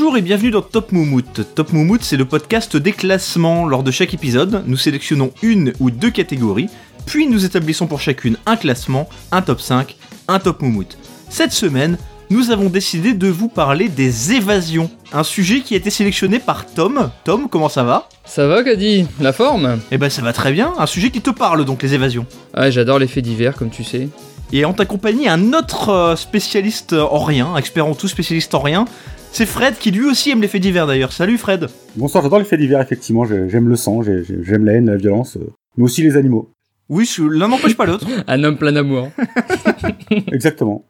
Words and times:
Bonjour 0.00 0.16
et 0.16 0.22
bienvenue 0.22 0.50
dans 0.50 0.62
Top 0.62 0.92
Moumout. 0.92 1.54
Top 1.54 1.74
Moumout, 1.74 2.02
c'est 2.02 2.16
le 2.16 2.24
podcast 2.24 2.74
des 2.74 2.92
classements. 2.92 3.66
Lors 3.66 3.82
de 3.82 3.90
chaque 3.90 4.14
épisode, 4.14 4.64
nous 4.66 4.78
sélectionnons 4.78 5.30
une 5.42 5.74
ou 5.78 5.90
deux 5.90 6.08
catégories, 6.08 6.70
puis 7.04 7.26
nous 7.26 7.44
établissons 7.44 7.86
pour 7.86 8.00
chacune 8.00 8.38
un 8.46 8.56
classement, 8.56 9.10
un 9.30 9.42
top 9.42 9.60
5, 9.60 9.94
un 10.26 10.38
top 10.38 10.62
Moumout. 10.62 10.96
Cette 11.28 11.52
semaine, 11.52 11.98
nous 12.30 12.50
avons 12.50 12.70
décidé 12.70 13.12
de 13.12 13.28
vous 13.28 13.48
parler 13.48 13.90
des 13.90 14.32
évasions. 14.32 14.90
Un 15.12 15.22
sujet 15.22 15.60
qui 15.60 15.74
a 15.74 15.76
été 15.76 15.90
sélectionné 15.90 16.38
par 16.38 16.64
Tom. 16.64 17.10
Tom, 17.24 17.50
comment 17.50 17.68
ça 17.68 17.84
va? 17.84 18.08
Ça 18.24 18.46
va, 18.46 18.64
Caddy 18.64 19.06
La 19.20 19.34
forme? 19.34 19.80
Eh 19.92 19.98
ben 19.98 20.08
ça 20.08 20.22
va 20.22 20.32
très 20.32 20.50
bien, 20.50 20.72
un 20.78 20.86
sujet 20.86 21.10
qui 21.10 21.20
te 21.20 21.28
parle 21.28 21.66
donc, 21.66 21.82
les 21.82 21.92
évasions. 21.92 22.24
Ah, 22.54 22.70
j'adore 22.70 22.98
les 22.98 23.06
faits 23.06 23.24
divers, 23.24 23.54
comme 23.54 23.68
tu 23.68 23.84
sais. 23.84 24.08
Et 24.52 24.64
en 24.64 24.72
t'accompagne 24.72 25.28
un 25.28 25.52
autre 25.52 25.90
euh, 25.90 26.16
spécialiste 26.16 26.94
en 26.94 27.22
rien, 27.22 27.54
expert 27.56 27.86
en 27.86 27.94
tout, 27.94 28.08
spécialiste 28.08 28.54
en 28.54 28.60
rien. 28.60 28.86
C'est 29.32 29.46
Fred 29.46 29.78
qui 29.78 29.90
lui 29.90 30.04
aussi 30.06 30.30
aime 30.30 30.42
les 30.42 30.48
faits 30.48 30.60
divers 30.60 30.86
d'ailleurs. 30.86 31.12
Salut 31.12 31.38
Fred 31.38 31.68
Bonsoir, 31.96 32.22
j'adore 32.22 32.38
les 32.40 32.44
faits 32.44 32.60
divers, 32.60 32.80
effectivement. 32.80 33.24
j'ai- 33.24 33.48
J'aime 33.48 33.68
le 33.68 33.76
sang, 33.76 34.02
j'ai- 34.02 34.24
j'ai- 34.24 34.42
j'aime 34.42 34.64
la 34.64 34.72
haine, 34.74 34.86
la 34.86 34.96
violence, 34.96 35.36
euh, 35.36 35.50
mais 35.76 35.84
aussi 35.84 36.02
les 36.02 36.16
animaux. 36.16 36.50
Oui, 36.88 37.04
je- 37.06 37.22
l'un 37.22 37.48
n'empêche 37.48 37.76
pas 37.76 37.86
l'autre. 37.86 38.06
Un 38.26 38.42
homme 38.44 38.56
plein 38.58 38.72
d'amour. 38.72 39.08
Exactement. 40.32 40.84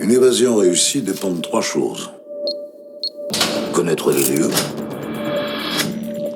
Une 0.00 0.10
évasion 0.12 0.56
réussie 0.56 1.02
dépend 1.02 1.30
de 1.30 1.40
trois 1.40 1.62
choses. 1.62 2.10
Connaître 3.72 4.12
les 4.12 4.24
lieux, 4.36 4.50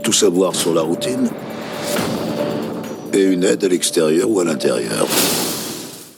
tout 0.02 0.12
savoir 0.12 0.54
sur 0.54 0.72
la 0.74 0.82
routine, 0.82 1.28
et 3.12 3.22
une 3.22 3.44
aide 3.44 3.64
à 3.64 3.68
l'extérieur 3.68 4.30
ou 4.30 4.40
à 4.40 4.44
l'intérieur. 4.44 5.06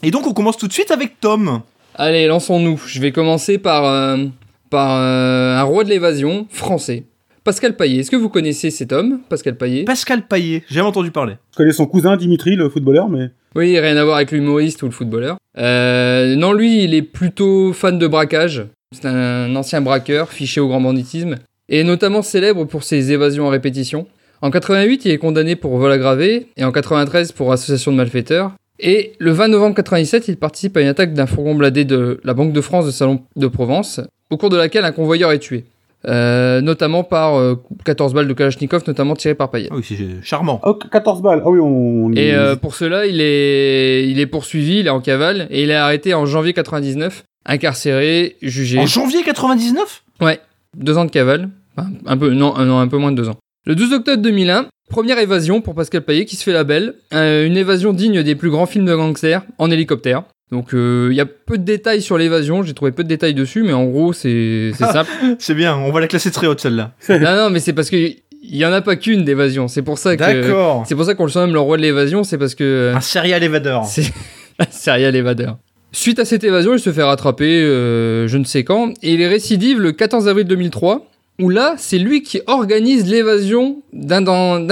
Et 0.03 0.11
donc 0.11 0.27
on 0.27 0.33
commence 0.33 0.57
tout 0.57 0.69
de 0.69 0.73
suite 0.73 0.91
avec 0.91 1.19
Tom. 1.21 1.61
Allez, 1.99 2.27
lançons-nous. 2.27 2.83
Je 2.87 3.01
vais 3.01 3.11
commencer 3.11 3.57
par, 3.57 3.87
euh, 3.87 4.27
par 4.69 4.99
euh, 5.01 5.57
un 5.57 5.63
roi 5.63 5.83
de 5.83 5.89
l'évasion 5.89 6.47
français. 6.51 7.05
Pascal 7.43 7.75
Paillet. 7.75 8.01
Est-ce 8.01 8.11
que 8.11 8.17
vous 8.17 8.29
connaissez 8.29 8.71
cet 8.71 8.93
homme, 8.93 9.21
Pascal 9.31 9.57
Paillet 9.57 9.85
Pascal 9.85 10.27
Paillet, 10.27 10.63
j'ai 10.69 10.75
jamais 10.75 10.89
entendu 10.89 11.11
parler. 11.11 11.35
Je 11.53 11.57
connais 11.57 11.73
son 11.73 11.87
cousin 11.87 12.17
Dimitri, 12.19 12.55
le 12.55 12.69
footballeur, 12.69 13.09
mais 13.09 13.31
Oui, 13.55 13.79
rien 13.81 13.97
à 13.97 14.05
voir 14.05 14.17
avec 14.17 14.31
l'humoriste 14.33 14.83
ou 14.83 14.87
le 14.87 14.93
footballeur. 14.93 15.39
Euh, 15.57 16.37
non, 16.37 16.53
lui, 16.53 16.85
il 16.85 16.93
est 16.93 17.03
plutôt 17.03 17.73
fan 17.73 17.99
de 17.99 18.07
braquage. 18.07 18.67
C'est 18.93 19.07
un 19.07 19.57
ancien 19.57 19.81
braqueur, 19.81 20.33
fiché 20.33 20.61
au 20.61 20.69
grand 20.69 20.83
banditisme, 20.83 21.37
et 21.71 21.83
notamment 21.83 22.21
célèbre 22.21 22.67
pour 22.67 22.83
ses 22.83 23.13
évasions 23.13 23.47
à 23.47 23.51
répétition. 23.51 24.07
En 24.43 24.51
88, 24.51 25.07
il 25.07 25.13
est 25.13 25.19
condamné 25.19 25.57
pour 25.57 25.79
vol 25.79 25.93
aggravé, 25.93 26.49
et 26.59 26.65
en 26.65 26.73
93 26.73 27.33
pour 27.33 27.53
association 27.53 27.91
de 27.91 27.97
malfaiteurs. 27.97 28.53
Et 28.79 29.13
le 29.19 29.31
20 29.33 29.49
novembre 29.49 29.75
97, 29.75 30.29
il 30.29 30.37
participe 30.37 30.77
à 30.77 30.81
une 30.81 30.89
attaque 30.89 31.15
d'un 31.15 31.27
fourgon 31.27 31.55
bladé 31.55 31.85
de 31.85 32.21
la 32.25 32.35
Banque 32.35 32.53
de 32.53 32.61
France 32.61 32.87
de 32.87 32.91
Salon 32.91 33.23
de 33.37 33.47
Provence, 33.47 34.01
au 34.31 34.37
cours 34.37 34.51
de 34.51 34.57
laquelle 34.57 34.85
un 34.85 34.93
convoyeur 34.93 35.33
est 35.33 35.39
tué. 35.39 35.65
Euh, 36.07 36.61
notamment 36.61 37.03
par 37.03 37.37
euh, 37.37 37.57
14 37.85 38.15
balles 38.15 38.29
de 38.29 38.33
Kalachnikov, 38.33 38.85
notamment 38.87 39.15
tirées 39.17 39.35
par 39.35 39.51
Payet. 39.51 39.69
Ah 39.73 39.77
oui, 39.77 39.85
c'est 39.87 39.97
charmant. 40.23 40.61
oh, 40.65 40.75
14 40.75 41.21
balles. 41.21 41.43
Ah 41.45 41.51
oui, 41.51 41.59
on. 41.61 42.13
Et 42.13 42.33
euh, 42.33 42.55
pour 42.55 42.77
cela, 42.77 43.07
il 43.07 43.21
est, 43.21 44.09
il 44.09 44.21
est 44.21 44.27
poursuivi, 44.27 44.81
il 44.81 44.87
est 44.87 44.91
en 44.91 45.01
cavale, 45.01 45.49
et 45.51 45.65
il 45.65 45.71
est 45.71 45.75
arrêté 45.75 46.15
en 46.15 46.25
janvier 46.25 46.53
99, 46.53 47.25
incarcéré, 47.47 48.37
jugé. 48.41 48.79
En 48.79 48.87
janvier 48.87 49.23
99 49.25 50.05
Ouais, 50.21 50.39
deux 50.77 50.97
ans 50.97 51.07
de 51.07 51.11
cavale. 51.11 51.49
Enfin, 51.77 51.89
un 52.07 52.17
peu, 52.17 52.31
non, 52.31 52.57
non, 52.65 52.79
un 52.79 52.89
peu 52.89 52.99
moins 52.99 53.11
de 53.11 53.17
deux 53.17 53.29
ans. 53.29 53.37
Le 53.69 53.75
12 53.75 53.95
octobre 53.95 54.23
2001, 54.23 54.67
première 54.89 55.19
évasion 55.19 55.61
pour 55.61 55.75
Pascal 55.75 56.03
Payet 56.03 56.25
qui 56.25 56.37
se 56.37 56.45
fait 56.45 56.53
la 56.53 56.63
belle. 56.63 56.95
Euh, 57.13 57.45
une 57.45 57.57
évasion 57.57 57.93
digne 57.93 58.23
des 58.23 58.37
plus 58.37 58.49
grands 58.49 58.67
films 58.67 58.85
de 58.85 58.95
gangsters 58.95 59.43
en 59.59 59.73
hélicoptère. 59.73 60.23
Donc 60.53 60.73
euh, 60.73 61.09
il 61.11 61.17
y 61.17 61.21
a 61.21 61.27
peu 61.27 61.59
de 61.59 61.65
détails 61.65 62.01
sur 62.01 62.17
l'évasion, 62.17 62.63
j'ai 62.63 62.75
trouvé 62.75 62.93
peu 62.93 63.03
de 63.03 63.09
détails 63.09 63.35
dessus, 63.35 63.65
mais 63.65 63.73
en 63.73 63.87
gros 63.87 64.13
c'est 64.13 64.71
simple. 64.79 65.11
C'est 65.41 65.55
bien, 65.57 65.75
on 65.75 65.91
va 65.91 65.99
la 65.99 66.07
classer 66.07 66.31
très 66.31 66.47
haute 66.47 66.61
celle-là. 66.61 66.93
non 67.09 67.19
non, 67.19 67.51
mais 67.51 67.59
c'est 67.59 67.73
parce 67.73 67.91
que 67.91 67.97
il 67.97 68.57
y 68.57 68.65
en 68.65 68.73
a 68.73 68.83
pas 68.83 68.95
qu'une 68.95 69.25
d'évasion. 69.25 69.67
C'est 69.67 69.83
pour 69.83 69.99
ça 69.99 70.17
que 70.17 70.21
D'accord. 70.23 70.85
c'est 70.87 70.95
pour 70.95 71.05
ça 71.05 71.17
qu'on 71.17 71.25
le 71.25 71.31
surnomme 71.31 71.53
le 71.53 71.59
roi 71.59 71.77
de 71.77 71.83
l'évasion, 71.83 72.23
c'est 72.23 72.39
parce 72.39 72.55
que 72.55 72.93
Un 72.95 73.01
serial 73.01 73.43
évadeur. 73.43 73.85
C'est 73.85 74.13
un 74.61 74.71
serial 74.71 75.17
évadeur. 75.17 75.59
Suite 75.91 76.21
à 76.21 76.25
cette 76.25 76.45
évasion, 76.45 76.73
il 76.75 76.79
se 76.79 76.93
fait 76.93 77.03
rattraper 77.03 77.63
euh, 77.65 78.29
je 78.29 78.39
ne 78.39 78.45
sais 78.45 78.63
quand, 78.63 78.91
et 79.03 79.15
il 79.15 79.21
est 79.21 79.27
récidive 79.29 79.81
le 79.81 79.91
14 79.91 80.29
avril 80.29 80.45
2003, 80.47 81.05
où 81.41 81.49
là, 81.49 81.75
c'est 81.79 81.99
lui 81.99 82.23
qui 82.23 82.41
organise 82.47 83.07
l'évasion 83.07 83.83
d'un 83.93 84.23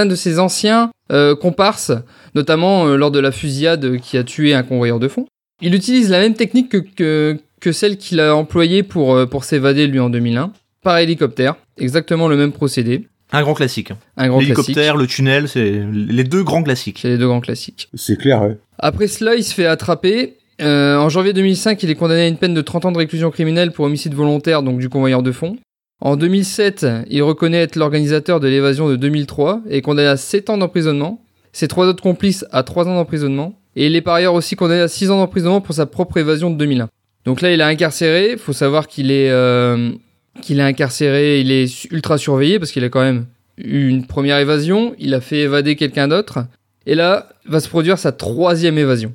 de 0.06 0.14
ses 0.14 0.38
anciens 0.38 0.90
euh, 1.12 1.34
comparses, 1.36 1.92
notamment 2.34 2.86
euh, 2.86 2.96
lors 2.96 3.10
de 3.10 3.18
la 3.20 3.32
fusillade 3.32 3.98
qui 3.98 4.16
a 4.16 4.24
tué 4.24 4.54
un 4.54 4.62
convoyeur 4.62 4.98
de 4.98 5.08
fond. 5.08 5.26
Il 5.60 5.74
utilise 5.74 6.10
la 6.10 6.20
même 6.20 6.34
technique 6.34 6.70
que, 6.70 6.78
que, 6.78 7.36
que 7.60 7.72
celle 7.72 7.96
qu'il 7.96 8.20
a 8.20 8.34
employée 8.34 8.82
pour, 8.82 9.14
euh, 9.14 9.26
pour 9.26 9.44
s'évader 9.44 9.86
lui 9.86 10.00
en 10.00 10.10
2001, 10.10 10.52
par 10.82 10.98
hélicoptère, 10.98 11.56
exactement 11.78 12.28
le 12.28 12.36
même 12.36 12.52
procédé, 12.52 13.06
Un 13.32 13.42
grand 13.42 13.54
classique. 13.54 13.92
un 14.16 14.28
grand 14.28 14.38
classique. 14.38 14.56
L'hélicoptère, 14.56 14.96
le 14.96 15.06
tunnel, 15.06 15.48
c'est 15.48 15.82
les 15.92 16.24
deux 16.24 16.42
grands 16.42 16.62
classiques. 16.62 16.98
C'est 17.02 17.08
les 17.08 17.18
deux 17.18 17.26
grands 17.28 17.40
classiques. 17.40 17.88
C'est 17.94 18.16
clair, 18.18 18.42
ouais. 18.42 18.58
Après 18.78 19.06
cela, 19.06 19.34
il 19.34 19.44
se 19.44 19.54
fait 19.54 19.66
attraper. 19.66 20.36
Euh, 20.60 20.96
en 20.96 21.08
janvier 21.08 21.32
2005, 21.32 21.82
il 21.82 21.90
est 21.90 21.94
condamné 21.94 22.22
à 22.22 22.28
une 22.28 22.36
peine 22.36 22.54
de 22.54 22.60
30 22.60 22.84
ans 22.86 22.92
de 22.92 22.98
réclusion 22.98 23.30
criminelle 23.30 23.72
pour 23.72 23.86
homicide 23.86 24.14
volontaire, 24.14 24.62
donc 24.62 24.78
du 24.78 24.88
convoyeur 24.88 25.22
de 25.22 25.32
fond. 25.32 25.56
En 26.00 26.16
2007, 26.16 26.86
il 27.08 27.22
reconnaît 27.22 27.62
être 27.62 27.76
l'organisateur 27.76 28.40
de 28.40 28.48
l'évasion 28.48 28.88
de 28.88 28.96
2003 28.96 29.62
et 29.68 29.78
est 29.78 29.82
condamné 29.82 30.08
à 30.08 30.16
7 30.16 30.50
ans 30.50 30.58
d'emprisonnement. 30.58 31.22
Ses 31.52 31.68
trois 31.68 31.86
autres 31.86 32.02
complices 32.02 32.44
à 32.50 32.62
3 32.62 32.88
ans 32.88 32.94
d'emprisonnement. 32.94 33.58
Et 33.76 33.86
il 33.86 33.96
est 33.96 34.00
par 34.02 34.14
ailleurs 34.14 34.34
aussi 34.34 34.56
condamné 34.56 34.80
à 34.80 34.88
6 34.88 35.10
ans 35.10 35.18
d'emprisonnement 35.18 35.60
pour 35.60 35.74
sa 35.74 35.86
propre 35.86 36.18
évasion 36.18 36.50
de 36.50 36.56
2001. 36.56 36.88
Donc 37.24 37.40
là, 37.40 37.52
il 37.52 37.60
est 37.60 37.64
incarcéré. 37.64 38.36
faut 38.36 38.52
savoir 38.52 38.86
qu'il 38.86 39.10
est, 39.10 39.30
euh, 39.30 39.92
qu'il 40.42 40.58
est 40.58 40.64
incarcéré, 40.64 41.40
il 41.40 41.50
est 41.50 41.84
ultra 41.90 42.18
surveillé 42.18 42.58
parce 42.58 42.70
qu'il 42.70 42.84
a 42.84 42.88
quand 42.88 43.02
même 43.02 43.26
eu 43.56 43.88
une 43.88 44.06
première 44.06 44.38
évasion. 44.38 44.94
Il 44.98 45.14
a 45.14 45.20
fait 45.20 45.40
évader 45.40 45.76
quelqu'un 45.76 46.08
d'autre. 46.08 46.40
Et 46.86 46.94
là, 46.94 47.28
va 47.46 47.60
se 47.60 47.68
produire 47.68 47.98
sa 47.98 48.12
troisième 48.12 48.78
évasion. 48.78 49.12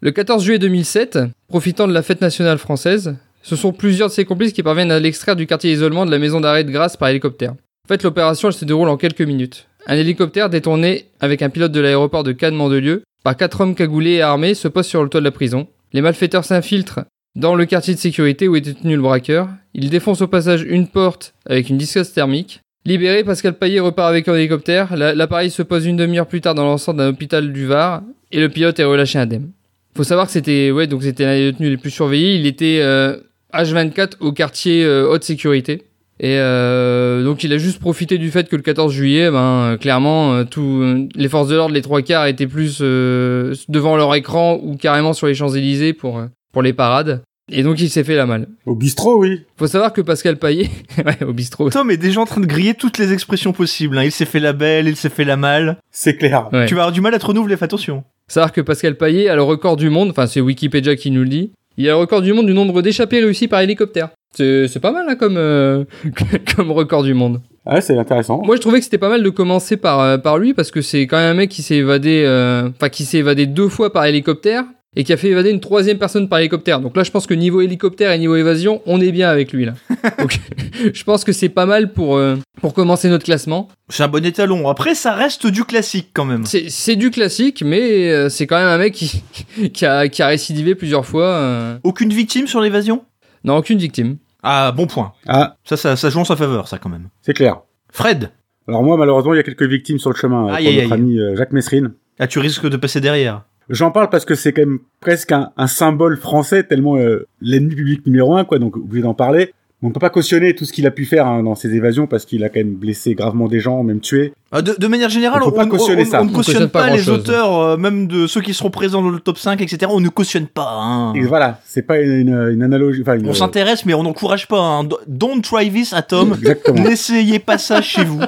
Le 0.00 0.10
14 0.10 0.42
juillet 0.42 0.58
2007, 0.58 1.18
profitant 1.48 1.86
de 1.86 1.92
la 1.92 2.02
fête 2.02 2.22
nationale 2.22 2.56
française, 2.56 3.16
ce 3.42 3.56
sont 3.56 3.72
plusieurs 3.72 4.08
de 4.08 4.12
ses 4.12 4.24
complices 4.24 4.52
qui 4.52 4.62
parviennent 4.62 4.92
à 4.92 4.98
l'extraire 5.00 5.36
du 5.36 5.46
quartier 5.46 5.70
d'isolement 5.72 6.06
de 6.06 6.10
la 6.10 6.18
maison 6.18 6.40
d'arrêt 6.40 6.64
de 6.64 6.70
Grasse 6.70 6.96
par 6.96 7.08
hélicoptère. 7.08 7.52
En 7.52 7.88
fait, 7.88 8.02
l'opération 8.02 8.50
se 8.50 8.64
déroule 8.64 8.88
en 8.88 8.96
quelques 8.96 9.22
minutes. 9.22 9.66
Un 9.86 9.96
hélicoptère 9.96 10.50
détourné 10.50 11.06
avec 11.20 11.42
un 11.42 11.48
pilote 11.50 11.72
de 11.72 11.80
l'aéroport 11.80 12.22
de 12.22 12.32
Cannes-Mandelieu 12.32 13.02
par 13.24 13.36
quatre 13.36 13.60
hommes 13.62 13.74
cagoulés 13.74 14.12
et 14.16 14.22
armés 14.22 14.54
se 14.54 14.68
pose 14.68 14.86
sur 14.86 15.02
le 15.02 15.08
toit 15.08 15.20
de 15.20 15.24
la 15.24 15.30
prison. 15.30 15.66
Les 15.92 16.02
malfaiteurs 16.02 16.44
s'infiltrent 16.44 17.00
dans 17.34 17.54
le 17.54 17.64
quartier 17.64 17.94
de 17.94 17.98
sécurité 17.98 18.46
où 18.48 18.56
était 18.56 18.74
tenu 18.74 18.94
le 18.96 19.02
braqueur. 19.02 19.48
Ils 19.74 19.90
défoncent 19.90 20.20
au 20.22 20.26
passage 20.28 20.62
une 20.62 20.86
porte 20.86 21.34
avec 21.46 21.70
une 21.70 21.78
disqueuse 21.78 22.12
thermique. 22.12 22.60
Libéré, 22.84 23.24
Pascal 23.24 23.54
Paillet 23.54 23.80
repart 23.80 24.08
avec 24.08 24.28
un 24.28 24.34
hélicoptère. 24.34 24.96
La- 24.96 25.14
L'appareil 25.14 25.50
se 25.50 25.62
pose 25.62 25.86
une 25.86 25.96
demi-heure 25.96 26.26
plus 26.26 26.40
tard 26.40 26.54
dans 26.54 26.64
l'enceinte 26.64 26.96
d'un 26.96 27.08
hôpital 27.08 27.52
du 27.52 27.66
Var 27.66 28.02
et 28.32 28.40
le 28.40 28.48
pilote 28.48 28.78
est 28.78 28.84
relâché 28.84 29.18
indemne. 29.18 29.50
Faut 29.96 30.04
savoir 30.04 30.26
que 30.26 30.32
c'était 30.32 30.70
ouais 30.70 30.86
donc 30.86 31.02
c'était 31.02 31.24
l'un 31.24 31.34
des 31.36 31.50
détenus 31.52 31.70
les 31.70 31.76
plus 31.76 31.90
surveillés. 31.90 32.36
Il 32.36 32.46
était 32.46 32.78
euh, 32.80 33.16
H24 33.54 34.12
au 34.20 34.32
quartier 34.32 34.84
euh, 34.84 35.08
haute 35.08 35.24
sécurité. 35.24 35.82
Et 36.22 36.36
euh, 36.38 37.24
donc 37.24 37.44
il 37.44 37.52
a 37.54 37.58
juste 37.58 37.80
profité 37.80 38.18
du 38.18 38.30
fait 38.30 38.46
que 38.48 38.56
le 38.56 38.60
14 38.62 38.92
juillet, 38.92 39.30
ben 39.30 39.78
clairement, 39.80 40.34
euh, 40.34 40.44
tout, 40.44 40.80
euh, 40.82 41.08
les 41.14 41.28
forces 41.30 41.48
de 41.48 41.56
l'ordre, 41.56 41.74
les 41.74 41.80
trois 41.80 42.02
quarts 42.02 42.26
étaient 42.26 42.46
plus 42.46 42.80
euh, 42.82 43.54
devant 43.70 43.96
leur 43.96 44.14
écran 44.14 44.60
ou 44.62 44.76
carrément 44.76 45.14
sur 45.14 45.28
les 45.28 45.34
Champs 45.34 45.48
Élysées 45.54 45.94
pour 45.94 46.22
pour 46.52 46.60
les 46.62 46.74
parades. 46.74 47.22
Et 47.52 47.62
donc 47.62 47.80
il 47.80 47.88
s'est 47.90 48.04
fait 48.04 48.16
la 48.16 48.26
malle. 48.26 48.48
Au 48.66 48.74
bistrot, 48.76 49.18
oui. 49.18 49.40
Faut 49.56 49.66
savoir 49.66 49.92
que 49.94 50.02
Pascal 50.02 50.36
Paillet, 50.36 50.68
ouais, 51.04 51.24
au 51.26 51.32
bistrot. 51.32 51.70
Tom 51.70 51.90
est 51.90 51.96
déjà 51.96 52.20
en 52.20 52.26
train 52.26 52.40
de 52.42 52.46
griller 52.46 52.74
toutes 52.74 52.98
les 52.98 53.12
expressions 53.12 53.52
possibles. 53.52 53.96
hein. 53.98 54.04
Il 54.04 54.12
s'est 54.12 54.26
fait 54.26 54.38
la 54.40 54.52
belle, 54.52 54.86
il 54.88 54.96
s'est 54.96 55.08
fait 55.08 55.24
la 55.24 55.36
mal. 55.36 55.78
C'est 55.90 56.16
clair. 56.16 56.48
Ouais. 56.52 56.66
Tu 56.66 56.74
vas 56.74 56.82
avoir 56.82 56.92
du 56.92 57.00
mal 57.00 57.14
à 57.14 57.18
te 57.18 57.26
renouveler, 57.26 57.56
fais 57.56 57.64
attention. 57.64 58.04
savoir 58.28 58.52
que 58.52 58.60
Pascal 58.60 58.94
Paillet 58.96 59.28
a 59.28 59.34
le 59.34 59.42
record 59.42 59.76
du 59.76 59.88
monde, 59.90 60.10
enfin 60.10 60.26
c'est 60.26 60.40
Wikipédia 60.40 60.94
qui 60.96 61.10
nous 61.10 61.22
le 61.22 61.28
dit, 61.28 61.50
il 61.80 61.88
a 61.88 61.92
le 61.92 61.98
record 61.98 62.20
du 62.20 62.32
monde 62.34 62.46
du 62.46 62.52
nombre 62.52 62.82
d'échappées 62.82 63.20
réussies 63.20 63.48
par 63.48 63.60
hélicoptère. 63.60 64.10
C'est 64.34 64.80
pas 64.80 64.92
mal 64.92 65.06
hein, 65.08 65.16
comme, 65.16 65.36
euh, 65.38 65.84
comme 66.56 66.70
record 66.70 67.02
du 67.02 67.14
monde. 67.14 67.40
Ouais, 67.66 67.80
c'est 67.80 67.96
intéressant. 67.96 68.42
Moi 68.44 68.56
je 68.56 68.60
trouvais 68.60 68.78
que 68.78 68.84
c'était 68.84 68.98
pas 68.98 69.08
mal 69.08 69.22
de 69.22 69.30
commencer 69.30 69.76
par, 69.76 70.00
euh, 70.00 70.18
par 70.18 70.38
lui 70.38 70.52
parce 70.52 70.70
que 70.70 70.82
c'est 70.82 71.06
quand 71.06 71.16
même 71.16 71.32
un 71.32 71.34
mec 71.34 71.50
qui 71.50 71.62
s'est 71.62 71.76
évadé, 71.76 72.22
euh, 72.26 72.68
enfin 72.68 72.90
qui 72.90 73.04
s'est 73.04 73.18
évadé 73.18 73.46
deux 73.46 73.68
fois 73.68 73.92
par 73.92 74.04
hélicoptère 74.04 74.64
et 74.96 75.04
qui 75.04 75.12
a 75.12 75.16
fait 75.16 75.28
évader 75.28 75.50
une 75.50 75.60
troisième 75.60 75.98
personne 75.98 76.28
par 76.28 76.38
hélicoptère. 76.40 76.80
Donc 76.80 76.96
là 76.96 77.02
je 77.04 77.10
pense 77.10 77.26
que 77.26 77.34
niveau 77.34 77.60
hélicoptère 77.60 78.10
et 78.12 78.18
niveau 78.18 78.34
évasion, 78.36 78.82
on 78.86 79.00
est 79.00 79.12
bien 79.12 79.28
avec 79.28 79.52
lui 79.52 79.64
là. 79.64 79.74
Donc 80.18 80.38
je 80.94 81.04
pense 81.04 81.24
que 81.24 81.32
c'est 81.32 81.48
pas 81.48 81.66
mal 81.66 81.92
pour, 81.92 82.16
euh, 82.16 82.36
pour 82.60 82.74
commencer 82.74 83.08
notre 83.08 83.24
classement. 83.24 83.68
C'est 83.88 84.02
un 84.02 84.08
bon 84.08 84.24
étalon. 84.24 84.68
Après, 84.68 84.94
ça 84.94 85.14
reste 85.14 85.46
du 85.46 85.64
classique 85.64 86.10
quand 86.12 86.24
même. 86.24 86.44
C'est 86.44 86.96
du 86.96 87.10
classique, 87.10 87.62
mais 87.64 88.10
euh, 88.10 88.28
c'est 88.28 88.46
quand 88.46 88.58
même 88.58 88.68
un 88.68 88.78
mec 88.78 88.94
qui, 88.94 89.22
qui, 89.72 89.86
a, 89.86 90.08
qui 90.08 90.22
a 90.22 90.26
récidivé 90.26 90.74
plusieurs 90.74 91.06
fois. 91.06 91.24
euh. 91.26 91.78
Aucune 91.84 92.10
victime 92.12 92.46
sur 92.46 92.60
l'évasion? 92.60 93.04
Non, 93.44 93.56
aucune 93.56 93.78
victime. 93.78 94.16
Ah, 94.42 94.72
bon 94.72 94.86
point. 94.86 95.12
Ah, 95.26 95.56
Ça, 95.64 95.76
ça, 95.76 95.96
ça 95.96 96.10
joue 96.10 96.18
en 96.20 96.24
sa 96.24 96.34
faveur, 96.36 96.66
ça 96.68 96.78
quand 96.78 96.88
même. 96.88 97.08
c'est 97.22 97.34
clair. 97.34 97.60
Fred, 97.92 98.30
Alors 98.68 98.82
moi, 98.82 98.96
malheureusement, 98.96 99.34
il 99.34 99.36
y 99.36 99.40
a 99.40 99.42
quelques 99.42 99.62
victimes 99.68 99.98
sur 99.98 100.10
le 100.10 100.16
chemin. 100.16 100.46
Aïe, 100.52 100.64
pour 100.64 100.72
aïe, 100.72 100.76
notre 100.82 100.92
aïe. 100.94 101.00
ami 101.00 101.36
Jacques 101.36 101.52
Messrine. 101.52 101.92
ah, 102.18 102.26
tu 102.26 102.38
risques 102.38 102.68
de 102.68 102.76
passer 102.76 103.00
derrière. 103.00 103.42
J'en 103.70 103.92
parle 103.92 104.10
parce 104.10 104.24
que 104.24 104.34
c'est 104.34 104.52
quand 104.52 104.62
même 104.62 104.80
presque 104.98 105.32
un, 105.32 105.66
symbole 105.68 106.16
français, 106.16 106.64
tellement 106.64 106.96
euh, 106.96 107.28
l'ennemi 107.40 107.76
public 107.76 108.04
numéro 108.04 108.36
un, 108.36 108.44
quoi, 108.44 108.58
donc 108.58 108.76
obligé 108.76 109.02
d'en 109.02 109.14
parler. 109.14 109.54
On 109.82 109.90
peut 109.92 110.00
pas 110.00 110.10
cautionner 110.10 110.54
tout 110.54 110.66
ce 110.66 110.74
qu'il 110.74 110.86
a 110.86 110.90
pu 110.90 111.06
faire 111.06 111.26
hein, 111.26 111.42
dans 111.42 111.54
ses 111.54 111.74
évasions 111.74 112.06
parce 112.06 112.26
qu'il 112.26 112.44
a 112.44 112.50
quand 112.50 112.60
même 112.60 112.74
blessé 112.74 113.14
gravement 113.14 113.48
des 113.48 113.60
gens, 113.60 113.82
même 113.82 114.00
tué. 114.00 114.34
Ah, 114.52 114.60
De, 114.60 114.74
de 114.78 114.86
manière 114.88 115.08
générale, 115.08 115.40
On 115.42 115.46
on, 115.46 115.50
peut 115.50 115.56
pas 115.56 115.66
cautionner 115.66 116.02
on- 116.02 116.10
ça. 116.10 116.20
on 116.20 116.26
ne 116.26 116.30
On 116.30 116.32
cautionne 116.34 116.54
cautionne 116.54 116.70
pas, 116.70 116.88
pas 116.88 116.94
les 116.94 117.08
auteurs, 117.08 117.56
euh, 117.58 117.76
même 117.78 118.06
de 118.06 118.26
ceux 118.26 118.42
qui 118.42 118.52
seront 118.52 118.68
présents 118.70 119.00
dans 119.00 119.08
le 119.08 119.20
top 119.20 119.38
5, 119.38 119.60
etc. 119.62 119.90
On 119.94 120.00
ne 120.00 120.10
cautionne 120.10 120.48
pas. 120.48 120.68
hein. 120.82 121.14
Et 121.14 121.22
voilà, 121.22 121.60
c'est 121.64 121.80
pas 121.80 121.98
une, 121.98 122.12
une, 122.12 122.48
une 122.52 122.62
analogie. 122.62 123.02
Une, 123.06 123.28
On 123.28 123.32
s'intéresse, 123.32 123.86
mais 123.86 123.94
on 123.94 124.02
n'encourage 124.02 124.48
pas. 124.48 124.60
hein. 124.60 124.84
Do- 124.84 124.98
Don't 125.06 125.40
try 125.40 125.70
this 125.70 125.94
at 125.94 126.06
home. 126.12 126.34
Exactement. 126.38 126.82
N'essayez 126.88 127.38
pas 127.38 127.56
ça 127.56 127.80
chez 127.80 128.04
vous. 128.04 128.20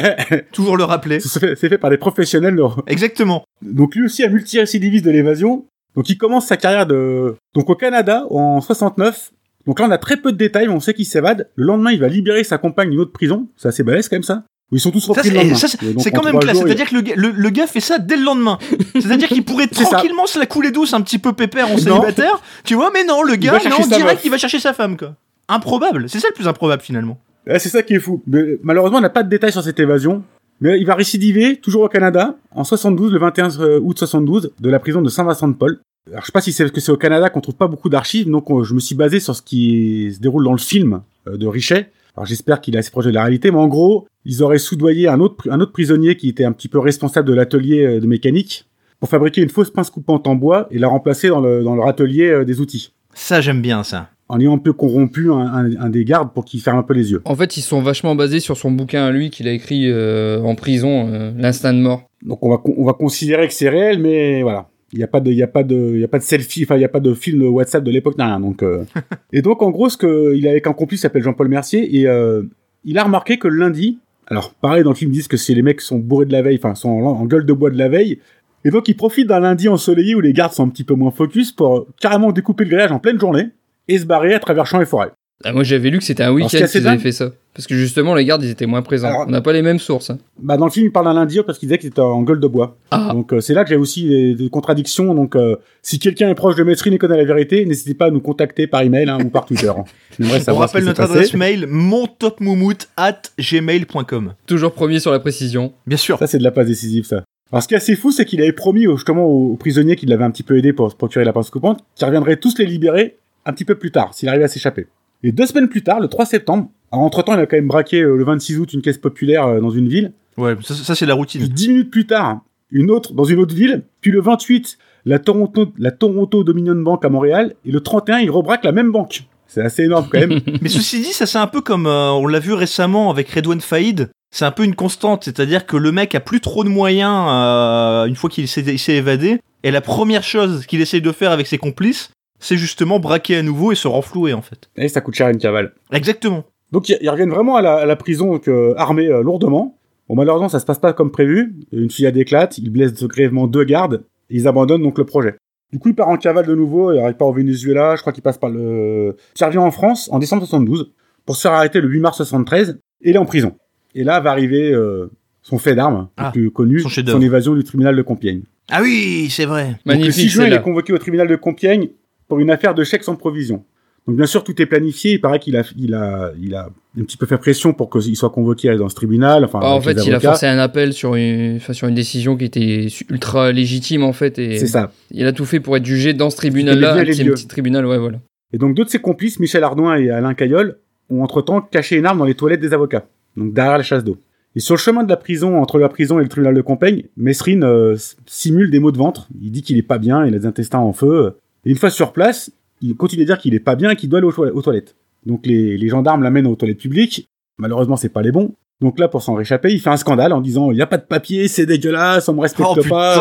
Toujours 0.52 0.76
le 0.76 0.84
rappeler. 0.84 1.18
C'est 1.20 1.56
fait, 1.56 1.78
par 1.78 1.90
des 1.90 1.98
professionnels. 1.98 2.54
leur- 2.54 2.82
Exactement. 2.86 3.44
Donc 3.62 3.94
lui 3.96 4.04
aussi 4.04 4.22
un 4.24 4.28
multirécidiviste 4.28 5.04
de 5.04 5.10
l'évasion. 5.10 5.64
Donc 5.96 6.08
il 6.08 6.16
commence 6.16 6.46
sa 6.46 6.56
carrière 6.56 6.86
de 6.86 7.34
donc 7.54 7.68
au 7.68 7.74
Canada 7.74 8.24
en 8.30 8.60
69. 8.60 9.32
Donc 9.66 9.78
là 9.80 9.86
on 9.86 9.90
a 9.90 9.98
très 9.98 10.16
peu 10.16 10.32
de 10.32 10.36
détails, 10.36 10.66
mais 10.68 10.74
on 10.74 10.80
sait 10.80 10.94
qu'il 10.94 11.04
s'évade. 11.06 11.48
Le 11.54 11.66
lendemain, 11.66 11.90
il 11.92 12.00
va 12.00 12.08
libérer 12.08 12.44
sa 12.44 12.58
compagne 12.58 12.90
d'une 12.90 13.00
autre 13.00 13.12
prison. 13.12 13.48
C'est 13.56 13.68
assez 13.68 13.82
balèze 13.82 14.08
quand 14.08 14.16
même 14.16 14.22
ça. 14.22 14.44
Où 14.72 14.76
ils 14.76 14.80
sont 14.80 14.92
tous 14.92 15.00
Ça, 15.00 15.08
repris 15.12 15.30
le 15.30 15.36
lendemain. 15.36 15.54
ça, 15.56 15.66
c'est- 15.66 16.10
quand 16.12 16.22
même 16.22 16.38
classe. 16.38 16.58
il- 16.58 16.62
C'est-à-dire 16.66 16.88
que 16.90 16.94
le, 16.94 17.00
gars- 17.00 17.14
le, 17.16 17.30
le 17.30 17.50
gars 17.50 17.66
fait 17.66 17.80
ça 17.80 17.98
dès 17.98 18.16
le 18.16 18.22
lendemain. 18.22 18.56
C'est-à-dire 18.94 19.26
qu'il 19.28 19.44
pourrait 19.44 19.66
ça. 19.72 19.84
tranquillement 19.84 20.26
se 20.26 20.38
la 20.38 20.46
couler 20.46 20.70
douce 20.70 20.94
un 20.94 21.00
petit 21.00 21.18
peu 21.18 21.32
pépère 21.32 21.70
en 21.72 21.76
célibataire. 21.76 22.40
Tu 22.64 22.74
vois, 22.74 22.90
mais 22.94 23.02
non, 23.04 23.22
le 23.24 23.34
gars, 23.34 23.58
chercher 23.58 23.82
non, 23.82 23.88
direct, 23.96 24.20
il 24.24 24.30
va 24.30 24.38
chercher 24.38 24.60
sa 24.60 24.72
femme, 24.72 24.96
quoi. 24.96 25.16
Improbable. 25.48 26.08
C'est 26.08 26.20
ça 26.20 26.28
le 26.28 26.34
plus 26.34 26.46
improbable, 26.46 26.82
finalement. 26.82 27.18
Ouais, 27.48 27.58
c'est 27.58 27.68
ça 27.68 27.82
qui 27.82 27.94
est 27.94 27.98
fou. 27.98 28.22
Mais, 28.28 28.58
malheureusement, 28.62 28.98
on 28.98 29.00
n'a 29.00 29.10
pas 29.10 29.24
de 29.24 29.28
détails 29.28 29.50
sur 29.50 29.62
cette 29.64 29.80
évasion. 29.80 30.22
Mais 30.60 30.78
il 30.78 30.86
va 30.86 30.94
récidiver, 30.94 31.56
toujours 31.56 31.82
au 31.82 31.88
Canada, 31.88 32.36
en 32.54 32.62
72, 32.64 33.12
le 33.12 33.18
21 33.18 33.48
août 33.82 33.98
72, 33.98 34.52
de 34.60 34.70
la 34.70 34.78
prison 34.78 35.00
de 35.02 35.08
Saint-Vincent-de-Paul. 35.08 35.80
Alors, 36.08 36.20
je 36.22 36.26
sais 36.26 36.32
pas 36.32 36.40
si 36.40 36.52
c'est 36.52 36.64
parce 36.64 36.72
que 36.72 36.80
c'est 36.80 36.92
au 36.92 36.96
Canada 36.96 37.28
qu'on 37.30 37.40
trouve 37.40 37.54
pas 37.56 37.68
beaucoup 37.68 37.88
d'archives, 37.88 38.28
donc 38.30 38.50
on- 38.50 38.64
je 38.64 38.74
me 38.74 38.80
suis 38.80 38.94
basé 38.94 39.20
sur 39.20 39.36
ce 39.36 39.42
qui 39.42 40.12
se 40.14 40.20
déroule 40.20 40.44
dans 40.44 40.52
le 40.52 40.58
film 40.58 41.02
euh, 41.28 41.36
de 41.36 41.46
Richet. 41.46 41.90
Alors, 42.16 42.26
j'espère 42.26 42.60
qu'il 42.60 42.74
est 42.74 42.78
assez 42.78 42.90
proche 42.90 43.04
de 43.04 43.10
la 43.10 43.22
réalité, 43.22 43.50
mais 43.50 43.58
en 43.58 43.68
gros, 43.68 44.06
ils 44.24 44.42
auraient 44.42 44.58
soudoyé 44.58 45.08
un 45.08 45.20
autre, 45.20 45.48
un 45.50 45.60
autre 45.60 45.72
prisonnier 45.72 46.16
qui 46.16 46.28
était 46.28 46.44
un 46.44 46.52
petit 46.52 46.68
peu 46.68 46.78
responsable 46.78 47.28
de 47.28 47.34
l'atelier 47.34 47.84
euh, 47.84 48.00
de 48.00 48.06
mécanique 48.06 48.64
pour 48.98 49.08
fabriquer 49.08 49.42
une 49.42 49.48
fausse 49.50 49.70
pince 49.70 49.90
coupante 49.90 50.26
en 50.26 50.34
bois 50.34 50.66
et 50.70 50.78
la 50.78 50.88
remplacer 50.88 51.28
dans, 51.28 51.40
le, 51.40 51.62
dans 51.62 51.74
leur 51.76 51.86
atelier 51.86 52.28
euh, 52.30 52.44
des 52.44 52.60
outils. 52.60 52.92
Ça, 53.14 53.40
j'aime 53.40 53.60
bien 53.62 53.82
ça. 53.82 54.08
En 54.28 54.38
ayant 54.40 54.54
un 54.54 54.58
peu 54.58 54.72
corrompu 54.72 55.30
un, 55.30 55.38
un- 55.38 55.76
un 55.80 55.90
des 55.90 56.04
gardes 56.04 56.32
pour 56.32 56.44
qu'il 56.44 56.60
ferme 56.60 56.78
un 56.78 56.82
peu 56.82 56.94
les 56.94 57.10
yeux. 57.12 57.20
En 57.24 57.34
fait, 57.36 57.56
ils 57.56 57.62
sont 57.62 57.82
vachement 57.82 58.14
basés 58.14 58.40
sur 58.40 58.56
son 58.56 58.70
bouquin 58.70 59.04
à 59.04 59.10
lui 59.10 59.30
qu'il 59.30 59.46
a 59.48 59.52
écrit 59.52 59.90
euh, 59.90 60.40
en 60.42 60.54
prison, 60.54 61.08
euh, 61.12 61.32
L'instinct 61.36 61.72
de 61.74 61.78
mort. 61.80 62.02
Donc 62.22 62.42
on 62.44 62.50
va 62.50 62.58
con- 62.58 62.74
on 62.76 62.84
va 62.84 62.92
considérer 62.92 63.46
que 63.48 63.54
c'est 63.54 63.68
réel, 63.68 63.98
mais 64.00 64.42
voilà. 64.42 64.68
Il 64.92 64.98
y 64.98 65.02
a 65.02 65.06
pas 65.06 65.20
de 65.20 65.30
il 65.30 65.36
y 65.36 65.42
a 65.42 65.46
pas 65.46 65.62
de 65.62 65.92
il 65.94 66.00
y 66.00 66.04
a 66.04 66.08
pas 66.08 66.18
de 66.18 66.24
selfie, 66.24 66.64
enfin 66.64 66.76
il 66.76 66.82
y 66.82 66.84
a 66.84 66.88
pas 66.88 67.00
de 67.00 67.14
film 67.14 67.42
WhatsApp 67.42 67.84
de 67.84 67.90
l'époque, 67.90 68.14
rien. 68.18 68.40
Donc 68.40 68.62
euh. 68.62 68.84
et 69.32 69.42
donc 69.42 69.62
en 69.62 69.70
gros 69.70 69.88
ce 69.88 69.96
que 69.96 70.34
il 70.34 70.46
est 70.46 70.50
avec 70.50 70.66
un 70.66 70.72
complice 70.72 71.02
s'appelle 71.02 71.22
Jean-Paul 71.22 71.48
Mercier 71.48 72.00
et 72.00 72.08
euh, 72.08 72.42
il 72.84 72.98
a 72.98 73.04
remarqué 73.04 73.38
que 73.38 73.48
le 73.48 73.56
lundi, 73.56 73.98
alors 74.26 74.52
pareil 74.54 74.82
dans 74.82 74.90
le 74.90 74.96
film 74.96 75.10
ils 75.10 75.14
disent 75.14 75.28
que 75.28 75.36
c'est 75.36 75.54
les 75.54 75.62
mecs 75.62 75.78
qui 75.78 75.86
sont 75.86 75.98
bourrés 75.98 76.26
de 76.26 76.32
la 76.32 76.42
veille, 76.42 76.58
enfin 76.60 76.74
sont 76.74 76.90
en, 76.90 77.06
en 77.06 77.24
gueule 77.26 77.46
de 77.46 77.52
bois 77.52 77.70
de 77.70 77.78
la 77.78 77.88
veille. 77.88 78.18
Et 78.64 78.70
donc 78.70 78.88
ils 78.88 78.96
profitent 78.96 79.28
d'un 79.28 79.40
lundi 79.40 79.68
ensoleillé 79.68 80.14
où 80.14 80.20
les 80.20 80.32
gardes 80.32 80.52
sont 80.52 80.64
un 80.64 80.68
petit 80.68 80.84
peu 80.84 80.94
moins 80.94 81.10
focus 81.10 81.52
pour 81.52 81.76
euh, 81.76 81.86
carrément 82.00 82.32
découper 82.32 82.64
le 82.64 82.70
grillage 82.70 82.92
en 82.92 82.98
pleine 82.98 83.18
journée 83.18 83.50
et 83.88 83.98
se 83.98 84.06
barrer 84.06 84.34
à 84.34 84.38
travers 84.38 84.66
champs 84.66 84.80
et 84.80 84.86
forêts. 84.86 85.12
Ah, 85.42 85.52
moi, 85.52 85.62
j'avais 85.62 85.88
lu 85.88 85.98
que 85.98 86.04
c'était 86.04 86.22
un 86.22 86.32
week-end 86.32 86.66
qu'ils 86.70 86.86
avaient 86.86 86.98
fait 86.98 87.12
ça. 87.12 87.30
Parce 87.54 87.66
que 87.66 87.74
justement, 87.74 88.14
les 88.14 88.24
gardes, 88.26 88.42
ils 88.44 88.50
étaient 88.50 88.66
moins 88.66 88.82
présents. 88.82 89.08
Alors- 89.08 89.24
On 89.26 89.30
n'a 89.30 89.40
pas 89.40 89.52
les 89.54 89.62
mêmes 89.62 89.78
sources. 89.78 90.10
hein. 90.10 90.18
Bah 90.42 90.56
dans 90.56 90.66
le 90.66 90.70
film 90.70 90.86
il 90.86 90.92
parle 90.92 91.06
d'un 91.06 91.14
lundi 91.14 91.38
parce 91.44 91.58
qu'il 91.58 91.68
disait 91.68 91.78
que 91.78 91.84
c'était 91.84 92.00
en 92.00 92.22
gueule 92.22 92.40
de 92.40 92.46
bois. 92.46 92.76
Ah. 92.90 93.10
Donc 93.12 93.32
euh, 93.32 93.40
c'est 93.40 93.52
là 93.54 93.64
que 93.64 93.70
j'ai 93.70 93.76
aussi 93.76 94.06
des, 94.08 94.34
des 94.34 94.48
contradictions. 94.50 95.14
Donc 95.14 95.34
euh, 95.36 95.56
si 95.82 95.98
quelqu'un 95.98 96.28
est 96.28 96.34
proche 96.34 96.56
de 96.56 96.62
Maîtrise 96.62 96.92
et 96.92 96.98
connaît 96.98 97.16
la 97.16 97.24
vérité, 97.24 97.64
n'hésitez 97.66 97.94
pas 97.94 98.06
à 98.06 98.10
nous 98.10 98.20
contacter 98.20 98.66
par 98.66 98.82
email 98.82 99.08
hein, 99.08 99.18
ou 99.24 99.28
par 99.30 99.44
Twitter. 99.46 99.72
J'aimerais 100.20 100.40
On 100.48 100.54
rappelle 100.56 100.84
notre 100.84 100.98
passé. 101.02 101.12
adresse 101.12 101.34
mail 101.34 101.66
montopmoumout 101.66 102.88
at 102.96 103.20
gmail.com. 103.38 104.34
Toujours 104.46 104.72
premier 104.72 105.00
sur 105.00 105.10
la 105.10 105.20
précision. 105.20 105.72
Bien 105.86 105.96
sûr. 105.98 106.18
Ça 106.18 106.26
c'est 106.26 106.38
de 106.38 106.44
la 106.44 106.50
passe 106.50 106.66
décisive 106.66 107.04
ça. 107.04 107.24
Alors 107.52 107.62
ce 107.62 107.68
qui 107.68 107.74
est 107.74 107.78
assez 107.78 107.96
fou, 107.96 108.12
c'est 108.12 108.24
qu'il 108.24 108.40
avait 108.40 108.52
promis 108.52 108.86
au- 108.86 108.96
justement 108.96 109.24
aux, 109.26 109.56
prisonniers 109.56 109.96
qui 109.96 110.06
l'avaient 110.06 110.24
un 110.24 110.30
petit 110.30 110.42
peu 110.44 110.56
aidé 110.56 110.72
pour 110.72 110.90
se 110.90 110.96
procurer 110.96 111.24
la 111.24 111.32
pince 111.32 111.50
coupante, 111.50 111.80
qu'ils 111.96 112.06
reviendraient 112.06 112.36
tous 112.36 112.56
les 112.58 112.66
libérer 112.66 113.16
un 113.44 113.52
petit 113.52 113.64
peu 113.64 113.74
plus 113.74 113.90
tard, 113.90 114.14
s'il 114.14 114.28
arrivait 114.28 114.44
à 114.44 114.48
s'échapper. 114.48 114.86
Et 115.22 115.32
deux 115.32 115.46
semaines 115.46 115.68
plus 115.68 115.82
tard, 115.82 116.00
le 116.00 116.08
3 116.08 116.24
septembre, 116.26 116.68
alors 116.92 117.04
entre-temps 117.04 117.34
il 117.34 117.40
a 117.40 117.46
quand 117.46 117.56
même 117.56 117.68
braqué 117.68 118.00
euh, 118.00 118.16
le 118.16 118.24
26 118.24 118.58
août 118.58 118.72
une 118.72 118.82
caisse 118.82 118.98
populaire 118.98 119.46
euh, 119.46 119.60
dans 119.60 119.70
une 119.70 119.88
ville, 119.88 120.12
Ouais, 120.38 120.54
ça, 120.62 120.74
ça, 120.74 120.94
c'est 120.94 121.04
la 121.06 121.14
Puis 121.14 121.18
routine. 121.20 121.42
dix 121.48 121.68
minutes 121.68 121.90
plus 121.90 122.06
tard, 122.06 122.40
une 122.70 122.90
autre 122.90 123.12
dans 123.12 123.24
une 123.24 123.40
autre 123.40 123.54
ville. 123.54 123.82
Puis 124.00 124.10
le 124.10 124.22
28, 124.22 124.78
la 125.04 125.18
Toronto, 125.18 125.66
la 125.76 125.90
Toronto 125.90 126.44
Dominion 126.44 126.76
Bank 126.76 127.04
à 127.04 127.08
Montréal. 127.10 127.54
Et 127.66 127.72
le 127.72 127.80
31, 127.80 128.20
il 128.20 128.30
rebraque 128.30 128.64
la 128.64 128.72
même 128.72 128.90
banque. 128.92 129.24
C'est 129.48 129.60
assez 129.60 129.82
énorme 129.84 130.06
quand 130.10 130.20
même. 130.20 130.40
Mais 130.62 130.68
ceci 130.70 131.00
dit, 131.00 131.12
ça 131.12 131.26
c'est 131.26 131.36
un 131.38 131.48
peu 131.48 131.60
comme 131.60 131.86
euh, 131.86 132.12
on 132.12 132.26
l'a 132.26 132.38
vu 132.38 132.54
récemment 132.54 133.10
avec 133.10 133.28
Redouane 133.30 133.60
Faïd. 133.60 134.08
C'est 134.32 134.44
un 134.44 134.52
peu 134.52 134.64
une 134.64 134.76
constante, 134.76 135.24
c'est-à-dire 135.24 135.66
que 135.66 135.76
le 135.76 135.90
mec 135.92 136.14
a 136.14 136.20
plus 136.20 136.40
trop 136.40 136.62
de 136.64 136.68
moyens 136.70 137.26
euh, 137.28 138.04
une 138.06 138.14
fois 138.14 138.30
qu'il 138.30 138.46
s'est 138.48 138.62
il 138.62 138.78
s'est 138.78 138.94
évadé. 138.94 139.40
Et 139.64 139.70
la 139.72 139.80
première 139.82 140.22
chose 140.22 140.64
qu'il 140.64 140.80
essaye 140.80 141.02
de 141.02 141.12
faire 141.12 141.32
avec 141.32 141.48
ses 141.48 141.58
complices, 141.58 142.10
c'est 142.40 142.56
justement 142.56 142.98
braquer 142.98 143.36
à 143.36 143.42
nouveau 143.42 143.70
et 143.70 143.74
se 143.76 143.86
renflouer 143.86 144.32
en 144.32 144.42
fait. 144.42 144.68
et 144.76 144.88
ça 144.88 145.00
coûte 145.00 145.14
cher 145.14 145.28
à 145.28 145.30
une 145.30 145.38
cavale. 145.38 145.72
Exactement. 145.92 146.44
Donc 146.72 146.88
ils 146.88 147.10
reviennent 147.10 147.30
vraiment 147.30 147.56
à 147.56 147.62
la, 147.62 147.74
à 147.76 147.86
la 147.86 147.96
prison 147.96 148.32
donc, 148.32 148.48
euh, 148.48 148.74
armés 148.76 149.06
euh, 149.08 149.22
lourdement. 149.22 149.76
Bon 150.08 150.16
malheureusement 150.16 150.48
ça 150.48 150.58
se 150.58 150.66
passe 150.66 150.78
pas 150.78 150.92
comme 150.92 151.10
prévu. 151.10 151.54
Une 151.72 151.90
fillade 151.90 152.16
éclate, 152.16 152.58
ils 152.58 152.70
blessent 152.70 153.04
grièvement 153.04 153.46
deux 153.46 153.64
gardes. 153.64 154.04
Et 154.30 154.36
ils 154.36 154.48
abandonnent 154.48 154.82
donc 154.82 154.98
le 154.98 155.04
projet. 155.04 155.36
Du 155.72 155.78
coup 155.78 155.88
il 155.88 155.94
part 155.94 156.08
en 156.08 156.16
cavale 156.16 156.46
de 156.46 156.54
nouveau. 156.54 156.92
Il 156.92 157.14
part 157.14 157.28
au 157.28 157.32
Venezuela. 157.32 157.96
Je 157.96 158.00
crois 158.00 158.12
qu'il 158.12 158.22
passe 158.22 158.38
par 158.38 158.50
le. 158.50 159.16
Il 159.38 159.44
revient 159.44 159.58
en 159.58 159.70
France 159.70 160.08
en 160.12 160.18
décembre 160.18 160.42
72 160.42 160.92
pour 161.26 161.36
se 161.36 161.42
faire 161.42 161.52
arrêter 161.52 161.80
le 161.80 161.88
8 161.88 162.00
mars 162.00 162.16
73. 162.16 162.78
Et 163.02 163.10
il 163.10 163.16
est 163.16 163.18
en 163.18 163.26
prison. 163.26 163.56
Et 163.94 164.04
là 164.04 164.20
va 164.20 164.30
arriver 164.30 164.72
euh, 164.72 165.10
son 165.42 165.58
fait 165.58 165.74
d'armes 165.74 166.08
Ah, 166.16 166.26
le 166.26 166.32
plus 166.32 166.50
connu, 166.50 166.80
son 166.80 167.20
évasion 167.20 167.54
du 167.54 167.64
tribunal 167.64 167.96
de 167.96 168.02
Compiègne. 168.02 168.42
Ah 168.70 168.80
oui, 168.82 169.28
c'est 169.30 169.46
vrai. 169.46 169.64
Donc, 169.64 169.78
le 169.86 169.92
Magnifique, 169.92 170.14
6 170.14 170.28
juin, 170.28 170.46
il 170.46 170.52
est 170.52 170.62
convoqué 170.62 170.92
au 170.92 170.98
tribunal 170.98 171.26
de 171.26 171.34
Compiègne 171.34 171.88
pour 172.30 172.38
une 172.38 172.50
affaire 172.50 172.74
de 172.74 172.82
chèques 172.84 173.04
sans 173.04 173.16
provision. 173.16 173.64
Donc 174.06 174.16
bien 174.16 174.24
sûr, 174.24 174.42
tout 174.42 174.60
est 174.62 174.66
planifié. 174.66 175.12
Il 175.12 175.20
paraît 175.20 175.38
qu'il 175.38 175.56
a, 175.56 175.62
il 175.76 175.94
a, 175.94 176.32
il 176.40 176.54
a 176.54 176.70
un 176.98 177.02
petit 177.04 177.18
peu 177.18 177.26
fait 177.26 177.36
pression 177.36 177.74
pour 177.74 177.90
qu'il 177.90 178.16
soit 178.16 178.30
convoqué 178.30 178.74
dans 178.76 178.88
ce 178.88 178.94
tribunal. 178.94 179.44
Enfin, 179.44 179.60
Ah, 179.62 179.74
en 179.74 179.80
fait, 179.82 179.98
il 180.06 180.14
a 180.14 180.20
forcé 180.20 180.46
un 180.46 180.58
appel 180.58 180.94
sur 180.94 181.16
une, 181.16 181.56
enfin, 181.56 181.74
sur 181.74 181.86
une 181.86 181.94
décision 181.94 182.36
qui 182.36 182.46
était 182.46 182.86
ultra 183.10 183.52
légitime, 183.52 184.02
en 184.02 184.14
fait. 184.14 184.36
C'est 184.36 184.66
ça. 184.66 184.90
il 185.10 185.26
a 185.26 185.32
tout 185.32 185.44
fait 185.44 185.60
pour 185.60 185.76
être 185.76 185.84
jugé 185.84 186.14
dans 186.14 186.30
ce 186.30 186.36
tribunal-là, 186.36 186.94
un 186.94 187.04
petit, 187.04 187.46
tribunal, 187.46 187.84
ouais, 187.84 187.98
voilà. 187.98 188.18
Et 188.52 188.58
donc 188.58 188.74
deux 188.74 188.84
de 188.84 188.88
ses 188.88 189.00
complices, 189.00 189.38
Michel 189.38 189.62
Ardouin 189.62 189.96
et 189.96 190.10
Alain 190.10 190.34
Caillol, 190.34 190.78
ont 191.10 191.22
entre-temps 191.22 191.60
caché 191.60 191.96
une 191.96 192.06
arme 192.06 192.18
dans 192.18 192.24
les 192.24 192.34
toilettes 192.34 192.60
des 192.60 192.72
avocats. 192.72 193.04
Donc 193.36 193.52
derrière 193.52 193.76
la 193.76 193.84
chasse 193.84 194.02
d'eau. 194.02 194.16
Et 194.56 194.60
sur 194.60 194.74
le 194.74 194.80
chemin 194.80 195.04
de 195.04 195.08
la 195.08 195.16
prison, 195.16 195.60
entre 195.60 195.78
la 195.78 195.88
prison 195.88 196.18
et 196.18 196.22
le 196.22 196.28
tribunal 196.28 196.54
de 196.54 196.60
Compiègne, 196.62 197.04
Mesrine 197.16 197.62
euh, 197.62 197.96
simule 198.26 198.70
des 198.70 198.80
maux 198.80 198.90
de 198.90 198.98
ventre. 198.98 199.28
Il 199.40 199.52
dit 199.52 199.62
qu'il 199.62 199.76
est 199.78 199.82
pas 199.82 199.98
bien, 199.98 200.26
il 200.26 200.34
a 200.34 200.38
des 200.38 200.46
intestins 200.46 200.80
en 200.80 200.92
feu. 200.92 201.36
Et 201.64 201.70
une 201.70 201.76
fois 201.76 201.90
sur 201.90 202.12
place, 202.12 202.50
il 202.80 202.96
continue 202.96 203.22
à 203.22 203.26
dire 203.26 203.38
qu'il 203.38 203.54
est 203.54 203.60
pas 203.60 203.76
bien 203.76 203.90
et 203.90 203.96
qu'il 203.96 204.08
doit 204.08 204.18
aller 204.18 204.26
aux, 204.28 204.32
toile- 204.32 204.52
aux 204.52 204.62
toilettes. 204.62 204.96
Donc 205.26 205.46
les, 205.46 205.76
les 205.76 205.88
gendarmes 205.88 206.22
l'amènent 206.22 206.46
aux 206.46 206.56
toilettes 206.56 206.78
publiques. 206.78 207.28
Malheureusement, 207.58 207.96
c'est 207.96 208.08
pas 208.08 208.22
les 208.22 208.32
bons. 208.32 208.54
Donc 208.80 208.98
là, 208.98 209.08
pour 209.08 209.22
s'en 209.22 209.34
réchapper, 209.34 209.70
il 209.72 209.80
fait 209.80 209.90
un 209.90 209.98
scandale 209.98 210.32
en 210.32 210.40
disant 210.40 210.70
il 210.70 210.78
y 210.78 210.82
a 210.82 210.86
pas 210.86 210.96
de 210.96 211.04
papier, 211.04 211.48
c'est 211.48 211.66
dégueulasse, 211.66 212.28
on 212.30 212.34
me 212.34 212.40
respecte 212.40 212.66
Oh 212.70 212.74
pas. 212.88 213.14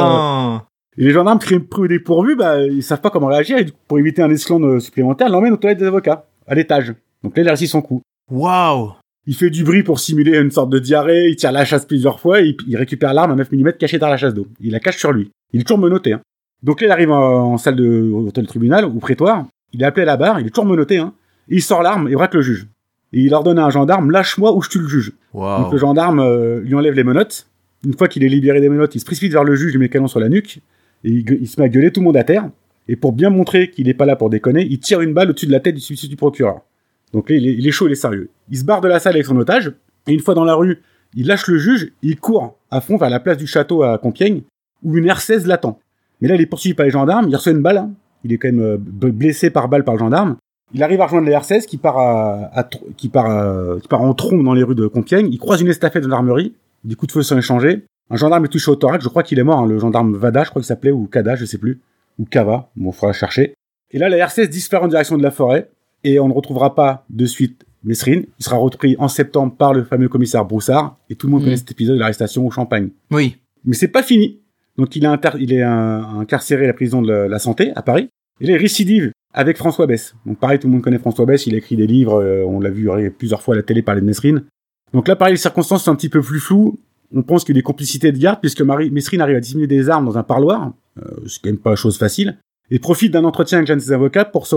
Et 0.97 1.03
les 1.03 1.11
gendarmes 1.11 1.39
pris 1.39 1.59
pris 1.59 1.81
au 1.81 1.87
dépourvu, 1.87 2.35
bah, 2.37 2.65
ils 2.65 2.81
savent 2.83 3.01
pas 3.01 3.09
comment 3.09 3.27
réagir. 3.27 3.57
Et 3.57 3.65
pour 3.87 3.99
éviter 3.99 4.21
un 4.21 4.29
esclandre 4.29 4.67
euh, 4.67 4.79
supplémentaire, 4.79 5.27
ils 5.27 5.31
l'emmènent 5.31 5.53
aux 5.53 5.57
toilettes 5.57 5.79
des 5.79 5.85
avocats, 5.85 6.25
à 6.47 6.55
l'étage. 6.55 6.93
Donc 7.23 7.35
là, 7.35 7.43
il 7.43 7.47
a 7.47 7.51
réussi 7.51 7.67
son 7.67 7.81
coup. 7.81 8.01
Waouh. 8.31 8.93
Il 9.27 9.35
fait 9.35 9.49
du 9.49 9.63
bruit 9.65 9.83
pour 9.83 9.99
simuler 9.99 10.37
une 10.39 10.49
sorte 10.51 10.69
de 10.69 10.79
diarrhée, 10.79 11.27
il 11.29 11.35
tire 11.35 11.51
la 11.51 11.65
chasse 11.65 11.85
plusieurs 11.85 12.19
fois, 12.19 12.41
et 12.41 12.55
il 12.67 12.77
récupère 12.77 13.13
l'arme 13.13 13.31
à 13.31 13.35
9 13.35 13.51
mm 13.51 13.73
cachée 13.73 13.99
dans 13.99 14.07
la 14.07 14.17
chasse 14.17 14.33
d'eau. 14.33 14.47
Il 14.61 14.71
la 14.71 14.79
cache 14.79 14.97
sur 14.97 15.11
lui. 15.11 15.29
Il 15.51 15.59
est 15.59 15.63
toujours 15.63 15.77
menotté. 15.77 16.13
Hein. 16.13 16.21
Donc 16.63 16.81
là, 16.81 16.87
il 16.87 16.91
arrive 16.91 17.11
en, 17.11 17.53
en 17.53 17.57
salle 17.57 17.75
de 17.75 18.11
hôtel 18.11 18.47
tribunal, 18.47 18.85
ou 18.85 18.99
prétoire. 18.99 19.45
Il 19.73 19.81
est 19.81 19.85
appelé 19.85 20.03
à 20.03 20.05
la 20.05 20.17
barre, 20.17 20.39
il 20.39 20.47
est 20.47 20.49
toujours 20.49 20.65
menotté. 20.65 20.97
Hein. 20.97 21.13
Et 21.49 21.55
il 21.55 21.61
sort 21.61 21.81
l'arme 21.81 22.07
et 22.07 22.13
braque 22.13 22.33
le 22.33 22.41
juge. 22.41 22.67
Et 23.13 23.21
il 23.21 23.33
ordonne 23.33 23.57
à 23.59 23.65
un 23.65 23.69
gendarme, 23.69 24.11
lâche-moi 24.11 24.55
ou 24.55 24.61
je 24.61 24.69
tue 24.69 24.79
le 24.79 24.87
juge. 24.87 25.13
Donc 25.33 25.71
le 25.71 25.77
gendarme 25.77 26.19
euh, 26.19 26.61
lui 26.61 26.75
enlève 26.75 26.93
les 26.93 27.03
menottes. 27.03 27.47
Une 27.85 27.93
fois 27.93 28.07
qu'il 28.07 28.23
est 28.23 28.29
libéré 28.29 28.61
des 28.61 28.69
menottes, 28.69 28.95
il 28.95 28.99
se 28.99 29.05
précipite 29.05 29.31
vers 29.31 29.43
le 29.43 29.55
juge, 29.55 29.73
il 29.73 29.79
met 29.79 29.85
le 29.85 29.89
canon 29.89 30.07
sur 30.07 30.19
la 30.19 30.29
nuque, 30.29 30.59
et 31.03 31.09
il 31.09 31.47
se 31.47 31.59
met 31.59 31.67
à 31.67 31.69
gueuler 31.69 31.91
tout 31.91 32.01
le 32.01 32.05
monde 32.05 32.17
à 32.17 32.23
terre. 32.23 32.49
Et 32.87 32.95
pour 32.95 33.13
bien 33.13 33.29
montrer 33.29 33.69
qu'il 33.69 33.87
n'est 33.87 33.93
pas 33.93 34.05
là 34.05 34.15
pour 34.15 34.29
déconner, 34.29 34.65
il 34.69 34.79
tire 34.79 35.01
une 35.01 35.13
balle 35.13 35.29
au-dessus 35.29 35.47
de 35.47 35.51
la 35.51 35.59
tête 35.59 35.75
du 35.75 35.81
substitut 35.81 36.09
du 36.09 36.17
procureur. 36.17 36.61
Donc 37.13 37.29
là, 37.29 37.37
il 37.37 37.47
est, 37.47 37.53
il 37.53 37.67
est 37.67 37.71
chaud, 37.71 37.87
il 37.87 37.93
est 37.93 37.95
sérieux. 37.95 38.29
Il 38.49 38.57
se 38.57 38.65
barre 38.65 38.81
de 38.81 38.87
la 38.87 38.99
salle 38.99 39.13
avec 39.13 39.25
son 39.25 39.37
otage, 39.37 39.71
et 40.07 40.13
une 40.13 40.19
fois 40.19 40.33
dans 40.33 40.43
la 40.43 40.55
rue, 40.55 40.81
il 41.15 41.25
lâche 41.27 41.47
le 41.47 41.57
juge, 41.57 41.91
il 42.01 42.19
court 42.19 42.57
à 42.69 42.81
fond 42.81 42.97
vers 42.97 43.09
la 43.09 43.19
place 43.19 43.37
du 43.37 43.47
château 43.47 43.83
à 43.83 43.97
Compiègne, 43.97 44.41
où 44.83 44.97
une 44.97 45.07
R16 45.07 45.47
l'attend. 45.47 45.79
Mais 46.21 46.27
là, 46.27 46.35
il 46.35 46.41
est 46.41 46.45
poursuivi 46.45 46.73
par 46.73 46.85
les 46.85 46.91
gendarmes, 46.91 47.27
il 47.29 47.35
reçoit 47.35 47.51
une 47.53 47.61
balle, 47.61 47.77
hein. 47.77 47.91
il 48.23 48.33
est 48.33 48.37
quand 48.37 48.49
même 48.51 48.61
euh, 48.61 48.77
blessé 48.77 49.49
par 49.49 49.69
balle 49.69 49.83
par 49.83 49.93
le 49.95 49.99
gendarme. 49.99 50.35
Il 50.73 50.83
arrive 50.83 51.01
à 51.01 51.05
rejoindre 51.05 51.27
les 51.27 51.33
R16 51.33 51.65
qui 51.65 51.77
part, 51.77 51.97
à, 51.97 52.45
à 52.53 52.61
tr- 52.63 52.81
qui, 52.95 53.09
part, 53.09 53.25
à- 53.25 53.79
qui 53.81 53.87
part 53.87 54.01
en 54.01 54.13
trombe 54.13 54.43
dans 54.43 54.53
les 54.53 54.61
rues 54.63 54.75
de 54.75 54.85
Compiègne. 54.87 55.29
Il 55.31 55.39
croise 55.39 55.61
une 55.61 55.67
estafette 55.67 56.03
de 56.03 56.07
gendarmerie. 56.09 56.53
Des 56.83 56.95
coups 56.95 57.07
de 57.07 57.11
feu 57.13 57.23
sont 57.23 57.37
échangés. 57.37 57.85
Un 58.11 58.15
gendarme 58.17 58.45
est 58.45 58.49
touché 58.49 58.69
au 58.71 58.75
thorax, 58.75 59.03
je 59.03 59.09
crois 59.09 59.23
qu'il 59.23 59.39
est 59.39 59.43
mort, 59.43 59.59
hein, 59.59 59.67
le 59.67 59.79
gendarme 59.79 60.15
Vada, 60.15 60.43
je 60.43 60.49
crois 60.49 60.61
qu'il 60.61 60.67
s'appelait, 60.67 60.91
ou 60.91 61.05
Kada, 61.07 61.35
je 61.35 61.45
sais 61.45 61.57
plus. 61.57 61.79
Ou 62.19 62.25
Kava, 62.25 62.69
bon, 62.75 62.91
faudra 62.91 63.13
chercher. 63.13 63.53
Et 63.91 63.97
là, 63.99 64.09
la 64.09 64.17
RCS 64.17 64.49
disparaît 64.49 64.85
en 64.85 64.87
direction 64.87 65.17
de 65.17 65.23
la 65.23 65.31
forêt, 65.31 65.69
et 66.03 66.19
on 66.19 66.27
ne 66.27 66.33
retrouvera 66.33 66.75
pas 66.75 67.05
de 67.09 67.25
suite 67.25 67.65
Mesrine. 67.83 68.25
Il 68.39 68.43
sera 68.45 68.57
repris 68.57 68.95
en 68.99 69.07
septembre 69.07 69.53
par 69.55 69.73
le 69.73 69.83
fameux 69.83 70.09
commissaire 70.09 70.43
Broussard, 70.45 70.97
et 71.09 71.15
tout 71.15 71.27
le 71.27 71.31
monde 71.31 71.41
Mm. 71.41 71.45
connaît 71.45 71.57
cet 71.57 71.71
épisode 71.71 71.95
de 71.95 71.99
l'arrestation 71.99 72.45
au 72.45 72.51
Champagne. 72.51 72.89
Oui. 73.11 73.37
Mais 73.65 73.73
c'est 73.75 73.87
pas 73.87 74.03
fini. 74.03 74.39
Donc 74.79 74.95
il 74.95 75.03
est, 75.03 75.61
incarcéré 75.61 76.63
à 76.63 76.67
la 76.67 76.73
prison 76.73 77.01
de 77.01 77.11
la, 77.11 77.39
santé 77.39 77.73
à 77.75 77.81
Paris. 77.81 78.07
Il 78.39 78.49
est 78.49 78.55
récidive 78.55 79.11
avec 79.33 79.57
François 79.57 79.85
Bess. 79.87 80.15
Donc 80.25 80.39
pareil, 80.39 80.57
tout 80.57 80.67
le 80.67 80.73
monde 80.73 80.81
connaît 80.81 80.99
François 80.99 81.25
Bess. 81.25 81.47
Il 81.47 81.53
a 81.53 81.57
écrit 81.57 81.75
des 81.75 81.85
livres. 81.85 82.23
euh, 82.23 82.45
on 82.47 82.61
l'a 82.61 82.69
vu 82.69 82.89
plusieurs 83.11 83.41
fois 83.41 83.55
à 83.55 83.57
la 83.57 83.63
télé 83.63 83.81
parler 83.81 83.99
de 83.99 84.05
Mesrine. 84.05 84.45
Donc 84.93 85.09
là, 85.09 85.17
pareil, 85.17 85.33
les 85.33 85.37
circonstances 85.37 85.83
sont 85.83 85.91
un 85.91 85.95
petit 85.95 86.07
peu 86.07 86.21
plus 86.21 86.39
floues. 86.39 86.79
On 87.13 87.23
pense 87.23 87.43
qu'il 87.43 87.55
y 87.55 87.57
a 87.57 87.59
des 87.59 87.63
complicités 87.63 88.13
de 88.13 88.17
garde 88.17 88.39
puisque 88.39 88.61
Marie, 88.61 88.89
Mesrine 88.89 89.19
arrive 89.19 89.35
à 89.35 89.41
dissimuler 89.41 89.67
des 89.67 89.89
armes 89.89 90.05
dans 90.05 90.17
un 90.17 90.23
parloir. 90.23 90.71
Euh, 90.97 91.01
c'est 91.27 91.41
quand 91.41 91.49
même 91.49 91.57
pas 91.57 91.75
chose 91.75 91.97
facile. 91.97 92.37
Et 92.71 92.79
profite 92.79 93.11
d'un 93.11 93.25
entretien 93.25 93.57
avec 93.57 93.69
de 93.69 93.79
ses 93.79 93.91
avocats 93.91 94.23
pour 94.23 94.47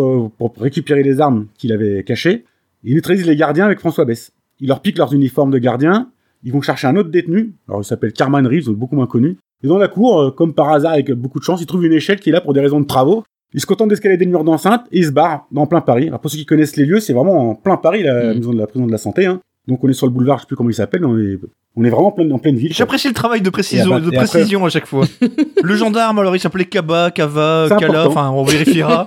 récupérer 0.61 1.03
les 1.03 1.21
armes 1.21 1.49
qu'il 1.59 1.73
avait 1.73 2.05
cachées. 2.05 2.45
Il 2.85 2.95
neutralise 2.95 3.27
les 3.27 3.35
gardiens 3.35 3.65
avec 3.65 3.81
François 3.81 4.05
Bess. 4.05 4.31
Il 4.61 4.69
leur 4.69 4.83
pique 4.83 4.99
leurs 4.99 5.15
uniformes 5.15 5.51
de 5.51 5.59
gardiens. 5.59 6.11
Ils 6.45 6.53
vont 6.53 6.61
chercher 6.61 6.87
un 6.87 6.95
autre 6.95 7.11
détenu. 7.11 7.55
Alors 7.67 7.81
il 7.81 7.85
s'appelle 7.85 8.13
Carman 8.13 8.47
Reeves, 8.47 8.71
beaucoup 8.71 8.95
moins 8.95 9.09
connu. 9.09 9.39
Et 9.63 9.69
dans 9.69 9.79
la 9.79 9.89
cour, 9.89 10.21
euh, 10.21 10.31
comme 10.31 10.55
par 10.55 10.71
hasard, 10.71 10.93
avec 10.93 11.11
beaucoup 11.13 11.39
de 11.39 11.45
chance, 11.45 11.61
il 11.61 11.67
trouve 11.67 11.85
une 11.85 11.93
échelle 11.93 12.19
qui 12.21 12.31
est 12.31 12.33
là 12.33 12.41
pour 12.41 12.53
des 12.53 12.61
raisons 12.61 12.81
de 12.81 12.87
travaux. 12.87 13.25
Il 13.55 13.61
se 13.61 13.67
contente 13.67 13.89
d'escalader 13.91 14.25
le 14.25 14.31
mur 14.31 14.45
d'enceinte 14.45 14.83
et 14.93 14.99
il 14.99 15.05
se 15.05 15.11
barre 15.11 15.47
dans 15.53 15.67
plein 15.67 15.83
Paris. 15.83 16.09
Alors 16.09 16.21
pour 16.21 16.31
ceux 16.31 16.39
qui 16.39 16.47
connaissent 16.47 16.77
les 16.77 16.87
lieux, 16.87 17.01
c'est 17.01 17.13
vraiment 17.13 17.51
en 17.51 17.55
plein 17.55 17.77
Paris, 17.77 18.03
la 18.03 18.33
Mm. 18.33 18.37
maison 18.39 18.53
de 18.55 18.59
la 18.59 18.67
prison 18.67 18.87
de 18.87 18.93
la 18.93 18.99
santé. 18.99 19.27
Hein. 19.27 19.41
Donc 19.69 19.85
on 19.85 19.89
est 19.89 19.93
sur 19.93 20.07
le 20.07 20.13
boulevard, 20.13 20.39
je 20.39 20.43
sais 20.43 20.47
plus 20.49 20.57
comment 20.57 20.71
il 20.71 20.75
s'appelle, 20.75 21.05
on 21.05 21.17
est, 21.17 21.39
on 21.77 21.85
est 21.85 21.91
vraiment 21.91 22.09
en 22.09 22.13
pleine, 22.13 22.33
en 22.33 22.39
pleine 22.39 22.57
ville. 22.57 22.73
J'apprécie 22.73 23.07
le 23.07 23.15
travail 23.15 23.43
de 23.43 23.49
précision, 23.51 24.01
de 24.01 24.09
après- 24.09 24.17
précision 24.27 24.65
à 24.65 24.71
chaque 24.71 24.87
fois. 24.87 25.07
le 25.63 25.77
gendarme, 25.77 26.19
alors 26.19 26.35
il 26.35 26.41
s'appelait 26.41 26.65
Kaba, 26.65 27.13
Kava, 27.13 27.69
Kala, 27.79 28.09
enfin 28.09 28.31
on 28.31 28.43
vérifiera. 28.43 29.07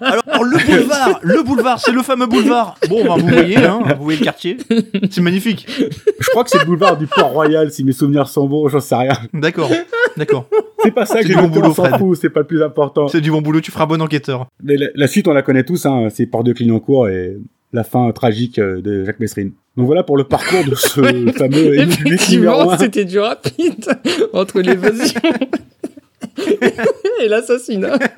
Alors, 0.00 0.24
alors, 0.26 0.44
le 0.44 0.58
boulevard, 0.66 1.20
le 1.22 1.42
boulevard, 1.44 1.78
c'est 1.78 1.92
le 1.92 2.02
fameux 2.02 2.26
boulevard. 2.26 2.74
Bon, 2.88 3.04
ben, 3.04 3.16
vous 3.16 3.28
voyez, 3.28 3.56
hein, 3.58 3.80
vous 3.96 4.02
voyez 4.02 4.18
le 4.18 4.24
quartier. 4.24 4.56
C'est 5.10 5.20
magnifique. 5.20 5.68
Je 5.68 6.28
crois 6.30 6.42
que 6.42 6.50
c'est 6.50 6.58
le 6.58 6.64
boulevard 6.64 6.96
du 6.96 7.06
Port-Royal, 7.06 7.70
si 7.70 7.84
mes 7.84 7.92
souvenirs 7.92 8.26
sont 8.26 8.48
bons, 8.48 8.66
j'en 8.68 8.80
sais 8.80 8.96
rien. 8.96 9.16
D'accord, 9.32 9.70
d'accord. 10.16 10.48
C'est 10.82 10.90
pas 10.90 11.06
ça 11.06 11.22
que 11.22 11.28
du 11.28 11.36
bon 11.36 11.46
boulot, 11.46 11.72
s'en 11.72 11.96
fout, 11.96 12.18
c'est 12.20 12.30
pas 12.30 12.40
le 12.40 12.46
plus 12.46 12.60
important. 12.60 13.06
C'est 13.06 13.20
du 13.20 13.30
bon 13.30 13.40
boulot, 13.40 13.60
tu 13.60 13.70
feras 13.70 13.86
bon 13.86 14.02
enquêteur. 14.02 14.48
Mais 14.64 14.76
la, 14.76 14.88
la 14.96 15.06
suite, 15.06 15.28
on 15.28 15.32
la 15.32 15.42
connaît 15.42 15.62
tous, 15.64 15.86
hein, 15.86 16.08
c'est 16.10 16.26
Port 16.26 16.42
de 16.42 16.52
Clignancourt 16.52 17.08
et 17.08 17.36
la 17.72 17.84
fin 17.84 18.10
tragique 18.12 18.58
euh, 18.58 18.80
de 18.80 19.04
Jacques 19.04 19.20
Messrine. 19.20 19.52
Donc 19.76 19.86
voilà 19.86 20.02
pour 20.02 20.16
le 20.16 20.24
parcours 20.24 20.64
de 20.64 20.74
ce 20.74 21.32
fameux 21.36 21.78
Effectivement, 21.78 22.76
c'était 22.78 23.04
du 23.04 23.18
rapide 23.18 23.86
entre 24.32 24.60
l'évasion 24.60 25.20
et 27.22 27.28
l'assassinat. 27.28 27.98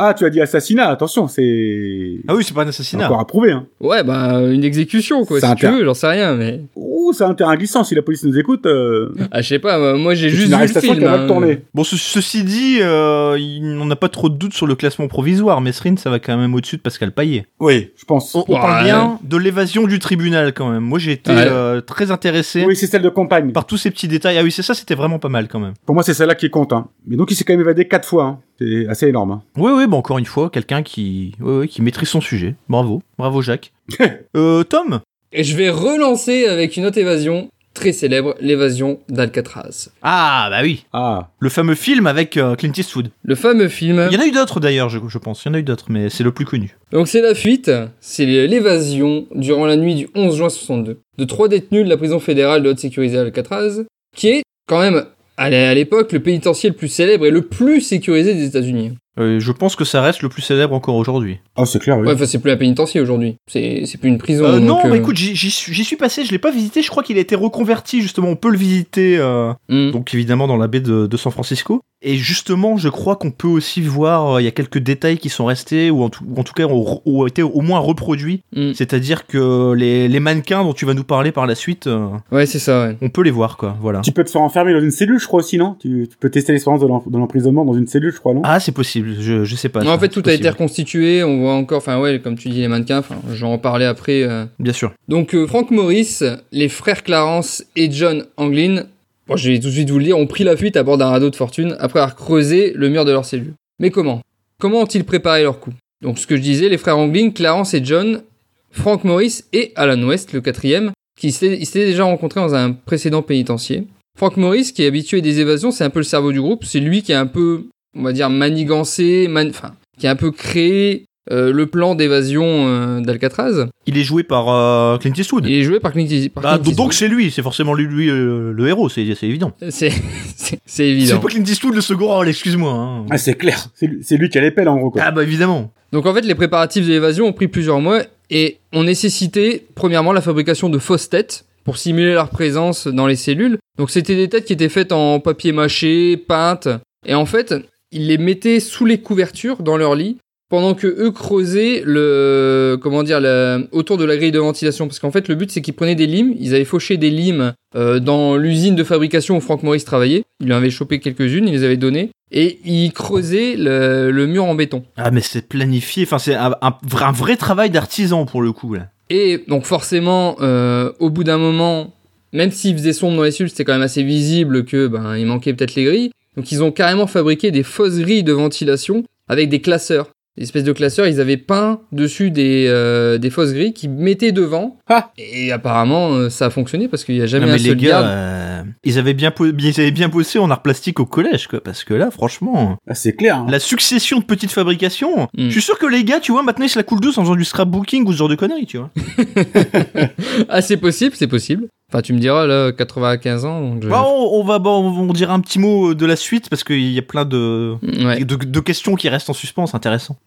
Ah, 0.00 0.14
tu 0.14 0.24
as 0.24 0.30
dit 0.30 0.40
assassinat, 0.40 0.90
attention, 0.90 1.26
c'est 1.26 2.18
Ah 2.28 2.36
oui, 2.36 2.44
c'est 2.44 2.54
pas 2.54 2.62
un 2.62 2.68
assassinat. 2.68 3.06
encore 3.06 3.18
à 3.18 3.26
prouver. 3.26 3.50
Hein. 3.50 3.66
Ouais, 3.80 4.04
bah, 4.04 4.40
une 4.42 4.62
exécution, 4.62 5.24
quoi, 5.24 5.40
C'est 5.40 5.46
si 5.46 5.52
un 5.52 5.56
tu 5.56 5.62
ter- 5.62 5.72
veux, 5.72 5.84
j'en 5.84 5.94
sais 5.94 6.06
rien, 6.06 6.34
mais. 6.36 6.60
Ouh, 6.76 7.12
c'est 7.12 7.24
un 7.24 7.34
terrain 7.34 7.56
glissant, 7.56 7.82
si 7.82 7.96
la 7.96 8.02
police 8.02 8.22
nous 8.22 8.38
écoute, 8.38 8.64
euh, 8.66 9.12
Ah, 9.32 9.42
je 9.42 9.48
sais 9.48 9.58
pas, 9.58 9.94
moi, 9.94 10.14
j'ai 10.14 10.28
juste 10.28 10.52
une 10.52 10.56
vu 10.56 10.72
le 10.72 10.80
film. 10.80 11.04
hein. 11.04 11.26
tourner. 11.26 11.62
Bon, 11.74 11.82
ce- 11.82 11.96
ceci 11.96 12.44
dit, 12.44 12.78
euh, 12.80 13.36
on 13.80 13.86
n'a 13.86 13.96
pas 13.96 14.08
trop 14.08 14.28
de 14.28 14.36
doute 14.36 14.54
sur 14.54 14.68
le 14.68 14.76
classement 14.76 15.08
provisoire. 15.08 15.60
Mesrine, 15.60 15.98
ça 15.98 16.10
va 16.10 16.20
quand 16.20 16.36
même 16.36 16.54
au-dessus 16.54 16.76
de 16.76 16.82
Pascal 16.82 17.10
Paillet. 17.10 17.46
Oui, 17.58 17.90
je 17.96 18.04
pense. 18.04 18.32
On, 18.36 18.44
on 18.46 18.54
Ouais. 18.54 18.60
parle 18.60 18.84
bien 18.84 19.18
de 19.24 19.36
l'évasion 19.36 19.84
du 19.88 19.98
tribunal 19.98 20.52
quand 20.52 20.70
même. 20.70 20.84
Moi, 20.84 21.00
j'ai 21.00 21.12
été 21.12 21.32
Ouais. 21.32 21.44
euh, 21.44 21.80
très 21.80 22.12
intéressé 22.12 22.64
Oui, 22.66 22.76
c'est 22.76 22.86
celle 22.86 23.02
de 23.02 23.08
campagne. 23.08 23.50
par 23.50 23.64
tous 23.66 23.78
ces 23.78 23.90
petits 23.90 24.06
détails. 24.08 24.38
Ah 24.38 24.42
oui, 24.44 24.52
c'est 24.52 24.62
ça, 24.62 24.74
c'était 24.74 24.94
vraiment 24.94 25.18
pas 25.18 25.28
mal 25.28 25.48
quand 25.48 25.58
même. 25.58 25.74
Pour 25.86 25.94
moi, 25.96 26.04
c'est 26.04 26.14
celle-là 26.14 26.36
qui 26.36 26.50
compte. 26.50 26.72
Hein. 26.72 26.86
Mais 27.08 27.16
donc, 27.16 27.30
il 27.30 27.34
s'est 27.34 27.44
quand 27.44 27.54
même 27.54 27.60
évadé 27.60 27.88
quatre 27.88 28.06
fois. 28.06 28.24
Hein. 28.24 28.40
C'est 28.58 28.86
assez 28.88 29.08
énorme. 29.08 29.30
Hein. 29.32 29.42
Oui, 29.56 29.72
oui, 29.74 29.86
bon, 29.86 29.96
encore 29.96 30.18
une 30.18 30.26
fois, 30.26 30.50
quelqu'un 30.50 30.82
qui, 30.82 31.34
ouais, 31.40 31.66
qui 31.66 31.80
maîtrise 31.80 32.08
son 32.08 32.20
sujet. 32.20 32.54
Bravo, 32.68 33.02
bravo 33.16 33.40
Jacques. 33.40 33.72
euh, 34.36 34.62
Tom? 34.64 35.00
Et 35.32 35.42
je 35.42 35.56
vais 35.56 35.70
relancer 35.70 36.46
avec 36.46 36.76
une 36.76 36.84
autre 36.84 36.98
évasion 36.98 37.48
très 37.74 37.92
célèbre, 37.92 38.34
l'évasion 38.40 38.98
d'Alcatraz. 39.08 39.88
Ah, 40.02 40.48
bah 40.50 40.60
oui. 40.62 40.84
Ah, 40.92 41.30
Le 41.38 41.48
fameux 41.48 41.76
film 41.76 42.06
avec 42.06 42.36
euh, 42.36 42.56
Clint 42.56 42.72
Eastwood. 42.76 43.10
Le 43.22 43.34
fameux 43.34 43.68
film. 43.68 44.08
Il 44.10 44.14
y 44.14 44.18
en 44.18 44.22
a 44.22 44.26
eu 44.26 44.32
d'autres 44.32 44.60
d'ailleurs, 44.60 44.88
je, 44.88 44.98
je 45.06 45.18
pense. 45.18 45.44
Il 45.44 45.48
y 45.48 45.50
en 45.52 45.54
a 45.54 45.58
eu 45.60 45.62
d'autres, 45.62 45.86
mais 45.88 46.10
c'est 46.10 46.24
le 46.24 46.32
plus 46.32 46.44
connu. 46.44 46.76
Donc 46.92 47.08
c'est 47.08 47.20
la 47.20 47.34
fuite, 47.34 47.70
c'est 48.00 48.26
l'évasion 48.26 49.26
durant 49.34 49.66
la 49.66 49.76
nuit 49.76 49.94
du 49.94 50.08
11 50.14 50.36
juin 50.36 50.48
62 50.48 50.98
de 51.18 51.24
trois 51.24 51.48
détenus 51.48 51.84
de 51.84 51.88
la 51.88 51.96
prison 51.96 52.20
fédérale 52.20 52.62
de 52.62 52.70
haute 52.70 52.78
sécurité 52.80 53.14
d'Alcatraz, 53.14 53.84
qui 54.14 54.28
est 54.28 54.42
quand 54.66 54.80
même 54.80 55.04
à 55.38 55.48
l'é- 55.48 55.56
à 55.66 55.74
l'époque 55.74 56.12
le 56.12 56.20
pénitencier 56.20 56.68
le 56.70 56.76
plus 56.76 56.88
célèbre 56.88 57.24
et 57.24 57.30
le 57.30 57.42
plus 57.42 57.80
sécurisé 57.80 58.34
des 58.34 58.44
États-Unis. 58.44 58.92
Euh, 59.18 59.40
je 59.40 59.52
pense 59.52 59.74
que 59.76 59.84
ça 59.84 60.00
reste 60.02 60.22
le 60.22 60.28
plus 60.28 60.42
célèbre 60.42 60.74
encore 60.74 60.94
aujourd'hui. 60.96 61.38
oh, 61.56 61.64
c'est 61.64 61.78
clair, 61.80 61.98
oui. 61.98 62.06
Ouais, 62.06 62.14
enfin 62.14 62.26
c'est 62.26 62.38
plus 62.38 62.50
un 62.52 62.56
pénitencier 62.56 63.00
aujourd'hui, 63.00 63.36
c'est 63.46 63.82
c'est 63.86 63.98
plus 63.98 64.08
une 64.08 64.18
prison. 64.18 64.44
Euh, 64.44 64.58
donc, 64.58 64.64
non, 64.68 64.80
euh, 64.86 64.90
bah 64.90 64.96
écoute, 64.96 65.16
j'y 65.16 65.34
j'y 65.34 65.50
suis 65.50 65.72
j'y 65.74 65.84
suis 65.84 65.96
passé, 65.96 66.24
je 66.24 66.30
l'ai 66.30 66.38
pas 66.38 66.50
visité, 66.50 66.82
je 66.82 66.90
crois 66.90 67.02
qu'il 67.02 67.16
a 67.18 67.20
été 67.20 67.34
reconverti 67.34 68.00
justement, 68.02 68.28
on 68.28 68.36
peut 68.36 68.50
le 68.50 68.58
visiter, 68.58 69.16
euh, 69.18 69.52
hmm. 69.68 69.90
donc 69.90 70.14
évidemment 70.14 70.46
dans 70.46 70.56
la 70.56 70.66
baie 70.68 70.80
de, 70.80 71.06
de 71.06 71.16
San 71.16 71.32
Francisco. 71.32 71.80
Et 72.00 72.14
justement, 72.14 72.76
je 72.76 72.88
crois 72.88 73.16
qu'on 73.16 73.32
peut 73.32 73.48
aussi 73.48 73.80
voir, 73.82 74.36
euh, 74.36 74.40
il 74.40 74.44
y 74.44 74.46
a 74.46 74.52
quelques 74.52 74.78
détails 74.78 75.18
qui 75.18 75.30
sont 75.30 75.46
restés, 75.46 75.90
ou 75.90 76.04
en 76.04 76.10
tout, 76.10 76.22
ou 76.28 76.38
en 76.38 76.44
tout 76.44 76.52
cas 76.52 76.66
ont, 76.66 77.02
ont 77.04 77.26
été 77.26 77.42
au 77.42 77.60
moins 77.60 77.80
reproduits. 77.80 78.42
Hmm. 78.54 78.72
C'est-à-dire 78.72 79.26
que 79.26 79.72
les, 79.72 80.06
les 80.06 80.20
mannequins 80.20 80.62
dont 80.62 80.72
tu 80.74 80.86
vas 80.86 80.94
nous 80.94 81.02
parler 81.02 81.32
par 81.32 81.44
la 81.48 81.56
suite, 81.56 81.88
euh, 81.88 82.06
Ouais, 82.30 82.46
c'est 82.46 82.60
ça, 82.60 82.84
ouais. 82.86 82.96
on 83.02 83.08
peut 83.08 83.22
les 83.22 83.32
voir, 83.32 83.56
quoi, 83.56 83.76
voilà. 83.80 84.00
Tu 84.02 84.12
peux 84.12 84.22
te 84.22 84.30
faire 84.30 84.42
enfermer 84.42 84.72
dans 84.74 84.80
une 84.80 84.92
cellule, 84.92 85.18
je 85.18 85.26
crois 85.26 85.40
aussi, 85.40 85.58
non? 85.58 85.74
Tu, 85.80 86.06
tu 86.08 86.16
peux 86.20 86.30
tester 86.30 86.52
l'expérience 86.52 86.80
de 86.82 86.86
l'en- 86.86 87.02
de 87.04 87.18
l'emprisonnement 87.18 87.64
dans 87.64 87.74
une 87.74 87.88
cellule, 87.88 88.12
je 88.12 88.20
crois, 88.20 88.32
non? 88.32 88.42
Ah, 88.44 88.60
c'est 88.60 88.70
possible, 88.70 89.07
je, 89.20 89.44
je 89.44 89.56
sais 89.56 89.68
pas. 89.68 89.80
Non, 89.80 89.86
ça, 89.86 89.92
en 89.94 89.98
fait, 89.98 90.08
tout 90.08 90.22
a 90.26 90.32
été 90.32 90.48
reconstitué, 90.48 91.22
on 91.24 91.38
voit 91.40 91.54
encore, 91.54 91.78
enfin 91.78 92.00
ouais, 92.00 92.20
comme 92.20 92.36
tu 92.36 92.48
dis, 92.48 92.60
les 92.60 92.68
mannequins, 92.68 93.02
j'en 93.34 93.52
en 93.52 93.58
parlais 93.58 93.84
après. 93.84 94.22
euh. 94.22 94.44
Bien 94.58 94.72
sûr. 94.72 94.92
Donc, 95.08 95.34
euh, 95.34 95.46
Frank 95.46 95.70
Morris, 95.70 96.20
les 96.52 96.68
frères 96.68 97.02
Clarence 97.02 97.64
et 97.76 97.90
John 97.90 98.26
Anglin, 98.36 98.84
bon, 99.26 99.36
je 99.36 99.50
vais 99.50 99.58
tout 99.60 99.68
de 99.68 99.72
suite 99.72 99.90
vous 99.90 99.98
le 99.98 100.04
dire, 100.04 100.18
ont 100.18 100.26
pris 100.26 100.44
la 100.44 100.56
fuite 100.56 100.76
à 100.76 100.82
bord 100.82 100.98
d'un 100.98 101.08
radeau 101.08 101.30
de 101.30 101.36
fortune 101.36 101.76
après 101.80 102.00
avoir 102.00 102.16
creusé 102.16 102.72
le 102.74 102.88
mur 102.88 103.04
de 103.04 103.12
leur 103.12 103.24
cellule. 103.24 103.54
Mais 103.78 103.90
comment? 103.90 104.22
Comment 104.60 104.80
ont-ils 104.80 105.04
préparé 105.04 105.42
leur 105.42 105.60
coup? 105.60 105.72
Donc, 106.02 106.18
ce 106.18 106.26
que 106.26 106.36
je 106.36 106.42
disais, 106.42 106.68
les 106.68 106.78
frères 106.78 106.98
Anglin, 106.98 107.30
Clarence 107.30 107.74
et 107.74 107.84
John, 107.84 108.22
Frank 108.70 109.04
Morris 109.04 109.40
et 109.52 109.72
Alan 109.76 110.02
West, 110.02 110.32
le 110.32 110.40
quatrième, 110.40 110.92
qui 111.18 111.32
s'étaient 111.32 111.86
déjà 111.86 112.04
rencontrés 112.04 112.40
dans 112.40 112.54
un 112.54 112.72
précédent 112.72 113.22
pénitencier. 113.22 113.84
Frank 114.16 114.36
Morris, 114.36 114.72
qui 114.74 114.82
est 114.82 114.86
habitué 114.86 115.20
des 115.20 115.40
évasions, 115.40 115.70
c'est 115.70 115.84
un 115.84 115.90
peu 115.90 116.00
le 116.00 116.04
cerveau 116.04 116.32
du 116.32 116.40
groupe, 116.40 116.64
c'est 116.64 116.80
lui 116.80 117.02
qui 117.02 117.12
est 117.12 117.16
un 117.16 117.26
peu, 117.26 117.66
on 117.98 118.02
va 118.02 118.12
dire, 118.12 118.30
manigancé, 118.30 119.28
man- 119.28 119.48
enfin, 119.50 119.72
qui 119.98 120.06
a 120.06 120.10
un 120.10 120.16
peu 120.16 120.30
créé 120.30 121.04
euh, 121.30 121.52
le 121.52 121.66
plan 121.66 121.94
d'évasion 121.94 122.44
euh, 122.46 123.00
d'Alcatraz. 123.00 123.66
Il 123.86 123.98
est 123.98 124.02
joué 124.04 124.22
par 124.22 124.48
euh, 124.48 124.96
Clint 124.98 125.12
Eastwood. 125.14 125.44
Il 125.46 125.52
est 125.56 125.62
joué 125.62 125.78
par 125.80 125.92
Clint, 125.92 126.06
par 126.32 126.42
Bah, 126.42 126.58
Clint 126.62 126.74
donc 126.74 126.94
c'est 126.94 127.08
lui, 127.08 127.30
c'est 127.30 127.42
forcément 127.42 127.74
lui, 127.74 127.84
lui, 127.86 128.08
euh, 128.08 128.52
le 128.54 128.68
héros, 128.68 128.88
c'est 128.88 129.04
c'est 129.14 129.26
évident. 129.26 129.52
C'est, 129.68 129.90
c'est, 130.36 130.58
c'est 130.64 130.86
évident. 130.86 131.16
C'est 131.16 131.20
pas 131.20 131.28
Clint 131.28 131.44
Eastwood 131.44 131.74
le 131.74 131.80
second 131.82 132.06
rôle, 132.06 132.28
excuse-moi. 132.28 132.72
hein. 132.72 133.04
Ah, 133.10 133.18
c'est 133.18 133.34
clair. 133.34 133.66
C'est 133.74 133.86
lui, 133.86 133.98
c'est 134.02 134.16
lui 134.16 134.30
qui 134.30 134.38
a 134.38 134.40
les 134.40 134.50
pelles, 134.52 134.68
en 134.68 134.76
gros, 134.78 134.90
quoi. 134.90 135.02
Ah 135.04 135.10
bah 135.10 135.22
évidemment. 135.22 135.70
Donc 135.92 136.06
en 136.06 136.14
fait, 136.14 136.22
les 136.22 136.34
préparatifs 136.34 136.86
de 136.86 136.90
l'évasion 136.92 137.26
ont 137.26 137.32
pris 137.32 137.48
plusieurs 137.48 137.80
mois 137.80 138.02
et 138.30 138.58
ont 138.72 138.84
nécessité, 138.84 139.66
premièrement, 139.74 140.12
la 140.12 140.20
fabrication 140.22 140.68
de 140.70 140.78
fausses 140.78 141.08
têtes 141.10 141.44
pour 141.64 141.76
simuler 141.78 142.12
leur 142.14 142.30
présence 142.30 142.86
dans 142.86 143.06
les 143.06 143.16
cellules. 143.16 143.58
Donc 143.78 143.90
c'était 143.90 144.16
des 144.16 144.28
têtes 144.28 144.44
qui 144.46 144.52
étaient 144.54 144.68
faites 144.70 144.92
en 144.92 145.20
papier 145.20 145.52
mâché, 145.52 146.16
peintes, 146.16 146.68
et 147.06 147.14
en 147.14 147.26
fait, 147.26 147.54
ils 147.92 148.06
les 148.06 148.18
mettaient 148.18 148.60
sous 148.60 148.84
les 148.84 148.98
couvertures 148.98 149.62
dans 149.62 149.76
leur 149.76 149.94
lit 149.94 150.16
pendant 150.50 150.74
que 150.74 150.86
eux 150.86 151.10
creusaient 151.10 151.82
le 151.84 152.78
comment 152.80 153.02
dire 153.02 153.20
le- 153.20 153.68
autour 153.72 153.96
de 153.98 154.04
la 154.04 154.16
grille 154.16 154.32
de 154.32 154.38
ventilation. 154.38 154.86
Parce 154.86 154.98
qu'en 154.98 155.10
fait 155.10 155.28
le 155.28 155.34
but 155.34 155.50
c'est 155.50 155.60
qu'ils 155.60 155.74
prenaient 155.74 155.94
des 155.94 156.06
limes. 156.06 156.34
Ils 156.40 156.54
avaient 156.54 156.64
fauché 156.64 156.96
des 156.96 157.10
limes 157.10 157.52
euh, 157.76 157.98
dans 158.00 158.36
l'usine 158.36 158.74
de 158.74 158.84
fabrication 158.84 159.36
où 159.36 159.40
Frank 159.40 159.62
Morris 159.62 159.84
travaillait. 159.84 160.22
Il 160.40 160.52
en 160.52 160.56
avait 160.56 160.70
chopé 160.70 161.00
quelques-unes 161.00 161.46
il 161.48 161.52
les 161.52 161.64
avait 161.64 161.76
données. 161.76 162.10
Et 162.30 162.58
ils 162.64 162.92
creusaient 162.92 163.56
le, 163.56 164.10
le 164.10 164.26
mur 164.26 164.44
en 164.44 164.54
béton. 164.54 164.84
Ah 164.96 165.10
mais 165.10 165.20
c'est 165.22 165.48
planifié, 165.48 166.04
enfin 166.04 166.18
c'est 166.18 166.34
un, 166.34 166.54
un 166.60 166.74
vrai- 166.86 167.04
un 167.06 167.12
vrai 167.12 167.36
travail 167.36 167.70
d'artisan 167.70 168.24
pour 168.26 168.42
le 168.42 168.52
coup 168.52 168.74
là. 168.74 168.88
Et 169.10 169.44
donc 169.48 169.64
forcément, 169.64 170.36
euh, 170.42 170.92
au 170.98 171.08
bout 171.08 171.24
d'un 171.24 171.38
moment, 171.38 171.94
même 172.34 172.50
s'il 172.50 172.76
faisait 172.76 172.92
sombre 172.92 173.16
dans 173.16 173.22
les 173.22 173.30
cellules, 173.30 173.48
c'était 173.48 173.64
quand 173.64 173.72
même 173.72 173.80
assez 173.80 174.02
visible 174.02 174.66
que 174.66 174.86
ben 174.86 175.16
il 175.16 175.24
manquait 175.24 175.54
peut-être 175.54 175.74
les 175.74 175.84
grilles. 175.84 176.10
Donc 176.38 176.52
ils 176.52 176.62
ont 176.62 176.70
carrément 176.70 177.08
fabriqué 177.08 177.50
des 177.50 177.64
fausses 177.64 177.98
grilles 177.98 178.22
de 178.22 178.32
ventilation 178.32 179.02
avec 179.28 179.48
des 179.48 179.60
classeurs. 179.60 180.08
Des 180.36 180.44
espèces 180.44 180.62
de 180.62 180.70
classeurs, 180.70 181.08
ils 181.08 181.20
avaient 181.20 181.36
peint 181.36 181.80
dessus 181.90 182.30
des, 182.30 182.66
euh, 182.68 183.18
des 183.18 183.28
fausses 183.28 183.52
grilles 183.52 183.72
qui 183.72 183.88
mettaient 183.88 184.30
devant. 184.30 184.78
Ah. 184.88 185.10
Et 185.18 185.50
apparemment, 185.50 186.12
euh, 186.12 186.30
ça 186.30 186.46
a 186.46 186.50
fonctionné 186.50 186.86
parce 186.86 187.02
qu'il 187.02 187.16
n'y 187.16 187.22
a 187.22 187.26
jamais 187.26 187.46
Non, 187.46 187.50
un 187.50 187.54
mais 187.56 187.58
les 187.62 187.70
seul 187.70 187.76
gars, 187.76 187.88
garde. 187.88 188.06
euh, 188.06 188.62
ils 188.84 189.00
avaient 189.00 189.14
bien, 189.14 189.34
ils 189.58 189.80
avaient 189.80 189.90
bien 189.90 190.08
bossé 190.08 190.38
en 190.38 190.48
art 190.52 190.62
plastique 190.62 191.00
au 191.00 191.06
collège 191.06 191.48
quoi, 191.48 191.60
parce 191.60 191.82
que 191.82 191.92
là 191.92 192.12
franchement, 192.12 192.76
Ah, 192.88 192.94
c'est 192.94 193.14
clair. 193.16 193.38
hein. 193.38 193.46
la 193.50 193.58
succession 193.58 194.20
de 194.20 194.24
petites 194.24 194.52
fabrications, 194.52 195.22
Mm. 195.36 195.46
je 195.46 195.50
suis 195.50 195.60
sûr 195.62 195.76
que 195.76 195.86
les 195.86 196.04
gars, 196.04 196.20
tu 196.20 196.30
vois, 196.30 196.44
maintenant 196.44 196.66
ils 196.66 196.70
se 196.70 196.78
la 196.78 196.84
coulent 196.84 197.00
douce 197.00 197.18
en 197.18 197.22
faisant 197.22 197.34
du 197.34 197.44
scrapbooking 197.44 198.06
ou 198.06 198.12
ce 198.12 198.18
genre 198.18 198.28
de 198.28 198.36
conneries, 198.36 198.66
tu 198.66 198.78
vois. 198.78 198.90
Ah, 200.48 200.62
c'est 200.62 200.76
possible, 200.76 201.16
c'est 201.16 201.26
possible. 201.26 201.66
Enfin, 201.90 202.02
tu 202.02 202.12
me 202.12 202.18
diras, 202.18 202.46
là, 202.46 202.70
95 202.72 203.44
ans. 203.46 203.60
donc 203.74 203.82
je- 203.82 203.88
Bah, 203.88 204.04
on, 204.06 204.40
on 204.40 204.44
va, 204.44 204.58
bon, 204.58 204.76
on 204.90 205.12
dira 205.12 205.32
un 205.34 205.40
petit 205.40 205.58
mot 205.58 205.94
de 205.94 206.04
la 206.06 206.16
suite 206.16 206.50
parce 206.50 206.62
qu'il 206.64 206.90
y 206.92 206.98
a 206.98 207.02
plein 207.02 207.24
de, 207.24 207.74
Ouais. 208.04 208.24
de, 208.24 208.36
de 208.36 208.60
questions 208.60 208.94
qui 208.94 209.08
restent 209.08 209.30
en 209.30 209.34
suspens, 209.34 209.64
intéressant. 209.74 210.18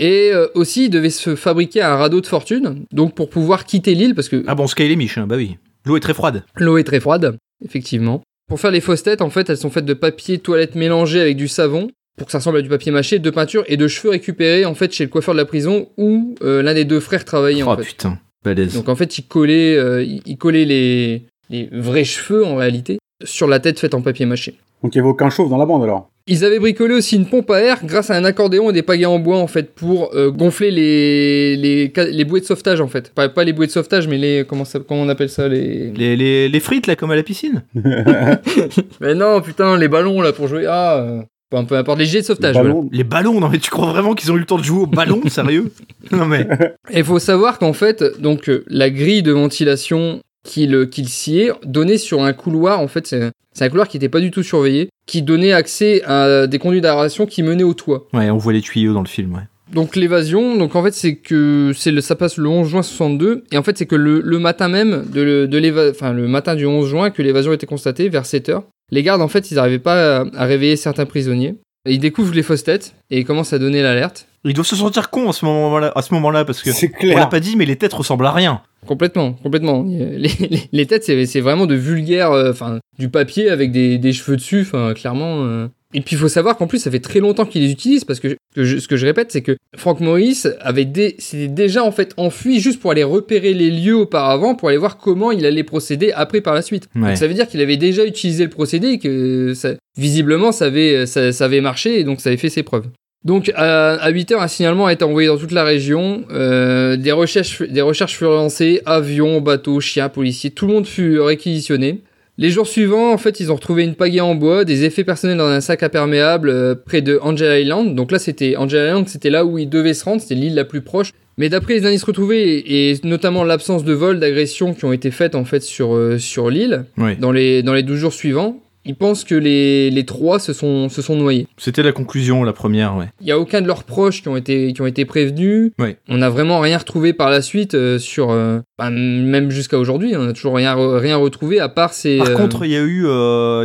Et 0.00 0.30
euh, 0.32 0.46
aussi, 0.54 0.84
il 0.84 0.90
devait 0.90 1.10
se 1.10 1.34
fabriquer 1.34 1.82
un 1.82 1.96
radeau 1.96 2.20
de 2.20 2.26
fortune, 2.26 2.84
donc 2.92 3.14
pour 3.14 3.30
pouvoir 3.30 3.64
quitter 3.64 3.94
l'île, 3.94 4.14
parce 4.14 4.28
que 4.28 4.44
Ah 4.46 4.54
bon, 4.54 4.66
Sky 4.68 4.86
les 4.88 4.94
miches, 4.96 5.18
hein, 5.18 5.26
bah 5.26 5.34
oui. 5.36 5.56
L'eau 5.86 5.96
est 5.96 6.00
très 6.00 6.14
froide. 6.14 6.44
l'eau 6.56 6.78
est 6.78 6.84
très 6.84 7.00
froide, 7.00 7.36
effectivement. 7.64 8.22
Pour 8.48 8.60
faire 8.60 8.70
les 8.70 8.80
fausses 8.80 9.02
têtes, 9.02 9.22
en 9.22 9.30
fait, 9.30 9.50
elles 9.50 9.56
sont 9.56 9.70
faites 9.70 9.84
de 9.84 9.94
papier 9.94 10.38
toilette 10.38 10.74
mélangé 10.76 11.20
avec 11.20 11.36
du 11.36 11.48
savon, 11.48 11.88
pour 12.16 12.26
que 12.26 12.32
ça 12.32 12.38
ressemble 12.38 12.58
à 12.58 12.62
du 12.62 12.68
papier 12.68 12.92
mâché, 12.92 13.18
de 13.18 13.30
peinture 13.30 13.64
et 13.66 13.76
de 13.76 13.88
cheveux 13.88 14.10
récupérés, 14.10 14.64
en 14.66 14.74
fait, 14.74 14.92
chez 14.92 15.04
le 15.04 15.10
coiffeur 15.10 15.34
de 15.34 15.38
la 15.40 15.44
prison, 15.46 15.88
où 15.96 16.34
euh, 16.42 16.62
l'un 16.62 16.74
des 16.74 16.84
deux 16.84 17.00
frères 17.00 17.24
travaillait, 17.24 17.62
oh 17.64 17.68
en 17.70 17.76
fait. 17.76 17.82
putain, 17.82 18.18
Donc 18.44 18.88
en 18.88 18.96
fait, 18.96 19.18
il 19.18 19.24
collait, 19.24 19.76
euh, 19.76 20.02
il 20.02 20.22
il 20.26 20.36
collait 20.36 20.64
les, 20.64 21.22
les 21.50 21.68
vrais 21.72 22.04
cheveux, 22.04 22.44
en 22.44 22.56
réalité, 22.56 22.98
sur 23.24 23.48
la 23.48 23.60
tête 23.60 23.78
faite 23.78 23.94
en 23.94 24.00
papier 24.02 24.26
mâché. 24.26 24.54
Donc 24.82 24.94
il 24.94 24.98
n'y 24.98 25.00
avait 25.00 25.10
aucun 25.10 25.30
chauve 25.30 25.50
dans 25.50 25.56
la 25.56 25.66
bande 25.66 25.82
alors? 25.82 26.08
Ils 26.30 26.44
avaient 26.44 26.58
bricolé 26.58 26.94
aussi 26.94 27.16
une 27.16 27.24
pompe 27.26 27.50
à 27.50 27.60
air 27.60 27.78
grâce 27.84 28.10
à 28.10 28.14
un 28.14 28.24
accordéon 28.24 28.68
et 28.68 28.72
des 28.74 28.82
pagaies 28.82 29.06
en 29.06 29.18
bois 29.18 29.38
en 29.38 29.46
fait 29.46 29.74
pour 29.74 30.14
euh, 30.14 30.30
gonfler 30.30 30.70
les, 30.70 31.56
les 31.96 32.24
bouées 32.24 32.40
de 32.40 32.44
sauvetage 32.44 32.82
en 32.82 32.86
fait. 32.86 33.10
Pas, 33.14 33.30
pas 33.30 33.44
les 33.44 33.54
bouées 33.54 33.66
de 33.66 33.72
sauvetage 33.72 34.06
mais 34.06 34.18
les 34.18 34.44
comment 34.46 34.66
ça 34.66 34.78
comment 34.86 35.00
on 35.02 35.08
appelle 35.08 35.30
ça 35.30 35.48
les 35.48 35.90
Les, 35.90 36.16
les, 36.16 36.48
les 36.50 36.60
frites 36.60 36.86
là, 36.86 36.96
comme 36.96 37.10
à 37.10 37.16
la 37.16 37.22
piscine? 37.22 37.64
Mais 39.00 39.14
non 39.14 39.40
putain 39.40 39.78
les 39.78 39.88
ballons 39.88 40.20
là 40.20 40.34
pour 40.34 40.48
jouer 40.48 40.66
ah 40.68 40.98
euh, 40.98 41.22
peu, 41.50 41.64
peu 41.64 41.76
importe 41.76 41.98
les 41.98 42.06
jets 42.06 42.20
de 42.20 42.26
sauvetage. 42.26 42.56
Voilà. 42.56 42.74
Les 42.92 43.04
ballons, 43.04 43.40
non 43.40 43.48
mais 43.48 43.58
tu 43.58 43.70
crois 43.70 43.90
vraiment 43.90 44.14
qu'ils 44.14 44.30
ont 44.32 44.36
eu 44.36 44.40
le 44.40 44.46
temps 44.46 44.58
de 44.58 44.64
jouer 44.64 44.82
au 44.82 44.86
ballon, 44.86 45.20
sérieux? 45.28 45.72
Non 46.10 46.26
mais. 46.26 46.46
Et 46.90 46.98
il 46.98 47.04
faut 47.04 47.18
savoir 47.18 47.58
qu'en 47.58 47.72
fait 47.72 48.02
donc 48.20 48.48
euh, 48.48 48.64
la 48.68 48.90
grille 48.90 49.22
de 49.22 49.32
ventilation 49.32 50.20
qu'il 50.44 50.88
qu'il 50.88 51.08
sciait 51.08 51.50
donnait 51.64 51.98
sur 51.98 52.22
un 52.22 52.32
couloir 52.32 52.80
en 52.80 52.88
fait 52.88 53.06
c'est 53.06 53.64
un 53.64 53.68
couloir 53.68 53.88
qui 53.88 53.96
était 53.96 54.08
pas 54.08 54.20
du 54.20 54.30
tout 54.30 54.42
surveillé 54.42 54.88
qui 55.06 55.22
donnait 55.22 55.52
accès 55.52 56.02
à 56.04 56.46
des 56.46 56.58
conduits 56.58 56.80
d'aération 56.80 57.26
qui 57.26 57.42
menaient 57.42 57.64
au 57.64 57.74
toit. 57.74 58.06
Ouais, 58.12 58.30
on 58.30 58.36
voit 58.36 58.52
les 58.52 58.60
tuyaux 58.60 58.92
dans 58.92 59.02
le 59.02 59.08
film, 59.08 59.34
ouais. 59.34 59.42
Donc 59.72 59.96
l'évasion, 59.96 60.56
donc 60.56 60.76
en 60.76 60.82
fait 60.82 60.94
c'est 60.94 61.16
que 61.16 61.72
c'est 61.74 61.90
le, 61.90 62.00
ça 62.00 62.16
passe 62.16 62.38
le 62.38 62.48
11 62.48 62.68
juin 62.68 62.82
62 62.82 63.44
et 63.52 63.58
en 63.58 63.62
fait 63.62 63.76
c'est 63.76 63.86
que 63.86 63.96
le, 63.96 64.20
le 64.20 64.38
matin 64.38 64.68
même 64.68 65.04
de, 65.12 65.46
de 65.46 65.90
enfin 65.90 66.12
le 66.12 66.26
matin 66.26 66.54
du 66.54 66.64
11 66.64 66.88
juin 66.88 67.10
que 67.10 67.20
l'évasion 67.20 67.52
était 67.52 67.66
constatée 67.66 68.08
vers 68.08 68.24
7 68.24 68.48
heures. 68.48 68.64
Les 68.90 69.02
gardes 69.02 69.22
en 69.22 69.28
fait 69.28 69.50
ils 69.50 69.54
n'arrivaient 69.54 69.78
pas 69.78 70.20
à, 70.34 70.44
réveiller 70.44 70.76
certains 70.76 71.06
prisonniers. 71.06 71.56
Ils 71.86 71.98
découvrent 72.00 72.34
les 72.34 72.42
fausses 72.42 72.64
têtes 72.64 72.94
et 73.10 73.18
ils 73.18 73.24
commencent 73.24 73.52
à 73.52 73.58
donner 73.58 73.82
l'alerte. 73.82 74.26
Ils 74.44 74.52
doivent 74.54 74.66
se 74.66 74.76
sentir 74.76 75.10
cons 75.10 75.28
à 75.30 75.32
ce 75.32 75.44
moment-là, 75.44 75.92
à 75.94 76.02
ce 76.02 76.12
moment-là 76.14 76.44
parce 76.44 76.62
que 76.62 76.70
c'est 76.72 76.90
on 77.02 77.06
l'a 77.06 77.12
clair. 77.14 77.28
pas 77.28 77.40
dit, 77.40 77.56
mais 77.56 77.64
les 77.66 77.76
têtes 77.76 77.92
ressemblent 77.92 78.26
à 78.26 78.32
rien. 78.32 78.62
Complètement, 78.86 79.32
complètement. 79.32 79.82
Les, 79.84 80.16
les- 80.18 80.62
les 80.70 80.86
têtes 80.86 81.04
c'est 81.04 81.40
vraiment 81.40 81.66
de 81.66 81.74
vulgaire, 81.74 82.30
euh, 82.32 82.50
enfin 82.50 82.78
du 82.98 83.08
papier 83.08 83.50
avec 83.50 83.72
des, 83.72 83.98
des 83.98 84.12
cheveux 84.12 84.36
dessus, 84.36 84.62
enfin 84.62 84.94
clairement. 84.94 85.44
euh. 85.44 85.68
Et 85.94 86.00
puis 86.02 86.16
il 86.16 86.18
faut 86.18 86.28
savoir 86.28 86.56
qu'en 86.58 86.66
plus 86.66 86.78
ça 86.80 86.90
fait 86.90 86.98
très 87.00 87.18
longtemps 87.20 87.46
qu'ils 87.46 87.62
les 87.62 87.70
utilisent 87.72 88.04
parce 88.04 88.20
que, 88.20 88.36
que 88.54 88.64
je- 88.64 88.76
ce 88.78 88.86
que 88.88 88.96
je 88.98 89.06
répète 89.06 89.32
c'est 89.32 89.40
que 89.40 89.56
Frank 89.76 90.00
Morris 90.00 90.42
avait 90.60 90.84
dé- 90.84 91.16
s'était 91.18 91.48
déjà 91.48 91.82
en 91.82 91.92
fait 91.92 92.12
enfui 92.18 92.60
juste 92.60 92.78
pour 92.80 92.90
aller 92.90 93.04
repérer 93.04 93.54
les 93.54 93.70
lieux 93.70 93.96
auparavant 93.96 94.54
pour 94.54 94.68
aller 94.68 94.76
voir 94.76 94.98
comment 94.98 95.30
il 95.32 95.46
allait 95.46 95.64
procéder 95.64 96.12
après 96.12 96.42
par 96.42 96.52
la 96.54 96.60
suite. 96.60 96.88
Ouais. 96.94 97.08
Donc 97.08 97.16
ça 97.16 97.26
veut 97.26 97.32
dire 97.34 97.48
qu'il 97.48 97.60
avait 97.62 97.78
déjà 97.78 98.04
utilisé 98.04 98.44
le 98.44 98.50
procédé 98.50 98.88
et 98.88 98.98
que 98.98 99.54
ça, 99.54 99.70
visiblement 99.96 100.52
ça 100.52 100.66
avait, 100.66 101.06
ça, 101.06 101.32
ça 101.32 101.44
avait 101.46 101.62
marché 101.62 101.98
et 102.00 102.04
donc 102.04 102.20
ça 102.20 102.28
avait 102.28 102.36
fait 102.36 102.50
ses 102.50 102.62
preuves. 102.62 102.84
Donc 103.24 103.50
à, 103.56 103.94
à 103.94 104.10
8 104.10 104.32
heures, 104.32 104.42
un 104.42 104.48
signalement 104.48 104.86
a 104.86 104.92
été 104.92 105.04
envoyé 105.04 105.26
dans 105.28 105.38
toute 105.38 105.50
la 105.52 105.64
région. 105.64 106.24
Euh, 106.30 106.96
des, 106.96 107.10
recherches, 107.12 107.62
des 107.62 107.80
recherches 107.80 108.16
furent 108.16 108.30
lancées, 108.30 108.80
avions, 108.86 109.40
bateaux, 109.40 109.80
chiens, 109.80 110.08
policiers, 110.08 110.50
tout 110.50 110.66
le 110.66 110.74
monde 110.74 110.86
fut 110.86 111.18
réquisitionné. 111.18 112.02
Les 112.40 112.50
jours 112.50 112.68
suivants, 112.68 113.12
en 113.12 113.18
fait, 113.18 113.40
ils 113.40 113.50
ont 113.50 113.56
retrouvé 113.56 113.82
une 113.82 113.96
pagaie 113.96 114.20
en 114.20 114.36
bois, 114.36 114.64
des 114.64 114.84
effets 114.84 115.02
personnels 115.02 115.36
dans 115.38 115.48
un 115.48 115.60
sac 115.60 115.82
imperméable 115.82 116.48
euh, 116.50 116.76
près 116.76 117.02
de 117.02 117.18
Angel 117.20 117.60
Island. 117.62 117.96
Donc 117.96 118.12
là, 118.12 118.20
c'était 118.20 118.54
Angel 118.56 118.86
Island, 118.86 119.08
c'était 119.08 119.30
là 119.30 119.44
où 119.44 119.58
ils 119.58 119.68
devaient 119.68 119.92
se 119.94 120.04
rendre, 120.04 120.20
c'était 120.20 120.36
l'île 120.36 120.54
la 120.54 120.64
plus 120.64 120.80
proche. 120.80 121.12
Mais 121.36 121.48
d'après 121.48 121.74
les 121.74 121.84
indices 121.86 122.04
retrouvés 122.04 122.42
et, 122.58 122.90
et 122.92 123.00
notamment 123.02 123.42
l'absence 123.44 123.82
de 123.84 123.92
vols, 123.92 124.20
d'agressions 124.20 124.72
qui 124.74 124.84
ont 124.84 124.92
été 124.92 125.10
faites 125.10 125.34
en 125.34 125.44
fait 125.44 125.62
sur 125.62 125.94
euh, 125.94 126.18
sur 126.18 126.48
l'île 126.50 126.84
Ouais. 126.96 127.16
dans 127.16 127.30
les 127.32 127.62
dans 127.62 127.74
les 127.74 127.82
12 127.84 127.96
jours 127.98 128.12
suivants, 128.12 128.60
ils 128.84 128.94
pensent 128.94 129.24
que 129.24 129.34
les 129.34 129.90
les 129.90 130.04
trois 130.06 130.38
se 130.38 130.52
sont 130.52 130.88
se 130.88 131.02
sont 131.02 131.16
noyés. 131.16 131.46
C'était 131.56 131.82
la 131.82 131.92
conclusion, 131.92 132.44
la 132.44 132.52
première, 132.52 132.96
ouais. 132.96 133.06
Il 133.20 133.26
y 133.26 133.32
a 133.32 133.38
aucun 133.38 133.60
de 133.60 133.66
leurs 133.66 133.84
proches 133.84 134.22
qui 134.22 134.28
ont 134.28 134.36
été 134.36 134.72
qui 134.72 134.82
ont 134.82 134.86
été 134.86 135.04
prévenus. 135.04 135.72
Ouais. 135.78 135.98
On 136.08 136.18
n'a 136.18 136.30
vraiment 136.30 136.60
rien 136.60 136.78
retrouvé 136.78 137.12
par 137.12 137.30
la 137.30 137.42
suite 137.42 137.74
euh, 137.74 137.98
sur 137.98 138.30
euh, 138.30 138.60
bah, 138.78 138.90
même 138.90 139.50
jusqu'à 139.50 139.78
aujourd'hui, 139.78 140.14
on 140.16 140.28
a 140.28 140.32
toujours 140.32 140.54
rien 140.54 140.74
re- 140.74 140.98
rien 140.98 141.16
retrouvé 141.16 141.60
à 141.60 141.68
part 141.68 141.92
ces 141.92 142.18
Par 142.18 142.28
euh, 142.28 142.34
contre, 142.34 142.64
il 142.64 142.70
y 142.70 142.76
a 142.76 142.82
eu, 142.82 143.04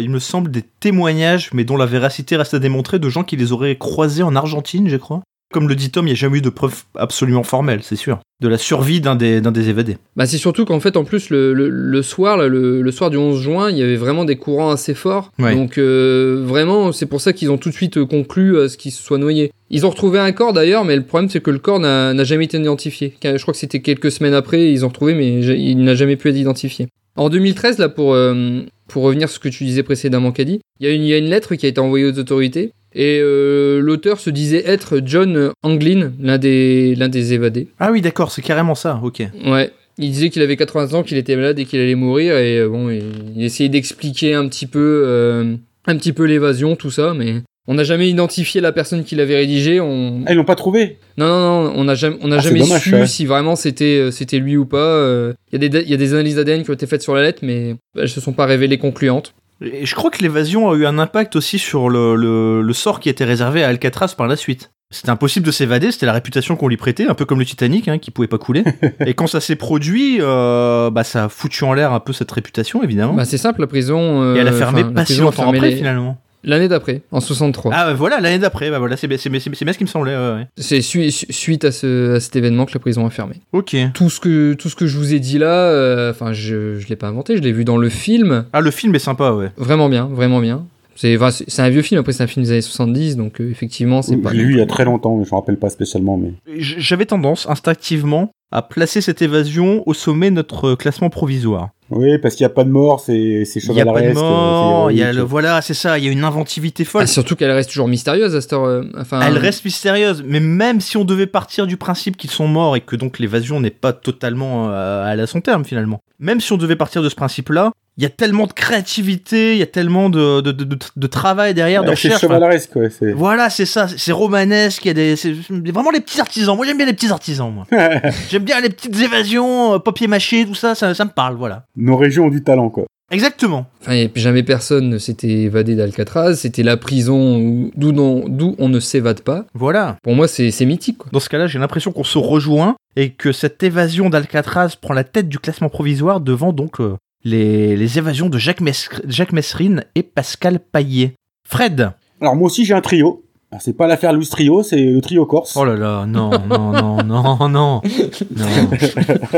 il 0.03 0.09
me 0.09 0.19
semble, 0.19 0.51
des 0.51 0.63
témoignages, 0.79 1.49
mais 1.53 1.63
dont 1.63 1.77
la 1.77 1.85
véracité 1.85 2.35
reste 2.35 2.53
à 2.53 2.59
démontrer, 2.59 2.99
de 2.99 3.09
gens 3.09 3.23
qui 3.23 3.35
les 3.35 3.51
auraient 3.51 3.77
croisés 3.77 4.23
en 4.23 4.35
Argentine, 4.35 4.89
je 4.89 4.97
crois. 4.97 5.21
Comme 5.53 5.69
le 5.69 5.75
dit 5.75 5.91
Tom, 5.91 6.05
il 6.05 6.09
n'y 6.09 6.13
a 6.13 6.15
jamais 6.15 6.39
eu 6.39 6.41
de 6.41 6.49
preuves 6.49 6.83
absolument 6.95 7.43
formelles, 7.43 7.81
c'est 7.83 7.95
sûr, 7.95 8.19
de 8.41 8.47
la 8.47 8.57
survie 8.57 8.99
d'un 9.01 9.15
des, 9.15 9.39
d'un 9.39 9.51
des 9.51 9.69
évadés. 9.69 9.97
bah, 10.15 10.25
c'est 10.25 10.37
surtout 10.39 10.65
qu'en 10.65 10.79
fait 10.79 10.97
en 10.97 11.03
plus 11.03 11.29
le, 11.29 11.53
le, 11.53 11.69
le 11.69 12.01
soir 12.01 12.37
là, 12.37 12.47
le, 12.47 12.81
le 12.81 12.91
soir 12.91 13.09
du 13.09 13.17
11 13.17 13.39
juin, 13.39 13.69
il 13.69 13.77
y 13.77 13.83
avait 13.83 13.95
vraiment 13.95 14.25
des 14.25 14.35
courants 14.35 14.71
assez 14.71 14.95
forts. 14.95 15.31
Ouais. 15.39 15.55
Donc 15.55 15.77
euh, 15.77 16.41
vraiment, 16.43 16.91
c'est 16.91 17.05
pour 17.05 17.21
ça 17.21 17.31
qu'ils 17.33 17.51
ont 17.51 17.57
tout 17.57 17.69
de 17.69 17.75
suite 17.75 17.97
euh, 17.97 18.05
conclu 18.05 18.59
à 18.59 18.67
ce 18.67 18.77
qu'ils 18.77 18.91
se 18.91 19.01
soient 19.01 19.19
noyés. 19.19 19.51
Ils 19.69 19.85
ont 19.85 19.89
retrouvé 19.91 20.19
un 20.19 20.31
corps 20.31 20.53
d'ailleurs, 20.53 20.85
mais 20.85 20.95
le 20.95 21.03
problème 21.03 21.29
c'est 21.29 21.41
que 21.41 21.51
le 21.51 21.59
corps 21.59 21.79
n'a 21.79 22.23
jamais 22.23 22.45
été 22.45 22.57
identifié. 22.57 23.13
Je 23.23 23.41
crois 23.41 23.53
que 23.53 23.59
c'était 23.59 23.81
quelques 23.81 24.11
semaines 24.11 24.33
après, 24.33 24.71
ils 24.71 24.83
ont 24.85 24.87
retrouvé, 24.89 25.13
mais 25.13 25.39
il 25.39 25.83
n'a 25.83 25.95
jamais 25.95 26.15
pu 26.15 26.29
être 26.29 26.37
identifié. 26.37 26.87
En 27.15 27.29
2013, 27.29 27.77
là, 27.77 27.89
pour, 27.89 28.15
euh, 28.15 28.61
pour 28.87 29.03
revenir 29.03 29.29
sur 29.29 29.35
ce 29.35 29.39
que 29.39 29.49
tu 29.49 29.65
disais 29.65 29.83
précédemment, 29.83 30.31
Caddy, 30.31 30.61
il 30.79 30.89
y, 30.89 31.07
y 31.07 31.13
a 31.13 31.17
une 31.17 31.29
lettre 31.29 31.53
qui 31.55 31.65
a 31.67 31.69
été 31.69 31.79
envoyée 31.79 32.05
aux 32.05 32.17
autorités. 32.17 32.71
Et 32.95 33.19
euh, 33.21 33.79
l'auteur 33.79 34.19
se 34.19 34.29
disait 34.29 34.63
être 34.65 35.01
John 35.03 35.51
Anglin, 35.63 36.11
l'un 36.19 36.37
des, 36.37 36.95
l'un 36.95 37.09
des 37.09 37.33
évadés. 37.33 37.67
Ah 37.79 37.91
oui, 37.91 38.01
d'accord, 38.01 38.31
c'est 38.31 38.41
carrément 38.41 38.75
ça, 38.75 38.99
ok. 39.03 39.23
Ouais. 39.45 39.71
Il 39.99 40.09
disait 40.11 40.29
qu'il 40.29 40.41
avait 40.41 40.57
80 40.57 40.93
ans, 40.97 41.03
qu'il 41.03 41.17
était 41.17 41.35
malade 41.35 41.59
et 41.59 41.65
qu'il 41.65 41.79
allait 41.79 41.95
mourir. 41.95 42.35
Et 42.37 42.57
euh, 42.59 42.67
bon, 42.69 42.89
il, 42.89 43.03
il 43.35 43.43
essayait 43.43 43.69
d'expliquer 43.69 44.33
un 44.33 44.47
petit 44.47 44.65
peu, 44.67 45.03
euh, 45.05 45.55
un 45.85 45.97
petit 45.97 46.13
peu 46.13 46.23
l'évasion, 46.25 46.75
tout 46.75 46.89
ça, 46.91 47.13
mais 47.15 47.35
on 47.67 47.75
n'a 47.75 47.83
jamais 47.83 48.09
identifié 48.09 48.59
la 48.59 48.71
personne 48.71 49.03
qui 49.03 49.15
l'avait 49.15 49.35
rédigé. 49.37 49.79
On... 49.79 50.23
Ah, 50.25 50.31
ils 50.33 50.35
l'ont 50.35 50.45
pas 50.45 50.55
trouvé? 50.55 50.97
Non, 51.17 51.27
non, 51.27 51.63
non, 51.65 51.73
on 51.75 51.83
n'a 51.83 51.95
jamais, 51.95 52.17
on 52.21 52.27
n'a 52.27 52.37
Ah, 52.37 52.39
jamais 52.39 52.59
dommage, 52.59 52.81
su 52.81 52.93
ouais. 52.93 53.07
si 53.07 53.25
vraiment 53.25 53.55
c'était, 53.55 54.09
c'était 54.11 54.39
lui 54.39 54.57
ou 54.57 54.65
pas. 54.65 54.77
euh. 54.77 55.33
Il 55.51 55.61
y 55.61 55.65
a 55.65 55.69
des, 55.69 55.81
il 55.81 55.89
y 55.89 55.93
a 55.93 55.97
des 55.97 56.13
analyses 56.13 56.39
ADN 56.39 56.63
qui 56.63 56.71
ont 56.71 56.73
été 56.73 56.87
faites 56.87 57.03
sur 57.03 57.13
la 57.15 57.21
lettre, 57.21 57.39
mais 57.43 57.75
elles 57.97 58.09
se 58.09 58.19
sont 58.19 58.33
pas 58.33 58.45
révélées 58.47 58.79
concluantes. 58.79 59.33
Et 59.61 59.85
je 59.85 59.95
crois 59.95 60.11
que 60.11 60.21
l'évasion 60.21 60.69
a 60.69 60.75
eu 60.75 60.85
un 60.85 60.99
impact 60.99 61.35
aussi 61.35 61.57
sur 61.59 61.89
le, 61.89 62.15
le, 62.15 62.61
le 62.61 62.73
sort 62.73 62.99
qui 62.99 63.09
était 63.09 63.23
réservé 63.23 63.63
à 63.63 63.69
Alcatraz 63.69 64.13
par 64.17 64.27
la 64.27 64.35
suite. 64.35 64.71
C'était 64.91 65.09
impossible 65.09 65.45
de 65.45 65.51
s'évader, 65.51 65.91
c'était 65.91 66.05
la 66.05 66.13
réputation 66.13 66.55
qu'on 66.55 66.67
lui 66.67 66.77
prêtait, 66.77 67.07
un 67.07 67.15
peu 67.15 67.25
comme 67.25 67.39
le 67.39 67.45
Titanic, 67.45 67.87
hein, 67.87 67.97
qui 67.97 68.11
pouvait 68.11 68.27
pas 68.27 68.37
couler. 68.37 68.63
Et 69.07 69.15
quand 69.15 69.25
ça 69.25 69.39
s'est 69.41 69.55
produit, 69.55 70.17
euh, 70.21 70.91
bah 70.91 71.03
ça 71.03 71.23
a 71.25 71.29
foutu 71.29 71.63
en 71.63 71.73
l'air 71.73 71.93
un 71.93 71.99
peu 71.99 72.13
cette 72.13 72.31
réputation, 72.31 72.83
évidemment. 72.83 73.13
Bah, 73.13 73.25
c'est 73.25 73.39
simple, 73.39 73.61
la 73.61 73.67
prison. 73.67 74.21
euh, 74.21 74.35
Et 74.35 74.39
elle 74.39 74.47
a 74.47 74.51
fermé 74.51 74.83
pas 74.83 75.03
si 75.05 75.17
longtemps 75.19 75.49
après, 75.49 75.69
les- 75.71 75.75
finalement. 75.77 76.19
L'année 76.43 76.67
d'après, 76.67 77.01
en 77.11 77.19
63. 77.19 77.71
Ah 77.73 77.85
bah 77.85 77.93
voilà, 77.93 78.19
l'année 78.19 78.39
d'après, 78.39 78.69
bah 78.69 78.79
voilà, 78.79 78.97
c'est 78.97 79.07
bien, 79.07 79.17
bien, 79.29 79.39
ce 79.39 79.77
qui 79.77 79.83
me 79.83 79.89
semblait. 79.89 80.15
ouais, 80.15 80.33
ouais. 80.35 80.47
C'est 80.57 80.81
su- 80.81 81.09
suite 81.11 81.63
à, 81.65 81.71
ce, 81.71 82.15
à 82.15 82.19
cet 82.19 82.35
événement 82.35 82.65
que 82.65 82.73
la 82.73 82.79
prison 82.79 83.05
a 83.05 83.09
fermé. 83.09 83.35
Ok. 83.53 83.75
Tout 83.93 84.09
ce 84.09 84.19
que, 84.19 84.53
tout 84.53 84.69
ce 84.69 84.75
que 84.75 84.85
je 84.87 84.97
vous 84.97 85.13
ai 85.13 85.19
dit 85.19 85.37
là, 85.37 85.53
euh, 85.69 86.11
enfin, 86.11 86.33
je, 86.33 86.79
je 86.79 86.87
l'ai 86.87 86.95
pas 86.95 87.07
inventé, 87.07 87.37
je 87.37 87.41
l'ai 87.41 87.51
vu 87.53 87.63
dans 87.65 87.77
le 87.77 87.89
film. 87.89 88.45
Ah, 88.53 88.61
le 88.61 88.71
film 88.71 88.93
est 88.95 88.99
sympa, 88.99 89.31
ouais. 89.31 89.51
Vraiment 89.57 89.89
bien, 89.89 90.09
vraiment 90.11 90.39
bien. 90.41 90.65
C'est 90.95 91.15
enfin, 91.17 91.29
un 91.57 91.69
vieux 91.69 91.81
film, 91.81 91.99
après 91.99 92.13
c'est 92.13 92.23
un 92.23 92.27
film 92.27 92.45
des 92.45 92.51
années 92.51 92.61
70, 92.61 93.17
donc 93.17 93.41
euh, 93.41 93.49
effectivement, 93.49 94.01
c'est 94.01 94.13
Je 94.15 94.19
pas. 94.19 94.31
l'ai 94.33 94.43
vu 94.43 94.53
il 94.53 94.57
y 94.59 94.61
a 94.61 94.65
très 94.65 94.85
longtemps, 94.85 95.15
mais 95.17 95.25
je 95.25 95.31
me 95.31 95.35
rappelle 95.35 95.57
pas 95.57 95.69
spécialement. 95.69 96.17
Mais 96.17 96.33
J'avais 96.57 97.05
tendance, 97.05 97.47
instinctivement, 97.49 98.29
à 98.51 98.61
placer 98.61 99.01
cette 99.01 99.21
évasion 99.23 99.81
au 99.87 99.93
sommet 99.95 100.29
de 100.29 100.35
notre 100.35 100.75
classement 100.75 101.09
provisoire. 101.09 101.69
oui, 101.89 102.19
parce 102.19 102.35
qu'il 102.35 102.43
y 102.43 102.45
a 102.45 102.49
pas 102.49 102.63
de 102.63 102.69
mort, 102.69 102.99
c'est 102.99 103.13
Il 103.15 103.71
n'y 103.71 103.81
a 103.81 103.85
pas 103.85 103.93
de 103.93 104.05
chevaleresque. 104.13 104.13
mort, 104.21 104.87
c'est 104.89 104.93
il 104.93 104.99
y 104.99 105.03
a 105.03 105.11
le, 105.11 105.21
voilà, 105.23 105.61
c'est 105.63 105.73
ça, 105.73 105.97
il 105.97 106.05
y 106.05 106.07
a 106.07 106.11
une 106.11 106.23
inventivité 106.23 106.85
folle. 106.85 107.01
Ah, 107.03 107.07
surtout 107.07 107.35
qu'elle 107.35 107.49
reste 107.49 107.71
toujours 107.71 107.87
mystérieuse 107.87 108.35
à 108.35 108.41
cette 108.41 108.53
heure. 108.53 108.65
euh, 108.65 108.83
enfin, 108.95 109.21
Elle 109.21 109.39
reste 109.39 109.65
mystérieuse, 109.65 110.23
mais 110.25 110.39
même 110.39 110.81
si 110.81 110.97
on 110.97 111.03
devait 111.05 111.25
partir 111.25 111.65
du 111.65 111.77
principe 111.77 112.15
qu'ils 112.15 112.29
sont 112.29 112.47
morts 112.47 112.75
et 112.75 112.81
que 112.81 112.95
donc 112.95 113.17
l'évasion 113.17 113.59
n'est 113.59 113.71
pas 113.71 113.91
totalement 113.93 114.69
euh, 114.69 115.03
à 115.23 115.25
son 115.25 115.41
terme 115.41 115.65
finalement, 115.65 116.01
même 116.19 116.39
si 116.39 116.51
on 116.53 116.57
devait 116.57 116.75
partir 116.75 117.01
de 117.01 117.09
ce 117.09 117.15
principe-là, 117.15 117.71
il 117.97 118.03
y 118.03 118.07
a 118.07 118.09
tellement 118.09 118.47
de 118.47 118.53
créativité, 118.53 119.53
il 119.53 119.59
y 119.59 119.61
a 119.61 119.67
tellement 119.67 120.09
de, 120.09 120.41
de, 120.41 120.51
de, 120.51 121.07
travail 121.07 121.53
derrière, 121.53 121.83
de 121.83 121.89
Ouais, 121.89 121.95
c'est 121.95 122.17
chevaleresque, 122.17 122.75
ouais. 122.75 122.89
Voilà, 123.13 123.51
c'est 123.51 123.67
ça, 123.67 123.87
c'est 123.87 124.11
romanesque, 124.11 124.83
il 124.85 124.87
y 124.87 124.91
a 124.91 124.93
des, 124.93 125.15
c'est 125.15 125.31
vraiment 125.49 125.91
les 125.91 125.99
petits 125.99 126.19
artisans. 126.19 126.55
Moi 126.55 126.65
j'aime 126.65 126.77
bien 126.77 126.87
les 126.87 126.93
petits 126.93 127.11
artisans, 127.11 127.53
moi. 127.53 127.67
J'aime 128.29 128.43
bien 128.43 128.61
les 128.61 128.69
petites 128.69 128.99
évasions, 128.99 129.75
euh, 129.75 129.79
papier 129.79 130.07
mâché, 130.07 130.45
tout 130.45 130.55
ça, 130.55 130.73
ça, 130.73 130.95
ça 130.95 131.05
me 131.05 131.11
parle, 131.11 131.35
voilà. 131.35 131.65
Nos 131.75 131.95
régions 131.95 132.25
ont 132.25 132.29
du 132.29 132.43
talent, 132.43 132.69
quoi. 132.69 132.85
Exactement. 133.11 133.67
Enfin, 133.81 133.93
et 133.93 134.09
puis 134.09 134.21
jamais 134.21 134.43
personne 134.43 134.89
ne 134.89 134.97
s'était 134.97 135.29
évadé 135.29 135.75
d'Alcatraz. 135.75 136.35
C'était 136.35 136.63
la 136.63 136.77
prison 136.77 137.37
où- 137.37 137.71
d'où 137.75 138.55
on 138.57 138.69
ne 138.69 138.79
s'évade 138.79 139.21
pas. 139.21 139.45
Voilà. 139.53 139.97
Pour 140.03 140.15
moi, 140.15 140.27
c'est 140.27 140.49
c'est 140.51 140.65
mythique. 140.65 140.97
Quoi. 140.97 141.09
Dans 141.11 141.19
ce 141.19 141.29
cas-là, 141.29 141.47
j'ai 141.47 141.59
l'impression 141.59 141.91
qu'on 141.91 142.03
se 142.03 142.17
rejoint 142.17 142.75
et 142.95 143.11
que 143.11 143.31
cette 143.31 143.61
évasion 143.61 144.09
d'Alcatraz 144.09 144.75
prend 144.81 144.93
la 144.93 145.03
tête 145.03 145.29
du 145.29 145.37
classement 145.39 145.69
provisoire 145.69 146.21
devant 146.21 146.53
donc 146.53 146.79
euh, 146.79 146.95
les, 147.23 147.75
les 147.75 147.97
évasions 147.97 148.29
de 148.29 148.37
Jacques, 148.37 148.61
Mes- 148.61 148.71
Jacques 149.07 149.33
Messrine 149.33 149.83
et 149.95 150.03
Pascal 150.03 150.59
Paillet. 150.59 151.13
Fred? 151.47 151.91
Alors 152.21 152.35
moi 152.35 152.47
aussi 152.47 152.65
j'ai 152.65 152.73
un 152.73 152.81
trio. 152.81 153.23
Alors, 153.53 153.61
c'est 153.61 153.73
pas 153.73 153.85
l'affaire 153.85 154.13
Louis 154.13 154.25
Trio, 154.25 154.63
c'est 154.63 154.83
le 154.83 154.99
trio 154.99 155.27
Corse. 155.27 155.55
Oh 155.55 155.63
là 155.63 155.75
là, 155.75 156.07
non, 156.07 156.31
non, 156.49 156.73
non, 156.73 157.03
non, 157.03 157.47
non. 157.47 157.81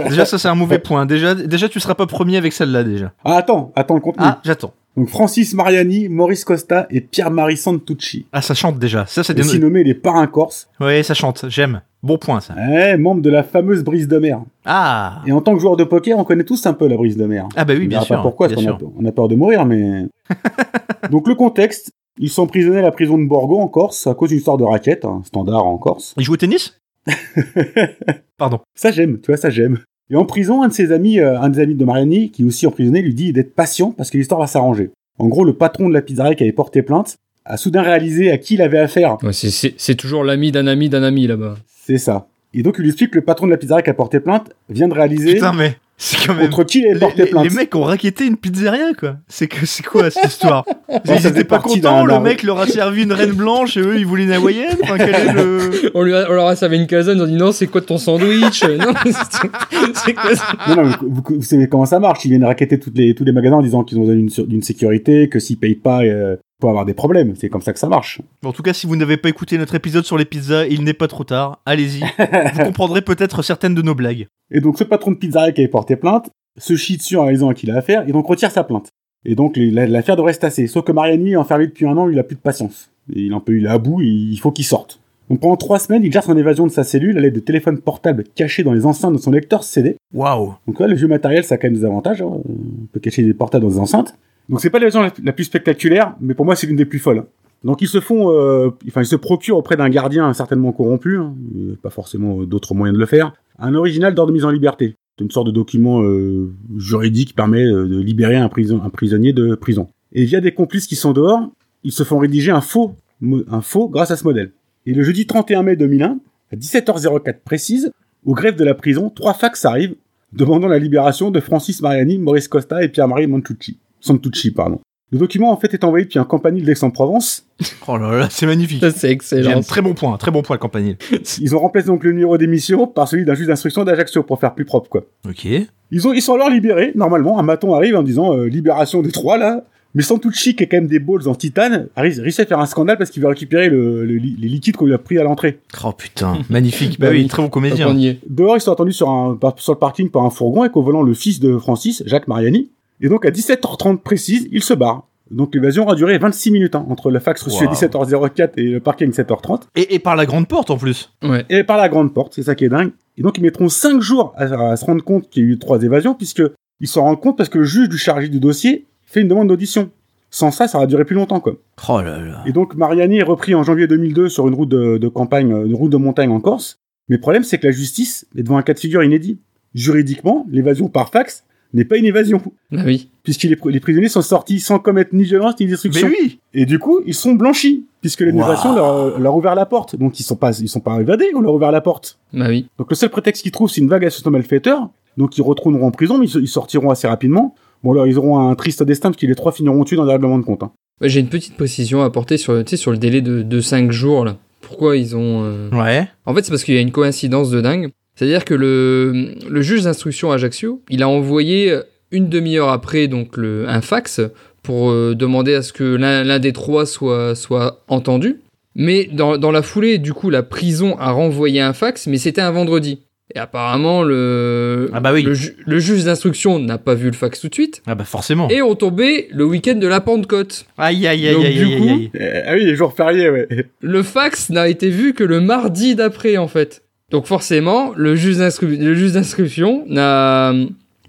Déjà, 0.08 0.24
ça 0.24 0.38
c'est 0.38 0.48
un 0.48 0.56
mauvais 0.56 0.80
point. 0.80 1.06
Déjà, 1.06 1.36
déjà 1.36 1.68
tu 1.68 1.82
seras 1.82 1.96
pas 1.96 2.06
premier 2.06 2.38
avec 2.38 2.54
celle-là 2.54 2.86
déjà. 2.86 3.12
Ah 3.26 3.36
attends, 3.36 3.74
attends 3.76 3.96
le 3.96 4.00
contenu. 4.00 4.24
Ah, 4.26 4.40
j'attends. 4.46 4.72
Donc 4.96 5.10
Francis 5.10 5.54
Mariani, 5.54 6.08
Maurice 6.08 6.46
Costa 6.46 6.88
et 6.90 7.02
Pierre-Marie 7.02 7.58
Santucci. 7.58 8.26
Ah, 8.32 8.42
ça 8.42 8.54
chante 8.54 8.80
déjà. 8.80 9.06
Ça, 9.06 9.22
c'est 9.22 9.34
des... 9.34 9.42
Aussi 9.42 9.60
nommés 9.60 9.84
les 9.84 9.94
parrains 9.94 10.28
corses. 10.28 10.70
Ouais, 10.80 11.04
ça 11.04 11.14
chante. 11.14 11.44
J'aime. 11.50 11.82
Bon 12.02 12.18
point, 12.18 12.40
ça. 12.40 12.54
Ouais, 12.54 12.96
membres 12.96 13.22
de 13.22 13.30
la 13.30 13.44
fameuse 13.44 13.84
brise 13.84 14.08
de 14.08 14.18
mer. 14.18 14.40
Ah 14.64 15.24
Et 15.28 15.34
en 15.34 15.42
tant 15.42 15.54
que 15.54 15.60
joueur 15.60 15.76
de 15.76 15.84
poker, 15.84 16.18
on 16.18 16.24
connaît 16.24 16.46
tous 16.46 16.66
un 16.68 16.74
peu 16.74 16.88
la 16.88 16.96
brise 16.96 17.18
de 17.18 17.26
mer. 17.26 17.50
Ah 17.58 17.66
bah 17.66 17.74
oui, 17.76 17.84
On 17.84 17.90
bien 17.90 18.00
sûr. 18.00 18.16
Pas 18.16 18.22
pourquoi, 18.22 18.48
bien 18.48 18.72
a, 18.72 18.78
on 18.98 19.06
a 19.06 19.12
peur 19.12 19.28
de 19.28 19.36
mourir, 19.36 19.66
mais. 19.66 20.06
Donc 21.12 21.28
le 21.28 21.36
contexte, 21.36 21.92
ils 22.20 22.30
sont 22.30 22.44
emprisonnés 22.44 22.80
à 22.80 22.82
la 22.82 22.92
prison 22.92 23.18
de 23.18 23.26
Borgo 23.26 23.60
en 23.60 23.68
Corse 23.68 24.08
à 24.08 24.14
cause 24.14 24.30
d'une 24.30 24.38
histoire 24.38 24.58
de 24.58 24.64
raquette, 24.64 25.06
un 25.06 25.22
standard 25.26 25.66
en 25.66 25.78
Corse. 25.78 26.14
Il 26.18 26.24
joue 26.24 26.34
au 26.34 26.38
tennis? 26.38 26.80
Pardon. 28.38 28.60
Ça 28.76 28.92
j'aime, 28.92 29.20
tu 29.22 29.28
vois, 29.32 29.38
ça 29.38 29.50
j'aime. 29.50 29.80
Et 30.10 30.16
en 30.16 30.26
prison, 30.26 30.62
un 30.62 30.68
de 30.68 30.74
ses 30.74 30.92
amis, 30.92 31.20
euh, 31.20 31.40
un 31.40 31.50
des 31.50 31.60
amis 31.60 31.76
de 31.76 31.86
Mariani, 31.86 32.30
qui 32.30 32.44
est 32.44 32.46
aussi 32.46 32.68
emprisonné, 32.68 33.02
lui 33.02 33.14
dit 33.14 33.34
d'être 33.34 33.56
patient 33.56 33.92
parce 33.92 34.12
que 34.12 34.18
l'histoire 34.18 34.40
va 34.40 34.48
s'arranger. 34.48 34.92
En 35.18 35.28
gros, 35.28 35.44
le 35.44 35.54
patron 35.54 35.88
de 35.90 35.94
la 35.94 36.02
pizzeria 36.02 36.36
qui 36.36 36.44
avait 36.44 36.52
porté 36.52 36.82
plainte 36.84 37.16
a 37.46 37.58
soudain 37.58 37.82
réalisé 37.82 38.32
à 38.32 38.38
qui 38.38 38.56
il 38.56 38.62
avait 38.62 38.80
affaire. 38.80 39.18
Ouais, 39.24 39.34
c'est- 39.34 39.50
c'est 39.50 39.74
c'est 39.78 39.96
toujours 39.96 40.24
l'ami 40.24 40.52
d'un 40.52 40.68
ami 40.68 40.90
d'un 40.90 41.04
ami 41.04 41.26
là-bas. 41.28 41.56
C'est 41.68 41.98
ça. 41.98 42.28
Et 42.54 42.64
donc 42.64 42.76
il 42.78 42.82
lui 42.84 42.90
explique 42.90 43.12
que 43.12 43.18
le 43.20 43.24
patron 43.26 43.46
de 43.48 43.52
la 43.52 43.58
pizzeria 43.58 43.82
qui 43.82 43.90
a 43.90 43.94
porté 43.94 44.20
plainte 44.20 44.52
vient 44.70 44.88
de 44.88 44.94
réaliser 44.94 45.34
Putain, 45.36 45.54
mais 45.54 45.76
c'est 45.98 46.28
quand 46.28 46.34
même. 46.34 46.50
contre 46.50 46.64
qui 46.66 46.82
Les, 46.82 47.00
porté 47.00 47.24
les- 47.24 47.30
plainte. 47.30 47.44
les 47.50 47.56
mecs 47.56 47.74
ont 47.76 47.84
raquetté 47.84 48.26
une 48.26 48.36
pizzeria, 48.38 48.94
quoi. 49.00 49.16
C'est 49.28 49.48
que 49.48 49.66
c'est 49.66 49.84
quoi 49.86 50.10
cette 50.10 50.26
histoire 50.32 50.66
Ils 51.06 51.26
étaient 51.28 51.44
pas 51.46 51.60
contents, 51.60 52.06
le 52.06 52.20
mec 52.20 52.44
leur 52.44 52.60
a 52.60 52.68
servi 52.68 53.04
une 53.04 53.14
reine 53.14 53.32
blanche 53.32 53.78
et 53.78 53.82
eux 53.82 53.98
ils 53.98 54.06
voulaient 54.06 54.24
une 54.26 54.34
hawaïenne 54.34 54.78
enfin, 54.84 54.98
quel 54.98 55.16
est 55.16 55.34
le... 55.34 55.92
On, 55.94 56.02
lui 56.04 56.14
a- 56.14 56.28
on 56.30 56.34
leur 56.34 56.48
a 56.48 56.56
servi 56.56 56.78
une 56.78 56.88
casane, 56.88 57.18
ils 57.18 57.22
ont 57.24 57.28
dit 57.28 57.34
non, 57.34 57.52
c'est 57.52 57.68
quoi 57.68 57.82
ton 57.82 57.98
sandwich? 57.98 58.64
Non, 58.64 58.94
c'est- 59.06 60.14
quoi 60.14 60.36
ça? 60.36 60.44
Non, 60.70 60.76
non, 60.76 60.84
mais 60.90 60.96
vous, 61.02 61.24
vous 61.38 61.42
savez 61.44 61.68
comment 61.70 61.86
ça 61.86 62.00
marche. 62.00 62.26
Ils 62.26 62.30
viennent 62.30 62.44
raqueter 62.46 62.80
toutes 62.80 62.98
les, 62.98 63.16
tous 63.16 63.24
les 63.24 63.32
magasins 63.32 63.56
en 63.58 63.62
disant 63.62 63.84
qu'ils 63.84 63.98
ont 63.98 64.02
besoin 64.06 64.44
d'une 64.46 64.62
sécurité, 64.64 65.30
que 65.30 65.40
s'ils 65.40 65.58
payent 65.58 65.76
pas, 65.76 66.04
euh, 66.04 66.36
peut 66.62 66.68
avoir 66.68 66.86
des 66.86 66.94
problèmes. 66.94 67.36
C'est 67.36 67.50
comme 67.50 67.62
ça 67.62 67.74
que 67.74 67.80
ça 67.80 67.88
marche. 67.90 68.22
En 68.46 68.52
tout 68.54 68.64
cas, 68.64 68.74
si 68.74 68.88
vous 68.88 68.96
n'avez 68.96 69.18
pas 69.18 69.30
écouté 69.30 69.58
notre 69.58 69.76
épisode 69.76 70.06
sur 70.06 70.18
les 70.18 70.26
pizzas, 70.26 70.66
il 70.68 70.84
n'est 70.84 70.94
pas 70.94 71.08
trop 71.08 71.24
tard. 71.24 71.62
Allez-y. 71.66 72.00
vous 72.02 72.64
comprendrez 72.64 73.02
peut-être 73.02 73.42
certaines 73.42 73.76
de 73.76 73.82
nos 73.82 73.96
blagues. 73.96 74.28
Et 74.52 74.62
donc, 74.62 74.78
ce 74.78 74.84
patron 74.84 75.12
de 75.12 75.18
pizzeria 75.18 75.52
qui 75.52 75.62
avait 75.62 75.68
porté 75.70 75.96
plainte 75.96 76.30
se 76.58 76.76
chie 76.76 76.98
dessus 76.98 77.18
en 77.18 77.24
réalisant 77.24 77.50
à 77.50 77.54
qui 77.54 77.66
il 77.66 77.72
a 77.72 77.76
affaire 77.78 78.08
et 78.08 78.12
donc 78.14 78.26
retire 78.28 78.52
sa 78.52 78.64
plainte. 78.64 78.88
Et 79.26 79.36
donc, 79.36 79.58
les- 79.58 79.72
la- 79.72 79.88
l'affaire 79.88 80.16
devrait 80.16 80.34
se 80.34 80.40
tasser. 80.40 80.68
Sauf 80.68 80.86
que 80.86 80.92
Mariani 80.92 81.32
est 81.32 81.36
enfermé 81.36 81.68
depuis 81.68 81.86
un 81.86 81.98
an, 81.98 82.08
il 82.10 82.18
a 82.20 82.24
plus 82.24 82.36
de 82.36 82.42
patience. 82.42 82.90
Et 83.14 83.22
il 83.24 83.32
est 83.32 83.36
un 83.36 83.40
peu, 83.40 83.58
il 83.58 83.66
est 83.66 83.70
à 83.70 83.78
bout 83.78 84.02
et 84.02 84.06
il 84.08 84.38
faut 84.38 84.52
qu'il 84.52 84.66
sorte. 84.66 85.00
Donc, 85.30 85.40
pendant 85.40 85.58
trois 85.58 85.80
semaines, 85.80 86.04
il 86.04 86.12
gère 86.12 86.24
son 86.24 86.38
évasion 86.38 86.68
de 86.68 86.72
sa 86.72 86.84
cellule 86.84 87.18
à 87.18 87.22
l'aide 87.22 87.34
de 87.34 87.40
téléphones 87.40 87.80
portables 87.80 88.24
cachés 88.36 88.64
dans 88.64 88.74
les 88.74 88.86
enceintes 88.86 89.14
de 89.14 89.18
son 89.18 89.32
lecteur 89.32 89.64
CD. 89.64 89.98
Waouh. 90.14 90.54
Donc 90.68 90.80
là, 90.80 90.86
le 90.88 90.96
vieux 90.96 91.08
matériel, 91.08 91.44
ça 91.44 91.56
a 91.56 91.58
quand 91.58 91.68
même 91.68 91.74
des 91.78 91.84
avantages. 91.86 92.22
hein. 92.22 92.30
On 92.48 92.86
peut 92.94 93.00
cacher 93.00 93.24
des 93.24 93.34
portables 93.34 93.66
dans 93.66 93.72
des 93.72 93.80
enceintes. 93.80 94.16
Donc 94.50 94.62
c'est 94.62 94.70
pas 94.70 94.80
la, 94.80 94.90
la 95.24 95.34
plus 95.34 95.46
spectaculaire, 95.46 96.16
mais 96.22 96.34
pour 96.34 96.46
moi, 96.46 96.56
c'est 96.56 96.68
l'une 96.68 96.76
des 96.76 96.86
plus 96.86 97.00
folles. 97.00 97.26
Donc 97.64 97.82
ils 97.82 97.88
se 97.88 98.00
font, 98.00 98.30
euh, 98.30 98.70
enfin 98.88 99.02
ils 99.02 99.08
se 99.08 99.16
procurent 99.16 99.58
auprès 99.58 99.76
d'un 99.76 99.90
gardien 99.90 100.32
certainement 100.34 100.72
corrompu, 100.72 101.18
hein, 101.18 101.34
pas 101.82 101.90
forcément 101.90 102.44
d'autres 102.44 102.76
moyens 102.76 102.96
de 102.96 103.00
le 103.00 103.08
faire, 103.08 103.34
un 103.58 103.74
original 103.74 104.14
d'ordre 104.14 104.32
de 104.32 104.36
mise 104.36 104.46
en 104.46 104.52
liberté. 104.52 104.96
C'est 105.18 105.24
une 105.24 105.32
sorte 105.32 105.48
de 105.48 105.52
document 105.52 106.04
euh, 106.04 106.54
juridique 106.78 107.30
qui 107.30 107.34
permet 107.34 107.66
euh, 107.66 107.88
de 107.88 108.00
libérer 108.00 108.36
un, 108.36 108.50
prison, 108.50 108.82
un 108.84 108.90
prisonnier 108.90 109.34
de 109.34 109.56
prison. 109.56 109.88
Et 110.12 110.26
via 110.26 110.42
des 110.42 110.54
complices 110.54 110.86
qui 110.86 110.96
sont 110.96 111.12
dehors, 111.12 111.50
ils 111.84 111.92
se 111.92 112.04
font 112.04 112.20
rédiger 112.20 112.52
un 112.52 112.62
faux, 112.62 112.96
un 113.24 113.62
faux 113.62 113.90
grâce 113.90 114.12
à 114.12 114.16
ce 114.16 114.26
modèle. 114.26 114.52
Et 114.86 114.94
le 114.94 115.02
jeudi 115.02 115.26
31 115.26 115.64
mai 115.64 115.76
2001, 115.76 116.20
à 116.52 116.56
17h04 116.56 117.40
précise, 117.44 117.92
au 118.26 118.34
greffe 118.34 118.58
de 118.58 118.64
la 118.64 118.76
prison, 118.76 119.10
trois 119.10 119.34
fax 119.34 119.66
arrivent 119.66 119.96
demandant 120.34 120.68
la 120.68 120.78
libération 120.78 121.32
de 121.32 121.40
Francis 121.40 121.82
Mariani, 121.82 122.20
Maurice 122.20 122.48
Costa 122.48 122.84
et 122.84 122.90
Pierre-Marie 122.90 123.28
Montucci. 123.28 123.80
Santucci, 124.06 124.52
pardon. 124.52 124.80
Le 125.12 125.20
document 125.20 125.52
en 125.52 125.58
fait 125.58 125.74
est 125.74 125.84
envoyé 125.84 126.06
depuis 126.06 126.20
un 126.20 126.24
campanile 126.24 126.66
d'Aix-en-Provence. 126.66 127.46
Oh 127.88 127.98
là 127.98 128.18
là, 128.18 128.28
c'est 128.30 128.46
magnifique. 128.46 128.82
Ça, 128.82 128.92
c'est 128.92 129.12
excellent. 129.12 129.62
Très 129.62 129.82
bon 129.82 129.94
point, 129.94 130.18
très 130.18 130.32
bon 130.32 130.42
point 130.42 130.56
le 130.56 130.60
campanile. 130.60 130.98
Ils 131.40 131.56
ont 131.56 131.60
remplacé 131.60 131.88
donc 131.88 132.04
le 132.04 132.12
numéro 132.12 132.38
d'émission 132.38 132.88
par 132.88 133.08
celui 133.08 133.24
d'un 133.24 133.36
juge 133.36 133.48
d'instruction 133.48 133.84
d'Ajaccio 133.84 134.24
pour 134.24 134.40
faire 134.40 134.54
plus 134.56 134.66
propre, 134.66 134.90
quoi. 134.90 135.04
Ok. 135.28 135.46
Ils, 135.92 136.08
ont, 136.08 136.14
ils 136.14 136.22
sont 136.22 136.34
alors 136.34 136.50
libérés, 136.50 136.92
normalement. 136.96 137.40
Un 137.40 137.44
maton 137.44 137.74
arrive 137.74 137.96
en 137.96 138.04
disant 138.04 138.36
euh, 138.36 138.46
libération 138.46 139.02
des 139.02 139.12
trois, 139.12 139.38
là. 139.38 139.64
Mais 139.94 140.02
Santucci, 140.02 140.56
qui 140.56 140.64
est 140.64 140.68
quand 140.68 140.78
même 140.78 140.88
des 140.88 141.00
balls 141.00 141.28
en 141.28 141.36
titane, 141.36 141.88
arrive, 141.96 142.20
réussit 142.20 142.42
à 142.42 142.46
faire 142.46 142.60
un 142.60 142.66
scandale 142.66 142.98
parce 142.98 143.12
qu'il 143.12 143.22
veut 143.22 143.30
récupérer 143.30 143.70
le, 143.70 144.04
les 144.04 144.18
liquides 144.18 144.76
qu'on 144.76 144.86
lui 144.86 144.94
a 144.94 144.98
pris 144.98 145.18
à 145.18 145.24
l'entrée. 145.24 145.60
Oh 145.86 145.94
putain, 145.94 146.40
magnifique. 146.50 147.00
Bah 147.00 147.08
oui, 147.12 147.26
très 147.28 147.42
bon 147.42 147.48
comédien. 147.48 147.96
Dehors, 148.28 148.58
ils 148.58 148.62
sont 148.62 148.74
attendus 148.74 148.92
sur, 148.92 149.10
un, 149.10 149.40
sur 149.56 149.74
le 149.74 149.80
parking 149.80 150.10
par 150.10 150.24
un 150.24 150.30
fourgon 150.30 150.66
et 150.66 150.70
qu'au 150.70 150.82
volant 150.82 151.02
le 151.02 151.14
fils 151.14 151.40
de 151.40 151.58
Francis, 151.58 152.04
Jacques 152.06 152.28
Mariani. 152.28 152.72
Et 153.02 153.10
donc 153.10 153.26
à 153.26 153.30
17h30 153.32 153.98
précise, 154.00 154.48
il 154.52 154.64
se 154.64 154.74
barre. 154.74 155.08
Donc 155.32 155.56
l'évasion 155.56 155.90
a 155.90 155.96
duré 155.96 156.18
26 156.20 156.52
minutes 156.52 156.76
hein, 156.76 156.86
entre 156.90 157.10
le 157.10 157.20
fax 157.20 157.42
reçu 157.42 157.64
Wow. 157.64 157.72
à 157.72 157.74
17h04 157.74 158.52
et 158.58 158.64
le 158.64 158.80
parking 158.80 159.08
à 159.10 159.12
17h30. 159.24 159.64
Et, 159.76 159.96
et 159.96 160.00
par 160.00 160.16
la 160.16 160.26
grande 160.26 160.48
porte 160.48 160.70
en 160.70 160.78
plus. 160.78 161.12
Ouais. 161.24 161.44
Et 161.50 161.64
par 161.64 161.78
la 161.78 161.90
grande 161.90 162.14
porte, 162.14 162.34
c'est 162.36 162.44
ça 162.44 162.54
qui 162.56 162.66
est 162.66 162.70
dingue. 162.70 162.92
Et 163.18 163.22
donc 163.24 163.38
ils 163.38 163.42
mettront 163.42 163.68
5 163.70 164.02
jours 164.02 164.34
à, 164.38 164.44
à 164.72 164.76
se 164.78 164.86
rendre 164.86 165.04
compte 165.04 165.30
qu'il 165.30 165.44
y 165.44 165.48
a 165.48 165.50
eu 165.50 165.58
trois 165.60 165.82
évasions 165.82 166.14
puisque 166.14 166.44
ils 166.80 166.88
s'en 166.88 167.02
rendent 167.04 167.20
compte 167.22 167.38
parce 167.38 167.50
que 167.50 167.58
le 167.58 167.64
juge 167.64 167.90
du 167.90 167.98
chargé 167.98 168.30
du 168.30 168.40
dossier 168.40 168.86
fait 169.04 169.22
une 169.22 169.28
demande 169.28 169.48
d'audition. 169.48 169.90
Sans 170.30 170.52
ça, 170.52 170.68
ça 170.68 170.78
aurait 170.78 170.88
duré 170.88 171.06
plus 171.06 171.16
longtemps 171.16 171.40
quoi. 171.40 171.56
Oh 171.90 172.02
là 172.02 172.20
là. 172.20 172.44
Et 172.46 172.52
donc 172.52 172.76
Mariani 172.76 173.18
est 173.20 173.24
repris 173.24 173.56
en 173.56 173.64
janvier 173.64 173.88
2002 173.88 174.30
sur 174.30 174.48
une 174.48 174.54
route 174.54 174.70
de, 174.70 174.98
de 174.98 175.08
campagne, 175.08 175.52
euh, 175.54 175.66
une 175.66 175.76
route 175.76 175.92
de 175.92 175.98
montagne 175.98 176.30
en 176.30 176.40
Corse. 176.42 176.78
Mais 177.10 177.16
le 177.16 177.22
problème, 177.22 177.44
c'est 177.44 177.58
que 177.58 177.66
la 177.68 177.72
justice 177.72 178.28
est 178.38 178.44
devant 178.44 178.58
un 178.58 178.62
cas 178.64 178.74
de 178.74 178.80
figure 178.80 179.04
inédit. 179.04 179.40
Juridiquement, 179.76 180.46
l'évasion 180.50 180.88
par 180.90 181.10
fax 181.10 181.44
n'est 181.74 181.86
pas 181.86 181.98
une 181.98 182.06
évasion, 182.06 182.42
Ah 182.76 182.84
oui. 182.86 183.10
puisque 183.24 183.44
les, 183.44 183.58
les 183.66 183.80
prisonniers 183.80 184.08
sont 184.08 184.22
sortis 184.22 184.60
sans 184.60 184.80
commettre 184.80 185.14
ni 185.14 185.24
violence 185.24 185.56
ni 185.60 185.66
Mais 185.66 185.72
destruction. 185.72 186.08
oui. 186.08 186.40
Et 186.54 186.66
du 186.66 186.80
coup, 186.80 187.02
ils 187.06 187.14
sont 187.14 187.34
blanchis, 187.34 187.86
puisque 188.02 188.22
l'évasion 188.22 188.70
Wow. 188.72 188.76
leur, 188.76 189.20
leur 189.20 189.34
a 189.34 189.38
ouvert 189.38 189.56
la 189.56 189.66
porte. 189.66 189.96
Donc 189.98 190.20
ils 190.20 190.24
sont 190.24 190.36
pas, 190.36 190.58
ils 190.60 190.70
sont 190.70 190.80
pas 190.80 191.00
évadés, 191.02 191.32
on 191.36 191.42
leur 191.42 191.52
a 191.52 191.56
ouvert 191.56 191.72
la 191.72 191.82
porte. 191.82 192.18
Bah 192.34 192.46
oui. 192.48 192.68
Donc 192.78 192.90
le 192.90 192.96
seul 192.96 193.10
prétexte 193.10 193.42
qu'ils 193.44 193.52
trouvent, 193.52 193.70
c'est 193.70 193.82
une 193.82 193.90
vague 193.90 194.06
association 194.06 194.30
de 194.32 194.38
malfaiteurs. 194.38 194.90
Donc 195.18 195.38
ils 195.38 195.42
retourneront 195.42 195.88
en 195.88 195.92
prison, 195.92 196.18
mais 196.18 196.28
ils, 196.28 196.42
ils 196.42 196.48
sortiront 196.48 196.90
assez 196.92 197.08
rapidement. 197.08 197.56
Bon 197.84 197.92
alors 197.92 198.08
ils 198.08 198.18
auront 198.18 198.40
un 198.40 198.56
triste 198.56 198.84
destin, 198.84 199.10
parce 199.10 199.20
que 199.22 199.26
les 199.28 199.36
trois 199.36 199.52
finiront 199.52 199.84
tués 199.84 199.98
dans 199.98 200.06
des 200.06 200.12
règlements 200.14 200.40
de 200.40 200.44
compte. 200.46 200.64
hein. 200.64 200.72
J'ai 201.02 201.20
une 201.20 201.28
petite 201.30 201.58
précision 201.58 202.02
à 202.04 202.06
apporter 202.06 202.38
sur, 202.38 202.58
tu 202.64 202.70
sais, 202.72 202.78
sur 202.78 202.92
le 202.92 202.98
délai 202.98 203.22
de, 203.22 203.42
de 203.42 203.60
5 203.62 203.92
jours 203.92 204.24
là. 204.24 204.38
Pourquoi 204.62 204.96
ils 204.98 205.16
ont. 205.16 205.44
euh, 205.44 205.70
Ouais. 205.72 206.08
En 206.26 206.34
fait, 206.34 206.44
c'est 206.44 206.50
parce 206.52 206.64
qu'il 206.64 206.74
y 206.74 206.78
a 206.78 206.82
une 206.82 206.92
coïncidence 206.92 207.50
de 207.52 207.60
dingue. 207.62 207.92
C'est-à-dire 208.16 208.46
que 208.46 208.54
le, 208.54 209.36
le 209.50 209.62
juge 209.62 209.84
d'instruction 209.84 210.32
Ajaccio, 210.32 210.82
il 210.90 211.04
a 211.04 211.10
envoyé 211.10 211.78
une 212.12 212.30
demi-heure 212.30 212.70
après 212.70 213.08
donc 213.08 213.36
le, 213.38 213.66
un 213.68 213.82
fax 213.82 214.22
pour 214.64 214.90
euh, 214.92 215.14
demander 215.16 215.54
à 215.54 215.62
ce 215.62 215.74
que 215.74 215.84
l'un 215.84 216.24
l'un 216.24 216.40
des 216.40 216.54
trois 216.54 216.86
soit, 216.86 217.36
soit 217.36 217.84
entendu. 217.88 218.38
Mais 218.76 219.10
dans, 219.12 219.38
dans 219.38 219.52
la 219.52 219.62
foulée, 219.62 219.98
du 220.00 220.14
coup, 220.14 220.30
la 220.30 220.44
prison 220.44 220.98
a 221.00 221.12
renvoyé 221.12 221.62
un 221.62 221.74
fax, 221.74 222.08
mais 222.08 222.18
c'était 222.18 222.42
un 222.42 222.52
vendredi. 222.52 223.00
Et 223.34 223.40
apparemment, 223.40 224.04
le, 224.04 224.90
Ah 224.94 225.00
bah 225.00 225.12
oui. 225.14 225.24
le, 225.24 225.34
ju- 225.34 225.56
le 225.66 225.80
juge 225.80 226.04
d'instruction 226.04 226.60
n'a 226.60 226.78
pas 226.78 226.94
vu 226.94 227.08
le 227.08 227.14
fax 227.14 227.40
tout 227.40 227.48
de 227.48 227.54
suite. 227.54 227.82
Ah 227.88 227.96
bah 227.96 228.04
forcément. 228.04 228.50
Et 228.50 228.62
ont 228.62 228.76
tombé 228.76 229.28
le 229.32 229.46
week-end 229.46 229.76
de 229.76 229.88
la 229.88 230.00
Pentecôte. 230.00 230.66
Aïe 230.78 231.08
aïe 231.08 231.28
aïe 231.28 231.34
Donc, 231.36 231.46
aïe 231.46 231.54
du 231.56 231.64
aïe 231.66 231.78
coup- 231.78 231.90
aïe. 231.90 232.12
Euh, 232.22 232.42
ah 232.46 232.54
oui, 232.54 232.66
les 232.66 232.76
jours 232.76 232.94
fériés, 232.96 233.30
ouais. 233.30 233.48
Le 233.82 234.04
fax 234.04 234.50
n'a 234.52 234.68
été 234.68 234.90
vu 234.90 235.14
que 235.14 235.24
le 235.24 235.42
mardi 235.42 235.96
d'après, 235.96 236.38
en 236.38 236.48
fait. 236.48 236.84
Donc 237.12 237.26
forcément, 237.28 237.94
le 237.96 238.16
juge 238.16 238.38
d'inscri- 238.38 238.78
le 238.84 238.94
juge 238.96 239.12
d'inscription 239.14 239.86
n'a 239.88 240.54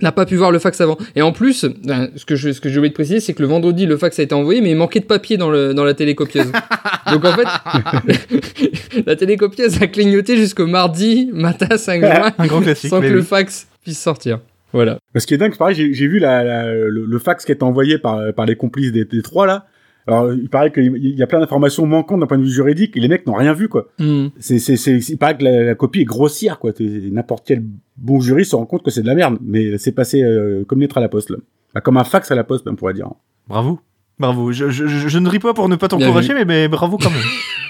n'a 0.03 0.13
pas 0.13 0.27
pu 0.27 0.37
voir 0.37 0.51
le 0.51 0.59
fax 0.59 0.79
avant. 0.83 0.99
Et 1.15 1.23
en 1.23 1.33
plus, 1.33 1.65
ben, 1.85 2.11
ce 2.17 2.27
que 2.27 2.37
je, 2.37 2.53
ce 2.53 2.61
que 2.61 2.69
j'ai 2.69 2.77
oublié 2.77 2.91
de 2.91 2.95
préciser, 2.95 3.19
c'est 3.19 3.33
que 3.33 3.41
le 3.41 3.49
vendredi, 3.49 3.87
le 3.87 3.97
fax 3.97 4.19
a 4.19 4.23
été 4.25 4.35
envoyé, 4.35 4.61
mais 4.61 4.71
il 4.73 4.77
manquait 4.77 5.01
de 5.01 5.07
papier 5.07 5.39
dans, 5.39 5.49
le, 5.49 5.73
dans 5.73 5.85
la 5.85 5.95
télécopieuse. 5.95 6.53
Donc 7.11 7.25
en 7.25 7.33
fait, 7.33 7.47
la 9.07 9.17
télécopieuse 9.17 9.81
a 9.83 9.87
clignoté 9.87 10.37
jusqu'au 10.37 10.67
mardi 10.67 11.31
matin 11.33 11.79
5 11.79 12.01
juin, 12.01 12.33
Un 12.37 12.47
grand 12.47 12.61
classique. 12.61 12.91
sans 12.91 13.01
que 13.01 13.07
le 13.07 13.23
fax 13.23 13.69
puisse 13.83 13.99
sortir. 13.99 14.41
Voilà. 14.75 14.99
Ce 15.15 15.27
qui 15.27 15.33
est 15.33 15.39
dingue, 15.39 15.53
c'est 15.53 15.59
pareil, 15.59 15.75
j'ai 15.77 15.95
j'ai 15.95 16.07
vu 16.09 16.19
la, 16.19 16.45
la- 16.45 16.75
le, 16.75 17.07
le 17.07 17.19
fax 17.19 17.47
qui 17.47 17.53
est 17.53 17.63
envoyé 17.63 17.99
par, 17.99 18.21
par 18.35 18.45
les 18.45 18.57
complices 18.57 18.93
des, 18.93 19.07
des 19.07 19.23
trois, 19.23 19.47
là. 19.47 19.65
Alors, 20.07 20.33
il 20.33 20.49
paraît 20.49 20.71
qu'il 20.71 20.97
y 21.17 21.23
a 21.23 21.27
plein 21.27 21.41
d'informations 21.41 21.85
manquantes 21.87 22.21
d'un 22.21 22.27
point 22.27 22.39
de 22.39 22.45
vue 22.45 22.51
juridique, 22.51 22.97
et 22.97 23.01
les 23.01 23.09
mecs 23.09 23.27
n'ont 23.27 23.35
rien 23.35 23.53
vu, 23.53 23.69
quoi. 23.69 23.89
Hmm. 23.99 24.29
C'est, 24.39 24.59
c'est, 24.61 24.77
c'est, 24.77 24.99
il 24.99 25.17
paraît 25.19 25.37
que 25.37 25.43
la, 25.45 25.63
la 25.65 25.75
copie 25.75 26.03
est 26.03 26.05
grossière, 26.05 26.59
quoi. 26.61 26.73
N'importe 26.79 27.45
quel 27.47 27.65
bon 27.97 28.21
juriste 28.21 28.53
se 28.53 28.57
rend 28.57 28.67
compte 28.67 28.83
que 28.85 28.91
c'est 28.93 29.03
de 29.03 29.07
la 29.09 29.15
merde, 29.17 29.39
mais 29.43 29.79
c'est 29.79 29.93
passé 29.93 30.23
euh, 30.23 30.65
comme 30.65 30.79
une 30.79 30.83
lettre 30.83 30.99
à 30.99 31.01
la 31.01 31.09
poste, 31.09 31.31
là. 31.31 31.39
Bah, 31.75 31.81
comme 31.81 31.97
un 31.97 32.05
fax 32.05 32.31
à 32.31 32.35
la 32.37 32.45
poste, 32.45 32.67
on 32.69 32.77
pourrait 32.77 32.95
dire. 32.95 33.09
Bravo. 33.49 33.81
Bravo. 34.19 34.53
Je, 34.53 34.71
je, 34.71 34.87
je- 34.87 35.09
je 35.09 35.19
ne 35.19 35.29
ris 35.29 35.41
pas 35.41 35.53
pour 35.55 35.69
ne 35.69 35.77
pas 35.77 35.89
t'encourager, 35.89 36.33
mais, 36.35 36.45
mais 36.45 36.69
bravo 36.69 36.97
quand 36.99 37.11
même. 37.11 37.23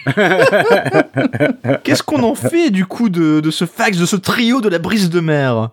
Qu'est-ce 1.85 2.03
qu'on 2.03 2.23
en 2.23 2.35
fait 2.35 2.71
du 2.71 2.85
coup 2.87 3.09
de, 3.09 3.41
de 3.41 3.51
ce 3.51 3.65
fax, 3.65 3.99
de 3.99 4.07
ce 4.07 4.15
trio 4.17 4.61
de 4.61 4.69
la 4.69 4.79
brise 4.79 5.11
de 5.11 5.21
mer? 5.21 5.71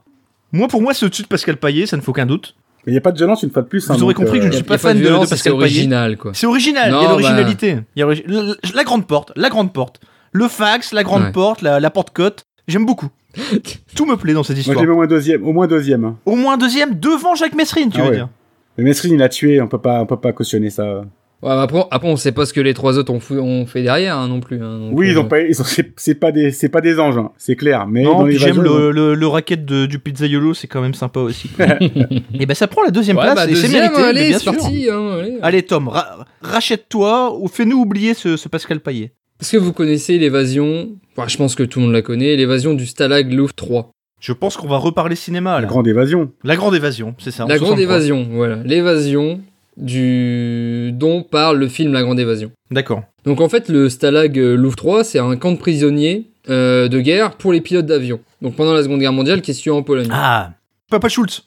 Moi, 0.52 0.68
pour 0.68 0.82
moi, 0.82 0.94
c'est 0.94 1.06
au-dessus 1.06 1.24
de 1.24 1.28
Pascal 1.28 1.58
Paillet, 1.58 1.86
ça 1.86 1.98
ne 1.98 2.02
fait 2.02 2.10
aucun 2.10 2.26
doute. 2.26 2.56
Mais 2.86 2.92
il 2.92 2.96
n'y 2.96 2.98
a 2.98 3.02
pas 3.02 3.12
de 3.12 3.18
violence 3.18 3.44
une 3.44 3.50
fois 3.52 3.62
de 3.62 3.68
plus. 3.68 3.90
hein, 3.90 3.94
Vous 3.96 4.04
aurez 4.04 4.14
donc, 4.14 4.24
compris 4.26 4.40
que 4.40 4.44
je 4.46 4.50
ne 4.50 4.54
euh, 4.54 4.58
suis 4.58 4.64
Y 4.64 4.68
a 4.68 4.74
pas 4.74 4.78
fan 4.78 4.94
de, 4.98 5.02
de 5.02 5.08
violence, 5.08 5.30
Pascal 5.30 5.54
original, 5.54 6.18
quoi. 6.18 6.32
C'est 6.34 6.48
original, 6.48 6.90
il 6.90 6.94
y 6.94 6.96
a 6.98 7.02
bah- 7.02 7.08
l'originalité. 7.10 7.78
Il 7.96 8.00
y 8.00 8.04
a 8.04 8.08
origi- 8.08 8.24
la, 8.28 8.54
la 8.76 8.84
grande 8.84 9.08
porte, 9.08 9.32
la 9.36 9.50
grande 9.50 9.72
porte. 9.74 10.00
Le 10.34 10.48
fax, 10.48 10.92
la 10.94 11.04
grande 11.04 11.24
Ouais. 11.24 11.32
porte, 11.32 11.62
la, 11.62 11.80
la 11.80 11.90
porte-cote. 11.90 12.44
J'aime 12.68 12.86
beaucoup. 12.86 13.08
Tout 13.96 14.06
me 14.06 14.16
plaît 14.16 14.34
dans 14.34 14.44
cette 14.44 14.56
Moi, 14.58 14.62
histoire. 14.62 14.80
j'ai 14.80 14.86
mis 14.86 14.92
au 14.92 14.96
moins 14.96 15.08
deuxième. 15.08 15.44
Au 15.48 15.54
moins 15.54 15.68
deuxième. 15.68 16.04
hein. 16.06 16.18
Au 16.26 16.36
moins 16.36 16.58
deuxième 16.58 17.00
devant 17.00 17.36
Jacques 17.36 17.56
Messrine, 17.56 17.90
tu 17.90 18.00
Ah 18.00 18.04
veux 18.04 18.10
ouais. 18.10 18.16
dire. 18.18 18.30
Mais 18.78 18.84
Mesrine, 18.84 19.14
il 19.14 19.22
a 19.22 19.30
tué. 19.30 19.62
On 19.62 19.68
peut 19.68 19.78
pas, 19.78 20.02
on 20.02 20.06
peut 20.06 20.18
pas 20.20 20.34
cautionner 20.34 20.70
ça. 20.70 21.04
Ouais, 21.44 21.52
après, 21.52 21.84
après, 21.92 22.08
on 22.08 22.16
sait 22.16 22.32
pas 22.32 22.46
ce 22.46 22.54
que 22.54 22.62
les 22.62 22.74
trois 22.74 22.98
autres 22.98 23.12
ont, 23.12 23.20
fou- 23.20 23.36
ont 23.38 23.66
fait 23.66 23.84
derrière 23.84 24.18
hein, 24.18 24.28
non 24.30 24.40
plus. 24.40 24.64
hein, 24.64 24.80
donc, 24.80 24.98
Oui, 24.98 25.10
ils 25.10 25.18
euh, 25.18 25.22
ont 25.22 25.26
pas, 25.26 25.42
ils 25.42 25.54
sont, 25.54 25.64
c'est 25.66 25.92
c'est 25.98 26.16
pas 26.16 26.32
des, 26.32 26.52
c'est 26.52 26.70
pas 26.70 26.80
des 26.82 27.00
anges, 27.00 27.18
hein, 27.18 27.32
c'est 27.38 27.56
clair. 27.58 27.86
Mais 27.88 28.04
Non, 28.04 28.26
j'aime 28.30 28.62
le, 28.62 28.92
le, 28.92 29.14
le 29.14 29.28
racket 29.28 29.66
de- 29.66 29.86
du 29.86 30.00
pizzaiolo, 30.00 30.54
c'est 30.54 30.68
quand 30.68 30.82
même 30.82 30.94
sympa 30.94 31.20
aussi. 31.20 31.50
et 32.40 32.46
ben 32.46 32.54
ça 32.56 32.68
prend 32.68 32.84
la 32.84 32.92
deuxième 32.92 33.18
Ouais, 33.18 33.24
place 33.24 33.36
bah, 33.36 33.42
c'est 33.46 33.50
deuxième, 33.62 33.92
mérité, 33.92 34.02
allez, 34.04 34.28
bien 34.30 34.38
c'est 34.40 34.44
sûr. 34.44 34.54
parti. 34.56 34.88
hein, 34.90 35.18
allez. 35.20 35.38
Allez 35.42 35.64
Tom, 35.64 35.90
ra- 35.90 36.26
rachète-toi 36.42 37.38
ou 37.40 37.48
fais-nous 37.48 37.78
oublier 37.78 38.14
ce, 38.14 38.38
ce 38.38 38.48
Pascal 38.48 38.80
Payet. 38.80 39.12
Est-ce 39.42 39.52
que 39.54 39.58
vous 39.58 39.74
connaissez 39.74 40.18
l'évasion 40.18 40.90
Enfin, 41.18 41.28
Je 41.28 41.36
pense 41.36 41.56
que 41.56 41.64
tout 41.64 41.80
le 41.80 41.86
monde 41.86 41.94
la 41.94 42.02
connaît. 42.02 42.36
L'évasion 42.38 42.74
du 42.74 42.86
Stalag 42.86 43.32
Luft 43.34 43.58
3. 43.58 43.92
Je 44.22 44.32
pense 44.32 44.56
qu'on 44.56 44.68
va 44.70 44.78
reparler 44.78 45.16
cinéma 45.18 45.60
La 45.60 45.68
grande 45.68 45.88
évasion. 45.88 46.32
La 46.46 46.56
grande 46.56 46.74
évasion, 46.76 47.14
c'est 47.18 47.32
ça. 47.32 47.44
La 47.50 47.58
grande 47.58 47.78
63. 47.78 47.84
évasion, 47.84 48.28
voilà. 48.32 48.56
L'évasion 48.64 49.42
du 49.78 50.92
dont 50.94 51.24
parle 51.24 51.58
le 51.58 51.68
film 51.68 51.94
La 51.94 52.04
grande 52.04 52.20
évasion. 52.20 52.52
D'accord. 52.72 53.04
Donc 53.26 53.42
en 53.42 53.50
fait, 53.50 53.70
le 53.70 53.90
Stalag 53.90 54.38
euh, 54.38 54.56
Luft 54.56 54.78
3, 54.78 55.04
c'est 55.04 55.20
un 55.20 55.36
camp 55.38 55.52
de 55.52 55.58
prisonniers 55.58 56.30
euh, 56.50 56.88
de 56.88 57.00
guerre 57.00 57.38
pour 57.38 57.54
les 57.54 57.62
pilotes 57.62 57.86
d'avion. 57.86 58.20
Donc 58.42 58.56
pendant 58.56 58.74
la 58.74 58.84
Seconde 58.84 59.00
Guerre 59.00 59.14
mondiale, 59.14 59.42
qui 59.42 59.52
est 59.52 59.54
situé 59.54 59.72
en 59.72 59.84
Pologne. 59.84 60.10
Ah, 60.12 60.52
Papa 60.90 61.10
Schultz. 61.10 61.44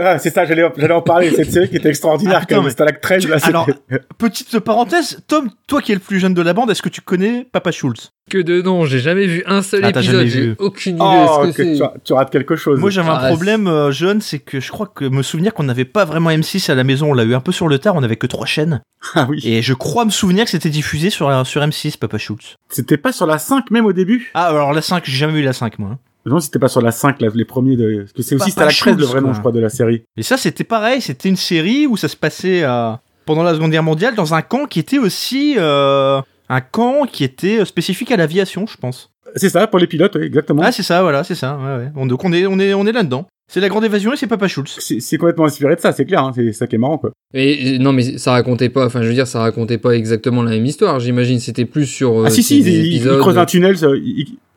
Ah, 0.00 0.18
c'est 0.18 0.30
ça, 0.30 0.44
j'allais, 0.44 0.64
j'allais 0.76 0.94
en 0.94 1.02
parler. 1.02 1.30
Cette 1.30 1.50
série 1.52 1.68
qui 1.68 1.76
était 1.76 1.88
extraordinaire, 1.90 2.40
Ah, 2.42 2.46
quand 2.48 2.62
même. 2.62 2.72
13, 3.00 3.22
Tu- 3.22 3.28
là, 3.28 3.36
alors, 3.42 3.68
Petite 4.18 4.58
parenthèse, 4.60 5.20
Tom, 5.28 5.50
toi 5.66 5.80
qui 5.80 5.92
es 5.92 5.94
le 5.94 6.00
plus 6.00 6.18
jeune 6.18 6.34
de 6.34 6.42
la 6.42 6.52
bande, 6.52 6.70
est-ce 6.70 6.82
que 6.82 6.88
tu 6.88 7.00
connais 7.00 7.46
Papa 7.52 7.70
Schultz? 7.70 8.10
Que 8.30 8.38
de 8.38 8.62
non, 8.62 8.84
j'ai 8.84 9.00
jamais 9.00 9.26
vu 9.26 9.42
un 9.46 9.62
seul 9.62 9.80
Ah, 9.84 9.90
t'as 9.92 10.00
épisode, 10.00 10.18
jamais 10.20 10.30
j'ai 10.30 10.40
vu. 10.42 10.54
aucune 10.58 10.96
idée 10.96 11.04
Oh, 11.04 11.46
ce 11.46 11.56
que, 11.56 11.62
tu, 11.76 11.82
tu 12.04 12.12
rates 12.12 12.30
quelque 12.30 12.54
chose. 12.54 12.78
Moi 12.78 12.90
j'avais 12.90 13.08
un 13.08 13.14
Ah, 13.20 13.26
problème 13.28 13.66
euh, 13.66 13.90
jeune, 13.90 14.20
c'est 14.20 14.38
que 14.38 14.60
je 14.60 14.70
crois 14.70 14.86
que 14.86 15.04
me 15.04 15.22
souvenir 15.22 15.52
qu'on 15.52 15.64
n'avait 15.64 15.84
pas 15.84 16.04
vraiment 16.04 16.30
M6 16.30 16.70
à 16.70 16.74
la 16.76 16.84
maison, 16.84 17.10
on 17.10 17.14
l'a 17.14 17.24
eu 17.24 17.34
un 17.34 17.40
peu 17.40 17.50
sur 17.50 17.66
le 17.66 17.78
tard, 17.80 17.94
on 17.96 18.02
avait 18.04 18.16
que 18.16 18.26
trois 18.28 18.46
chaînes. 18.46 18.82
Ah 19.14 19.26
oui. 19.30 19.40
Et 19.44 19.62
je 19.62 19.72
crois 19.72 20.04
me 20.04 20.10
souvenir 20.10 20.44
que 20.44 20.50
c'était 20.50 20.68
diffusé 20.68 21.08
sur, 21.10 21.44
sur 21.46 21.62
M6, 21.62 21.96
Papa 21.98 22.18
Schultz. 22.18 22.56
C'était 22.68 22.98
pas 22.98 23.12
sur 23.12 23.26
la 23.26 23.38
5 23.38 23.70
même 23.70 23.86
au 23.86 23.92
début? 23.94 24.30
Ah, 24.34 24.46
alors 24.48 24.72
la 24.74 24.82
5, 24.82 25.04
j'ai 25.06 25.16
jamais 25.16 25.38
eu 25.40 25.42
la 25.42 25.54
5 25.54 25.78
moi. 25.78 25.98
Hein. 26.26 26.30
Non, 26.30 26.40
c'était 26.40 26.58
pas 26.58 26.68
sur 26.68 26.82
la 26.82 26.90
5, 26.92 27.20
là, 27.20 27.28
les 27.34 27.44
premiers 27.44 27.76
de... 27.76 27.98
Parce 28.00 28.12
que 28.12 28.22
c'est 28.22 28.34
aussi 28.36 28.52
Papa 28.52 28.70
Stalag 28.70 28.96
13, 28.96 28.98
le 28.98 29.04
vrai 29.04 29.20
nom, 29.20 29.32
je 29.34 29.40
crois, 29.40 29.52
de 29.52 29.60
la 29.60 29.68
série. 29.68 30.02
Et 30.16 30.22
ça 30.22 30.36
c'était 30.36 30.64
pareil, 30.64 31.00
c'était 31.00 31.28
une 31.28 31.36
série 31.36 31.86
où 31.86 31.96
ça 31.96 32.08
se 32.08 32.16
passait 32.16 32.62
euh, 32.62 32.92
pendant 33.26 33.42
la 33.42 33.54
Seconde 33.54 33.70
Guerre 33.70 33.82
mondiale 33.82 34.14
dans 34.14 34.34
un 34.34 34.42
camp 34.42 34.66
qui 34.66 34.80
était 34.80 34.98
aussi 34.98 35.54
euh, 35.58 36.20
un 36.48 36.60
camp 36.60 37.06
qui 37.10 37.24
était 37.24 37.64
spécifique 37.64 38.10
à 38.12 38.16
l'aviation, 38.16 38.66
je 38.66 38.76
pense. 38.76 39.10
C'est 39.36 39.48
ça, 39.50 39.66
pour 39.68 39.78
les 39.78 39.86
pilotes, 39.86 40.16
oui, 40.16 40.24
exactement. 40.26 40.62
Ah 40.64 40.72
c'est 40.72 40.82
ça, 40.82 41.02
voilà, 41.02 41.22
c'est 41.24 41.36
ça. 41.36 41.56
Ouais, 41.56 41.84
ouais. 41.84 41.90
On- 41.94 42.06
Donc 42.06 42.24
on 42.24 42.32
est, 42.32 42.46
on 42.46 42.58
est, 42.58 42.74
on 42.74 42.86
est 42.86 42.92
là-dedans. 42.92 43.26
C'est 43.52 43.60
la 43.60 43.68
grande 43.68 43.84
évasion 43.84 44.12
et 44.12 44.16
c'est 44.16 44.28
Papa 44.28 44.46
Schultz. 44.46 44.76
c'est, 44.78 45.00
c'est 45.00 45.18
complètement 45.18 45.44
inspiré 45.46 45.74
de 45.74 45.80
ça, 45.80 45.90
c'est 45.92 46.04
clair, 46.04 46.22
hein, 46.22 46.30
c'est 46.34 46.52
ça 46.52 46.68
qui 46.68 46.76
est 46.76 46.78
marrant, 46.78 46.98
quoi. 46.98 47.10
Et, 47.34 47.74
et 47.74 47.78
non, 47.80 47.92
mais 47.92 48.16
ça 48.18 48.30
racontait 48.32 48.68
pas. 48.68 48.86
Enfin, 48.86 49.02
je 49.02 49.08
veux 49.08 49.14
dire, 49.14 49.26
ça 49.26 49.40
racontait 49.40 49.78
pas 49.78 49.90
exactement 49.92 50.42
la 50.44 50.52
même 50.52 50.66
histoire. 50.66 51.00
J'imagine, 51.00 51.40
c'était 51.40 51.64
plus 51.64 51.86
sur. 51.86 52.20
euh, 52.20 52.24
ah 52.26 52.30
si, 52.30 52.42
si, 52.44 52.60
ils 52.60 52.68
épisodes. 52.68 53.18
creusent 53.20 53.38
un 53.38 53.46
tunnel, 53.46 53.76
ça, 53.76 53.88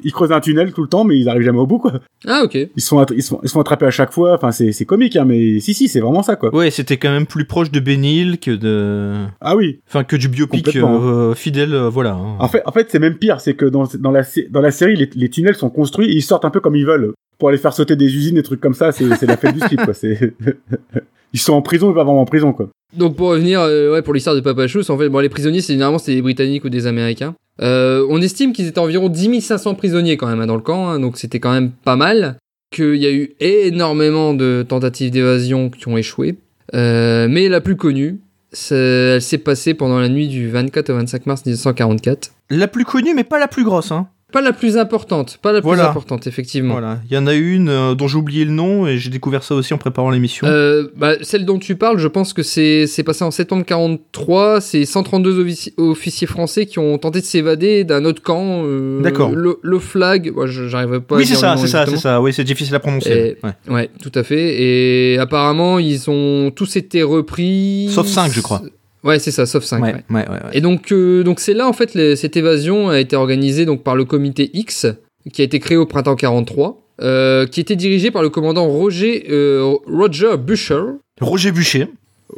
ils, 0.03 0.11
creusent 0.11 0.31
un 0.31 0.39
tunnel 0.39 0.73
tout 0.73 0.81
le 0.81 0.87
temps, 0.87 1.03
mais 1.03 1.17
ils 1.17 1.27
arrivent 1.29 1.43
jamais 1.43 1.59
au 1.59 1.67
bout, 1.67 1.79
quoi. 1.79 1.93
Ah 2.27 2.41
ok. 2.43 2.55
Ils 2.55 2.81
se 2.81 2.87
font, 2.87 3.03
ils 3.15 3.21
se 3.23 3.29
font, 3.29 3.39
ils 3.43 3.49
se 3.49 3.53
font 3.53 3.61
attraper 3.61 3.85
à 3.85 3.91
chaque 3.91 4.11
fois, 4.11 4.33
enfin, 4.35 4.51
c'est, 4.51 4.71
c'est 4.71 4.85
comique, 4.85 5.15
hein, 5.15 5.25
mais 5.25 5.59
si, 5.59 5.73
si, 5.73 5.87
c'est 5.87 5.99
vraiment 5.99 6.23
ça, 6.23 6.35
quoi. 6.35 6.53
Ouais, 6.55 6.71
c'était 6.71 6.97
quand 6.97 7.11
même 7.11 7.25
plus 7.25 7.45
proche 7.45 7.71
de 7.71 7.79
Benil 7.79 8.39
que 8.39 8.51
de, 8.51 9.13
Ah 9.41 9.55
oui. 9.55 9.79
enfin 9.87 10.03
que 10.03 10.15
du 10.15 10.27
biopic 10.29 10.65
Complètement. 10.65 11.01
euh, 11.03 11.33
fidèle, 11.33 11.73
euh, 11.73 11.89
voilà. 11.89 12.11
hein. 12.13 12.35
En 12.39 12.47
fait, 12.47 12.61
en 12.65 12.71
fait, 12.71 12.87
c'est 12.89 12.99
même 12.99 13.17
pire, 13.17 13.41
c'est 13.41 13.55
que 13.55 13.65
dans, 13.65 13.85
dans, 13.99 14.11
la, 14.11 14.23
dans 14.49 14.61
la 14.61 14.71
série, 14.71 14.95
les, 14.95 15.09
les 15.15 15.29
tunnels 15.29 15.55
sont 15.55 15.69
construits 15.69 16.07
et 16.09 16.13
ils 16.15 16.21
sortent 16.21 16.45
un 16.45 16.49
peu 16.49 16.59
comme 16.59 16.75
ils 16.75 16.85
veulent. 16.85 17.13
Pour 17.39 17.49
aller 17.49 17.57
faire 17.57 17.73
sauter 17.73 17.95
des 17.95 18.05
usines, 18.05 18.35
des 18.35 18.43
trucs 18.43 18.61
comme 18.61 18.73
ça, 18.73 18.91
c'est, 18.91 19.13
c'est 19.15 19.25
la 19.25 19.37
fête 19.37 19.53
du 19.55 19.59
slip, 19.61 19.83
quoi. 19.83 19.93
C'est... 19.93 20.33
ils 21.33 21.39
sont 21.39 21.53
en 21.53 21.61
prison, 21.61 21.87
ils 21.87 21.95
vont 21.95 22.03
vraiment 22.03 22.21
en 22.21 22.25
prison, 22.25 22.53
quoi. 22.53 22.69
Donc 22.95 23.15
pour 23.15 23.29
revenir, 23.29 23.59
euh, 23.61 23.91
ouais, 23.91 24.01
pour 24.03 24.13
l'histoire 24.13 24.35
de 24.35 24.41
Papa 24.41 24.67
Schultz, 24.67 24.89
en 24.89 24.97
fait, 24.97 25.09
bon, 25.09 25.19
les 25.19 25.29
prisonniers, 25.29 25.61
c'est 25.61 25.73
généralement 25.73 25.97
c'était 25.97 26.15
des 26.15 26.21
Britanniques 26.21 26.63
ou 26.63 26.69
des 26.69 26.85
Américains. 26.85 27.33
Euh, 27.61 28.05
on 28.09 28.21
estime 28.21 28.53
qu'ils 28.53 28.67
étaient 28.67 28.79
environ 28.79 29.09
10 29.09 29.41
500 29.41 29.75
prisonniers 29.75 30.15
quand 30.17 30.27
même 30.27 30.41
hein, 30.41 30.47
dans 30.47 30.55
le 30.55 30.61
camp, 30.61 30.87
hein, 30.89 30.99
donc 30.99 31.17
c'était 31.17 31.39
quand 31.39 31.51
même 31.51 31.71
pas 31.71 31.95
mal. 31.95 32.37
Qu'il 32.71 32.95
y 32.95 33.05
a 33.05 33.11
eu 33.11 33.35
énormément 33.39 34.33
de 34.33 34.65
tentatives 34.67 35.11
d'évasion 35.11 35.69
qui 35.69 35.87
ont 35.87 35.97
échoué, 35.97 36.37
Euh, 36.75 37.27
mais 37.29 37.49
la 37.49 37.61
plus 37.61 37.75
connue, 37.75 38.19
c'est- 38.51 38.75
elle 39.15 39.21
s'est 39.21 39.37
passée 39.37 39.73
pendant 39.75 39.99
la 39.99 40.09
nuit 40.09 40.27
du 40.27 40.49
24 40.49 40.89
au 40.91 40.95
25 40.95 41.25
mars 41.27 41.45
1944. 41.45 42.31
La 42.49 42.67
plus 42.67 42.85
connue, 42.85 43.13
mais 43.13 43.23
pas 43.23 43.37
la 43.39 43.47
plus 43.47 43.63
grosse, 43.63 43.91
hein. 43.91 44.07
Pas 44.33 44.41
la 44.41 44.51
plus 44.51 44.77
importante, 44.77 45.37
pas 45.41 45.51
la 45.53 45.61
plus 45.61 45.67
Voilà. 45.67 45.89
importante 45.89 46.27
effectivement. 46.27 46.73
Voilà. 46.73 46.99
Il 47.09 47.13
y 47.13 47.17
en 47.17 47.27
a 47.27 47.33
une 47.33 47.69
euh, 47.69 47.93
dont 47.95 48.07
j'ai 48.07 48.17
oublié 48.17 48.43
le 48.43 48.51
nom 48.51 48.85
et 48.87 48.97
j'ai 48.97 49.09
découvert 49.09 49.43
ça 49.43 49.55
aussi 49.55 49.73
en 49.73 49.77
préparant 49.77 50.09
l'émission. 50.09 50.45
Euh, 50.47 50.87
bah, 50.97 51.13
celle 51.21 51.45
dont 51.45 51.59
tu 51.59 51.75
parles, 51.75 51.99
je 51.99 52.07
pense 52.07 52.33
que 52.33 52.43
c'est 52.43 52.87
c'est 52.87 53.03
passé 53.03 53.23
en 53.23 53.31
septembre 53.31 53.63
43. 53.63 54.59
C'est 54.59 54.85
132 54.85 55.43
offici- 55.43 55.73
officiers 55.77 56.27
français 56.27 56.65
qui 56.65 56.79
ont 56.79 56.97
tenté 56.97 57.21
de 57.21 57.25
s'évader 57.25 57.83
d'un 57.83 58.03
autre 58.05 58.21
camp. 58.23 58.63
euh, 58.65 59.01
D'accord. 59.01 59.31
Le, 59.31 59.59
le 59.61 59.79
flag. 59.79 60.31
Moi, 60.33 60.47
j'arriverai 60.47 60.99
pas. 61.01 61.15
à 61.15 61.17
oui, 61.19 61.25
c'est 61.25 61.35
ça, 61.35 61.55
c'est 61.57 61.67
ça, 61.67 61.85
c'est 61.85 61.97
ça. 61.97 62.19
Oui, 62.19 62.33
c'est 62.33 62.43
difficile 62.43 62.73
à 62.75 62.79
prononcer. 62.79 63.11
Et- 63.11 63.45
Ouais. 63.45 63.73
Ouais, 63.73 63.89
tout 64.01 64.11
à 64.15 64.23
fait. 64.23 64.61
Et 64.61 65.17
apparemment, 65.19 65.77
ils 65.79 66.09
ont 66.09 66.51
tous 66.51 66.75
été 66.75 67.03
repris. 67.03 67.87
Sauf 67.91 68.07
cinq, 68.07 68.31
je 68.31 68.41
crois. 68.41 68.61
Ouais, 69.03 69.19
c'est 69.19 69.31
ça, 69.31 69.45
sauf 69.45 69.63
5. 69.63 69.81
Ouais, 69.83 69.93
ouais, 69.93 70.01
ouais, 70.09 70.27
ouais. 70.29 70.39
Et 70.53 70.61
donc, 70.61 70.91
euh, 70.91 71.23
donc 71.23 71.39
c'est 71.39 71.53
là 71.53 71.67
en 71.67 71.73
fait 71.73 71.93
les- 71.93 72.15
cette 72.15 72.37
évasion 72.37 72.89
a 72.89 72.99
été 72.99 73.15
organisée 73.15 73.65
donc 73.65 73.83
par 73.83 73.95
le 73.95 74.05
comité 74.05 74.49
X 74.53 74.87
qui 75.33 75.41
a 75.41 75.45
été 75.45 75.59
créé 75.59 75.77
au 75.77 75.85
printemps 75.85 76.15
43, 76.15 76.81
euh, 77.01 77.45
qui 77.45 77.59
était 77.59 77.75
dirigé 77.75 78.11
par 78.11 78.21
le 78.23 78.29
commandant 78.29 78.65
Roger 78.67 79.25
euh, 79.29 79.75
Roger 79.87 80.37
Busher 80.37 80.81
Roger 81.21 81.51
Bûcher. 81.51 81.87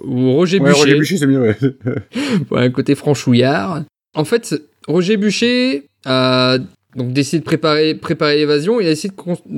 ou 0.04 0.32
Roger 0.34 0.60
Ouais, 0.60 0.70
Bûcher. 0.70 0.80
Roger 0.82 0.96
Bûcher, 1.00 1.18
c'est 1.18 1.28
mieux, 1.28 1.42
ouais. 1.42 1.58
Ouais, 2.52 2.62
un 2.62 2.70
côté 2.72 2.96
franchouillard. 2.96 3.84
En 4.16 4.24
fait, 4.26 4.56
Roger 4.88 5.18
Bûcher 5.18 5.86
a 6.06 6.58
donc 6.96 7.12
décidé 7.14 7.40
de 7.40 7.44
préparer, 7.44 7.94
préparer 7.96 8.38
l'évasion. 8.38 8.80
Il 8.80 8.88
a 8.88 8.92
décidé 8.92 9.14
de, 9.50 9.54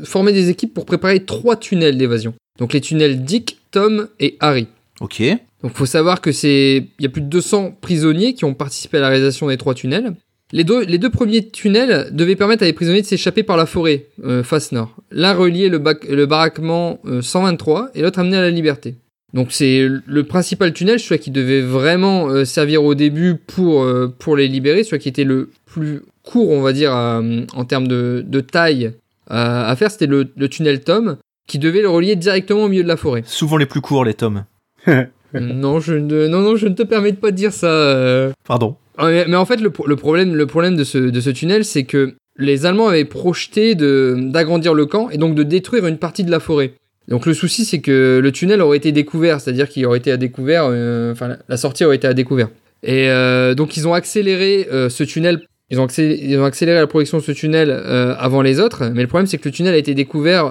de 0.00 0.04
former 0.04 0.32
des 0.32 0.50
équipes 0.50 0.74
pour 0.74 0.84
préparer 0.86 1.24
trois 1.24 1.56
tunnels 1.56 1.96
d'évasion. 1.96 2.34
Donc 2.58 2.72
les 2.72 2.80
tunnels 2.80 3.22
Dick, 3.24 3.58
Tom 3.70 4.08
et 4.20 4.36
Harry. 4.40 4.66
Ok. 5.00 5.22
Donc 5.62 5.72
faut 5.74 5.86
savoir 5.86 6.20
que 6.20 6.32
c'est 6.32 6.88
il 6.98 7.02
y 7.02 7.06
a 7.06 7.08
plus 7.08 7.22
de 7.22 7.28
200 7.28 7.76
prisonniers 7.80 8.34
qui 8.34 8.44
ont 8.44 8.54
participé 8.54 8.98
à 8.98 9.00
la 9.00 9.08
réalisation 9.08 9.48
des 9.48 9.56
trois 9.56 9.74
tunnels. 9.74 10.14
Les 10.54 10.64
deux, 10.64 10.84
les 10.84 10.98
deux 10.98 11.08
premiers 11.08 11.48
tunnels 11.48 12.08
devaient 12.12 12.36
permettre 12.36 12.62
à 12.62 12.66
les 12.66 12.72
prisonniers 12.74 13.00
de 13.00 13.06
s'échapper 13.06 13.42
par 13.42 13.56
la 13.56 13.64
forêt, 13.64 14.06
euh, 14.24 14.42
face 14.42 14.72
nord. 14.72 14.94
L'un 15.10 15.32
reliait 15.32 15.68
le, 15.70 15.78
bac- 15.78 16.06
le 16.08 16.26
baraquement 16.26 16.98
euh, 17.06 17.22
123 17.22 17.90
et 17.94 18.02
l'autre 18.02 18.18
amenait 18.18 18.36
à 18.36 18.42
la 18.42 18.50
liberté. 18.50 18.96
Donc 19.32 19.46
c'est 19.50 19.88
le 19.88 20.22
principal 20.24 20.74
tunnel, 20.74 21.00
celui 21.00 21.18
qui 21.20 21.30
devait 21.30 21.62
vraiment 21.62 22.28
euh, 22.28 22.44
servir 22.44 22.84
au 22.84 22.94
début 22.94 23.36
pour, 23.36 23.82
euh, 23.82 24.14
pour 24.18 24.36
les 24.36 24.46
libérer, 24.46 24.84
celui 24.84 24.98
qui 25.00 25.08
était 25.08 25.24
le 25.24 25.48
plus 25.64 26.02
court, 26.22 26.50
on 26.50 26.60
va 26.60 26.74
dire, 26.74 26.92
à- 26.92 27.22
en 27.54 27.64
termes 27.64 27.88
de, 27.88 28.22
de 28.26 28.40
taille 28.40 28.92
à, 29.30 29.70
à 29.70 29.76
faire, 29.76 29.90
c'était 29.90 30.06
le, 30.06 30.28
le 30.36 30.48
tunnel 30.50 30.80
Tom, 30.84 31.16
qui 31.48 31.58
devait 31.58 31.80
le 31.80 31.88
relier 31.88 32.14
directement 32.14 32.64
au 32.64 32.68
milieu 32.68 32.82
de 32.82 32.88
la 32.88 32.98
forêt. 32.98 33.22
Souvent 33.24 33.56
les 33.56 33.64
plus 33.66 33.80
courts, 33.80 34.04
les 34.04 34.12
tomes. 34.14 34.44
non, 35.40 35.80
je 35.80 35.94
ne, 35.94 36.26
non, 36.28 36.40
non, 36.40 36.56
je 36.56 36.66
ne 36.68 36.74
te 36.74 36.82
permets 36.82 37.12
de 37.12 37.16
pas 37.16 37.30
dire 37.30 37.52
ça. 37.52 37.68
euh. 37.70 38.30
Pardon. 38.46 38.76
Ah, 38.98 39.08
Mais, 39.08 39.24
mais 39.26 39.36
en 39.36 39.44
fait, 39.46 39.60
le, 39.60 39.72
le 39.86 39.96
problème, 39.96 40.34
le 40.34 40.46
problème 40.46 40.76
de 40.76 40.84
ce, 40.84 40.98
de 40.98 41.20
ce 41.20 41.30
tunnel, 41.30 41.64
c'est 41.64 41.84
que 41.84 42.14
les 42.38 42.66
Allemands 42.66 42.88
avaient 42.88 43.04
projeté 43.04 43.74
de, 43.74 44.16
d'agrandir 44.18 44.74
le 44.74 44.86
camp 44.86 45.10
et 45.10 45.18
donc 45.18 45.34
de 45.34 45.42
détruire 45.42 45.86
une 45.86 45.98
partie 45.98 46.24
de 46.24 46.30
la 46.30 46.40
forêt. 46.40 46.72
Donc 47.08 47.26
le 47.26 47.34
souci, 47.34 47.64
c'est 47.64 47.80
que 47.80 48.20
le 48.22 48.32
tunnel 48.32 48.62
aurait 48.62 48.76
été 48.76 48.92
découvert, 48.92 49.40
c'est-à-dire 49.40 49.68
qu'il 49.68 49.84
aurait 49.86 49.98
été 49.98 50.12
à 50.12 50.16
découvert, 50.16 50.64
euh, 50.70 51.12
enfin 51.12 51.36
la- 51.48 51.56
sortie 51.56 51.84
aurait 51.84 51.96
été 51.96 52.06
à 52.06 52.14
découvert. 52.14 52.48
Et 52.84 53.10
euh, 53.10 53.54
donc 53.54 53.76
ils 53.76 53.86
ont 53.88 53.92
accéléré 53.94 54.68
euh, 54.72 54.88
ce 54.88 55.02
tunnel, 55.04 55.40
ils 55.70 55.80
ont, 55.80 55.84
accéléré, 55.84 56.20
ils 56.22 56.38
ont 56.38 56.44
accéléré 56.44 56.78
la 56.78 56.86
production 56.86 57.18
de 57.18 57.22
ce 57.22 57.32
tunnel 57.32 57.70
avant 57.70 58.40
les 58.42 58.60
autres, 58.60 58.84
mais 58.94 59.02
le 59.02 59.08
problème 59.08 59.26
c'est 59.26 59.38
que 59.38 59.48
le 59.48 59.52
tunnel 59.52 59.74
a 59.74 59.78
été 59.78 59.94
découvert 59.94 60.46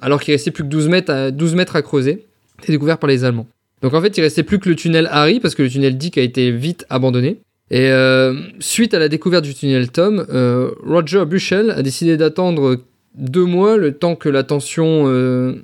alors 0.00 0.20
qu'il 0.20 0.32
restait 0.32 0.50
plus 0.50 0.64
que 0.64 0.68
12 0.68 0.88
mètres 0.88 1.12
à, 1.12 1.30
12 1.30 1.54
mètres 1.54 1.76
à 1.76 1.82
creuser. 1.82 2.24
C'est 2.64 2.72
découvert 2.72 2.98
par 2.98 3.08
les 3.08 3.24
Allemands. 3.24 3.46
Donc 3.82 3.94
en 3.94 4.00
fait, 4.00 4.16
il 4.16 4.20
restait 4.20 4.42
plus 4.42 4.58
que 4.58 4.68
le 4.68 4.76
tunnel 4.76 5.08
Harry 5.10 5.40
parce 5.40 5.54
que 5.54 5.62
le 5.62 5.70
tunnel 5.70 5.96
Dick 5.96 6.18
a 6.18 6.22
été 6.22 6.50
vite 6.50 6.86
abandonné. 6.90 7.40
Et 7.70 7.90
euh, 7.90 8.34
suite 8.58 8.94
à 8.94 8.98
la 8.98 9.08
découverte 9.08 9.44
du 9.44 9.54
tunnel 9.54 9.90
Tom, 9.90 10.26
euh, 10.30 10.70
Roger 10.84 11.24
Bushell 11.24 11.70
a 11.70 11.82
décidé 11.82 12.16
d'attendre 12.16 12.78
deux 13.14 13.44
mois 13.44 13.76
le 13.76 13.92
temps 13.92 14.16
que 14.16 14.28
la 14.28 14.42
tension, 14.42 15.04
euh, 15.06 15.62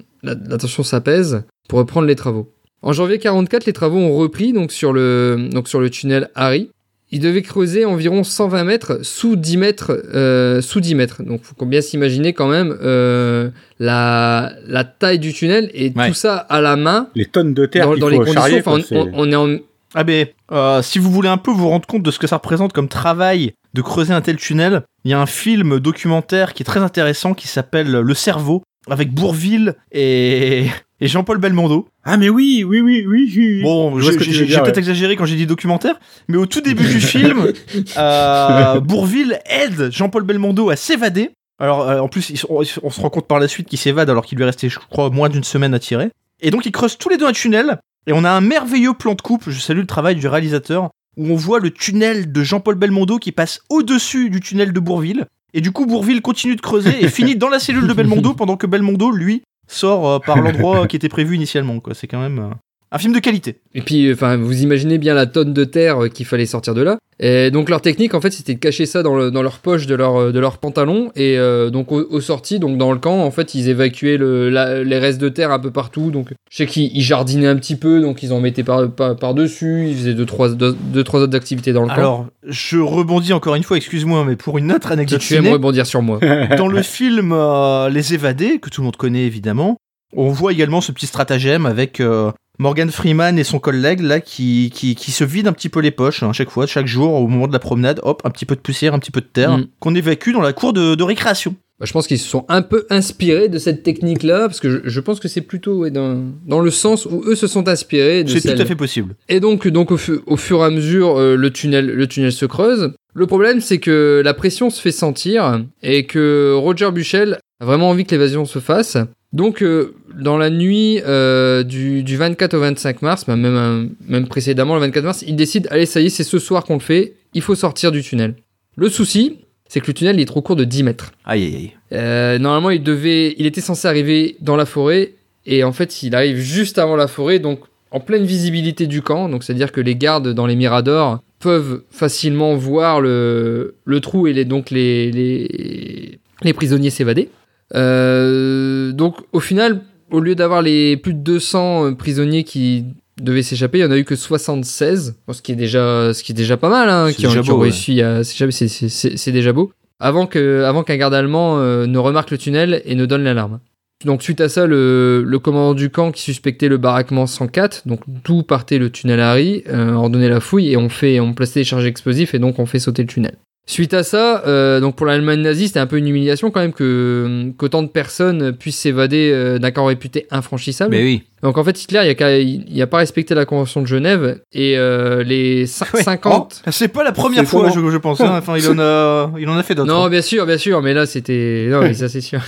tension 0.58 0.84
s'apaise 0.84 1.42
pour 1.68 1.80
reprendre 1.80 2.06
les 2.06 2.14
travaux. 2.14 2.52
En 2.82 2.92
janvier 2.92 3.18
44, 3.18 3.66
les 3.66 3.72
travaux 3.72 3.98
ont 3.98 4.16
repris 4.16 4.52
donc 4.52 4.70
sur 4.70 4.92
le, 4.92 5.48
donc 5.50 5.66
sur 5.66 5.80
le 5.80 5.90
tunnel 5.90 6.30
Harry. 6.36 6.70
Il 7.12 7.20
devait 7.20 7.42
creuser 7.42 7.84
environ 7.84 8.24
120 8.24 8.64
mètres 8.64 8.98
sous 9.02 9.36
10 9.36 9.56
mètres, 9.58 10.02
euh, 10.14 10.60
sous 10.60 10.80
10 10.80 10.94
mètres. 10.96 11.22
Donc, 11.22 11.42
faut 11.42 11.66
bien 11.66 11.80
s'imaginer 11.80 12.32
quand 12.32 12.48
même 12.48 12.76
euh, 12.82 13.50
la, 13.78 14.52
la 14.66 14.84
taille 14.84 15.18
du 15.18 15.32
tunnel 15.32 15.70
et 15.72 15.92
Ouais. 15.96 16.08
tout 16.08 16.14
ça 16.14 16.36
à 16.36 16.60
la 16.60 16.76
main. 16.76 17.08
Les 17.14 17.26
tonnes 17.26 17.54
de 17.54 17.66
terre 17.66 17.86
Dans, 17.86 17.92
qu'il 17.92 18.00
dans 18.00 18.06
faut 18.06 18.10
les 18.10 18.18
conditions, 18.18 18.40
charrier, 18.40 18.58
enfin, 18.64 18.80
on- 18.90 19.10
on 19.14 19.30
est 19.32 19.36
en, 19.36 19.56
Ah 19.94 20.04
ben, 20.04 20.26
euh, 20.52 20.82
si 20.82 20.98
vous 20.98 21.10
voulez 21.10 21.28
un 21.28 21.38
peu 21.38 21.50
vous 21.52 21.68
rendre 21.68 21.86
compte 21.86 22.02
de 22.02 22.10
ce 22.10 22.18
que 22.18 22.26
ça 22.26 22.36
représente 22.36 22.72
comme 22.72 22.88
travail 22.88 23.52
de 23.74 23.82
creuser 23.82 24.12
un 24.12 24.20
tel 24.20 24.36
tunnel, 24.36 24.82
il 25.04 25.10
y 25.10 25.14
a 25.14 25.20
un 25.20 25.26
film 25.26 25.78
documentaire 25.78 26.54
qui 26.54 26.62
est 26.62 26.66
très 26.66 26.80
intéressant 26.80 27.34
qui 27.34 27.46
s'appelle 27.46 27.90
Le 27.90 28.14
cerveau 28.14 28.62
avec 28.90 29.12
Bourville 29.12 29.74
et, 29.92 30.66
et 31.00 31.08
Jean-Paul 31.08 31.38
Belmondo. 31.38 31.88
Ah 32.04 32.16
mais 32.16 32.28
oui, 32.28 32.64
oui, 32.66 32.80
oui, 32.80 33.04
oui. 33.06 33.32
oui. 33.36 33.62
Bon, 33.62 33.98
j'ai 34.00 34.12
peut-être 34.16 34.66
ouais. 34.66 34.78
exagéré 34.78 35.16
quand 35.16 35.26
j'ai 35.26 35.36
dit 35.36 35.46
documentaire, 35.46 35.98
mais 36.28 36.36
au 36.36 36.46
tout 36.46 36.60
début 36.60 36.86
du 36.86 37.00
film, 37.00 37.52
euh, 37.96 38.80
Bourville 38.80 39.38
aide 39.46 39.90
Jean-Paul 39.90 40.24
Belmondo 40.24 40.70
à 40.70 40.76
s'évader. 40.76 41.30
Alors, 41.58 41.88
euh, 41.88 42.00
en 42.00 42.08
plus, 42.08 42.30
ils 42.30 42.36
sont- 42.38 42.48
on, 42.50 42.62
on 42.82 42.90
se 42.90 43.00
rend 43.00 43.10
compte 43.10 43.26
par 43.26 43.38
la 43.40 43.48
suite 43.48 43.68
qu'il 43.68 43.78
s'évade 43.78 44.10
alors 44.10 44.24
qu'il 44.26 44.36
lui 44.38 44.44
restait, 44.44 44.68
je 44.68 44.78
crois, 44.78 45.10
moins 45.10 45.28
d'une 45.28 45.44
semaine 45.44 45.74
à 45.74 45.78
tirer. 45.78 46.10
Et 46.40 46.50
donc, 46.50 46.66
ils 46.66 46.72
creusent 46.72 46.98
tous 46.98 47.08
les 47.08 47.16
deux 47.16 47.26
un 47.26 47.32
tunnel, 47.32 47.78
et 48.06 48.12
on 48.12 48.24
a 48.24 48.30
un 48.30 48.40
merveilleux 48.42 48.92
plan 48.92 49.14
de 49.14 49.22
coupe, 49.22 49.44
je 49.48 49.58
salue 49.58 49.80
le 49.80 49.86
travail 49.86 50.16
du 50.16 50.28
réalisateur, 50.28 50.90
où 51.16 51.30
on 51.30 51.36
voit 51.36 51.60
le 51.60 51.70
tunnel 51.70 52.30
de 52.30 52.42
Jean-Paul 52.42 52.74
Belmondo 52.74 53.18
qui 53.18 53.32
passe 53.32 53.60
au-dessus 53.70 54.28
du 54.28 54.40
tunnel 54.40 54.72
de 54.74 54.80
Bourville. 54.80 55.24
Et 55.54 55.62
du 55.62 55.70
coup, 55.72 55.86
Bourville 55.86 56.20
continue 56.20 56.56
de 56.56 56.60
creuser 56.60 57.02
et 57.02 57.08
finit 57.10 57.36
dans 57.36 57.48
la 57.48 57.58
cellule 57.58 57.86
de 57.86 57.92
Belmondo 57.94 58.34
pendant 58.34 58.58
que 58.58 58.66
Belmondo, 58.66 59.10
lui, 59.10 59.42
sort 59.66 60.08
euh, 60.08 60.18
par 60.18 60.36
l'endroit 60.42 60.86
qui 60.86 60.96
était 60.96 61.08
prévu 61.08 61.36
initialement. 61.36 61.80
quoi. 61.80 61.94
C'est 61.94 62.06
quand 62.06 62.20
même 62.20 62.38
euh, 62.38 62.50
un 62.92 62.98
film 62.98 63.12
de 63.12 63.18
qualité. 63.18 63.56
Et 63.74 63.82
puis, 63.82 64.12
enfin, 64.12 64.36
vous 64.36 64.62
imaginez 64.62 64.98
bien 64.98 65.12
la 65.14 65.26
tonne 65.26 65.52
de 65.52 65.64
terre 65.64 66.04
euh, 66.04 66.08
qu'il 66.08 66.24
fallait 66.26 66.46
sortir 66.46 66.72
de 66.74 66.82
là. 66.82 66.98
Et 67.18 67.50
donc 67.50 67.70
leur 67.70 67.80
technique, 67.80 68.12
en 68.14 68.20
fait, 68.20 68.30
c'était 68.30 68.54
de 68.54 68.58
cacher 68.58 68.84
ça 68.86 69.02
dans, 69.02 69.16
le- 69.16 69.30
dans 69.30 69.42
leur 69.42 69.58
poche 69.58 69.86
de 69.86 69.94
leur, 69.94 70.16
euh, 70.16 70.32
de 70.32 70.38
leur 70.38 70.58
pantalon. 70.58 71.10
Et 71.16 71.38
euh, 71.38 71.70
donc 71.70 71.90
au, 71.90 72.06
au 72.10 72.20
sorties, 72.20 72.58
donc 72.58 72.76
dans 72.78 72.92
le 72.92 72.98
camp, 72.98 73.20
en 73.24 73.30
fait, 73.30 73.54
ils 73.54 73.68
évacuaient 73.70 74.18
le, 74.18 74.50
la- 74.50 74.84
les 74.84 74.98
restes 74.98 75.20
de 75.20 75.28
terre 75.30 75.50
un 75.50 75.58
peu 75.58 75.70
partout. 75.70 76.10
Donc 76.10 76.28
je 76.50 76.56
sais 76.58 76.66
qu'ils 76.66 76.94
ils 76.96 77.02
jardinaient 77.02 77.46
un 77.46 77.56
petit 77.56 77.76
peu, 77.76 78.00
donc 78.00 78.22
ils 78.22 78.32
en 78.32 78.40
mettaient 78.40 78.62
par, 78.64 78.90
par, 78.90 79.16
par 79.16 79.34
dessus. 79.34 79.86
Ils 79.88 79.96
faisaient 79.96 80.14
deux 80.14 80.26
trois, 80.26 80.50
deux, 80.50 80.76
deux, 80.92 81.02
trois 81.04 81.20
autres 81.20 81.36
activités 81.36 81.72
dans 81.72 81.82
le 81.82 81.88
camp. 81.88 81.94
Alors, 81.94 82.26
je 82.46 82.78
rebondis 82.78 83.32
encore 83.32 83.54
une 83.54 83.62
fois, 83.64 83.78
excuse-moi, 83.78 84.24
mais 84.26 84.36
pour 84.36 84.58
une 84.58 84.70
autre 84.70 84.88
Si 84.88 84.92
anecdote 84.92 85.20
tu 85.20 85.34
aimes 85.34 85.48
rebondir 85.48 85.86
sur 85.86 86.02
moi. 86.02 86.20
dans 86.58 86.68
le 86.68 86.82
film 86.82 87.32
euh, 87.32 87.88
Les 87.88 88.12
Évadés, 88.14 88.58
que 88.60 88.68
tout 88.70 88.82
le 88.82 88.84
monde 88.84 88.96
connaît 88.96 89.24
évidemment, 89.24 89.78
on 90.14 90.28
voit 90.30 90.52
également 90.52 90.80
ce 90.80 90.92
petit 90.92 91.06
stratagème 91.06 91.66
avec 91.66 91.98
euh, 92.00 92.30
Morgan 92.58 92.90
Freeman 92.90 93.38
et 93.38 93.44
son 93.44 93.58
collègue 93.58 94.00
là 94.00 94.20
qui, 94.20 94.70
qui, 94.74 94.94
qui 94.94 95.10
se 95.10 95.24
vident 95.24 95.48
un 95.50 95.52
petit 95.52 95.68
peu 95.68 95.80
les 95.80 95.90
poches 95.90 96.22
hein, 96.22 96.32
chaque 96.32 96.50
fois, 96.50 96.66
chaque 96.66 96.86
jour 96.86 97.12
au 97.14 97.26
moment 97.28 97.46
de 97.48 97.52
la 97.52 97.58
promenade, 97.58 98.00
hop, 98.02 98.22
un 98.24 98.30
petit 98.30 98.44
peu 98.46 98.54
de 98.56 98.60
poussière, 98.60 98.94
un 98.94 98.98
petit 98.98 99.10
peu 99.10 99.20
de 99.20 99.26
terre, 99.26 99.58
Mm. 99.58 99.66
qu'on 99.80 99.94
évacue 99.94 100.32
dans 100.32 100.40
la 100.42 100.52
cour 100.52 100.72
de, 100.72 100.94
de 100.94 101.02
récréation. 101.02 101.54
Bah, 101.78 101.84
je 101.86 101.92
pense 101.92 102.06
qu'ils 102.06 102.18
se 102.18 102.26
sont 102.28 102.46
un 102.48 102.62
peu 102.62 102.86
inspirés 102.88 103.50
de 103.50 103.58
cette 103.58 103.82
technique-là, 103.82 104.46
parce 104.48 104.60
que 104.60 104.70
je, 104.70 104.78
je 104.88 105.00
pense 105.00 105.20
que 105.20 105.28
c'est 105.28 105.42
plutôt 105.42 105.74
ouais, 105.80 105.90
dans, 105.90 106.22
dans 106.46 106.60
le 106.60 106.70
sens 106.70 107.04
où 107.04 107.22
eux 107.26 107.34
se 107.34 107.46
sont 107.46 107.68
inspirés 107.68 108.24
C'est 108.26 108.54
tout 108.54 108.62
à 108.62 108.64
fait 108.64 108.74
possible. 108.76 109.14
Et 109.28 109.40
donc, 109.40 109.68
donc 109.68 109.90
au, 109.90 109.98
fu- 109.98 110.20
au 110.26 110.38
fur 110.38 110.60
et 110.60 110.64
à 110.64 110.70
mesure, 110.70 111.18
euh, 111.20 111.36
le, 111.36 111.50
tunnel, 111.50 111.84
le 111.86 112.06
tunnel 112.06 112.32
se 112.32 112.46
creuse. 112.46 112.94
Le 113.14 113.26
problème, 113.26 113.60
c'est 113.60 113.76
que 113.78 114.22
la 114.24 114.32
pression 114.32 114.70
se 114.70 114.80
fait 114.80 114.90
sentir 114.90 115.62
et 115.82 116.06
que 116.06 116.54
Roger 116.56 116.90
Buchel 116.90 117.38
a 117.60 117.64
vraiment 117.66 117.90
envie 117.90 118.04
que 118.06 118.12
l'évasion 118.14 118.46
se 118.46 118.58
fasse. 118.58 118.96
Donc, 119.32 119.62
euh, 119.62 119.94
dans 120.18 120.38
la 120.38 120.50
nuit 120.50 121.00
euh, 121.06 121.62
du, 121.62 122.02
du 122.02 122.16
24 122.16 122.54
au 122.54 122.60
25 122.60 123.02
mars, 123.02 123.24
bah, 123.26 123.36
même, 123.36 123.56
euh, 123.56 123.86
même 124.08 124.26
précédemment, 124.28 124.74
le 124.74 124.80
24 124.80 125.04
mars, 125.04 125.24
il 125.26 125.36
décide, 125.36 125.68
allez, 125.70 125.86
ça 125.86 126.00
y 126.00 126.06
est, 126.06 126.10
c'est 126.10 126.24
ce 126.24 126.38
soir 126.38 126.64
qu'on 126.64 126.74
le 126.74 126.80
fait, 126.80 127.14
il 127.34 127.42
faut 127.42 127.54
sortir 127.54 127.92
du 127.92 128.02
tunnel. 128.02 128.34
Le 128.76 128.88
souci, 128.88 129.38
c'est 129.68 129.80
que 129.80 129.88
le 129.88 129.94
tunnel 129.94 130.16
il 130.16 130.22
est 130.22 130.26
trop 130.26 130.42
court 130.42 130.56
de 130.56 130.64
10 130.64 130.84
mètres. 130.84 131.12
Aïe 131.24 131.44
aïe 131.44 131.54
aïe. 131.56 131.72
Euh, 131.92 132.38
normalement, 132.38 132.70
il 132.70 132.82
devait, 132.82 133.34
il 133.38 133.46
était 133.46 133.60
censé 133.60 133.88
arriver 133.88 134.36
dans 134.40 134.56
la 134.56 134.66
forêt 134.66 135.12
et 135.44 135.64
en 135.64 135.72
fait, 135.72 136.02
il 136.02 136.14
arrive 136.14 136.38
juste 136.38 136.78
avant 136.78 136.96
la 136.96 137.08
forêt, 137.08 137.38
donc 137.38 137.60
en 137.90 138.00
pleine 138.00 138.24
visibilité 138.24 138.86
du 138.86 139.02
camp. 139.02 139.28
Donc, 139.28 139.44
c'est-à-dire 139.44 139.72
que 139.72 139.80
les 139.80 139.96
gardes 139.96 140.32
dans 140.32 140.46
les 140.46 140.56
miradors 140.56 141.20
peuvent 141.40 141.82
facilement 141.90 142.54
voir 142.54 143.00
le, 143.00 143.76
le 143.84 144.00
trou 144.00 144.26
et 144.26 144.32
les, 144.32 144.44
donc 144.44 144.70
les, 144.70 145.10
les, 145.10 146.18
les 146.42 146.52
prisonniers 146.52 146.90
s'évader. 146.90 147.28
Euh, 147.74 148.92
donc, 148.92 149.16
au 149.32 149.40
final, 149.40 149.80
au 150.10 150.20
lieu 150.20 150.34
d'avoir 150.34 150.62
les 150.62 150.96
plus 150.96 151.14
de 151.14 151.18
200 151.20 151.94
prisonniers 151.94 152.44
qui 152.44 152.84
devaient 153.20 153.42
s'échapper, 153.42 153.78
il 153.78 153.82
y 153.82 153.84
en 153.84 153.90
a 153.90 153.98
eu 153.98 154.04
que 154.04 154.14
76, 154.16 155.16
bon, 155.26 155.32
ce 155.32 155.42
qui 155.42 155.52
est 155.52 155.56
déjà, 155.56 156.12
ce 156.14 156.22
qui 156.22 156.32
est 156.32 156.34
déjà 156.34 156.56
pas 156.56 156.68
mal, 156.68 156.88
hein, 156.88 157.12
qui 157.12 157.26
ont, 157.26 157.30
ouais. 157.30 157.62
réussi 157.62 158.02
à 158.02 158.22
s'échapper. 158.24 158.52
C'est- 158.52 159.32
déjà 159.32 159.52
beau 159.52 159.72
avant 159.98 160.26
que 160.26 160.62
avant 160.64 160.82
qu'un 160.82 160.96
garde 160.98 161.14
allemand 161.14 161.58
euh, 161.58 161.86
ne 161.86 161.98
remarque 161.98 162.30
le 162.30 162.36
tunnel 162.38 162.82
et 162.84 162.94
ne 162.94 163.06
donne 163.06 163.24
l'alarme. 163.24 163.60
Donc 164.04 164.22
suite 164.22 164.42
à 164.42 164.50
ça, 164.50 164.66
le, 164.66 165.22
le 165.26 165.38
commandant 165.38 165.72
du 165.72 165.88
camp 165.88 166.12
qui 166.12 166.20
suspectait 166.20 166.68
le 166.68 166.76
baraquement 166.76 167.26
104, 167.26 167.88
donc 167.88 168.00
d'où 168.06 168.42
partait 168.42 168.78
le 168.78 168.90
tunnel 168.90 169.20
Harry, 169.20 169.64
euh, 169.68 169.92
ordonnait 169.94 170.28
la 170.28 170.40
fouille 170.40 170.70
et 170.70 170.76
on 170.76 170.90
fait 170.90 171.18
on 171.18 171.32
plaçait 171.32 171.60
des 171.60 171.64
charges 171.64 171.86
explosives 171.86 172.30
et 172.34 172.38
donc 172.38 172.58
on 172.58 172.66
fait 172.66 172.78
sauter 172.78 173.02
le 173.02 173.08
tunnel. 173.08 173.36
Suite 173.68 173.94
à 173.94 174.04
ça, 174.04 174.44
euh, 174.46 174.78
donc 174.78 174.94
pour 174.94 175.06
l'Allemagne 175.06 175.40
nazie, 175.40 175.66
c'était 175.66 175.80
un 175.80 175.88
peu 175.88 175.98
une 175.98 176.06
humiliation 176.06 176.52
quand 176.52 176.60
même 176.60 176.72
que 176.72 177.50
qu'autant 177.58 177.82
de 177.82 177.88
personnes 177.88 178.52
puissent 178.52 178.78
s'évader 178.78 179.32
euh, 179.34 179.58
d'un 179.58 179.72
camp 179.72 179.86
réputé 179.86 180.28
infranchissable. 180.30 180.92
Mais 180.94 181.02
oui. 181.02 181.22
Donc 181.42 181.58
en 181.58 181.64
fait, 181.64 181.82
Hitler, 181.82 182.14
il 182.16 182.22
a, 182.22 182.38
il 182.38 182.80
a 182.82 182.86
pas 182.86 182.98
respecté 182.98 183.34
la 183.34 183.44
convention 183.44 183.82
de 183.82 183.86
Genève 183.88 184.40
et 184.52 184.78
euh, 184.78 185.24
les 185.24 185.66
cin- 185.66 185.84
Ouais. 185.94 186.02
50 186.04 186.62
Oh, 186.64 186.70
c'est 186.70 186.86
pas 186.88 187.02
la 187.02 187.10
première 187.10 187.44
fois, 187.44 187.68
je, 187.74 187.90
je 187.90 187.96
pense. 187.98 188.20
hein. 188.20 188.36
Enfin, 188.38 188.56
il 188.56 188.68
en 188.68 188.78
a, 188.78 189.32
il 189.36 189.48
en 189.48 189.56
a 189.56 189.62
fait 189.64 189.74
d'autres. 189.74 189.88
Non, 189.92 190.04
hein. 190.04 190.10
bien 190.10 190.22
sûr, 190.22 190.46
bien 190.46 190.58
sûr, 190.58 190.80
mais 190.80 190.94
là 190.94 191.04
c'était. 191.04 191.66
Non, 191.68 191.80
mais 191.80 191.94
ça 191.94 192.08
c'est 192.08 192.20
sûr. 192.20 192.40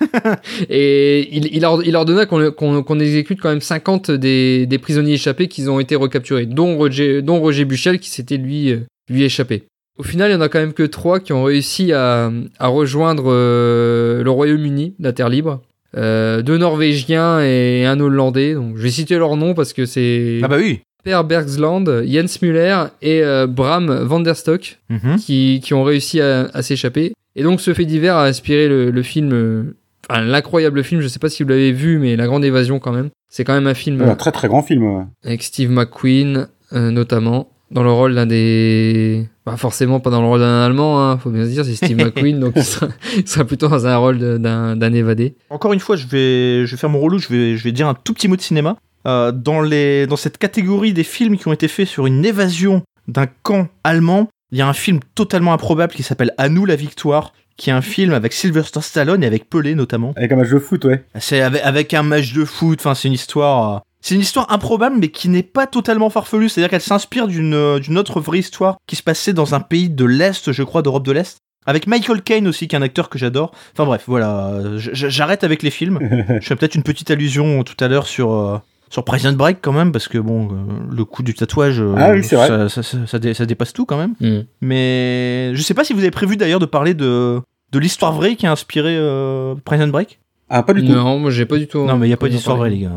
et 0.70 1.28
il, 1.36 1.46
il, 1.54 1.66
il 1.84 1.96
ordonna 1.96 2.26
qu'on 2.26 2.50
qu'on- 2.50 2.82
qu'on 2.82 3.00
exécute 3.00 3.40
quand 3.40 3.50
même 3.50 3.60
50 3.60 4.10
des, 4.10 4.66
des 4.66 4.78
prisonniers 4.78 5.14
échappés 5.14 5.48
qui 5.48 5.68
ont 5.68 5.80
été 5.80 5.96
recapturés, 5.96 6.46
dont 6.46 6.76
Roger, 6.76 7.22
dont 7.22 7.40
Roger 7.40 7.64
Buchel 7.64 7.98
qui 7.98 8.10
s'était 8.10 8.36
lui, 8.36 8.70
euh, 8.70 8.78
lui 9.08 9.22
échappé. 9.24 9.64
Au 9.98 10.02
final, 10.02 10.30
il 10.30 10.34
y 10.34 10.36
en 10.36 10.40
a 10.40 10.48
quand 10.48 10.58
même 10.58 10.72
que 10.72 10.82
trois 10.84 11.20
qui 11.20 11.32
ont 11.32 11.44
réussi 11.44 11.92
à, 11.92 12.30
à 12.58 12.66
rejoindre 12.68 13.24
euh, 13.28 14.22
le 14.24 14.30
Royaume-Uni, 14.30 14.94
la 14.98 15.12
Terre 15.12 15.28
libre. 15.28 15.60
Euh, 15.96 16.40
deux 16.40 16.56
Norvégiens 16.56 17.40
et 17.42 17.84
un 17.84 18.00
Hollandais. 18.00 18.54
Donc, 18.54 18.76
je 18.76 18.82
vais 18.82 18.90
citer 18.90 19.18
leurs 19.18 19.36
noms 19.36 19.52
parce 19.54 19.72
que 19.74 19.84
c'est 19.84 20.40
Ah 20.42 20.48
bah 20.48 20.56
oui. 20.58 20.80
Per 21.04 21.20
Bergsland, 21.28 22.04
Jens 22.06 22.40
Müller 22.40 22.84
et 23.02 23.22
euh, 23.22 23.46
Bram 23.46 23.90
van 24.04 24.20
der 24.20 24.36
Stock 24.36 24.78
Mhm. 24.88 25.16
qui, 25.18 25.60
qui 25.62 25.74
ont 25.74 25.82
réussi 25.84 26.20
à, 26.20 26.48
à 26.54 26.62
s'échapper. 26.62 27.12
Et 27.34 27.42
donc 27.42 27.60
ce 27.60 27.74
fait 27.74 27.84
divers 27.84 28.16
a 28.16 28.26
inspiré 28.26 28.68
le, 28.68 28.90
le 28.90 29.02
film, 29.02 29.30
euh, 29.32 29.76
enfin 30.08 30.22
l'incroyable 30.22 30.82
film, 30.84 31.00
je 31.00 31.08
sais 31.08 31.18
pas 31.18 31.28
si 31.28 31.42
vous 31.42 31.48
l'avez 31.48 31.72
vu, 31.72 31.98
mais 31.98 32.14
La 32.16 32.26
Grande 32.26 32.44
Évasion 32.44 32.78
quand 32.78 32.92
même. 32.92 33.10
C'est 33.28 33.42
quand 33.44 33.54
même 33.54 33.66
un 33.66 33.74
film 33.74 34.00
Ouais, 34.00 34.08
un 34.08 34.14
très 34.14 34.30
très 34.32 34.48
grand 34.48 34.62
film. 34.62 34.84
ouais. 34.84 35.02
avec 35.24 35.42
Steve 35.42 35.70
McQueen 35.70 36.46
euh, 36.72 36.90
notamment, 36.90 37.50
dans 37.70 37.82
le 37.82 37.90
rôle 37.90 38.14
d'un 38.14 38.26
des... 38.26 39.26
Bah 39.44 39.56
forcément 39.56 39.98
pas 39.98 40.10
dans 40.10 40.20
le 40.20 40.28
rôle 40.28 40.40
d'un 40.40 40.64
Allemand, 40.64 41.02
hein, 41.02 41.18
faut 41.18 41.30
bien 41.30 41.44
se 41.44 41.50
dire, 41.50 41.64
c'est 41.64 41.74
Steve 41.74 41.96
McQueen, 42.04 42.38
donc 42.38 42.52
il 42.54 42.62
sera, 42.62 42.88
il 43.16 43.26
sera 43.26 43.44
plutôt 43.44 43.68
dans 43.68 43.86
un 43.86 43.96
rôle 43.96 44.18
d'un 44.38 44.76
d'un 44.76 44.92
évadé. 44.92 45.34
Encore 45.50 45.72
une 45.72 45.80
fois, 45.80 45.96
je 45.96 46.06
vais, 46.06 46.64
je 46.64 46.70
vais 46.70 46.76
faire 46.76 46.90
mon 46.90 47.00
relou, 47.00 47.18
je 47.18 47.28
vais, 47.28 47.56
je 47.56 47.64
vais 47.64 47.72
dire 47.72 47.88
un 47.88 47.94
tout 47.94 48.14
petit 48.14 48.28
mot 48.28 48.36
de 48.36 48.40
cinéma. 48.40 48.76
Euh, 49.06 49.32
dans, 49.32 49.60
les, 49.60 50.06
dans 50.06 50.16
cette 50.16 50.38
catégorie 50.38 50.92
des 50.92 51.02
films 51.02 51.36
qui 51.36 51.48
ont 51.48 51.52
été 51.52 51.66
faits 51.66 51.88
sur 51.88 52.06
une 52.06 52.24
évasion 52.24 52.82
d'un 53.08 53.26
camp 53.26 53.66
allemand, 53.82 54.28
il 54.52 54.58
y 54.58 54.62
a 54.62 54.68
un 54.68 54.72
film 54.72 55.00
totalement 55.16 55.52
improbable 55.52 55.92
qui 55.92 56.04
s'appelle 56.04 56.32
À 56.38 56.48
nous 56.48 56.66
la 56.66 56.76
victoire, 56.76 57.32
qui 57.56 57.70
est 57.70 57.72
un 57.72 57.82
film 57.82 58.12
avec 58.12 58.32
Sylvester 58.32 58.80
Stallone 58.80 59.24
et 59.24 59.26
avec 59.26 59.50
Pelé 59.50 59.74
notamment. 59.74 60.12
Avec 60.14 60.30
un 60.30 60.36
match 60.36 60.50
de 60.50 60.58
foot, 60.60 60.84
ouais. 60.84 61.04
C'est 61.18 61.40
avec, 61.40 61.62
avec 61.64 61.94
un 61.94 62.04
match 62.04 62.32
de 62.32 62.44
foot, 62.44 62.78
enfin 62.80 62.94
c'est 62.94 63.08
une 63.08 63.14
histoire... 63.14 63.82
C'est 64.02 64.14
une 64.16 64.20
histoire 64.20 64.52
improbable 64.52 64.96
mais 64.98 65.08
qui 65.08 65.28
n'est 65.28 65.42
pas 65.42 65.66
totalement 65.66 66.10
farfelue, 66.10 66.48
c'est-à-dire 66.48 66.68
qu'elle 66.70 66.80
s'inspire 66.82 67.26
d'une 67.28 67.54
euh, 67.54 67.78
d'une 67.78 67.96
autre 67.96 68.20
vraie 68.20 68.40
histoire 68.40 68.76
qui 68.86 68.96
se 68.96 69.02
passait 69.02 69.32
dans 69.32 69.54
un 69.54 69.60
pays 69.60 69.88
de 69.88 70.04
l'Est, 70.04 70.52
je 70.52 70.62
crois, 70.62 70.82
d'Europe 70.82 71.04
de 71.06 71.12
l'Est. 71.12 71.38
Avec 71.64 71.86
Michael 71.86 72.22
Caine 72.22 72.48
aussi, 72.48 72.66
qui 72.66 72.74
est 72.74 72.78
un 72.78 72.82
acteur 72.82 73.08
que 73.08 73.18
j'adore. 73.18 73.52
Enfin 73.72 73.84
bref, 73.86 74.02
voilà, 74.08 74.52
j'arrête 74.76 75.44
avec 75.44 75.62
les 75.62 75.70
films. 75.70 76.00
Je 76.40 76.44
fais 76.46 76.56
peut-être 76.56 76.74
une 76.74 76.82
petite 76.82 77.10
allusion 77.12 77.62
tout 77.62 77.76
à 77.78 77.86
l'heure 77.86 78.08
sur, 78.08 78.32
euh, 78.32 78.58
sur 78.90 79.04
Prison 79.04 79.32
Break 79.32 79.58
quand 79.62 79.70
même, 79.72 79.92
parce 79.92 80.08
que 80.08 80.18
bon, 80.18 80.48
euh, 80.50 80.56
le 80.90 81.04
coup 81.04 81.22
du 81.22 81.34
tatouage, 81.34 81.80
euh, 81.80 81.94
Ah 81.96 82.10
oui, 82.10 82.24
c'est 82.24 82.34
vrai. 82.34 82.48
ça, 82.48 82.68
ça- 82.68 82.82
ça- 82.82 83.06
ça 83.06 83.18
dé- 83.20 83.32
ça 83.34 83.46
dépasse 83.46 83.72
tout 83.72 83.86
quand 83.86 83.96
même. 83.96 84.14
Hmm. 84.20 84.40
Mais 84.60 85.52
je 85.54 85.62
sais 85.62 85.74
pas 85.74 85.84
si 85.84 85.92
vous 85.92 86.00
avez 86.00 86.10
prévu 86.10 86.36
d'ailleurs 86.36 86.58
de 86.58 86.66
parler 86.66 86.94
de, 86.94 87.40
de 87.70 87.78
l'histoire 87.78 88.12
vraie 88.12 88.34
qui 88.34 88.44
a 88.48 88.50
inspiré 88.50 88.96
euh, 88.98 89.54
Prison 89.64 89.86
Break. 89.86 90.18
Ah, 90.54 90.62
pas 90.62 90.74
du 90.74 90.84
tout. 90.86 90.92
Non, 90.92 91.18
moi 91.18 91.30
j'ai 91.30 91.46
pas 91.46 91.56
du 91.56 91.66
tout. 91.66 91.84
Non, 91.86 91.96
mais 91.96 92.06
il 92.06 92.10
n'y 92.10 92.14
a 92.14 92.18
pas 92.18 92.28
d'histoire 92.28 92.58
vraie, 92.58 92.68
les 92.70 92.80
gars. 92.80 92.90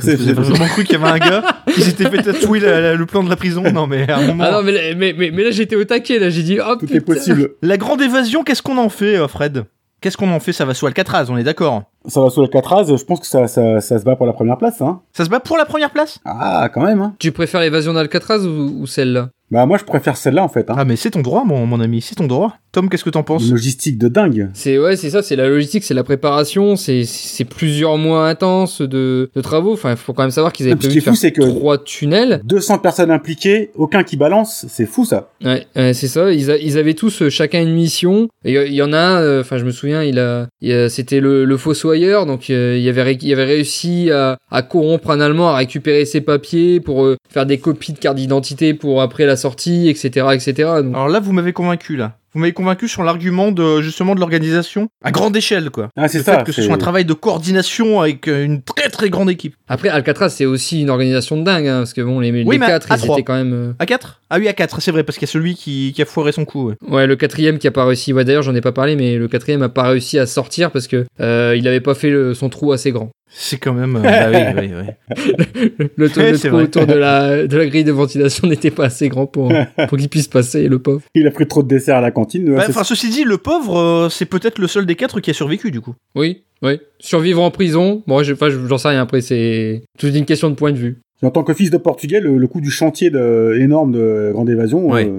C'est- 0.00 0.16
vraiment 0.32 0.66
cru 0.66 0.82
qu'il 0.84 0.98
y 0.98 1.02
avait 1.02 1.08
un 1.10 1.18
gars 1.18 1.42
qui 1.72 1.82
s'était 1.82 2.10
fait 2.10 2.22
tatouer 2.22 2.58
la- 2.60 2.80
la- 2.80 2.94
le 2.94 3.06
plan 3.06 3.22
de 3.22 3.30
la 3.30 3.36
prison 3.36 3.62
Non, 3.72 3.86
mais 3.86 4.10
à 4.10 4.18
un 4.18 4.26
moment. 4.26 4.44
Ah 4.46 4.50
non, 4.52 4.62
mais, 4.64 4.72
là- 4.72 4.94
mais, 4.96 5.14
mais, 5.16 5.30
mais 5.32 5.44
là 5.44 5.50
j'étais 5.52 5.76
au 5.76 5.84
taquet, 5.84 6.18
là 6.18 6.30
j'ai 6.30 6.42
dit, 6.42 6.58
oh 6.60 6.74
Tout 6.74 6.86
putain. 6.86 6.94
est 6.96 7.00
possible. 7.00 7.50
La 7.62 7.76
grande 7.76 8.00
évasion, 8.02 8.42
qu'est-ce 8.42 8.62
qu'on 8.62 8.78
en 8.78 8.88
fait, 8.88 9.16
euh, 9.16 9.28
Fred? 9.28 9.64
Qu'est-ce 10.00 10.16
qu'on 10.16 10.30
en 10.32 10.40
fait? 10.40 10.52
Ça 10.54 10.64
va 10.64 10.72
sous 10.72 10.86
Alcatraz, 10.86 11.26
on 11.28 11.36
est 11.36 11.42
d'accord. 11.44 11.82
Ça 12.06 12.22
va 12.22 12.30
sous 12.30 12.40
Alcatraz, 12.40 12.84
je 12.88 13.04
pense 13.04 13.20
que 13.20 13.26
ça, 13.26 13.46
ça, 13.46 13.80
ça 13.82 13.98
se 13.98 14.04
bat 14.04 14.16
pour 14.16 14.24
la 14.26 14.32
première 14.32 14.56
place, 14.56 14.80
hein. 14.80 15.00
Ça 15.12 15.26
se 15.26 15.30
bat 15.30 15.40
pour 15.40 15.58
la 15.58 15.66
première 15.66 15.90
place? 15.90 16.18
Ah, 16.24 16.70
quand 16.72 16.82
même, 16.82 17.02
hein. 17.02 17.14
Tu 17.18 17.30
préfères 17.32 17.60
l'évasion 17.60 17.92
d'Alcatraz 17.92 18.38
ou, 18.46 18.80
ou 18.80 18.86
celle-là? 18.86 19.28
Bah 19.50 19.66
moi 19.66 19.78
je 19.78 19.84
préfère 19.84 20.16
celle-là 20.16 20.44
en 20.44 20.48
fait. 20.48 20.70
Hein. 20.70 20.76
Ah 20.78 20.84
mais 20.84 20.94
c'est 20.94 21.10
ton 21.10 21.22
droit 21.22 21.42
mon, 21.44 21.66
mon 21.66 21.80
ami, 21.80 22.00
c'est 22.00 22.14
ton 22.14 22.28
droit. 22.28 22.54
Tom, 22.72 22.88
qu'est-ce 22.88 23.02
que 23.04 23.10
t'en 23.10 23.22
penses 23.24 23.44
Une 23.46 23.50
logistique 23.52 23.98
de 23.98 24.06
dingue. 24.08 24.48
C'est 24.54 24.78
ouais, 24.78 24.96
c'est 24.96 25.10
ça, 25.10 25.22
c'est 25.22 25.34
la 25.36 25.48
logistique, 25.48 25.82
c'est 25.82 25.94
la 25.94 26.04
préparation, 26.04 26.76
c'est 26.76 27.04
c'est 27.04 27.44
plusieurs 27.44 27.96
mois 27.98 28.28
intenses 28.28 28.80
de, 28.80 29.28
de 29.34 29.40
travaux. 29.40 29.72
Enfin, 29.72 29.90
il 29.90 29.96
faut 29.96 30.12
quand 30.12 30.22
même 30.22 30.30
savoir 30.30 30.52
qu'ils 30.52 30.66
avaient 30.66 30.76
prévu 30.76 30.92
qui 30.92 30.98
est 30.98 31.00
de 31.00 31.04
faire 31.04 31.12
fou, 31.14 31.18
c'est 31.18 31.32
que- 31.32 31.42
trois 31.42 31.82
tunnels. 31.82 32.40
200 32.44 32.78
personnes 32.78 33.10
impliquées, 33.10 33.70
aucun 33.74 34.04
qui 34.04 34.16
balance, 34.16 34.66
c'est 34.68 34.86
fou 34.86 35.04
ça. 35.04 35.30
Ouais, 35.44 35.66
ouais, 35.74 35.94
c'est 35.94 36.06
ça. 36.06 36.30
Ils, 36.32 36.50
a- 36.50 36.56
ils 36.58 36.78
avaient 36.78 36.94
tous 36.94 37.22
euh, 37.22 37.28
chacun 37.30 37.60
une 37.60 37.74
mission. 37.74 38.28
Et 38.44 38.56
euh, 38.56 38.66
il 38.66 38.74
y 38.74 38.82
en 38.82 38.92
a 38.92 38.98
un, 38.98 39.20
euh, 39.20 39.40
enfin 39.40 39.58
je 39.58 39.64
me 39.64 39.70
souviens, 39.72 40.02
il 40.04 40.18
a, 40.20 40.46
a- 40.62 40.88
c'était 40.88 41.20
le, 41.20 41.44
le 41.44 41.56
fossoyeur, 41.56 42.24
donc 42.26 42.50
euh, 42.50 42.78
il 42.80 42.88
avait 42.88 43.14
il 43.20 43.32
avait 43.32 43.44
réussi 43.44 44.10
à, 44.12 44.38
à 44.50 44.62
corrompre 44.62 45.10
un 45.10 45.20
Allemand, 45.20 45.48
à 45.50 45.56
récupérer 45.56 46.04
ses 46.04 46.20
papiers 46.20 46.78
pour 46.80 47.04
euh, 47.04 47.16
faire 47.28 47.46
des 47.46 47.58
copies 47.58 47.92
de 47.94 47.98
carte 47.98 48.16
d'identité 48.16 48.74
pour 48.74 49.02
après 49.02 49.26
la 49.26 49.36
sortie, 49.36 49.88
etc., 49.88 50.26
etc. 50.34 50.52
Donc, 50.82 50.94
Alors 50.94 51.08
là, 51.08 51.18
vous 51.20 51.32
m'avez 51.32 51.52
convaincu 51.52 51.96
là. 51.96 52.16
Vous 52.32 52.40
m'avez 52.40 52.52
convaincu 52.52 52.86
sur 52.88 53.02
l'argument 53.02 53.50
de 53.52 53.80
justement 53.80 54.14
de 54.14 54.20
l'organisation 54.20 54.88
à 55.02 55.10
grande 55.10 55.36
échelle 55.36 55.70
quoi. 55.70 55.88
Ah 55.96 56.06
c'est 56.08 56.18
Le 56.18 56.24
ça. 56.24 56.38
fait 56.38 56.44
que 56.44 56.52
ce 56.52 56.60
c'est- 56.60 56.66
soit 56.66 56.76
un 56.76 56.78
travail 56.78 57.04
de 57.04 57.12
coordination 57.12 58.00
avec 58.00 58.28
euh, 58.28 58.44
une 58.44 58.62
très 58.62 58.88
très 58.88 59.10
grande 59.10 59.30
équipe. 59.30 59.54
Après 59.68 59.88
Alcatraz, 59.88 60.28
c'est 60.30 60.44
aussi 60.46 60.82
une 60.82 60.90
organisation 60.90 61.36
de 61.36 61.42
dingue, 61.44 61.66
hein, 61.66 61.78
parce 61.78 61.92
que 61.92 62.00
bon, 62.02 62.20
les, 62.20 62.30
les 62.30 62.44
Oui, 62.44 62.58
mais 62.58 62.66
quatre, 62.66 62.90
à 62.92 62.96
ils 62.96 63.04
étaient 63.10 63.22
quand 63.22 63.34
même. 63.34 63.52
euh, 63.52 63.72
À 63.78 63.86
4 63.86 64.20
Ah 64.30 64.38
oui, 64.38 64.46
à 64.48 64.52
4, 64.52 64.80
c'est 64.80 64.90
vrai, 64.92 65.02
parce 65.04 65.18
qu'il 65.18 65.26
y 65.26 65.30
a 65.30 65.32
celui 65.32 65.54
qui, 65.54 65.92
qui 65.94 66.02
a 66.02 66.04
foiré 66.04 66.32
son 66.32 66.44
coup. 66.44 66.68
ouais. 66.68 66.74
Ouais, 66.88 67.06
le 67.06 67.16
quatrième 67.16 67.58
qui 67.58 67.66
a 67.66 67.70
pas 67.72 67.84
réussi. 67.84 68.12
Ouais, 68.12 68.24
d'ailleurs, 68.24 68.42
j'en 68.42 68.54
ai 68.54 68.60
pas 68.60 68.72
parlé, 68.72 68.94
mais 68.96 69.16
le 69.16 69.26
quatrième 69.28 69.62
a 69.62 69.68
pas 69.68 69.88
réussi 69.88 70.18
à 70.18 70.26
sortir 70.26 70.70
parce 70.70 70.86
que 70.86 71.06
euh, 71.20 71.54
il 71.56 71.66
avait 71.66 71.80
pas 71.80 71.94
fait 71.94 72.10
le- 72.10 72.34
son 72.34 72.48
trou 72.48 72.72
assez 72.72 72.92
grand. 72.92 73.10
C'est 73.32 73.58
quand 73.58 73.72
même. 73.72 73.94
euh, 73.96 74.00
bah 74.02 74.30
oui, 74.30 74.68
oui, 74.68 74.70
oui. 74.74 75.78
Le, 75.96 76.08
trou- 76.10 76.20
Ouais, 76.20 76.32
le 76.32 76.36
c'est 76.36 76.48
trou 76.48 76.56
vrai. 76.56 76.64
autour 76.64 76.86
de 76.86 76.94
la, 76.94 77.46
de 77.46 77.56
la 77.56 77.66
grille 77.66 77.84
de 77.84 77.92
ventilation 77.92 78.48
n'était 78.48 78.70
pas 78.72 78.86
assez 78.86 79.08
grand 79.08 79.26
pour, 79.26 79.52
pour 79.88 79.98
qu'il 79.98 80.08
puisse 80.08 80.26
passer, 80.28 80.66
le 80.68 80.78
pauvre. 80.80 81.02
Il 81.14 81.26
a 81.26 81.30
pris 81.30 81.46
trop 81.46 81.62
de 81.62 81.68
dessert 81.68 81.96
à 81.96 82.00
la 82.00 82.10
cantine. 82.10 82.54
Bah, 82.54 82.64
Enfin, 82.68 82.82
ceci 82.84 83.08
dit, 83.10 83.24
le 83.24 83.38
pauvre, 83.38 83.78
euh, 83.78 84.08
c'est 84.08 84.24
peut-être 84.26 84.58
le 84.58 84.66
seul 84.66 84.84
des 84.84 84.96
quatre 84.96 85.20
qui 85.20 85.30
a 85.30 85.34
survécu 85.34 85.70
du 85.70 85.80
coup. 85.80 85.94
Oui, 86.16 86.42
oui. 86.62 86.80
Survivre 86.98 87.40
en 87.42 87.50
prison, 87.50 88.02
bon, 88.06 88.22
je- 88.22 88.32
enfin, 88.32 88.50
je- 88.50 88.66
j'en 88.66 88.78
sais 88.78 88.88
rien. 88.88 89.00
Après, 89.02 89.20
c'est 89.20 89.82
toute 89.98 90.14
une 90.14 90.24
question 90.26 90.50
de 90.50 90.54
point 90.56 90.72
de 90.72 90.78
vue. 90.78 90.98
En 91.22 91.30
tant 91.30 91.44
que 91.44 91.52
fils 91.54 91.70
de 91.70 91.76
Portugais, 91.76 92.18
le, 92.20 92.36
le 92.38 92.46
coup 92.48 92.60
du 92.62 92.70
chantier 92.70 93.10
de, 93.10 93.54
énorme 93.60 93.92
de 93.92 94.30
Grande 94.32 94.48
Évasion 94.50 94.88
Ouais. 94.88 95.06
euh, 95.06 95.10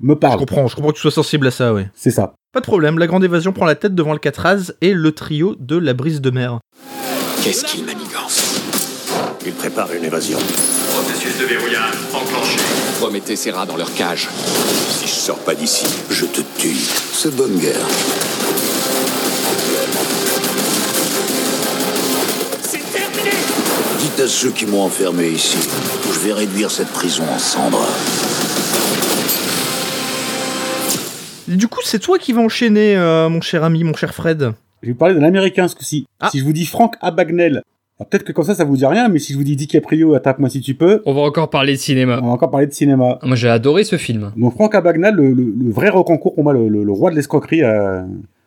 me 0.00 0.14
Je 0.14 0.18
parle. 0.18 0.38
comprends, 0.38 0.66
je 0.66 0.74
comprends 0.74 0.90
que 0.90 0.96
tu 0.96 1.00
sois 1.02 1.12
sensible 1.12 1.46
à 1.46 1.50
ça, 1.52 1.72
ouais. 1.72 1.86
C'est 1.94 2.10
ça. 2.10 2.34
Pas 2.52 2.60
de 2.60 2.64
problème, 2.66 2.98
la 2.98 3.06
grande 3.06 3.22
évasion 3.24 3.52
prend 3.52 3.66
la 3.66 3.74
tête 3.76 3.94
devant 3.94 4.12
le 4.14 4.18
Catraz 4.18 4.72
et 4.80 4.94
le 4.94 5.12
trio 5.12 5.54
de 5.60 5.76
la 5.76 5.92
brise 5.94 6.20
de 6.20 6.30
mer. 6.30 6.58
Qu'est-ce 7.42 7.64
qu'il 7.64 7.84
manigance 7.84 8.60
Il 9.46 9.52
prépare 9.52 9.92
une 9.92 10.04
évasion. 10.04 10.38
Processus 10.90 11.38
de 11.38 11.44
verrouillage 11.46 11.94
enclenché. 12.12 12.58
Remettez 13.00 13.36
ces 13.36 13.50
rats 13.50 13.66
dans 13.66 13.76
leur 13.76 13.92
cage. 13.94 14.28
Si 14.90 15.06
je 15.06 15.12
sors 15.12 15.38
pas 15.38 15.54
d'ici, 15.54 15.86
Je 16.10 16.26
te 16.26 16.40
tue. 16.58 16.76
C'est 17.12 17.34
bonne 17.34 17.56
guerre. 17.58 17.86
C'est 22.62 22.92
terminé 22.92 23.30
Dites 24.00 24.20
à 24.20 24.28
ceux 24.28 24.50
qui 24.50 24.66
m'ont 24.66 24.82
enfermé 24.82 25.28
ici 25.28 25.56
que 25.56 26.14
je 26.14 26.18
vais 26.20 26.32
réduire 26.32 26.70
cette 26.70 26.88
prison 26.88 27.24
en 27.32 27.38
cendres. 27.38 27.86
Du 31.46 31.66
coup, 31.68 31.80
c'est 31.84 31.98
toi 31.98 32.18
qui 32.18 32.32
vas 32.32 32.42
enchaîner, 32.42 32.96
euh, 32.96 33.28
mon 33.28 33.40
cher 33.40 33.64
ami, 33.64 33.84
mon 33.84 33.94
cher 33.94 34.14
Fred. 34.14 34.52
Je 34.82 34.86
vais 34.88 34.92
vous 34.92 34.98
parler 34.98 35.14
d'un 35.14 35.22
américain 35.24 35.66
ce 35.68 35.74
coup-ci. 35.74 36.06
Ah. 36.20 36.28
Si 36.30 36.38
je 36.38 36.44
vous 36.44 36.52
dis 36.52 36.64
Frank 36.66 36.94
Abagnale, 37.00 37.62
alors 37.98 38.08
peut-être 38.08 38.22
que 38.24 38.32
comme 38.32 38.44
ça, 38.44 38.54
ça 38.54 38.64
vous 38.64 38.76
dit 38.76 38.86
rien, 38.86 39.08
mais 39.08 39.18
si 39.18 39.32
je 39.32 39.38
vous 39.38 39.44
dis 39.44 39.56
DiCaprio, 39.56 40.14
attaque-moi 40.14 40.48
si 40.50 40.60
tu 40.60 40.74
peux, 40.74 41.02
On 41.04 41.14
va 41.14 41.22
encore 41.22 41.50
parler 41.50 41.72
de 41.72 41.78
cinéma. 41.80 42.20
on 42.22 42.26
va 42.26 42.32
encore 42.32 42.50
parler 42.50 42.66
de 42.68 42.72
cinéma. 42.72 43.18
Moi, 43.24 43.34
j'ai 43.36 43.48
adoré 43.48 43.82
ce 43.84 43.96
film. 43.96 44.32
Donc 44.36 44.54
Franck 44.54 44.74
Abagnale, 44.76 45.16
le, 45.16 45.32
le- 45.32 45.52
le 45.64 45.70
vrai 45.70 45.88
reconcours 45.88 46.34
pour 46.34 46.44
moi, 46.44 46.52
le, 46.52 46.68
le- 46.68 46.84
le 46.84 46.92
roi 46.92 47.10
de 47.10 47.16
l'escroquerie. 47.16 47.64
euh, 47.64 48.02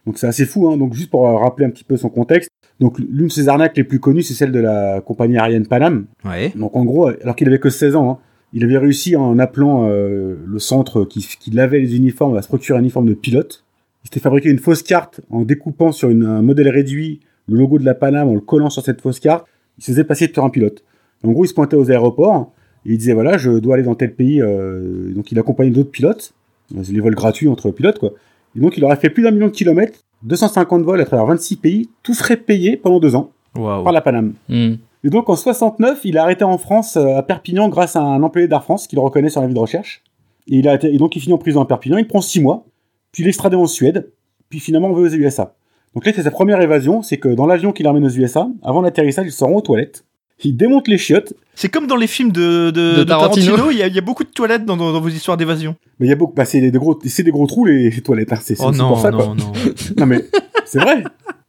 donc 0.06 0.18
c'est 0.18 0.28
assez 0.28 0.46
fou. 0.46 0.70
Hein. 0.70 0.78
Donc 0.78 0.94
juste 0.94 1.10
pour 1.12 1.28
euh, 1.28 1.36
rappeler 1.38 1.66
un 1.66 1.70
petit 1.70 1.84
peu 1.84 1.98
son 1.98 2.10
contexte. 2.10 2.50
Donc 2.80 2.98
l'une 2.98 3.28
de 3.28 3.32
ses 3.32 3.50
arnaques 3.50 3.76
les 3.78 3.84
plus 3.84 4.00
connues, 4.00 4.24
c'est 4.24 4.34
celle 4.34 4.52
de 4.54 4.60
la 4.60 5.02
compagnie 5.02 5.38
aérienne 5.38 5.68
Panam. 5.68 6.06
Ouais. 6.26 6.52
Donc 6.56 6.76
en 6.76 6.86
gros, 6.86 7.08
alors 7.22 7.36
qu'il 7.36 7.48
avait 7.48 7.60
que 7.60 7.70
16 7.70 7.96
ans, 7.98 8.10
hein, 8.10 8.18
il 8.54 8.64
avait 8.64 8.78
réussi 8.78 9.16
en 9.18 9.38
appelant 9.38 9.88
euh, 9.90 10.36
le 10.48 10.60
centre 10.60 11.04
qui, 11.04 11.28
qui 11.40 11.52
lavait 11.52 11.80
les 11.80 11.96
uniformes 11.98 12.36
à 12.38 12.42
se 12.42 12.48
procurer 12.48 12.78
un 12.80 12.82
uniforme 12.82 13.08
de 13.08 13.14
pilote. 13.14 13.64
Il 14.04 14.08
s'était 14.08 14.20
fabriqué 14.20 14.50
une 14.50 14.60
fausse 14.60 14.84
carte 14.84 15.22
en 15.30 15.42
découpant 15.42 15.92
sur 15.92 16.10
une- 16.10 16.26
un 16.26 16.42
modèle 16.42 16.70
réduit 16.70 17.20
le 17.48 17.58
logo 17.58 17.78
de 17.80 17.86
la 17.86 17.94
Panam 17.94 18.28
en 18.30 18.34
le 18.34 18.40
collant 18.42 18.70
sur 18.70 18.84
cette 18.84 19.02
fausse 19.02 19.20
carte. 19.20 19.46
Il 19.78 19.84
se 19.84 19.92
faisait 19.92 20.04
passer 20.04 20.28
pour 20.28 20.44
un 20.44 20.50
pilote. 20.50 20.84
En 21.24 21.32
gros, 21.32 21.46
il 21.46 21.48
se 21.48 21.54
pointait 21.54 21.76
aux 21.76 21.92
aéroports 21.92 22.52
et 22.86 22.92
il 22.94 22.98
disait 22.98 23.14
voilà, 23.14 23.38
je 23.38 23.52
dois 23.60 23.76
aller 23.76 23.84
dans 23.84 23.96
tel 23.96 24.14
pays. 24.16 24.42
euh, 24.42 25.14
donc 25.14 25.32
il 25.32 25.40
accompagnait 25.40 25.72
d'autres 25.72 25.92
pilotes. 25.92 26.34
C'est 26.84 26.94
les 26.94 27.00
vols 27.02 27.16
gratuits 27.16 27.48
entre 27.48 27.70
pilotes 27.72 28.00
quoi. 28.00 28.12
Et 28.56 28.60
donc 28.60 28.78
il 28.78 28.84
aurait 28.86 28.96
fait 28.96 29.10
plus 29.10 29.24
d'un 29.24 29.32
million 29.32 29.48
de 29.48 29.52
kilomètres, 29.52 30.00
250 30.24 30.84
vols 30.84 31.02
à 31.02 31.06
travers 31.06 31.26
26 31.26 31.58
pays, 31.58 31.90
tout 32.04 32.14
frais 32.14 32.38
payés 32.38 32.78
pendant 32.78 33.00
deux 33.00 33.16
ans 33.16 33.32
par 33.84 33.92
la 33.92 34.02
Panam. 34.02 34.34
Hmm. 34.50 34.76
Et 35.04 35.10
donc 35.10 35.30
en 35.30 35.36
69, 35.36 36.02
il 36.06 36.16
est 36.16 36.20
arrêté 36.20 36.44
en 36.44 36.58
France, 36.58 36.96
euh, 36.96 37.18
à 37.18 37.24
Perpignan, 37.24 37.70
grâce 37.70 37.96
à 37.96 38.02
un 38.02 38.22
employé 38.24 38.48
d'Air 38.48 38.64
France 38.64 38.88
qui 38.88 38.96
le 38.96 39.02
reconnaît 39.02 39.30
sur 39.30 39.42
la 39.42 39.48
vie 39.48 39.54
de 39.54 39.60
recherche. 39.60 40.04
Et, 40.48 40.58
il 40.58 40.68
a 40.68 40.76
été- 40.76 40.94
et 40.94 40.98
donc 40.98 41.16
il 41.16 41.20
finit 41.22 41.34
en 41.34 41.38
prison 41.38 41.62
à 41.62 41.66
Perpignan, 41.66 41.98
il 41.98 42.08
prend 42.08 42.22
six 42.22 42.40
mois, 42.42 42.66
puis 43.12 43.28
extradé 43.28 43.56
en 43.56 43.68
Suède, 43.68 44.12
puis 44.50 44.60
finalement 44.60 44.90
on 44.90 44.94
va 44.94 45.02
aux 45.02 45.14
USA. 45.14 45.56
Donc 45.94 46.06
là, 46.06 46.14
c'est 46.16 46.24
sa 46.24 46.32
première 46.32 46.62
évasion, 46.62 47.02
c'est 47.02 47.18
que 47.18 47.30
dans 47.30 47.46
l'avion 47.46 47.74
qui 47.74 47.84
l'emmène 47.84 48.06
aux 48.06 48.10
USA, 48.10 48.50
avant 48.64 48.82
l'atterrissage, 48.82 49.26
il 49.26 49.32
se 49.32 49.44
rend 49.44 49.52
aux 49.52 49.62
toilettes, 49.62 50.06
il 50.44 50.58
démonte 50.58 50.88
les 50.88 50.98
chiottes, 50.98 51.34
C'est 51.56 51.70
comme 51.70 51.88
dans 51.88 51.96
les 51.96 52.08
films 52.08 52.32
de, 52.32 52.72
de, 52.72 52.72
De 52.72 52.96
de 53.00 53.04
Tarantino. 53.04 53.46
Tarantino, 53.56 53.72
il 53.72 53.78
y, 53.78 53.84
a- 53.84 53.88
il 53.88 53.96
y 53.96 53.98
a 53.98 54.02
beaucoup 54.02 54.24
de 54.24 54.30
toilettes 54.30 54.66
dans, 54.66 54.78
dans- 54.78 54.92
dans 54.94 55.02
vos 55.02 55.10
histoires 55.10 55.38
d'évasion. 55.38 55.76
mais 56.00 56.08
il 56.08 56.10
y 56.10 56.14
a 56.14 56.16
beaucoup, 56.16 56.34
bah, 56.34 56.46
c'est 56.46 56.62
des 56.62 56.72
gros, 56.72 57.00
c'est 57.06 57.24
des 57.24 57.32
gros 57.32 57.48
trous 57.48 57.66
les, 57.66 57.90
les 57.90 58.02
toilettes, 58.02 58.34
hein, 58.34 58.40
c'est 58.42 58.56
Oh 58.60 58.72
non, 58.72 58.90
pour 58.90 59.00
ça 59.00 59.12
non, 59.12 59.18
quoi. 59.18 59.28
non. 59.36 59.52
Non 59.98 60.06
mais 60.06 60.26
c'est 60.66 60.80
vrai. 60.80 61.04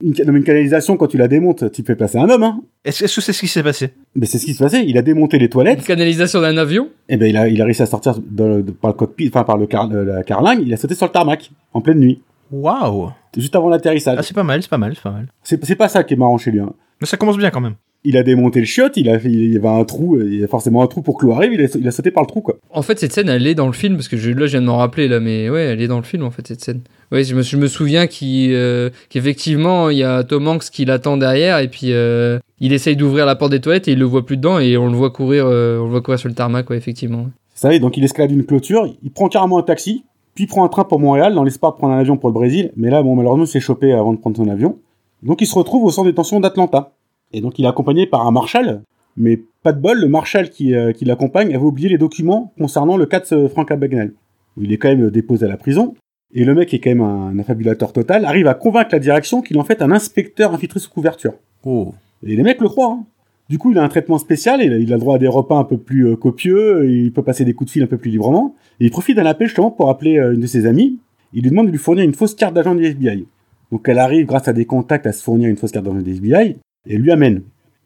Une, 0.04 0.14
une 0.36 0.42
canalisation 0.42 0.96
quand 0.96 1.06
tu 1.06 1.16
la 1.16 1.28
démontes, 1.28 1.70
tu 1.70 1.84
fais 1.84 1.94
passer 1.94 2.18
un 2.18 2.28
homme, 2.28 2.42
hein. 2.42 2.60
Est-ce 2.84 3.02
que 3.14 3.20
c'est 3.20 3.32
ce 3.32 3.40
qui 3.40 3.46
s'est 3.46 3.62
passé? 3.62 3.90
Mais 4.16 4.26
c'est 4.26 4.38
ce 4.38 4.44
qui 4.46 4.54
se 4.54 4.58
passait, 4.62 4.84
il 4.84 4.98
a 4.98 5.02
démonté 5.02 5.38
les 5.38 5.48
toilettes. 5.48 5.78
Une 5.78 5.84
canalisation 5.84 6.40
d'un 6.40 6.56
avion? 6.56 6.88
Et 7.08 7.16
ben 7.16 7.26
il 7.30 7.36
a, 7.36 7.48
il 7.48 7.62
a 7.62 7.64
réussi 7.64 7.82
à 7.82 7.86
sortir 7.86 8.16
de- 8.18 8.62
de- 8.62 8.72
par 8.72 8.90
le 8.90 8.96
cockpit, 8.96 9.28
enfin 9.28 9.44
par 9.44 9.56
le 9.58 9.66
car, 9.68 9.88
la 9.88 10.24
carlingue, 10.24 10.62
il 10.66 10.74
a 10.74 10.76
sauté 10.76 10.94
sur 10.96 11.06
le 11.06 11.12
tarmac 11.12 11.50
en 11.72 11.80
pleine 11.80 11.98
nuit, 12.00 12.20
Waouh 12.50 13.10
juste 13.36 13.56
avant 13.56 13.68
l'atterrissage. 13.70 14.16
Ah, 14.18 14.22
c'est 14.22 14.34
pas 14.34 14.42
mal, 14.42 14.60
c'est 14.62 14.68
pas 14.68 14.76
mal, 14.76 14.92
c'est 14.94 15.02
pas 15.02 15.10
mal. 15.12 15.28
c'est 15.42 15.64
c'est 15.64 15.76
pas 15.76 15.88
ça 15.88 16.02
qui 16.04 16.12
est 16.14 16.16
marrant 16.18 16.36
chez 16.36 16.50
lui. 16.50 16.60
hein. 16.60 16.72
Mais 17.00 17.06
ça 17.06 17.16
commence 17.16 17.38
bien 17.38 17.50
quand 17.50 17.60
même. 17.62 17.76
Il 18.04 18.16
a 18.16 18.22
démonté 18.22 18.58
le 18.58 18.66
chiotte, 18.66 18.96
il 18.96 19.08
a 19.08 19.18
fait, 19.18 19.30
il 19.30 19.52
y 19.52 19.56
avait 19.56 19.68
un 19.68 19.84
trou, 19.84 20.16
euh, 20.16 20.26
il 20.26 20.40
y 20.40 20.44
a 20.44 20.48
forcément 20.48 20.82
un 20.82 20.86
trou 20.88 21.02
pour 21.02 21.16
que 21.16 21.24
l'eau 21.24 21.32
arrive, 21.32 21.52
il 21.52 21.60
a, 21.60 21.68
il 21.78 21.86
a 21.86 21.90
sauté 21.92 22.10
par 22.10 22.24
le 22.24 22.26
trou 22.26 22.40
quoi. 22.40 22.56
En 22.70 22.82
fait, 22.82 22.98
cette 22.98 23.12
scène, 23.12 23.28
elle 23.28 23.46
est 23.46 23.54
dans 23.54 23.68
le 23.68 23.72
film, 23.72 23.94
parce 23.94 24.08
que 24.08 24.16
je, 24.16 24.30
là, 24.30 24.46
je 24.46 24.52
viens 24.52 24.60
de 24.60 24.66
m'en 24.66 24.78
rappeler, 24.78 25.06
là, 25.06 25.20
mais 25.20 25.48
ouais, 25.48 25.62
elle 25.62 25.80
est 25.80 25.86
dans 25.86 25.98
le 25.98 26.04
film, 26.04 26.24
en 26.24 26.30
fait, 26.30 26.46
cette 26.46 26.62
scène. 26.62 26.80
Ouais, 27.12 27.22
je 27.22 27.34
me, 27.34 27.42
je 27.42 27.56
me 27.56 27.66
souviens 27.68 28.06
euh, 28.22 28.90
qu'effectivement, 29.08 29.90
il 29.90 29.98
y 29.98 30.02
a 30.02 30.24
Tom 30.24 30.48
Hanks 30.48 30.70
qui 30.70 30.84
l'attend 30.84 31.16
derrière, 31.16 31.58
et 31.58 31.68
puis 31.68 31.92
euh, 31.92 32.38
il 32.58 32.72
essaye 32.72 32.96
d'ouvrir 32.96 33.24
la 33.26 33.36
porte 33.36 33.52
des 33.52 33.60
toilettes, 33.60 33.86
et 33.86 33.92
il 33.92 33.98
le 33.98 34.04
voit 34.04 34.26
plus 34.26 34.36
dedans, 34.36 34.58
et 34.58 34.76
on 34.76 34.90
le 34.90 34.96
voit 34.96 35.10
courir, 35.10 35.44
euh, 35.46 35.78
on 35.78 35.84
le 35.84 35.90
voit 35.90 36.00
courir 36.00 36.18
sur 36.18 36.28
le 36.28 36.34
tarmac, 36.34 36.68
ouais, 36.70 36.76
effectivement. 36.76 37.26
Ça 37.54 37.72
y 37.72 37.76
est, 37.76 37.78
donc 37.78 37.96
il 37.96 38.02
escalade 38.02 38.32
une 38.32 38.44
clôture, 38.44 38.92
il 39.04 39.10
prend 39.12 39.28
carrément 39.28 39.58
un 39.58 39.62
taxi, 39.62 40.04
puis 40.34 40.44
il 40.44 40.46
prend 40.46 40.64
un 40.64 40.68
train 40.68 40.84
pour 40.84 40.98
Montréal 40.98 41.34
dans 41.34 41.44
l'espoir 41.44 41.72
de 41.72 41.78
prendre 41.78 41.94
un 41.94 41.98
avion 41.98 42.16
pour 42.16 42.30
le 42.30 42.34
Brésil, 42.34 42.72
mais 42.76 42.90
là 42.90 43.02
bon 43.02 43.14
malheureusement 43.14 43.44
il 43.44 43.48
s'est 43.48 43.60
chopé 43.60 43.92
avant 43.92 44.12
de 44.12 44.18
prendre 44.18 44.36
son 44.36 44.48
avion. 44.48 44.78
Donc 45.22 45.40
il 45.40 45.46
se 45.46 45.54
retrouve 45.54 45.84
au 45.84 45.90
centre 45.90 46.06
de 46.06 46.10
détention 46.10 46.40
d'Atlanta. 46.40 46.92
Et 47.32 47.40
donc 47.40 47.58
il 47.58 47.64
est 47.64 47.68
accompagné 47.68 48.06
par 48.06 48.26
un 48.26 48.30
marshal, 48.30 48.82
mais 49.16 49.40
pas 49.62 49.72
de 49.72 49.80
bol, 49.80 50.00
le 50.00 50.08
marshal 50.08 50.50
qui, 50.50 50.74
euh, 50.74 50.92
qui 50.92 51.04
l'accompagne 51.04 51.54
avait 51.54 51.64
oublié 51.64 51.88
les 51.88 51.98
documents 51.98 52.52
concernant 52.58 52.96
le 52.96 53.06
cas 53.06 53.20
de 53.20 53.48
Frank 53.48 53.70
Abagnale. 53.70 54.12
Il 54.60 54.72
est 54.72 54.76
quand 54.76 54.88
même 54.88 55.10
déposé 55.10 55.46
à 55.46 55.48
la 55.48 55.56
prison, 55.56 55.94
et 56.34 56.44
le 56.44 56.54
mec 56.54 56.68
qui 56.68 56.76
est 56.76 56.80
quand 56.80 56.90
même 56.90 57.00
un 57.00 57.38
affabulateur 57.38 57.92
total, 57.92 58.24
arrive 58.24 58.46
à 58.46 58.54
convaincre 58.54 58.90
la 58.92 58.98
direction 58.98 59.42
qu'il 59.42 59.56
est 59.56 59.60
en 59.60 59.64
fait 59.64 59.82
un 59.82 59.90
inspecteur 59.90 60.52
infiltré 60.52 60.80
sous 60.80 60.90
couverture. 60.90 61.34
Oh. 61.64 61.94
Et 62.26 62.36
les 62.36 62.42
mecs 62.42 62.60
le 62.60 62.68
croient. 62.68 62.98
hein. 62.98 63.06
Du 63.48 63.58
coup, 63.58 63.72
il 63.72 63.78
a 63.78 63.82
un 63.82 63.88
traitement 63.88 64.18
spécial, 64.18 64.62
il 64.62 64.72
a, 64.72 64.78
il 64.78 64.92
a 64.92 64.96
le 64.96 65.00
droit 65.00 65.16
à 65.16 65.18
des 65.18 65.28
repas 65.28 65.56
un 65.56 65.64
peu 65.64 65.76
plus 65.76 66.06
euh, 66.08 66.16
copieux, 66.16 66.88
et 66.88 67.02
il 67.04 67.12
peut 67.12 67.22
passer 67.22 67.44
des 67.44 67.52
coups 67.52 67.68
de 67.68 67.72
fil 67.72 67.82
un 67.82 67.86
peu 67.86 67.98
plus 67.98 68.10
librement. 68.10 68.54
Et 68.80 68.86
il 68.86 68.90
profite 68.90 69.16
d'un 69.16 69.26
appel 69.26 69.48
justement 69.48 69.70
pour 69.70 69.90
appeler 69.90 70.18
euh, 70.18 70.32
une 70.32 70.40
de 70.40 70.46
ses 70.46 70.64
amies. 70.66 70.98
Il 71.34 71.42
lui 71.42 71.50
demande 71.50 71.66
de 71.66 71.72
lui 71.72 71.78
fournir 71.78 72.04
une 72.04 72.14
fausse 72.14 72.34
carte 72.34 72.54
d'agent 72.54 72.74
du 72.74 72.84
FBI. 72.84 73.26
Donc 73.70 73.86
elle 73.88 73.98
arrive, 73.98 74.26
grâce 74.26 74.48
à 74.48 74.52
des 74.52 74.64
contacts, 74.64 75.06
à 75.06 75.12
se 75.12 75.22
fournir 75.22 75.48
une 75.48 75.56
fausse 75.56 75.72
carte 75.72 75.84
d'agent 75.84 76.00
du 76.00 76.12
FBI, 76.12 76.56
et 76.86 76.96
lui 76.96 77.10
amène. 77.10 77.42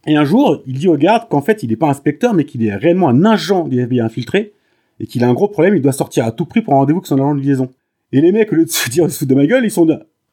Et 0.06 0.16
un 0.16 0.24
jour, 0.24 0.62
il 0.66 0.78
dit 0.78 0.88
au 0.88 0.96
garde 0.96 1.28
qu'en 1.28 1.40
fait, 1.42 1.62
il 1.62 1.70
n'est 1.70 1.76
pas 1.76 1.88
inspecteur, 1.88 2.32
mais 2.34 2.44
qu'il 2.44 2.64
est 2.64 2.74
réellement 2.74 3.08
un 3.08 3.24
agent 3.24 3.66
du 3.66 3.80
FBI 3.80 4.00
infiltré, 4.00 4.52
et 5.00 5.06
qu'il 5.06 5.24
a 5.24 5.28
un 5.28 5.34
gros 5.34 5.48
problème, 5.48 5.74
il 5.76 5.82
doit 5.82 5.92
sortir 5.92 6.24
à 6.24 6.32
tout 6.32 6.46
prix 6.46 6.62
pour 6.62 6.74
un 6.74 6.78
rendez-vous 6.78 6.98
avec 7.00 7.06
son 7.06 7.16
agent 7.16 7.34
de 7.34 7.40
liaison. 7.40 7.70
Et 8.12 8.20
les 8.20 8.32
mecs, 8.32 8.52
au 8.52 8.56
lieu 8.56 8.64
de 8.64 8.70
se 8.70 8.88
dire, 8.88 9.04
ils 9.04 9.10
se 9.10 9.18
foutent 9.18 9.28
de 9.28 9.34
ma 9.34 9.46
gueule, 9.46 9.64
ils 9.64 9.70
sont. 9.70 9.86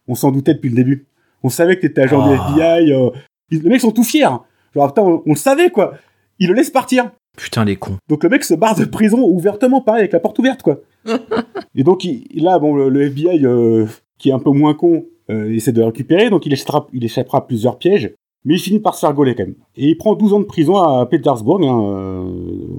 On 0.07 0.15
s'en 0.15 0.31
doutait 0.31 0.53
depuis 0.53 0.69
le 0.69 0.75
début. 0.75 1.05
On 1.43 1.49
savait 1.49 1.75
que 1.75 1.81
t'étais 1.81 2.01
agent 2.01 2.21
Ah. 2.21 2.29
du 2.53 2.59
FBI. 2.59 2.91
euh, 2.93 3.09
ils- 3.49 3.61
Les 3.63 3.69
mecs 3.69 3.81
sont 3.81 3.91
tout 3.91 4.03
fiers. 4.03 4.27
Genre, 4.75 4.87
putain, 4.87 5.01
on, 5.01 5.23
on 5.25 5.29
le 5.31 5.35
savait, 5.37 5.69
quoi. 5.69 5.95
Ils 6.39 6.47
le 6.49 6.53
laissent 6.53 6.69
partir. 6.69 7.11
Putain, 7.37 7.65
les 7.65 7.75
cons. 7.77 7.97
Donc 8.09 8.23
le 8.23 8.29
mec 8.29 8.43
se 8.43 8.53
barre 8.53 8.75
de 8.77 8.85
prison 8.85 9.19
ouvertement, 9.27 9.81
pareil, 9.81 10.01
avec 10.01 10.11
la 10.13 10.19
porte 10.19 10.37
ouverte, 10.39 10.61
quoi. 10.61 10.79
et 11.75 11.83
donc, 11.83 12.03
il, 12.05 12.25
là, 12.43 12.59
bon, 12.59 12.75
le, 12.75 12.89
le 12.89 13.01
FBI, 13.03 13.45
euh, 13.45 13.85
qui 14.19 14.29
est 14.29 14.33
un 14.33 14.39
peu 14.39 14.51
moins 14.51 14.73
con, 14.75 15.05
euh, 15.31 15.51
essaie 15.51 15.71
de 15.71 15.79
le 15.79 15.85
récupérer, 15.87 16.29
donc 16.29 16.45
il 16.45 16.53
échappera, 16.53 16.87
il 16.93 17.03
échappera 17.03 17.39
à 17.39 17.41
plusieurs 17.41 17.77
pièges, 17.77 18.11
mais 18.45 18.55
il 18.55 18.59
finit 18.59 18.79
par 18.79 18.95
se 18.95 18.99
faire 19.01 19.13
gauler, 19.13 19.35
quand 19.35 19.43
même. 19.43 19.55
Et 19.75 19.87
il 19.89 19.97
prend 19.97 20.15
12 20.15 20.33
ans 20.33 20.39
de 20.39 20.45
prison 20.45 20.75
à 20.77 21.05
Petersburg, 21.05 21.61
hein, 21.63 21.81
euh, 21.83 22.25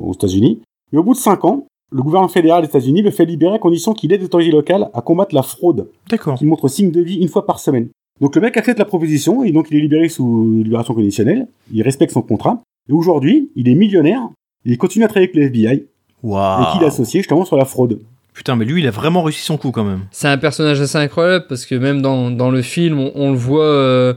aux 0.01 0.13
États-Unis. 0.13 0.61
Et 0.93 0.97
au 0.99 1.03
bout 1.03 1.13
de 1.15 1.19
5 1.19 1.45
ans, 1.45 1.67
Le 1.93 2.03
gouvernement 2.03 2.29
fédéral 2.29 2.63
des 2.63 2.69
États-Unis 2.69 3.03
le 3.03 3.11
fait 3.13 3.25
libérer 3.25 3.55
à 3.55 3.59
condition 3.59 3.93
qu'il 3.93 4.13
aide 4.13 4.21
les 4.21 4.27
autorités 4.27 4.51
locales 4.51 4.91
à 4.95 5.01
combattre 5.01 5.33
la 5.35 5.43
fraude, 5.43 5.89
D'accord. 6.11 6.35
qui 6.37 6.45
montre 6.45 6.67
signe 6.67 6.91
de 6.91 7.01
vie 7.01 7.17
une 7.17 7.29
fois 7.29 7.47
par 7.47 7.61
semaine. 7.61 7.89
Donc 8.21 8.35
le 8.35 8.41
mec 8.41 8.57
accepte 8.57 8.79
la 8.81 8.85
proposition 8.85 9.45
et 9.45 9.53
donc 9.53 9.69
il 9.71 9.77
est 9.77 9.81
libéré 9.81 10.09
sous 10.09 10.63
libération 10.65 10.95
conditionnelle. 10.95 11.47
Il 11.73 11.83
respecte 11.83 12.13
son 12.13 12.23
contrat. 12.23 12.61
Et 12.89 12.93
aujourd'hui, 12.93 13.51
il 13.55 13.69
est 13.69 13.75
millionnaire. 13.77 14.23
Et 14.65 14.73
il 14.73 14.79
continue 14.79 15.05
à 15.05 15.09
travailler 15.09 15.29
avec 15.29 15.37
le 15.37 15.43
FBI 15.45 15.75
et 15.75 15.87
Waouh. 16.25 16.73
qu'il 16.73 16.83
est 16.83 16.87
associé 16.87 17.21
justement 17.21 17.45
sur 17.45 17.57
la 17.57 17.65
fraude. 17.65 18.01
Putain, 18.33 18.57
mais 18.57 18.65
lui, 18.65 18.81
il 18.81 18.89
a 18.89 18.91
vraiment 18.91 19.23
réussi 19.23 19.43
son 19.43 19.57
coup 19.57 19.71
quand 19.71 19.85
même. 19.85 20.01
C'est 20.11 20.27
un 20.27 20.39
personnage 20.39 20.81
assez 20.81 20.99
incroyable 20.99 21.45
parce 21.49 21.65
que 21.67 21.77
même 21.77 22.03
dans, 22.03 22.31
dans 22.33 22.51
le 22.51 22.63
film, 22.63 22.99
on, 22.99 23.13
on 23.15 23.31
le 23.31 23.37
voit, 23.39 23.63
euh, 23.65 24.15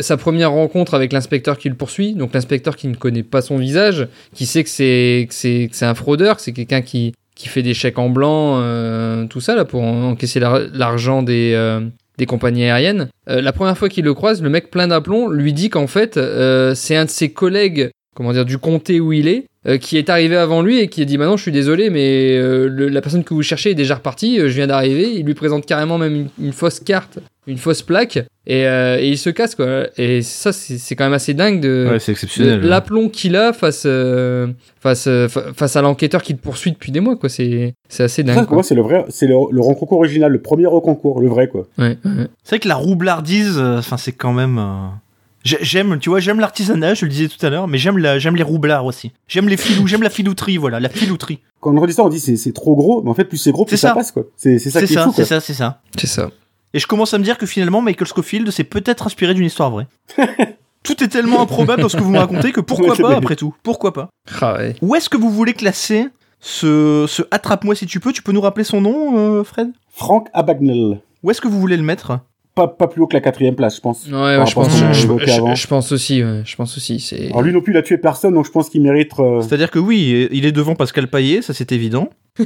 sa 0.00 0.16
première 0.16 0.50
rencontre 0.52 0.94
avec 0.94 1.12
l'inspecteur 1.12 1.56
qui 1.58 1.68
le 1.68 1.74
poursuit, 1.74 2.14
donc 2.14 2.34
l'inspecteur 2.34 2.76
qui 2.76 2.88
ne 2.88 2.94
connaît 2.94 3.22
pas 3.22 3.40
son 3.40 3.56
visage, 3.56 4.06
qui 4.34 4.46
sait 4.46 4.62
que 4.64 4.70
c'est 4.70 5.26
c'est 5.30 5.70
un 5.86 5.94
fraudeur, 5.94 6.36
que 6.36 6.42
c'est 6.42 6.52
quelqu'un 6.52 6.82
qui 6.82 7.14
qui 7.34 7.48
fait 7.48 7.62
des 7.62 7.74
chèques 7.74 7.98
en 7.98 8.08
blanc, 8.08 8.60
euh, 8.60 9.26
tout 9.26 9.40
ça 9.40 9.54
là 9.54 9.64
pour 9.64 9.82
en- 9.82 10.10
encaisser 10.10 10.40
l'ar- 10.40 10.60
l'argent 10.72 11.22
des 11.22 11.52
euh, 11.54 11.80
des 12.18 12.26
compagnies 12.26 12.64
aériennes. 12.64 13.08
Euh, 13.28 13.40
la 13.42 13.52
première 13.52 13.76
fois 13.76 13.88
qu'il 13.88 14.04
le 14.04 14.14
croise, 14.14 14.42
le 14.42 14.48
mec 14.50 14.70
plein 14.70 14.88
d'aplomb 14.88 15.28
lui 15.28 15.52
dit 15.52 15.68
qu'en 15.70 15.86
fait 15.86 16.16
euh, 16.16 16.74
c'est 16.74 16.96
un 16.96 17.04
de 17.06 17.10
ses 17.10 17.30
collègues, 17.30 17.90
comment 18.16 18.32
dire, 18.32 18.44
du 18.44 18.58
comté 18.58 18.98
où 18.98 19.12
il 19.12 19.28
est, 19.28 19.44
euh, 19.68 19.76
qui 19.78 19.98
est 19.98 20.08
arrivé 20.10 20.36
avant 20.36 20.62
lui 20.62 20.78
et 20.80 20.88
qui 20.88 21.02
a 21.02 21.04
dit 21.04 21.18
maintenant 21.18 21.36
je 21.36 21.42
suis 21.42 21.52
désolé 21.52 21.90
mais 21.90 22.36
euh, 22.36 22.68
le- 22.68 22.88
la 22.88 23.00
personne 23.02 23.22
que 23.24 23.34
vous 23.34 23.42
cherchez 23.42 23.70
est 23.70 23.74
déjà 23.74 23.96
repartie, 23.96 24.40
euh, 24.40 24.48
je 24.48 24.54
viens 24.54 24.66
d'arriver. 24.66 25.12
Il 25.14 25.26
lui 25.26 25.34
présente 25.34 25.66
carrément 25.66 25.98
même 25.98 26.14
une, 26.14 26.28
une 26.40 26.52
fausse 26.52 26.80
carte, 26.80 27.18
une 27.46 27.58
fausse 27.58 27.82
plaque 27.82 28.16
et, 28.46 28.66
euh, 28.66 28.98
et 28.98 29.08
il 29.08 29.18
se 29.18 29.28
casse 29.30 29.54
quoi. 29.54 29.88
Et 29.98 30.22
ça 30.22 30.52
c'est 30.52 30.78
c'est 30.78 30.94
quand 30.96 31.04
même 31.04 31.12
assez 31.12 31.34
dingue 31.34 31.60
de 31.60 31.88
Ouais, 31.90 31.98
c'est 31.98 32.12
exceptionnel. 32.12 32.60
de 32.60 32.68
l'aplomb 32.68 33.08
qu'il 33.08 33.36
a 33.36 33.52
face 33.52 33.82
euh, 33.86 34.46
face 34.80 35.06
euh, 35.08 35.28
fa- 35.28 35.52
face 35.52 35.76
à 35.76 35.82
l'enquêteur 35.82 36.22
qui 36.22 36.32
le 36.32 36.38
poursuit 36.38 36.72
depuis 36.72 36.92
des 36.92 37.00
mois 37.00 37.16
quoi. 37.16 37.28
C'est 37.28 37.74
c'est 37.88 38.04
assez 38.04 38.22
Ça, 38.24 38.34
dingue. 38.34 38.50
moi, 38.50 38.62
c'est 38.62 38.74
le 38.74 38.82
vrai, 38.82 39.04
c'est 39.10 39.26
le, 39.26 39.34
le 39.50 39.60
reconcours 39.60 39.98
original, 39.98 40.32
le 40.32 40.40
premier 40.40 40.66
reconcours, 40.66 41.20
le 41.20 41.28
vrai 41.28 41.48
quoi. 41.48 41.66
Ouais, 41.78 41.98
ouais. 42.04 42.26
C'est 42.44 42.50
vrai 42.56 42.58
que 42.60 42.68
la 42.68 42.74
roublardise, 42.76 43.58
euh, 43.58 43.78
enfin, 43.78 43.96
c'est 43.96 44.12
quand 44.12 44.32
même. 44.32 44.58
J'ai- 45.46 45.58
J'aime, 45.62 45.98
tu 45.98 46.08
vois, 46.10 46.20
j'aime 46.20 46.40
l'artisanat, 46.40 46.94
je 46.94 47.04
le 47.06 47.10
disais 47.10 47.28
tout 47.28 47.44
à 47.44 47.50
l'heure, 47.50 47.68
mais 47.68 47.78
j'aime 47.78 47.98
la, 47.98 48.18
j'aime 48.18 48.36
les 48.36 48.42
roublards 48.42 48.84
aussi. 48.84 49.12
J'aime 49.28 49.48
les 49.48 49.56
filous, 49.56 49.86
j'aime 49.86 50.02
la 50.02 50.10
filouterie, 50.10 50.56
voilà, 50.56 50.80
la 50.80 50.88
filouterie. 50.88 51.40
Quand 51.60 51.74
on 51.76 51.80
redit 51.80 51.92
ça, 51.94 52.02
on 52.04 52.08
dit 52.08 52.20
c'est 52.20 52.36
c'est 52.36 52.52
trop 52.52 52.74
gros, 52.76 53.02
mais 53.02 53.10
en 53.10 53.14
fait 53.14 53.24
plus 53.24 53.38
c'est 53.38 53.52
gros, 53.52 53.64
plus 53.64 53.76
C'est 53.76 53.82
ça. 53.82 53.88
ça. 53.88 53.94
passe 53.94 54.12
quoi. 54.12 54.24
C'est 54.36 54.58
c'est 54.58 54.70
ça 54.70 54.80
C'est 54.80 54.86
qui 54.86 54.92
est 54.92 54.96
ça, 54.96 55.04
fou 55.04 55.10
c'est 55.10 55.22
quoi. 55.22 55.26
ça, 55.26 55.40
c'est 55.40 55.54
ça. 55.54 55.80
C'est 55.98 56.06
ça. 56.06 56.30
Et 56.74 56.78
je 56.78 56.86
commence 56.86 57.14
à 57.14 57.18
me 57.18 57.24
dire 57.24 57.38
que 57.38 57.46
finalement, 57.46 57.80
Michael 57.80 58.06
Scofield 58.08 58.50
s'est 58.50 58.64
peut-être 58.64 59.06
inspiré 59.06 59.32
d'une 59.34 59.46
histoire 59.46 59.70
vraie. 59.70 59.86
tout 60.82 61.02
est 61.02 61.08
tellement 61.08 61.40
improbable 61.40 61.80
dans 61.82 61.88
ce 61.88 61.96
que 61.96 62.02
vous 62.02 62.10
me 62.10 62.18
racontez 62.18 62.52
que 62.52 62.60
pourquoi 62.60 62.94
pas, 62.94 63.16
après 63.16 63.36
tout 63.36 63.54
Pourquoi 63.62 63.92
pas 63.92 64.10
Ah 64.40 64.54
ouais. 64.58 64.74
Où 64.82 64.94
est-ce 64.94 65.08
que 65.08 65.16
vous 65.16 65.30
voulez 65.30 65.54
classer 65.54 66.08
ce, 66.40 67.06
ce 67.08 67.22
Attrape-moi 67.30 67.74
si 67.74 67.86
tu 67.86 67.98
peux 68.00 68.12
Tu 68.12 68.22
peux 68.22 68.32
nous 68.32 68.40
rappeler 68.42 68.64
son 68.64 68.80
nom, 68.80 69.16
euh, 69.18 69.42
Fred? 69.44 69.70
Frank 69.90 70.28
Abagnale. 70.34 71.00
Où 71.22 71.30
est-ce 71.30 71.40
que 71.40 71.48
vous 71.48 71.58
voulez 71.60 71.76
le 71.78 71.82
mettre? 71.82 72.20
Pas, 72.56 72.66
pas 72.68 72.88
plus 72.88 73.02
haut 73.02 73.06
que 73.06 73.12
la 73.14 73.20
quatrième 73.20 73.54
place, 73.54 73.76
je 73.76 73.80
pense. 73.82 74.06
Ouais, 74.06 74.12
ouais, 74.14 74.36
Par 74.38 74.46
je 74.46 74.54
pense, 74.54 74.74
je, 74.74 74.92
je- 74.94 75.00
je- 75.02 75.06
aussi, 75.94 76.24
ouais, 76.24 76.40
je 76.42 76.56
pense 76.56 76.76
aussi, 76.78 76.98
c'est. 77.00 77.26
Alors 77.28 77.42
lui 77.42 77.52
non 77.52 77.60
plus, 77.60 77.74
il 77.74 77.76
a 77.76 77.82
tué 77.82 77.98
personne, 77.98 78.32
donc 78.34 78.46
je 78.46 78.50
pense 78.50 78.70
qu'il 78.70 78.80
mérite. 78.80 79.12
euh, 79.18 79.42
C'est-à-dire 79.42 79.70
que 79.70 79.78
oui, 79.78 80.26
il 80.32 80.46
est 80.46 80.52
devant 80.52 80.74
Pascal 80.74 81.06
Paillet, 81.08 81.42
ça 81.42 81.52
c'est 81.52 81.70
évident. 81.72 82.08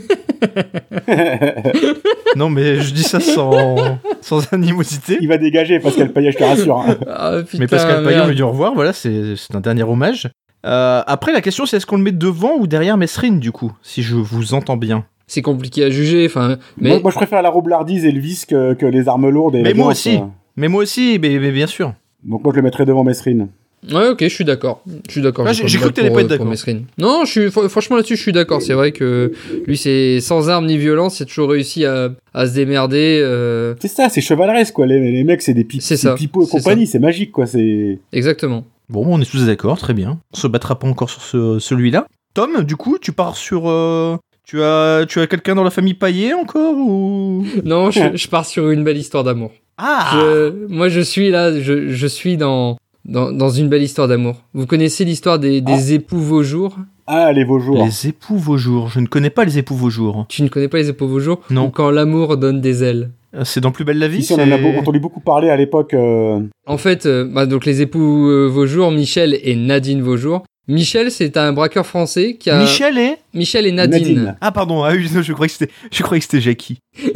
Non, 2.36 2.48
mais 2.50 2.80
je 2.80 2.92
dis 2.94 3.02
ça 3.02 3.20
sans, 3.20 3.76
sans 4.20 4.52
animosité. 4.52 5.18
il 5.20 5.28
va 5.28 5.36
dégager 5.38 5.80
Pascal 5.80 6.12
Payet, 6.12 6.32
je 6.32 6.38
te 6.38 6.44
rassure. 6.44 6.78
hein. 6.78 6.96
Ah, 7.08 7.38
putain, 7.44 7.58
Mais 7.58 7.66
Pascal 7.66 8.04
Paillet, 8.04 8.20
on 8.20 8.26
lui 8.28 8.36
dit 8.36 8.42
au 8.42 8.50
revoir, 8.50 8.74
voilà, 8.74 8.92
c'est 8.92 9.34
c'est 9.36 9.54
un 9.54 9.61
dernier 9.61 9.82
hommage. 9.82 10.28
Euh, 10.66 11.02
après, 11.06 11.32
la 11.32 11.40
question 11.40 11.66
c'est 11.66 11.76
est-ce 11.78 11.86
qu'on 11.86 11.96
le 11.96 12.02
met 12.02 12.12
devant 12.12 12.56
ou 12.58 12.66
derrière 12.66 12.96
Mesrine, 12.96 13.40
du 13.40 13.50
coup, 13.52 13.72
si 13.82 14.02
je 14.02 14.14
vous 14.14 14.54
entends 14.54 14.76
bien? 14.76 15.04
C'est 15.33 15.43
compliqué 15.43 15.85
à 15.85 15.91
juger, 15.91 16.26
enfin. 16.26 16.59
Mais 16.76 16.89
Moi, 16.91 16.99
moi, 17.03 17.11
je 17.12 17.16
préfère 17.16 17.41
la 17.41 17.51
roublardise 17.51 18.05
et 18.05 18.11
le 18.11 18.18
vice 18.20 18.47
que, 18.47 18.74
que 18.74 18.85
les 18.85 19.07
armes 19.07 19.28
lourdes. 19.28 19.55
Et 19.55 19.62
Mais 19.62 19.68
la 19.70 19.74
moi 19.76 19.93
aussi. 19.93 20.16
euh. 20.16 20.22
Mais 20.57 20.66
moi 20.66 20.83
aussi, 20.83 21.20
mais, 21.22 21.39
mais 21.39 21.53
bien 21.53 21.68
sûr. 21.68 21.95
Donc 22.24 22.43
moi, 22.43 22.53
je 22.53 22.57
le 22.59 22.62
mettrais 22.64 22.85
devant 22.85 23.05
Mesrine. 23.05 23.47
Ouais, 23.93 24.09
ok, 24.09 24.18
je 24.24 24.28
suis 24.28 24.45
d'accord. 24.45 24.83
Je 25.07 25.12
suis 25.12 25.22
d'accord. 25.22 25.47
Ah, 25.49 25.53
j'ai- 25.53 25.64
cru 25.78 25.89
que 25.89 25.95
t'allais 25.95 26.11
pas 26.11 26.20
être 26.22 26.26
euh, 26.33 26.37
d'accord. 26.39 26.53
Non, 26.99 27.24
je 27.24 27.31
suis, 27.31 27.41
fr- 27.47 27.68
franchement 27.68 27.95
là-dessus, 27.97 28.16
je 28.16 28.22
suis 28.22 28.33
d'accord. 28.33 28.61
C'est 28.61 28.74
vrai 28.74 28.91
que 28.91 29.31
lui, 29.68 29.76
c'est 29.78 30.20
sans 30.20 30.49
armes 30.51 30.66
ni 30.66 30.76
violence, 30.76 31.20
il 31.20 31.22
a 31.22 31.26
toujours 31.26 31.51
réussi 31.51 31.85
à, 31.85 32.11
à 32.35 32.47
se 32.49 32.55
démerder. 32.55 33.20
euh, 33.22 33.74
C'est 33.81 33.87
ça, 33.89 34.09
c'est 34.09 34.20
chevaleresque, 34.20 34.74
quoi. 34.74 34.87
Les, 34.87 35.12
les 35.12 35.22
mecs, 35.24 35.41
c'est 35.43 35.55
des, 35.55 35.64
pi 35.64 35.81
C'est 35.81 35.95
des 35.95 35.99
ça, 36.01 36.14
pipeaux 36.16 36.43
et 36.43 36.47
c'est 36.47 36.59
compagnie, 36.59 36.87
c'est 36.89 36.99
magique, 36.99 37.31
quoi. 37.31 37.47
C'est. 37.47 38.01
Exactement. 38.12 38.64
Bon, 38.91 39.05
on 39.07 39.20
est 39.20 39.31
tous 39.31 39.47
d'accord, 39.47 39.78
très 39.78 39.95
bien. 39.95 40.18
On 40.35 40.37
se 40.37 40.49
battra 40.49 40.76
pas 40.78 40.89
encore 40.89 41.09
sur 41.09 41.22
ce- 41.22 41.59
celui-là. 41.61 42.07
Tom, 42.35 42.62
du 42.64 42.74
coup, 42.76 42.99
tu 42.99 43.12
pars 43.12 43.37
sur. 43.37 43.68
euh, 43.68 44.16
Tu 44.51 44.61
as, 44.64 45.07
tu 45.09 45.20
as 45.20 45.28
quelqu'un 45.28 45.55
dans 45.55 45.62
la 45.62 45.70
famille 45.70 45.94
Paillet 45.94 46.34
encore 46.34 46.74
ou? 46.76 47.44
Non, 47.64 47.92
je, 47.92 48.01
je 48.16 48.26
pars 48.26 48.44
sur 48.44 48.68
une 48.70 48.82
belle 48.82 48.96
histoire 48.96 49.22
d'amour. 49.22 49.53
Ah 49.78 50.11
Je- 50.14 50.66
moi, 50.68 50.88
je 50.88 51.01
suis 51.01 51.30
là, 51.30 51.57
je, 51.61 51.88
je 51.88 52.07
suis 52.09 52.36
dans, 52.36 52.76
dans, 53.05 53.30
dans 53.30 53.51
une 53.51 53.68
belle 53.68 53.84
histoire 53.84 54.09
d'amour. 54.09 54.42
Vous 54.53 54.66
connaissez 54.66 55.05
l'histoire 55.05 55.38
des, 55.38 55.61
des 55.61 55.92
époux 55.94 56.18
Vaujours 56.18 56.76
Ah, 57.07 57.32
les 57.32 57.44
Vaujours. 57.44 57.84
Les 57.84 58.09
époux 58.09 58.38
Vaujours. 58.38 58.88
Je 58.88 58.98
ne 58.98 59.07
connais 59.07 59.30
pas 59.30 59.44
les 59.44 59.59
époux 59.59 59.76
Vaujours. 59.76 60.26
Tu 60.28 60.42
ne 60.42 60.48
connais 60.48 60.66
pas 60.66 60.78
les 60.78 60.88
époux 60.88 61.07
Vaujours 61.07 61.40
Non. 61.51 61.66
Ou 61.66 61.70
quand 61.70 61.90
l'amour 61.92 62.36
donne 62.36 62.61
des 62.61 62.82
ailes. 62.82 63.11
Euh, 63.36 63.42
C'est 63.44 63.61
dans 63.61 63.70
Plus 63.70 63.84
belle 63.84 64.01
la 64.01 64.09
vie 64.09 64.18
Ici, 64.18 64.32
on 64.36 64.42
en 64.42 64.51
a 64.51 64.57
entendu 64.80 64.98
beaucoup 64.98 65.20
parler 65.20 65.48
à 65.51 65.57
l'époque. 65.57 65.94
euh, 65.94 66.40
En 66.66 66.76
fait, 66.76 67.07
euh, 67.07 67.24
bah, 67.24 67.46
donc 67.46 67.66
les 67.66 67.82
époux 67.82 68.28
euh, 68.28 68.48
Vaujours, 68.48 68.90
Michel 68.90 69.38
et 69.44 69.55
Nadine 69.55 70.03
Vaujours. 70.03 70.42
Michel, 70.71 71.11
c'est 71.11 71.37
un 71.37 71.53
braqueur 71.53 71.85
français 71.85 72.37
qui 72.39 72.49
a. 72.49 72.61
Michel 72.61 72.97
et 72.97 73.16
Michel 73.35 73.66
et 73.66 73.73
Nadine. 73.73 73.99
Nadine. 73.99 74.37
Ah 74.41 74.53
pardon, 74.53 74.85
ah 74.85 74.93
oui, 74.93 75.09
je 75.09 75.33
croyais 75.33 75.49
que 75.49 75.57
c'était, 75.57 75.73
je 75.91 76.03
croyais 76.03 76.21
que 76.21 76.27
c'était 76.27 76.41
Jackie. 76.41 76.79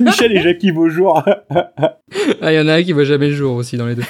Michel 0.00 0.32
et 0.32 0.42
Jackie 0.42 0.72
Vaujours. 0.72 1.22
Ah, 1.50 2.52
il 2.52 2.56
y 2.56 2.58
en 2.58 2.66
a 2.66 2.74
un 2.74 2.82
qui 2.82 2.92
voit 2.92 3.04
jamais 3.04 3.28
le 3.28 3.36
jour 3.36 3.54
aussi 3.54 3.76
dans 3.76 3.86
les 3.86 3.94
deux. 3.94 4.02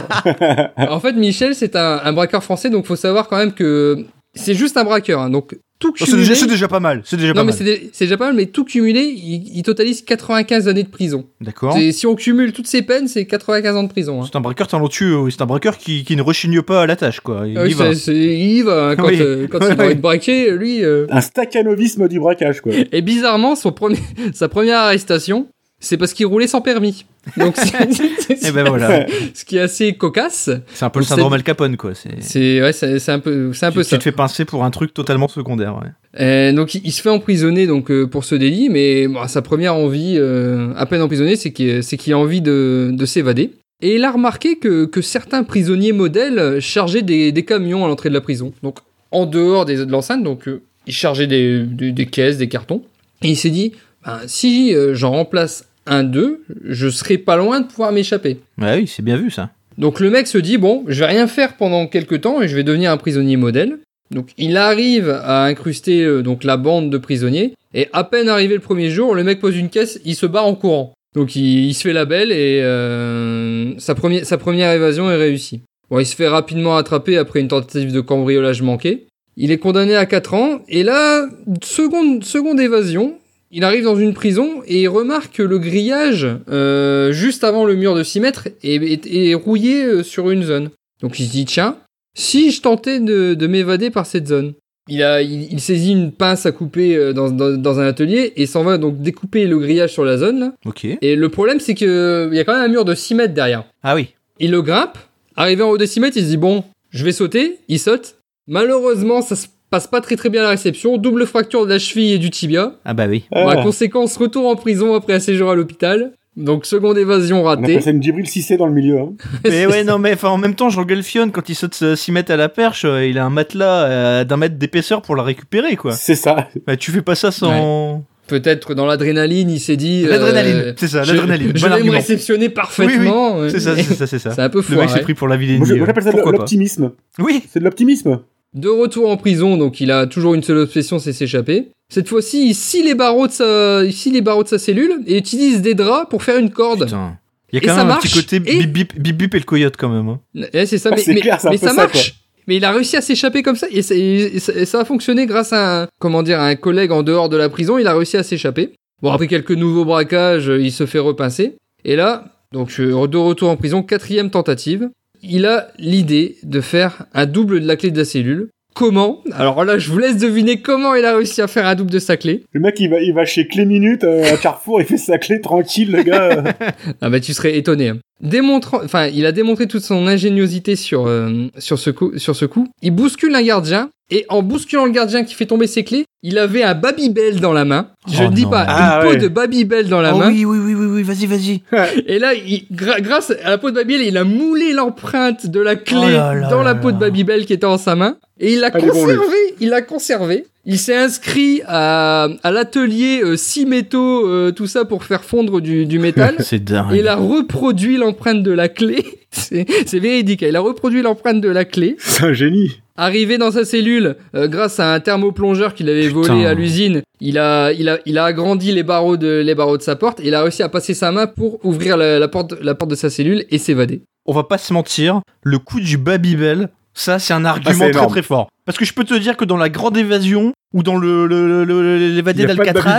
en 0.76 0.98
fait, 0.98 1.12
Michel, 1.12 1.54
c'est 1.54 1.76
un, 1.76 2.00
un 2.02 2.12
braqueur 2.12 2.42
français, 2.42 2.70
donc 2.70 2.86
faut 2.86 2.96
savoir 2.96 3.28
quand 3.28 3.36
même 3.36 3.52
que 3.52 4.04
c'est 4.34 4.54
juste 4.54 4.76
un 4.76 4.84
braqueur. 4.84 5.20
hein, 5.20 5.30
donc 5.30 5.56
tout 5.78 5.94
c'est, 5.96 6.04
cumulé. 6.04 6.22
déjà, 6.24 6.34
c'est 6.34 6.46
déjà 6.46 6.68
pas 6.68 6.78
mal. 6.78 7.00
C'est 7.06 7.16
déjà 7.16 7.28
non, 7.28 7.36
pas 7.36 7.44
mais 7.44 7.52
mal. 7.64 7.78
c'est 7.92 8.04
déjà 8.04 8.18
pas 8.18 8.26
mal, 8.26 8.34
mais 8.36 8.44
tout 8.46 8.64
cumulé, 8.64 9.00
il, 9.00 9.50
il 9.56 9.62
totalise 9.62 10.02
95 10.02 10.68
années 10.68 10.82
de 10.82 10.90
prison. 10.90 11.24
D'accord. 11.40 11.74
Si 11.92 12.06
on 12.06 12.14
cumule 12.14 12.52
toutes 12.52 12.66
ces 12.66 12.82
peines, 12.82 13.08
c'est 13.08 13.24
95 13.24 13.76
ans 13.76 13.82
de 13.84 13.88
prison. 13.88 14.22
hein. 14.22 14.26
C'est 14.30 14.36
un 14.36 14.42
braqueur 14.42 14.66
talentueux. 14.68 15.30
C'est 15.30 15.40
un 15.40 15.46
braqueur 15.46 15.78
qui, 15.78 16.04
qui 16.04 16.16
ne 16.16 16.22
rechigne 16.22 16.60
pas 16.60 16.82
à 16.82 16.86
la 16.86 16.96
tâche, 16.96 17.20
quoi. 17.20 17.44
Il 17.46 17.52
y 17.52 17.72
va. 17.72 17.92
il 18.08 18.52
y 18.58 18.60
va 18.62 18.88
hein, 18.90 18.96
quand, 18.96 19.08
Oui. 19.08 19.16
euh, 19.22 19.46
quand 19.50 19.58
Ouais, 19.60 19.68
il 19.68 19.70
a 19.70 19.74
envie 19.76 19.88
ouais. 19.88 19.94
de 19.94 20.00
braquer, 20.02 20.50
lui. 20.50 20.84
euh, 20.84 21.06
Un 21.08 21.22
staccanovisme 21.22 22.06
du 22.08 22.20
braquage, 22.20 22.60
quoi. 22.60 22.72
Et 22.92 23.00
bizarrement, 23.00 23.56
son 23.56 23.72
premier, 23.72 23.96
sa 24.34 24.50
première 24.50 24.80
arrestation, 24.80 25.48
c'est 25.80 25.96
parce 25.96 26.12
qu'il 26.12 26.26
roulait 26.26 26.46
sans 26.46 26.60
permis. 26.60 27.04
Donc, 27.36 27.56
c'est- 27.56 28.46
Et 28.48 28.52
ben 28.52 28.68
voilà. 28.68 29.06
ce 29.34 29.44
qui 29.44 29.56
est 29.56 29.60
assez 29.60 29.94
cocasse. 29.94 30.50
C'est 30.74 30.84
un 30.84 30.90
peu 30.90 31.00
le 31.00 31.04
syndrome 31.06 31.32
Al 31.32 31.42
Capone, 31.42 31.76
quoi. 31.76 31.92
C'est, 32.20 32.62
ouais, 32.62 32.72
c'est 32.72 33.08
un 33.10 33.18
peu, 33.18 33.52
c'est 33.52 33.66
un 33.66 33.70
tu, 33.70 33.76
peu 33.76 33.82
tu 33.84 33.90
ça. 33.90 33.98
te 33.98 34.02
fais 34.02 34.12
pincer 34.12 34.44
pour 34.44 34.64
un 34.64 34.70
truc 34.70 34.94
totalement 34.94 35.28
secondaire, 35.28 35.76
ouais. 35.76 35.88
Euh, 36.20 36.52
donc, 36.52 36.74
il, 36.74 36.82
il 36.84 36.92
se 36.92 37.02
fait 37.02 37.08
emprisonner 37.10 37.66
donc 37.66 37.90
euh, 37.90 38.06
pour 38.06 38.24
ce 38.24 38.34
délit, 38.34 38.68
mais 38.68 39.06
bon, 39.08 39.26
sa 39.28 39.42
première 39.42 39.74
envie, 39.74 40.14
euh, 40.18 40.72
à 40.76 40.86
peine 40.86 41.02
emprisonné, 41.02 41.36
c'est 41.36 41.52
qu'il 41.52 41.82
c'est 41.82 41.96
qu'il 41.96 42.12
a 42.12 42.18
envie 42.18 42.40
de, 42.40 42.90
de 42.92 43.06
s'évader. 43.06 43.52
Et 43.82 43.94
il 43.96 44.04
a 44.04 44.10
remarqué 44.10 44.56
que, 44.58 44.84
que 44.84 45.00
certains 45.00 45.42
prisonniers 45.44 45.92
modèles 45.92 46.60
chargeaient 46.60 47.00
des, 47.02 47.32
des 47.32 47.44
camions 47.44 47.84
à 47.84 47.88
l'entrée 47.88 48.08
de 48.10 48.14
la 48.14 48.20
prison. 48.20 48.52
Donc, 48.62 48.78
en 49.10 49.24
dehors 49.26 49.64
des, 49.64 49.76
de 49.86 49.90
l'enceinte, 49.90 50.22
donc 50.22 50.46
euh, 50.48 50.62
ils 50.86 50.92
chargeaient 50.92 51.26
des, 51.26 51.62
des, 51.64 51.92
des 51.92 52.06
caisses, 52.06 52.36
des 52.36 52.48
cartons. 52.48 52.82
Et 53.22 53.28
il 53.28 53.36
s'est 53.36 53.48
dit, 53.50 53.72
ben, 54.04 54.18
si 54.26 54.74
euh, 54.74 54.94
j'en 54.94 55.10
remplace 55.12 55.64
un 55.90 56.04
d'eux, 56.04 56.42
je 56.64 56.88
serai 56.88 57.18
pas 57.18 57.36
loin 57.36 57.60
de 57.60 57.66
pouvoir 57.66 57.92
m'échapper. 57.92 58.40
Ouais, 58.58 58.78
oui, 58.78 58.86
c'est 58.86 59.04
bien 59.04 59.16
vu, 59.16 59.30
ça. 59.30 59.50
Donc 59.76 60.00
le 60.00 60.10
mec 60.10 60.26
se 60.26 60.38
dit 60.38 60.56
bon, 60.56 60.84
je 60.88 61.00
vais 61.00 61.06
rien 61.06 61.26
faire 61.26 61.56
pendant 61.56 61.86
quelques 61.86 62.22
temps 62.22 62.40
et 62.40 62.48
je 62.48 62.56
vais 62.56 62.64
devenir 62.64 62.90
un 62.90 62.96
prisonnier 62.96 63.36
modèle. 63.36 63.78
Donc 64.10 64.30
il 64.38 64.56
arrive 64.56 65.08
à 65.08 65.44
incruster 65.44 66.02
euh, 66.02 66.22
donc 66.22 66.44
la 66.44 66.56
bande 66.56 66.90
de 66.90 66.98
prisonniers 66.98 67.54
et 67.74 67.88
à 67.92 68.04
peine 68.04 68.28
arrivé 68.28 68.54
le 68.54 68.60
premier 68.60 68.90
jour, 68.90 69.14
le 69.14 69.24
mec 69.24 69.40
pose 69.40 69.56
une 69.56 69.68
caisse, 69.68 70.00
il 70.04 70.16
se 70.16 70.26
barre 70.26 70.46
en 70.46 70.54
courant. 70.54 70.94
Donc 71.14 71.36
il, 71.36 71.66
il 71.66 71.74
se 71.74 71.82
fait 71.82 71.92
la 71.92 72.04
belle 72.04 72.32
et 72.32 72.60
euh, 72.62 73.78
sa, 73.78 73.94
première, 73.94 74.24
sa 74.26 74.38
première 74.38 74.72
évasion 74.72 75.10
est 75.10 75.16
réussie. 75.16 75.62
Bon, 75.90 75.98
il 75.98 76.06
se 76.06 76.14
fait 76.14 76.28
rapidement 76.28 76.76
attraper 76.76 77.16
après 77.16 77.40
une 77.40 77.48
tentative 77.48 77.92
de 77.92 78.00
cambriolage 78.00 78.62
manqué. 78.62 79.06
Il 79.36 79.50
est 79.50 79.58
condamné 79.58 79.96
à 79.96 80.06
4 80.06 80.34
ans 80.34 80.60
et 80.68 80.82
là, 80.82 81.26
seconde, 81.62 82.24
seconde 82.24 82.60
évasion, 82.60 83.14
il 83.50 83.64
arrive 83.64 83.84
dans 83.84 83.96
une 83.96 84.14
prison 84.14 84.62
et 84.66 84.82
il 84.82 84.88
remarque 84.88 85.36
que 85.36 85.42
le 85.42 85.58
grillage 85.58 86.26
euh, 86.50 87.12
juste 87.12 87.44
avant 87.44 87.64
le 87.64 87.74
mur 87.74 87.94
de 87.94 88.02
6 88.02 88.20
mètres 88.20 88.48
est, 88.62 88.76
est- 88.76 89.28
est 89.30 89.34
rouillé 89.34 89.82
euh, 89.84 90.02
sur 90.02 90.30
une 90.30 90.42
zone. 90.44 90.70
Donc 91.02 91.18
il 91.18 91.26
se 91.26 91.32
dit 91.32 91.44
tiens, 91.44 91.76
si 92.16 92.50
je 92.50 92.60
tentais 92.60 93.00
de, 93.00 93.34
de 93.34 93.46
m'évader 93.46 93.90
par 93.90 94.06
cette 94.06 94.28
zone? 94.28 94.52
Il, 94.88 95.02
a, 95.02 95.22
il, 95.22 95.52
il 95.52 95.60
saisit 95.60 95.92
une 95.92 96.10
pince 96.10 96.46
à 96.46 96.52
couper 96.52 96.96
euh, 96.96 97.12
dans, 97.12 97.30
dans, 97.30 97.56
dans 97.56 97.78
un 97.80 97.86
atelier 97.86 98.32
et 98.36 98.46
s'en 98.46 98.64
va 98.64 98.76
donc 98.78 99.00
découper 99.00 99.46
le 99.46 99.58
grillage 99.58 99.92
sur 99.92 100.04
la 100.04 100.16
zone. 100.16 100.40
Là. 100.40 100.54
Ok. 100.64 100.84
Et 101.00 101.16
le 101.16 101.28
problème 101.28 101.60
c'est 101.60 101.74
que 101.74 102.28
il 102.32 102.36
y 102.36 102.40
a 102.40 102.44
quand 102.44 102.54
même 102.54 102.62
un 102.64 102.68
mur 102.72 102.84
de 102.84 102.94
6 102.94 103.14
mètres 103.14 103.34
derrière. 103.34 103.64
Ah 103.82 103.94
oui. 103.94 104.08
Il 104.38 104.50
le 104.50 104.62
grimpe, 104.62 104.96
arrivé 105.36 105.62
en 105.62 105.70
haut 105.70 105.78
de 105.78 105.86
6 105.86 106.00
mètres, 106.00 106.16
il 106.16 106.24
se 106.24 106.28
dit 106.30 106.36
bon, 106.36 106.64
je 106.90 107.04
vais 107.04 107.12
sauter, 107.12 107.58
il 107.68 107.78
saute. 107.78 108.16
Malheureusement, 108.48 109.22
ça 109.22 109.36
se 109.36 109.46
passe 109.70 109.86
pas 109.86 110.00
très 110.00 110.16
très 110.16 110.28
bien 110.28 110.40
à 110.42 110.44
la 110.44 110.50
réception, 110.50 110.96
double 110.98 111.26
fracture 111.26 111.64
de 111.64 111.70
la 111.70 111.78
cheville 111.78 112.12
et 112.12 112.18
du 112.18 112.30
tibia. 112.30 112.74
Ah 112.84 112.94
bah 112.94 113.06
oui. 113.08 113.24
Bon, 113.30 113.46
Ah. 113.48 113.54
la 113.54 113.62
conséquence, 113.62 114.16
retour 114.16 114.48
en 114.48 114.56
prison 114.56 114.94
après 114.94 115.14
un 115.14 115.20
séjour 115.20 115.50
à 115.50 115.54
l'hôpital. 115.54 116.12
Donc 116.36 116.64
seconde 116.64 116.96
évasion 116.96 117.40
On 117.40 117.42
ratée. 117.44 117.64
appelle 117.64 117.82
ça 117.82 117.90
une 117.90 118.02
Djibril 118.02 118.26
Cissé 118.26 118.56
dans 118.56 118.66
le 118.66 118.72
milieu. 118.72 118.98
Hein. 119.00 119.12
Mais 119.44 119.66
ouais, 119.66 119.82
non, 119.84 119.98
mais 119.98 120.14
enfin, 120.14 120.28
en 120.28 120.38
même 120.38 120.54
temps, 120.54 120.70
Jean 120.70 120.84
Galfion, 120.84 121.28
quand 121.30 121.48
il 121.48 121.54
saute 121.56 121.76
euh, 121.82 121.96
6 121.96 122.12
mètres 122.12 122.32
à 122.32 122.36
la 122.36 122.48
perche, 122.48 122.84
euh, 122.84 123.04
il 123.04 123.18
a 123.18 123.24
un 123.24 123.30
matelas 123.30 123.84
euh, 123.84 124.24
d'un 124.24 124.36
mètre 124.36 124.56
d'épaisseur 124.56 125.02
pour 125.02 125.16
la 125.16 125.24
récupérer, 125.24 125.74
quoi. 125.76 125.92
C'est 125.92 126.14
ça. 126.14 126.48
Bah, 126.66 126.76
tu 126.76 126.92
fais 126.92 127.02
pas 127.02 127.16
ça 127.16 127.30
sans. 127.32 128.04
Peut-être 128.28 128.74
dans 128.74 128.86
l'adrénaline, 128.86 129.50
il 129.50 129.58
s'est 129.58 129.76
dit. 129.76 130.04
L'adrénaline, 130.04 130.56
euh, 130.56 130.72
c'est 130.76 130.86
ça, 130.86 131.04
l'adrénaline. 131.04 131.50
Je 131.56 131.66
Bon 131.66 131.74
vais 131.74 131.82
me 131.82 131.90
réceptionner 131.90 132.48
parfaitement. 132.48 133.48
C'est 133.48 133.58
ça, 133.60 133.74
c'est 133.76 133.82
ça, 133.94 134.06
c'est 134.06 134.18
ça. 134.20 134.30
C'est 134.30 134.40
un 134.42 134.48
peu 134.50 134.62
Le 134.70 134.76
mec 134.76 134.88
s'est 134.88 135.00
pris 135.00 135.14
pour 135.14 135.26
la 135.26 135.36
vilaine. 135.36 135.58
Moi, 135.58 135.66
j'appelle 135.66 136.04
ça 136.04 136.10
de 136.10 136.14
Pourquoi 136.14 136.32
pas 136.32 136.38
l'optimisme. 136.38 136.92
Oui. 137.18 137.42
C'est 137.52 137.58
de 137.58 137.64
l'optimisme. 137.64 138.20
De 138.54 138.68
retour 138.68 139.08
en 139.10 139.16
prison, 139.16 139.56
donc 139.56 139.80
il 139.80 139.90
a 139.92 140.06
toujours 140.06 140.34
une 140.34 140.42
seule 140.42 140.58
obsession, 140.58 140.98
c'est 140.98 141.12
s'échapper. 141.12 141.68
Cette 141.88 142.08
fois-ci, 142.08 142.48
il 142.50 142.54
scie 142.54 142.82
les 142.82 142.94
barreaux 142.94 143.26
de 143.26 143.32
sa, 143.32 143.84
il 143.84 143.92
scie 143.92 144.10
les 144.10 144.20
barreaux 144.20 144.42
de 144.42 144.48
sa 144.48 144.58
cellule 144.58 145.00
et 145.06 145.16
utilise 145.18 145.62
des 145.62 145.74
draps 145.74 146.08
pour 146.10 146.22
faire 146.22 146.36
une 146.38 146.50
corde. 146.50 146.84
Putain. 146.84 147.18
Il 147.52 147.56
y 147.56 147.58
a 147.58 147.62
Et 147.62 147.66
quand 147.66 147.74
ça 147.74 147.84
même 147.84 147.92
un 147.94 147.96
petit 147.98 148.12
côté 148.14 148.36
et- 148.36 148.64
bip 148.66 148.72
bip 148.72 148.92
bip 149.00 149.16
bip 149.16 149.34
et 149.34 149.38
le 149.38 149.44
coyote 149.44 149.74
quand 149.76 149.88
même. 149.88 150.08
hein. 150.08 150.20
Eh, 150.52 150.66
c'est 150.66 150.78
ça, 150.78 150.90
Ah, 150.92 150.96
mais, 151.06 151.14
clair, 151.20 151.40
ça 151.40 151.56
ça, 151.56 151.72
marche. 151.72 152.14
Mais 152.46 152.56
il 152.56 152.64
a 152.64 152.70
réussi 152.72 152.96
à 152.96 153.00
s'échapper 153.00 153.42
comme 153.42 153.56
ça 153.56 153.66
et 153.70 153.82
ça, 153.82 153.94
et 153.94 154.38
ça- 154.38 154.52
et 154.54 154.64
ça 154.64 154.80
a 154.80 154.84
fonctionné 154.84 155.26
grâce 155.26 155.52
à 155.52 155.82
un, 155.82 155.88
comment 156.00 156.22
dire, 156.22 156.38
à 156.40 156.46
un 156.46 156.54
collègue 156.56 156.90
en 156.92 157.02
dehors 157.02 157.28
de 157.28 157.36
la 157.36 157.48
prison. 157.48 157.76
Il 157.78 157.86
a 157.86 157.94
réussi 157.94 158.16
à 158.16 158.22
s'échapper. 158.22 158.70
Bon, 159.02 159.10
après 159.12 159.26
quelques 159.28 159.52
nouveaux 159.52 159.84
braquages, 159.84 160.50
il 160.60 160.72
se 160.72 160.86
fait 160.86 160.98
repincer. 160.98 161.54
Et 161.84 161.96
là, 161.96 162.24
donc 162.52 162.76
de 162.80 162.92
retour 163.16 163.48
en 163.50 163.56
prison, 163.56 163.82
quatrième 163.82 164.30
tentative. 164.30 164.90
Il 165.22 165.46
a 165.46 165.68
l'idée 165.78 166.36
de 166.42 166.60
faire 166.60 167.06
un 167.14 167.26
double 167.26 167.60
de 167.60 167.66
la 167.66 167.76
clé 167.76 167.90
de 167.90 167.98
la 167.98 168.04
cellule. 168.04 168.48
Comment? 168.74 169.22
Alors 169.32 169.64
là, 169.64 169.78
je 169.78 169.90
vous 169.90 169.98
laisse 169.98 170.16
deviner 170.16 170.60
comment 170.60 170.94
il 170.94 171.04
a 171.04 171.16
réussi 171.16 171.42
à 171.42 171.48
faire 171.48 171.66
un 171.66 171.74
double 171.74 171.90
de 171.90 171.98
sa 171.98 172.16
clé. 172.16 172.44
Le 172.52 172.60
mec, 172.60 172.76
il 172.78 172.88
va, 172.88 173.00
il 173.02 173.12
va 173.12 173.24
chez 173.24 173.46
Clé 173.48 173.64
Minute 173.66 174.04
euh, 174.04 174.32
à 174.32 174.36
Carrefour, 174.36 174.80
il 174.80 174.86
fait 174.86 174.96
sa 174.96 175.18
clé 175.18 175.40
tranquille, 175.40 175.90
le 175.90 176.02
gars. 176.04 176.44
Ah 177.00 177.10
bah 177.10 177.18
tu 177.20 177.34
serais 177.34 177.56
étonné. 177.58 177.88
hein. 177.88 177.98
Démontrant, 178.22 178.80
enfin, 178.84 179.08
il 179.08 179.26
a 179.26 179.32
démontré 179.32 179.66
toute 179.66 179.82
son 179.82 180.06
ingéniosité 180.06 180.76
sur 180.76 181.06
euh, 181.08 181.48
sur 181.58 181.78
ce 181.78 181.90
coup, 181.90 182.16
sur 182.16 182.36
ce 182.36 182.44
coup. 182.44 182.68
Il 182.80 182.92
bouscule 182.92 183.34
un 183.34 183.42
gardien 183.42 183.90
et 184.10 184.26
en 184.28 184.42
bousculant 184.42 184.84
le 184.86 184.90
gardien 184.92 185.24
qui 185.24 185.34
fait 185.34 185.46
tomber 185.46 185.66
ses 185.66 185.84
clés, 185.84 186.04
il 186.22 186.38
avait 186.38 186.62
un 186.62 186.74
Babybel 186.74 187.40
dans 187.40 187.52
la 187.52 187.64
main. 187.64 187.88
Je 188.10 188.24
Oh 188.24 188.28
ne 188.30 188.34
dis 188.34 188.42
non. 188.44 188.50
pas 188.50 188.64
Ah 188.68 189.00
une 189.04 189.10
peau 189.12 189.16
de 189.16 189.28
Babybel 189.28 189.88
dans 189.88 190.00
la 190.02 190.14
oh 190.14 190.18
main. 190.18 190.28
oui, 190.30 190.44
oui, 190.44 190.58
oui, 190.58 190.74
oui, 190.74 190.86
oui, 190.86 191.02
vas-y, 191.02 191.26
vas-y. 191.26 191.62
Et 192.06 192.18
là, 192.18 192.34
il- 192.34 192.66
gra- 192.72 193.00
grâce 193.00 193.32
à 193.42 193.48
la 193.50 193.58
peau 193.58 193.70
de 193.70 193.76
Babybel, 193.76 194.06
il 194.06 194.16
a 194.18 194.24
moulé 194.24 194.72
l'empreinte 194.72 195.46
de 195.46 195.60
la 195.60 195.76
clé 195.76 195.96
Oh 196.02 196.08
là 196.08 196.34
là 196.34 196.48
dans 196.48 196.62
la 196.62 196.74
là 196.74 196.80
peau 196.80 196.92
de. 196.92 196.98
Babybel 196.98 197.46
qui 197.46 197.52
était 197.52 197.64
en 197.66 197.78
sa 197.78 197.94
main. 197.96 198.16
Et 198.38 198.52
il 198.54 198.60
l'a 198.60 198.70
bon, 198.70 198.78
lui. 198.80 198.88
conservé. 198.90 199.36
il 199.60 199.68
l'a 199.70 199.82
conservé. 199.82 200.44
Il 200.66 200.78
s'est 200.78 200.96
inscrit 200.96 201.62
à, 201.66 202.28
à 202.42 202.50
l'atelier 202.50 203.22
euh, 203.24 203.36
métaux, 203.66 204.26
euh, 204.28 204.50
tout 204.50 204.66
ça 204.66 204.84
pour 204.84 205.04
faire 205.04 205.24
fondre 205.24 205.60
du, 205.60 205.86
du 205.86 205.98
métal. 205.98 206.34
C'est 206.40 206.62
dingue. 206.62 206.92
Et 206.94 206.98
il 206.98 207.08
a 207.08 207.16
reproduit 207.16 207.96
l'empreinte 207.96 208.42
de 208.42 208.50
la 208.50 208.68
clé. 208.68 209.04
C'est 209.30 209.66
véridique. 209.98 210.42
Il 210.42 210.56
a 210.56 210.60
reproduit 210.60 211.00
l'empreinte 211.02 211.40
de 211.40 211.48
la 211.48 211.64
clé. 211.64 211.96
C'est 211.98 212.24
un 212.24 212.32
génie. 212.32 212.80
Arrivé 212.96 213.38
dans 213.38 213.50
sa 213.50 213.64
cellule, 213.64 214.16
euh, 214.34 214.46
grâce 214.48 214.78
à 214.80 214.92
un 214.92 215.00
thermoplongeur 215.00 215.74
qu'il 215.74 215.88
avait 215.88 216.08
volé 216.08 216.28
à 216.46 216.54
l'usine, 216.54 217.02
il 217.20 217.38
a, 217.38 217.72
il, 217.72 217.88
a, 217.88 217.98
il 218.06 218.18
a 218.18 218.24
agrandi 218.24 218.72
les 218.72 218.82
barreaux, 218.82 219.16
de, 219.16 219.40
les 219.44 219.54
barreaux 219.54 219.78
de 219.78 219.82
sa 219.82 219.96
porte. 219.96 220.20
Et 220.20 220.26
il 220.28 220.34
a 220.34 220.42
réussi 220.42 220.62
à 220.62 220.68
passer 220.68 220.94
sa 220.94 221.10
main 221.12 221.26
pour 221.26 221.64
ouvrir 221.64 221.96
la, 221.96 222.18
la 222.18 222.28
porte, 222.28 222.54
la 222.62 222.74
porte 222.74 222.90
de 222.90 222.96
sa 222.96 223.08
cellule 223.10 223.44
et 223.50 223.58
s'évader. 223.58 224.02
On 224.26 224.32
va 224.34 224.44
pas 224.44 224.58
se 224.58 224.72
mentir, 224.72 225.20
le 225.42 225.58
coup 225.58 225.80
du 225.80 225.96
Babybel, 225.96 226.68
ça 226.94 227.18
c'est 227.18 227.32
un 227.32 227.44
argument 227.44 227.72
c'est 227.86 227.90
très 227.92 228.06
très 228.08 228.22
fort. 228.22 228.48
Parce 228.66 228.76
que 228.76 228.84
je 228.84 228.92
peux 228.92 229.04
te 229.04 229.14
dire 229.14 229.36
que 229.36 229.44
dans 229.44 229.56
la 229.56 229.68
grande 229.70 229.96
évasion 229.96 230.52
ou 230.74 230.82
dans 230.82 230.96
le 230.96 231.26
le- 231.26 231.46
le- 231.46 231.64
le- 231.64 231.96
Il 231.98 232.14
l'évadé 232.16 232.42
d'Alcatraz, 232.46 232.98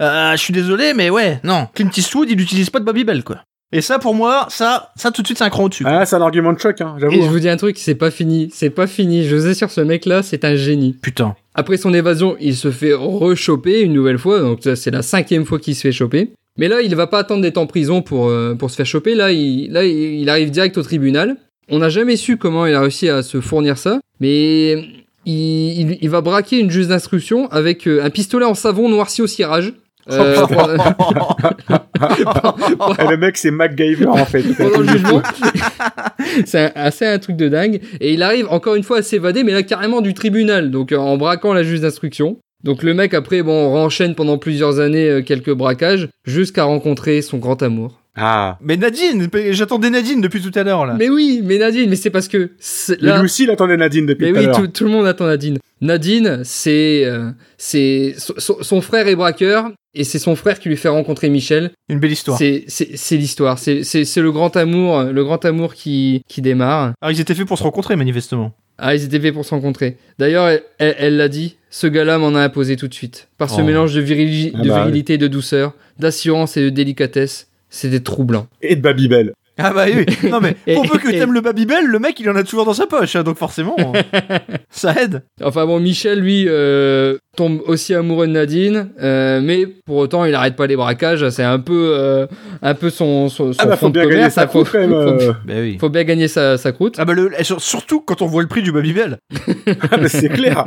euh, 0.00 0.32
je 0.32 0.36
suis 0.38 0.52
désolé, 0.54 0.94
mais 0.94 1.10
ouais, 1.10 1.38
non, 1.44 1.68
Clint 1.74 1.90
Eastwood 1.96 2.30
il 2.30 2.40
utilise 2.40 2.70
pas 2.70 2.80
de 2.80 2.84
Babybel 2.84 3.22
quoi. 3.22 3.36
Et 3.72 3.80
ça 3.80 3.98
pour 3.98 4.14
moi, 4.14 4.46
ça, 4.50 4.90
ça 4.96 5.10
tout 5.10 5.22
de 5.22 5.26
suite 5.26 5.38
c'est 5.38 5.44
un 5.44 5.50
cran 5.50 5.64
au-dessus. 5.64 5.84
Ah, 5.86 6.04
c'est 6.04 6.16
un 6.16 6.20
argument 6.20 6.52
de 6.52 6.58
choc, 6.58 6.80
hein, 6.82 6.94
Et 6.98 7.00
j'avoue. 7.00 7.14
je 7.14 7.20
hein. 7.20 7.28
vous 7.30 7.40
dis 7.40 7.48
un 7.48 7.56
truc, 7.56 7.78
c'est 7.78 7.94
pas 7.94 8.10
fini. 8.10 8.50
C'est 8.52 8.70
pas 8.70 8.86
fini. 8.86 9.24
Je 9.24 9.34
vous 9.34 9.46
assure, 9.46 9.70
ce 9.70 9.80
mec-là, 9.80 10.22
c'est 10.22 10.44
un 10.44 10.54
génie. 10.56 10.92
Putain. 11.00 11.34
Après 11.54 11.76
son 11.78 11.92
évasion, 11.94 12.36
il 12.40 12.54
se 12.54 12.70
fait 12.70 12.92
rechoper 12.92 13.80
une 13.80 13.92
nouvelle 13.94 14.18
fois, 14.18 14.40
donc 14.40 14.60
ça, 14.62 14.76
c'est 14.76 14.90
la 14.90 15.02
cinquième 15.02 15.44
fois 15.44 15.58
qu'il 15.58 15.74
se 15.74 15.80
fait 15.82 15.92
choper. 15.92 16.32
Mais 16.58 16.68
là, 16.68 16.82
il 16.82 16.94
va 16.94 17.06
pas 17.06 17.18
attendre 17.20 17.40
d'être 17.40 17.56
en 17.58 17.66
prison 17.66 18.02
pour, 18.02 18.28
euh, 18.28 18.54
pour 18.54 18.70
se 18.70 18.76
faire 18.76 18.84
choper. 18.86 19.14
Là 19.14 19.32
il, 19.32 19.72
là, 19.72 19.84
il 19.84 20.20
il 20.20 20.28
arrive 20.28 20.50
direct 20.50 20.76
au 20.76 20.82
tribunal. 20.82 21.36
On 21.70 21.78
n'a 21.78 21.88
jamais 21.88 22.16
su 22.16 22.36
comment 22.36 22.66
il 22.66 22.74
a 22.74 22.80
réussi 22.82 23.08
à 23.08 23.22
se 23.22 23.40
fournir 23.40 23.78
ça, 23.78 24.00
mais 24.20 24.72
il, 25.24 25.80
il- 25.80 25.98
il 26.02 26.10
va 26.10 26.20
braquer 26.20 26.58
une 26.58 26.70
juge 26.70 26.88
d'instruction 26.88 27.48
avec 27.50 27.86
euh, 27.86 28.04
un 28.04 28.10
pistolet 28.10 28.44
en 28.44 28.54
savon 28.54 28.88
noirci 28.90 29.22
au 29.22 29.26
cirage. 29.26 29.72
Euh, 30.10 30.46
Et 32.98 33.06
le 33.10 33.16
mec, 33.16 33.36
c'est 33.36 33.50
MacGyver, 33.50 34.06
en 34.06 34.24
fait. 34.24 34.42
pendant 34.56 34.78
le 34.80 34.88
jugement. 34.88 35.22
c'est 36.44 36.58
un- 36.60 36.72
assez 36.74 37.06
un 37.06 37.18
truc 37.18 37.36
de 37.36 37.48
dingue. 37.48 37.80
Et 38.00 38.12
il 38.14 38.22
arrive 38.22 38.46
encore 38.50 38.74
une 38.74 38.82
fois 38.82 38.98
à 38.98 39.02
s'évader, 39.02 39.44
mais 39.44 39.52
là 39.52 39.62
carrément 39.62 40.00
du 40.00 40.14
tribunal, 40.14 40.70
donc 40.70 40.92
euh, 40.92 40.96
en 40.96 41.16
braquant 41.16 41.52
la 41.52 41.62
juge 41.62 41.80
d'instruction. 41.80 42.38
Donc 42.64 42.82
le 42.82 42.94
mec 42.94 43.12
après 43.14 43.42
bon 43.42 43.70
renchaîne 43.70 44.14
pendant 44.14 44.38
plusieurs 44.38 44.78
années 44.80 45.08
euh, 45.08 45.22
quelques 45.22 45.52
braquages 45.52 46.08
jusqu'à 46.24 46.64
rencontrer 46.64 47.20
son 47.22 47.38
grand 47.38 47.62
amour. 47.62 48.01
Ah. 48.16 48.58
Mais 48.60 48.76
Nadine, 48.76 49.28
j'attendais 49.50 49.88
Nadine 49.88 50.20
depuis 50.20 50.42
tout 50.42 50.56
à 50.58 50.62
l'heure 50.64 50.84
là. 50.84 50.96
Mais 50.98 51.08
oui, 51.08 51.40
mais 51.42 51.56
Nadine, 51.58 51.88
mais 51.88 51.96
c'est 51.96 52.10
parce 52.10 52.28
que 52.28 52.50
c'est- 52.58 53.00
Mais 53.00 53.08
là, 53.08 53.16
lui 53.18 53.24
aussi, 53.24 53.44
il 53.44 53.50
attendait 53.50 53.76
Nadine 53.78 54.04
depuis 54.04 54.26
mais 54.26 54.32
tout 54.32 54.36
à 54.36 54.40
oui, 54.40 54.46
l'heure. 54.48 54.56
tout, 54.60 54.66
tout 54.68 54.84
le 54.84 54.90
monde 54.90 55.06
attend 55.06 55.26
Nadine. 55.26 55.58
Nadine, 55.80 56.42
c'est 56.44 57.04
euh, 57.06 57.30
c'est 57.56 58.14
son, 58.18 58.80
frère 58.82 59.08
est 59.08 59.16
braqueur 59.16 59.70
et 59.94 60.04
c'est 60.04 60.18
son 60.18 60.36
frère 60.36 60.58
qui 60.60 60.68
lui 60.68 60.76
fait 60.76 60.88
rencontrer 60.90 61.30
Michel. 61.30 61.70
Une 61.88 61.98
belle 62.00 62.12
histoire. 62.12 62.36
C'est 62.38 62.64
c'est 62.68 62.96
c'est 62.96 63.16
l'histoire, 63.16 63.58
c'est 63.58 63.82
c'est 63.82 64.04
c'est 64.04 64.20
le 64.20 64.30
grand 64.30 64.54
amour, 64.56 65.04
le 65.04 65.24
grand 65.24 65.42
amour 65.46 65.74
qui 65.74 66.22
qui 66.28 66.42
démarre. 66.42 66.92
Alors 67.00 67.12
ils 67.12 67.20
étaient 67.20 67.34
faits 67.34 67.46
pour 67.48 67.58
se 67.58 67.62
rencontrer 67.62 67.96
manifestement. 67.96 68.52
Ah, 68.78 68.94
ils 68.94 69.04
étaient 69.04 69.20
faits 69.20 69.32
pour 69.34 69.44
se 69.44 69.50
rencontrer. 69.50 69.96
D'ailleurs, 70.18 70.48
elle- 70.48 70.62
elle 70.78 70.94
elle 70.98 71.16
l'a 71.16 71.28
dit, 71.28 71.56
ce 71.70 71.86
gars-là 71.86 72.18
m'en 72.18 72.34
a 72.34 72.40
imposé 72.42 72.76
tout 72.76 72.88
de 72.88 72.94
suite. 72.94 73.28
Par 73.38 73.48
ce 73.50 73.60
Oh. 73.60 73.64
mélange 73.64 73.94
de, 73.94 74.00
virili- 74.02 74.50
Ah 74.54 74.62
de 74.62 74.68
bah 74.68 74.74
oui. 74.76 74.80
virilité 74.86 75.14
et 75.14 75.18
de 75.18 75.28
douceur, 75.28 75.74
d'assurance 75.98 76.56
et 76.56 76.62
de 76.62 76.68
délicatesse, 76.70 77.48
c'était 77.72 78.00
troublant. 78.00 78.46
Et 78.60 78.76
de 78.76 78.80
Babybel. 78.80 79.32
Ah 79.58 79.72
bah 79.72 79.84
oui. 79.94 80.06
Non 80.30 80.40
mais 80.40 80.54
pour 80.74 80.88
peu 80.88 80.98
que 80.98 81.10
t'aimes 81.10 81.32
le 81.32 81.40
Babybel, 81.40 81.86
le 81.86 81.98
mec 81.98 82.18
il 82.20 82.28
en 82.30 82.36
a 82.36 82.44
toujours 82.44 82.64
dans 82.64 82.74
sa 82.74 82.86
poche, 82.86 83.16
hein, 83.16 83.22
donc 83.22 83.36
forcément 83.36 83.76
ça 84.70 84.94
aide. 85.02 85.24
Enfin 85.42 85.66
bon, 85.66 85.80
Michel, 85.80 86.20
lui, 86.20 86.46
euh, 86.48 87.18
tombe 87.34 87.62
aussi 87.66 87.94
amoureux 87.94 88.26
de 88.26 88.32
Nadine, 88.32 88.90
euh, 89.00 89.40
mais 89.42 89.66
pour 89.66 89.96
autant, 89.96 90.24
il 90.26 90.34
arrête 90.34 90.54
pas 90.54 90.66
les 90.66 90.76
braquages. 90.76 91.28
C'est 91.30 91.42
un 91.42 91.58
peu, 91.58 91.94
euh, 91.96 92.26
un 92.60 92.74
peu 92.74 92.90
son, 92.90 93.28
son, 93.30 93.52
son 93.52 93.58
Ah 93.58 93.66
bah, 93.66 93.76
fond 93.76 93.86
faut 93.86 93.92
de 93.92 93.92
bien 93.94 94.02
gagner 94.02 94.14
commerce. 94.16 94.34
sa 94.34 94.42
hein, 94.42 94.46
faut, 94.48 94.64
croûte, 94.64 94.72
quand 94.72 94.78
même. 94.86 94.90
faut-. 95.20 95.32
Bah 95.46 95.54
oui. 95.60 95.78
faut 95.80 95.88
bien 95.88 96.04
gagner 96.04 96.28
sa, 96.28 96.58
sa 96.58 96.72
croûte. 96.72 96.96
Ah 96.98 97.06
bah 97.06 97.14
le, 97.14 97.30
surtout 97.58 98.00
quand 98.00 98.20
on 98.20 98.26
voit 98.26 98.42
le 98.42 98.48
prix 98.48 98.62
du 98.62 98.72
Babybel. 98.72 99.18
Ah, 99.90 99.96
mais 100.00 100.08
c'est 100.08 100.28
clair. 100.28 100.64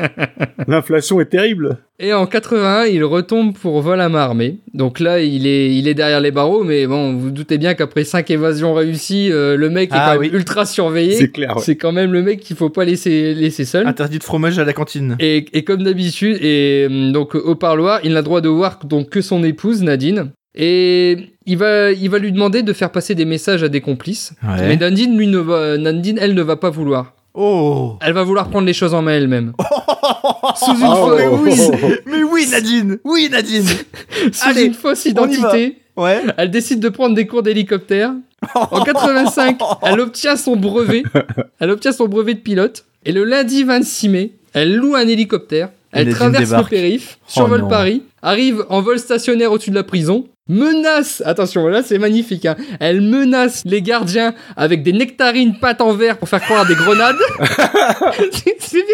L'inflation 0.68 1.20
est 1.20 1.26
terrible. 1.26 1.78
Et 2.00 2.14
en 2.14 2.26
81, 2.26 2.86
il 2.86 3.04
retombe 3.04 3.54
pour 3.58 3.82
vol 3.82 4.00
à 4.00 4.10
main 4.10 4.20
armée. 4.20 4.60
Donc 4.74 5.00
là, 5.00 5.20
il 5.22 5.48
est, 5.48 5.74
il 5.76 5.88
est 5.88 5.94
derrière 5.94 6.20
les 6.20 6.32
barreaux, 6.32 6.64
mais 6.64 6.88
bon, 6.88 7.14
vous 7.14 7.20
vous 7.20 7.32
doutez 7.32 7.58
bien 7.58 7.74
qu'après 7.74 8.04
cinq 8.04 8.32
évasions 8.32 8.74
réussies, 8.74 9.32
euh, 9.32 9.56
le 9.58 9.70
mec 9.70 9.92
est 9.92 9.98
Ah 9.98 10.18
même 10.18 10.34
ultra 10.34 10.66
surveillé. 10.66 11.14
C'est 11.14 11.32
clair, 11.32 11.56
ouais. 11.56 11.62
C'est 11.64 11.76
quand 11.76 11.92
même 11.92 12.12
le 12.14 12.22
mec 12.22 12.40
qu'il 12.40 12.56
faut 12.56 12.70
pas 12.70 12.86
laisser, 12.86 13.34
laisser 13.34 13.66
seul. 13.66 13.86
Interdit 13.88 14.20
de 14.20 14.24
fromage 14.24 14.60
à 14.60 14.66
la 14.66 14.74
cantine. 14.74 15.16
Et, 15.20 15.46
et 15.54 15.64
comme 15.64 15.84
d'habitude, 15.84 16.38
et 16.42 16.55
hum, 16.90 17.12
donc 17.12 17.36
au 17.36 17.56
parloir, 17.56 18.00
il 18.04 18.14
n'a 18.14 18.22
droit 18.22 18.42
de 18.42 18.50
voir 18.50 18.80
donc 18.86 19.10
que 19.10 19.22
son 19.22 19.44
épouse 19.44 19.82
Nadine. 19.82 20.32
Et 20.58 21.18
il 21.46 21.58
va, 21.58 21.92
il 21.92 22.10
va 22.10 22.18
lui 22.18 22.32
demander 22.32 22.64
de 22.64 22.72
faire 22.72 22.90
passer 22.92 23.14
des 23.14 23.26
messages 23.26 23.62
à 23.64 23.68
des 23.68 23.82
complices. 23.82 24.34
Mais. 24.42 24.78
Nadine, 24.78 25.18
lui, 25.18 25.28
ne 25.28 25.38
va, 25.38 25.78
Nadine, 25.78 26.18
elle 26.22 26.34
ne 26.34 26.42
va 26.42 26.56
pas 26.56 26.70
vouloir. 26.70 27.14
Oh. 27.34 27.98
Elle 28.02 28.14
va 28.14 28.24
vouloir 28.24 28.50
prendre 28.50 28.66
les 28.66 28.72
choses 28.74 28.94
en 28.94 29.02
main 29.02 29.12
elle-même. 29.18 29.52
Sous 30.56 30.72
une, 30.72 30.88
Oh. 30.88 31.10
fausse- 31.10 31.18
mais 31.18 31.28
oui, 31.28 31.98
mais 32.06 32.24
oui 32.24 32.48
Nadine, 32.50 32.98
oui 33.04 33.28
Nadine. 33.30 33.66
sous 34.32 34.48
Allez, 34.50 34.64
une 34.64 34.74
fausse 34.74 35.06
identité, 35.06 35.78
Ouais. 35.98 36.22
elle 36.38 36.52
décide 36.52 36.80
de 36.80 36.88
prendre 36.90 37.16
des 37.16 37.28
cours 37.28 37.44
d'hélicoptère. 37.44 38.12
En 38.56 38.82
85, 38.84 39.58
elle 39.82 40.00
obtient 40.00 40.36
son 40.38 40.56
brevet. 40.56 41.04
Elle 41.60 41.72
obtient 41.72 41.92
son 41.92 42.08
brevet 42.08 42.34
de 42.36 42.40
pilote. 42.40 42.86
Et 43.06 43.12
le 43.12 43.24
lundi 43.26 43.64
26 43.64 44.10
mai, 44.10 44.32
elle 44.54 44.76
loue 44.76 44.96
un 44.96 45.08
hélicoptère. 45.08 45.70
Elle 45.96 46.14
traverse 46.14 46.52
le 46.52 46.64
périph', 46.70 47.18
Oh 47.22 47.26
survole. 47.28 47.68
Paris, 47.68 48.04
arrive 48.22 48.66
en 48.70 48.82
vol 48.82 49.00
stationnaire 49.00 49.52
au-dessus 49.52 49.72
de 49.72 49.76
la 49.76 49.84
prison, 49.84 50.26
menace, 50.48 51.24
attention, 51.26 51.68
là 51.68 51.82
c'est 51.84 51.98
magnifique, 51.98 52.46
hein, 52.46 52.56
elle 52.80 53.02
menace 53.02 53.64
les 53.66 53.82
gardiens 53.82 54.34
avec 54.56 54.84
des 54.84 54.94
nectarines 54.94 55.58
peintes 55.60 55.82
en 55.82 55.94
verre 55.94 56.18
pour 56.18 56.30
faire 56.30 56.42
croire 56.42 56.62
à 56.62 56.66
des 56.66 56.76
grenades. 56.76 57.16
C'est-. 58.60 58.86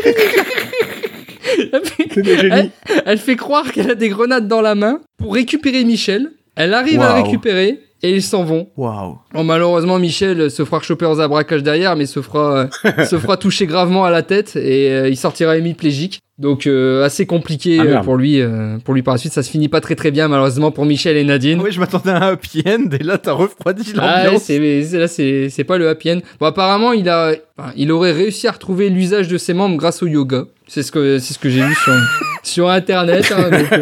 Elle 1.73 2.71
elle 3.05 3.17
fait 3.17 3.35
croire 3.35 3.71
qu'elle 3.71 3.91
a 3.91 3.95
des 3.95 4.09
grenades 4.09 4.47
dans 4.47 4.61
la 4.61 4.75
main 4.75 5.01
pour 5.17 5.33
récupérer 5.33 5.83
Michel. 5.83 6.31
Elle 6.55 6.73
arrive 6.73 7.01
à 7.01 7.13
récupérer 7.13 7.79
et 8.03 8.15
ils 8.15 8.23
s'en 8.23 8.43
vont. 8.43 8.69
Waouh. 8.77 9.19
Bon, 9.33 9.43
malheureusement, 9.43 9.99
Michel 9.99 10.49
se 10.49 10.65
fera 10.65 10.81
choper 10.81 11.05
en 11.05 11.19
abraquage 11.19 11.63
derrière, 11.63 11.95
mais 11.95 12.05
se 12.05 12.21
fera, 12.21 12.69
euh, 12.85 13.05
se 13.05 13.17
fera 13.17 13.37
toucher 13.37 13.67
gravement 13.67 14.05
à 14.05 14.09
la 14.09 14.23
tête 14.23 14.55
et 14.55 14.91
euh, 14.91 15.09
il 15.09 15.17
sortira 15.17 15.57
hémiplégique. 15.57 16.19
Donc 16.41 16.65
euh, 16.65 17.03
assez 17.05 17.25
compliqué 17.27 17.77
Ah, 17.79 17.83
euh, 17.83 17.97
pour 17.99 18.17
lui, 18.17 18.41
euh, 18.41 18.77
pour 18.83 18.93
lui 18.95 19.03
par 19.03 19.13
la 19.13 19.17
suite. 19.19 19.31
Ça 19.31 19.43
se 19.43 19.49
finit 19.51 19.69
pas 19.69 19.79
très 19.79 19.95
très 19.95 20.09
bien 20.09 20.27
malheureusement 20.27 20.71
pour 20.71 20.85
Michel 20.85 21.15
et 21.15 21.23
Nadine. 21.23 21.61
Oui, 21.61 21.71
je 21.71 21.79
m'attendais 21.79 22.09
à 22.09 22.17
un 22.17 22.31
happy 22.33 22.63
end 22.65 22.89
et 22.99 23.03
là 23.03 23.17
t'as 23.19 23.33
refroidi 23.33 23.93
Ah, 23.97 24.01
ouais, 24.01 24.23
l'ambiance. 24.25 24.41
c'est 24.43 24.83
c'est- 24.83 24.97
là 24.97 25.07
c'est 25.07 25.49
c'est 25.49 25.63
pas 25.63 25.77
le 25.77 25.87
happy 25.87 26.11
end. 26.11 26.19
Bon 26.39 26.47
apparemment 26.47 26.93
il 26.93 27.07
a, 27.09 27.33
enfin, 27.57 27.71
il 27.77 27.91
aurait 27.91 28.11
réussi 28.11 28.47
à 28.47 28.51
retrouver 28.51 28.89
l'usage 28.89 29.27
de 29.27 29.37
ses 29.37 29.53
membres 29.53 29.77
grâce 29.77 30.01
au 30.01 30.07
yoga. 30.07 30.45
C'est 30.67 30.83
ce 30.83 30.91
que 30.91 31.19
c'est 31.19 31.33
ce 31.35 31.39
que 31.39 31.49
j'ai 31.49 31.61
vu 31.61 31.75
sur 31.75 31.93
sur 32.43 32.69
internet. 32.69 33.31
hein, 33.37 33.49
euh, 33.51 33.81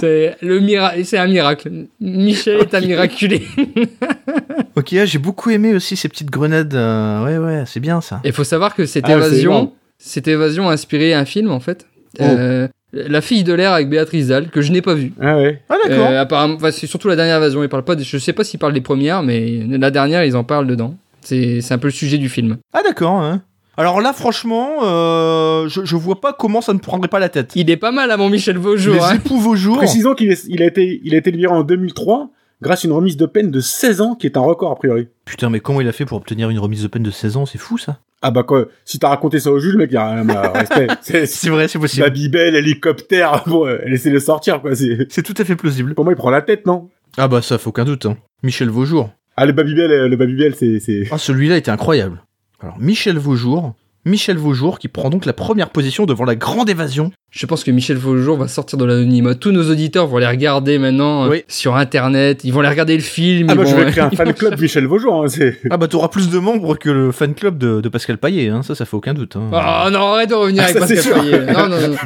c'est 0.00 0.36
le 0.42 0.58
miracle, 0.58 1.04
c'est 1.04 1.18
un 1.18 1.28
miracle. 1.28 1.70
Michel 2.00 2.60
est 2.62 2.74
un 2.74 2.80
miraculé. 2.80 3.42
ok, 4.76 4.92
ah, 4.94 5.04
j'ai 5.04 5.18
beaucoup 5.18 5.50
aimé 5.50 5.74
aussi 5.74 5.96
ces 5.96 6.08
petites 6.08 6.30
grenades. 6.30 6.74
euh, 6.74 7.24
Ouais, 7.24 7.38
ouais, 7.38 7.64
c'est 7.66 7.80
bien 7.80 8.00
ça. 8.00 8.20
Il 8.24 8.32
faut 8.32 8.44
savoir 8.44 8.74
que 8.74 8.86
cette 8.86 9.04
Ah, 9.06 9.12
évasion, 9.12 9.72
cette 9.98 10.26
évasion 10.28 10.68
a 10.68 10.72
inspiré 10.72 11.14
un 11.14 11.24
film 11.24 11.50
en 11.50 11.60
fait. 11.60 11.86
Oh. 12.18 12.22
Euh, 12.22 12.68
la 12.92 13.20
fille 13.22 13.42
de 13.44 13.52
l'air 13.54 13.72
avec 13.72 13.88
Béatrice 13.88 14.26
Dalle 14.28 14.48
que 14.50 14.60
je 14.60 14.70
n'ai 14.70 14.82
pas 14.82 14.94
vu. 14.94 15.12
Ah 15.20 15.36
ouais. 15.36 15.62
Ah, 15.70 15.76
d'accord. 15.86 16.08
Euh, 16.10 16.20
apparemment, 16.20 16.56
enfin, 16.56 16.70
c'est 16.70 16.86
surtout 16.86 17.08
la 17.08 17.16
dernière 17.16 17.36
évasion. 17.38 17.62
Ils 17.62 17.68
parlent 17.68 17.84
pas. 17.84 17.94
Des, 17.96 18.04
je 18.04 18.18
sais 18.18 18.32
pas 18.34 18.44
s'ils 18.44 18.60
parlent 18.60 18.74
des 18.74 18.80
premières, 18.82 19.22
mais 19.22 19.62
la 19.66 19.90
dernière, 19.90 20.24
ils 20.24 20.36
en 20.36 20.44
parlent 20.44 20.66
dedans. 20.66 20.94
C'est 21.22 21.60
c'est 21.62 21.72
un 21.72 21.78
peu 21.78 21.86
le 21.88 21.92
sujet 21.92 22.18
du 22.18 22.28
film. 22.28 22.58
Ah, 22.74 22.82
d'accord. 22.84 23.20
hein. 23.20 23.42
Alors 23.78 24.02
là, 24.02 24.12
franchement, 24.12 24.68
euh, 24.82 25.66
je, 25.68 25.84
je 25.84 25.96
vois 25.96 26.20
pas 26.20 26.34
comment 26.34 26.60
ça 26.60 26.74
ne 26.74 26.78
prendrait 26.78 27.08
pas 27.08 27.18
la 27.18 27.30
tête. 27.30 27.52
Il 27.54 27.70
est 27.70 27.78
pas 27.78 27.92
mal 27.92 28.10
à 28.10 28.18
mon 28.18 28.28
Michel 28.28 28.58
Vaujour. 28.58 28.94
Les 28.96 29.00
hein. 29.00 29.14
époux 29.14 29.56
jours. 29.56 29.78
Précisons 29.78 30.14
qu'il 30.14 30.30
est- 30.30 30.44
il 30.50 30.62
a 30.62 30.66
été, 30.66 31.00
il 31.02 31.14
a 31.14 31.18
été 31.18 31.30
libéré 31.30 31.54
en 31.54 31.62
2003 31.62 32.28
grâce 32.60 32.84
à 32.84 32.88
une 32.88 32.92
remise 32.92 33.16
de 33.16 33.24
peine 33.24 33.50
de 33.50 33.60
16 33.60 34.02
ans 34.02 34.14
qui 34.14 34.26
est 34.26 34.36
un 34.36 34.40
record 34.42 34.72
a 34.72 34.76
priori. 34.76 35.08
Putain, 35.24 35.48
mais 35.48 35.60
comment 35.60 35.80
il 35.80 35.88
a 35.88 35.92
fait 35.92 36.04
pour 36.04 36.18
obtenir 36.18 36.50
une 36.50 36.58
remise 36.58 36.82
de 36.82 36.88
peine 36.88 37.02
de 37.02 37.10
16 37.10 37.38
ans? 37.38 37.46
C'est 37.46 37.56
fou 37.58 37.78
ça. 37.78 37.98
Ah 38.22 38.30
bah 38.30 38.44
quoi, 38.44 38.66
si 38.84 38.98
t'as 38.98 39.08
raconté 39.08 39.40
ça 39.40 39.50
au 39.50 39.58
juge, 39.58 39.74
mec, 39.74 39.90
il 39.90 39.94
y 39.94 39.96
a 39.96 40.08
rien 40.10 40.28
à 40.28 40.52
respect. 40.52 40.86
C'est 41.26 41.50
vrai, 41.50 41.66
c'est 41.68 41.78
possible. 41.80 42.06
Babybel, 42.06 42.54
hélicoptère, 42.54 43.42
bon, 43.48 43.66
euh, 43.66 43.78
laissez-le 43.84 44.20
sortir 44.20 44.60
quoi. 44.62 44.72
C'est 45.08 45.22
tout 45.22 45.34
à 45.38 45.44
fait 45.44 45.56
plausible. 45.56 45.94
pour 45.94 46.04
moi, 46.04 46.12
il 46.12 46.16
prend 46.16 46.30
la 46.30 46.42
tête, 46.42 46.64
non? 46.66 46.88
Ah 47.16 47.28
bah 47.28 47.42
ça, 47.42 47.58
faut 47.58 47.70
aucun 47.70 47.84
doute. 47.84 48.06
hein. 48.06 48.16
Michel 48.42 48.70
Vaujour. 48.70 49.10
Ah 49.36 49.44
le 49.46 49.52
Babybel, 49.52 49.90
euh, 49.90 50.08
le 50.08 50.16
Babybel, 50.16 50.54
c'est 50.54 50.78
c'est. 50.80 51.04
Ah, 51.10 51.18
celui-là 51.18 51.56
était 51.56 51.70
incroyable. 51.70 52.22
Alors, 52.60 52.78
Michel 52.78 53.18
Vaujour. 53.18 53.74
Michel 54.04 54.36
Vaujour 54.36 54.78
qui 54.80 54.88
prend 54.88 55.10
donc 55.10 55.26
la 55.26 55.32
première 55.32 55.70
position 55.70 56.06
devant 56.06 56.24
la 56.24 56.34
grande 56.34 56.68
évasion. 56.68 57.12
Je 57.30 57.46
pense 57.46 57.62
que 57.62 57.70
Michel 57.70 57.96
Vaujour 57.96 58.36
va 58.36 58.48
sortir 58.48 58.76
de 58.78 58.84
l'anonymat. 58.84 59.34
Tous 59.36 59.52
nos 59.52 59.70
auditeurs 59.70 60.06
vont 60.08 60.18
les 60.18 60.26
regarder 60.26 60.78
maintenant 60.78 61.30
euh, 61.30 61.38
sur 61.48 61.76
Internet. 61.76 62.40
Ils 62.44 62.52
vont 62.52 62.60
les 62.62 62.68
regarder 62.68 62.94
le 62.96 63.02
film. 63.02 63.46
Ah 63.48 63.54
bah 63.54 63.64
je 63.64 63.74
vais 63.76 63.90
créer 63.90 64.02
un 64.02 64.10
fan 64.10 64.32
club 64.34 64.60
Michel 64.60 64.86
Vaujour. 64.86 65.24
Hein. 65.24 65.28
Ah 65.70 65.76
bah 65.76 65.86
t'auras 65.88 66.08
plus 66.08 66.28
de 66.30 66.38
membres 66.38 66.76
que 66.76 66.90
le 66.90 67.12
fan 67.12 67.32
club 67.34 67.58
de, 67.58 67.80
de 67.80 67.88
Pascal 67.88 68.18
Paillet, 68.18 68.48
hein. 68.48 68.62
ça 68.62 68.74
ça 68.74 68.84
fait 68.84 68.96
aucun 68.96 69.14
doute. 69.14 69.36
hein. 69.36 69.48
Oh 69.52 69.90
non, 69.90 70.12
arrête 70.14 70.30
de 70.30 70.34
revenir 70.34 70.62
Ah, 70.66 70.70
avec 70.70 70.78
Pascal. 70.80 71.20
Payet. 71.20 71.52
Non, 71.52 71.68
non, 71.68 71.76
non. 71.88 71.96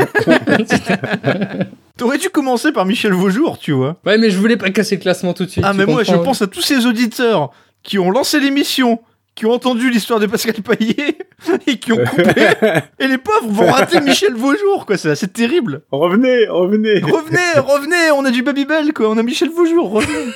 T'aurais 1.96 2.18
dû 2.18 2.28
commencer 2.28 2.72
par 2.72 2.84
Michel 2.84 3.14
Vaujour, 3.14 3.58
tu 3.58 3.72
vois. 3.72 3.96
Ouais, 4.04 4.18
mais 4.18 4.28
je 4.30 4.38
voulais 4.38 4.58
pas 4.58 4.68
casser 4.70 4.96
le 4.96 5.00
classement 5.00 5.32
tout 5.32 5.46
de 5.46 5.50
suite. 5.50 5.64
Ah 5.66 5.72
mais 5.72 5.86
moi 5.86 6.02
je 6.04 6.12
pense 6.14 6.42
à 6.42 6.46
tous 6.46 6.60
ces 6.60 6.84
auditeurs 6.86 7.50
qui 7.82 7.98
ont 7.98 8.10
lancé 8.10 8.38
l'émission, 8.38 9.00
qui 9.36 9.44
ont 9.46 9.52
entendu 9.52 9.90
l'histoire 9.90 10.18
de 10.18 10.26
Pascal 10.26 10.54
Paillet 10.62 11.18
et 11.66 11.78
qui 11.78 11.92
ont 11.92 12.04
coupé. 12.04 12.32
et 12.98 13.06
les 13.06 13.18
pauvres 13.18 13.50
vont 13.50 13.70
rater 13.70 14.00
Michel 14.00 14.34
Vaujour, 14.34 14.86
quoi, 14.86 14.96
c'est 14.96 15.32
terrible. 15.32 15.82
revenez, 15.92 16.48
revenez. 16.48 17.00
Revenez, 17.00 17.58
revenez, 17.58 18.10
on 18.16 18.24
a 18.24 18.30
du 18.30 18.42
Babybel, 18.42 18.92
quoi, 18.94 19.10
on 19.10 19.18
a 19.18 19.22
Michel 19.22 19.50
Vaujour, 19.50 19.90
revenez. 19.92 20.32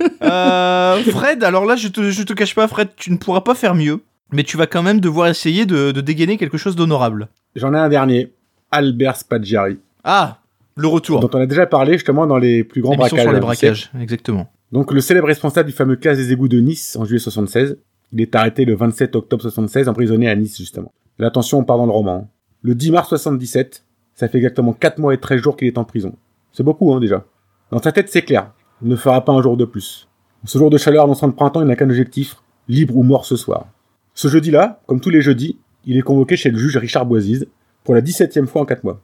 Euh, 0.22 1.02
Fred, 1.04 1.44
alors 1.44 1.64
là, 1.64 1.76
je 1.76 1.88
te, 1.88 2.10
je 2.10 2.22
te 2.22 2.32
cache 2.32 2.54
pas, 2.54 2.66
Fred, 2.68 2.88
tu 2.96 3.10
ne 3.12 3.16
pourras 3.16 3.40
pas 3.42 3.54
faire 3.54 3.74
mieux, 3.74 4.00
mais 4.32 4.42
tu 4.42 4.56
vas 4.56 4.66
quand 4.66 4.82
même 4.82 5.00
devoir 5.00 5.28
essayer 5.28 5.64
de, 5.66 5.92
de 5.92 6.00
dégainer 6.00 6.36
quelque 6.36 6.58
chose 6.58 6.74
d'honorable. 6.76 7.28
J'en 7.54 7.72
ai 7.74 7.78
un 7.78 7.88
dernier. 7.88 8.32
Albert 8.70 9.16
Spaggiari, 9.16 9.78
Ah, 10.04 10.38
le 10.76 10.86
retour. 10.88 11.20
dont 11.20 11.30
on 11.32 11.40
a 11.40 11.46
déjà 11.46 11.66
parlé 11.66 11.94
justement 11.94 12.26
dans 12.26 12.36
les 12.38 12.64
plus 12.64 12.82
grands 12.82 12.96
braquages. 12.96 13.22
sur 13.22 13.30
les 13.30 13.38
hein, 13.38 13.40
braquages, 13.40 13.90
exactement. 14.00 14.50
Donc 14.72 14.92
le 14.92 15.00
célèbre 15.00 15.26
responsable 15.28 15.68
du 15.70 15.74
fameux 15.74 15.96
casse 15.96 16.18
des 16.18 16.32
égouts 16.32 16.48
de 16.48 16.60
Nice 16.60 16.96
en 16.96 17.04
juillet 17.04 17.18
76, 17.20 17.78
il 18.12 18.20
est 18.20 18.34
arrêté 18.34 18.64
le 18.64 18.74
27 18.74 19.16
octobre 19.16 19.42
76, 19.42 19.88
emprisonné 19.88 20.28
à 20.28 20.36
Nice 20.36 20.56
justement. 20.56 20.92
Et 21.18 21.24
attention, 21.24 21.58
on 21.58 21.64
part 21.64 21.78
dans 21.78 21.86
le 21.86 21.92
roman. 21.92 22.16
hein. 22.16 22.28
Le 22.62 22.74
10 22.74 22.90
mars 22.92 23.08
77, 23.08 23.84
ça 24.14 24.28
fait 24.28 24.38
exactement 24.38 24.72
4 24.72 24.98
mois 24.98 25.14
et 25.14 25.18
13 25.18 25.40
jours 25.40 25.56
qu'il 25.56 25.68
est 25.68 25.78
en 25.78 25.84
prison. 25.84 26.16
C'est 26.52 26.62
beaucoup 26.62 26.92
hein 26.92 27.00
déjà. 27.00 27.24
Dans 27.70 27.80
sa 27.80 27.92
tête 27.92 28.08
c'est 28.08 28.22
clair, 28.22 28.52
il 28.82 28.88
ne 28.88 28.96
fera 28.96 29.24
pas 29.24 29.32
un 29.32 29.42
jour 29.42 29.56
de 29.56 29.64
plus. 29.64 30.08
Ce 30.44 30.58
jour 30.58 30.70
de 30.70 30.78
chaleur 30.78 31.04
annonçant 31.04 31.26
le 31.26 31.34
printemps, 31.34 31.60
il 31.60 31.66
n'a 31.66 31.76
qu'un 31.76 31.90
objectif, 31.90 32.36
libre 32.68 32.96
ou 32.96 33.02
mort 33.02 33.24
ce 33.26 33.36
soir. 33.36 33.66
Ce 34.14 34.28
jeudi-là, 34.28 34.80
comme 34.86 35.00
tous 35.00 35.10
les 35.10 35.20
jeudis, 35.22 35.58
il 35.84 35.96
est 35.96 36.02
convoqué 36.02 36.36
chez 36.36 36.50
le 36.50 36.58
juge 36.58 36.76
Richard 36.76 37.06
Boisise 37.06 37.46
pour 37.84 37.94
la 37.94 38.00
17e 38.00 38.46
fois 38.46 38.62
en 38.62 38.64
4 38.64 38.84
mois. 38.84 39.00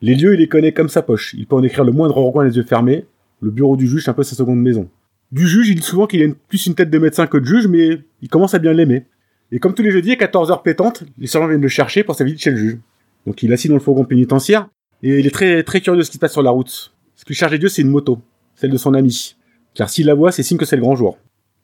Les 0.00 0.14
lieux, 0.14 0.34
il 0.34 0.40
les 0.40 0.48
connaît 0.48 0.72
comme 0.72 0.88
sa 0.88 1.02
poche. 1.02 1.34
Il 1.36 1.46
peut 1.46 1.56
en 1.56 1.62
écrire 1.62 1.84
le 1.84 1.92
moindre 1.92 2.16
recoin 2.18 2.44
les 2.44 2.56
yeux 2.56 2.62
fermés. 2.62 3.06
Le 3.40 3.50
bureau 3.50 3.76
du 3.76 3.88
juge, 3.88 4.04
c'est 4.04 4.10
un 4.10 4.14
peu 4.14 4.22
sa 4.22 4.36
seconde 4.36 4.60
maison. 4.60 4.88
Du 5.30 5.46
juge, 5.46 5.68
il 5.68 5.74
dit 5.76 5.82
souvent 5.82 6.06
qu'il 6.06 6.22
a 6.22 6.34
plus 6.48 6.66
une 6.66 6.74
tête 6.74 6.90
de 6.90 6.98
médecin 6.98 7.26
que 7.26 7.36
de 7.36 7.44
juge, 7.44 7.66
mais 7.66 8.00
il 8.22 8.28
commence 8.28 8.54
à 8.54 8.58
bien 8.58 8.72
l'aimer. 8.72 9.04
Et 9.52 9.58
comme 9.58 9.74
tous 9.74 9.82
les 9.82 9.90
jeudis, 9.90 10.12
à 10.12 10.16
14h 10.16 10.62
pétantes, 10.62 11.04
les 11.18 11.26
sergents 11.26 11.48
viennent 11.48 11.60
le 11.60 11.68
chercher 11.68 12.02
pour 12.02 12.14
sa 12.14 12.24
visite 12.24 12.40
chez 12.40 12.50
le 12.50 12.56
juge. 12.56 12.78
Donc 13.26 13.42
il 13.42 13.50
est 13.50 13.54
assis 13.54 13.68
dans 13.68 13.74
le 13.74 13.80
fourgon 13.80 14.04
pénitentiaire, 14.04 14.68
et 15.02 15.18
il 15.18 15.26
est 15.26 15.30
très, 15.30 15.62
très 15.62 15.80
curieux 15.80 15.98
de 15.98 16.02
ce 16.02 16.10
qui 16.10 16.16
se 16.16 16.20
passe 16.20 16.32
sur 16.32 16.42
la 16.42 16.50
route. 16.50 16.94
Ce 17.14 17.24
qui 17.24 17.34
charge 17.34 17.52
les 17.52 17.58
dieux, 17.58 17.68
c'est 17.68 17.82
une 17.82 17.90
moto. 17.90 18.20
Celle 18.54 18.70
de 18.70 18.76
son 18.76 18.94
ami. 18.94 19.36
Car 19.74 19.90
s'il 19.90 20.06
la 20.06 20.14
voit, 20.14 20.32
c'est 20.32 20.42
signe 20.42 20.58
que 20.58 20.64
c'est 20.64 20.76
le 20.76 20.82
grand 20.82 20.96
jour. 20.96 21.18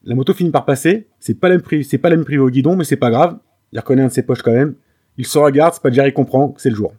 La 0.04 0.14
moto 0.14 0.34
finit 0.34 0.50
par 0.50 0.66
passer, 0.66 1.06
c'est 1.18 1.34
pas 1.34 1.48
la 1.48 1.56
c'est 1.82 2.02
même 2.04 2.24
privée 2.24 2.42
au 2.42 2.50
guidon, 2.50 2.76
mais 2.76 2.84
c'est 2.84 2.96
pas 2.96 3.10
grave. 3.10 3.38
Il 3.72 3.78
reconnaît 3.78 4.02
un 4.02 4.08
de 4.08 4.12
ses 4.12 4.22
poches 4.22 4.42
quand 4.42 4.52
même. 4.52 4.74
Il 5.16 5.26
se 5.26 5.38
regarde, 5.38 5.74
Spaggiari 5.74 6.12
comprend 6.12 6.48
que 6.50 6.60
c'est 6.60 6.68
le 6.68 6.76
jour. 6.76 6.92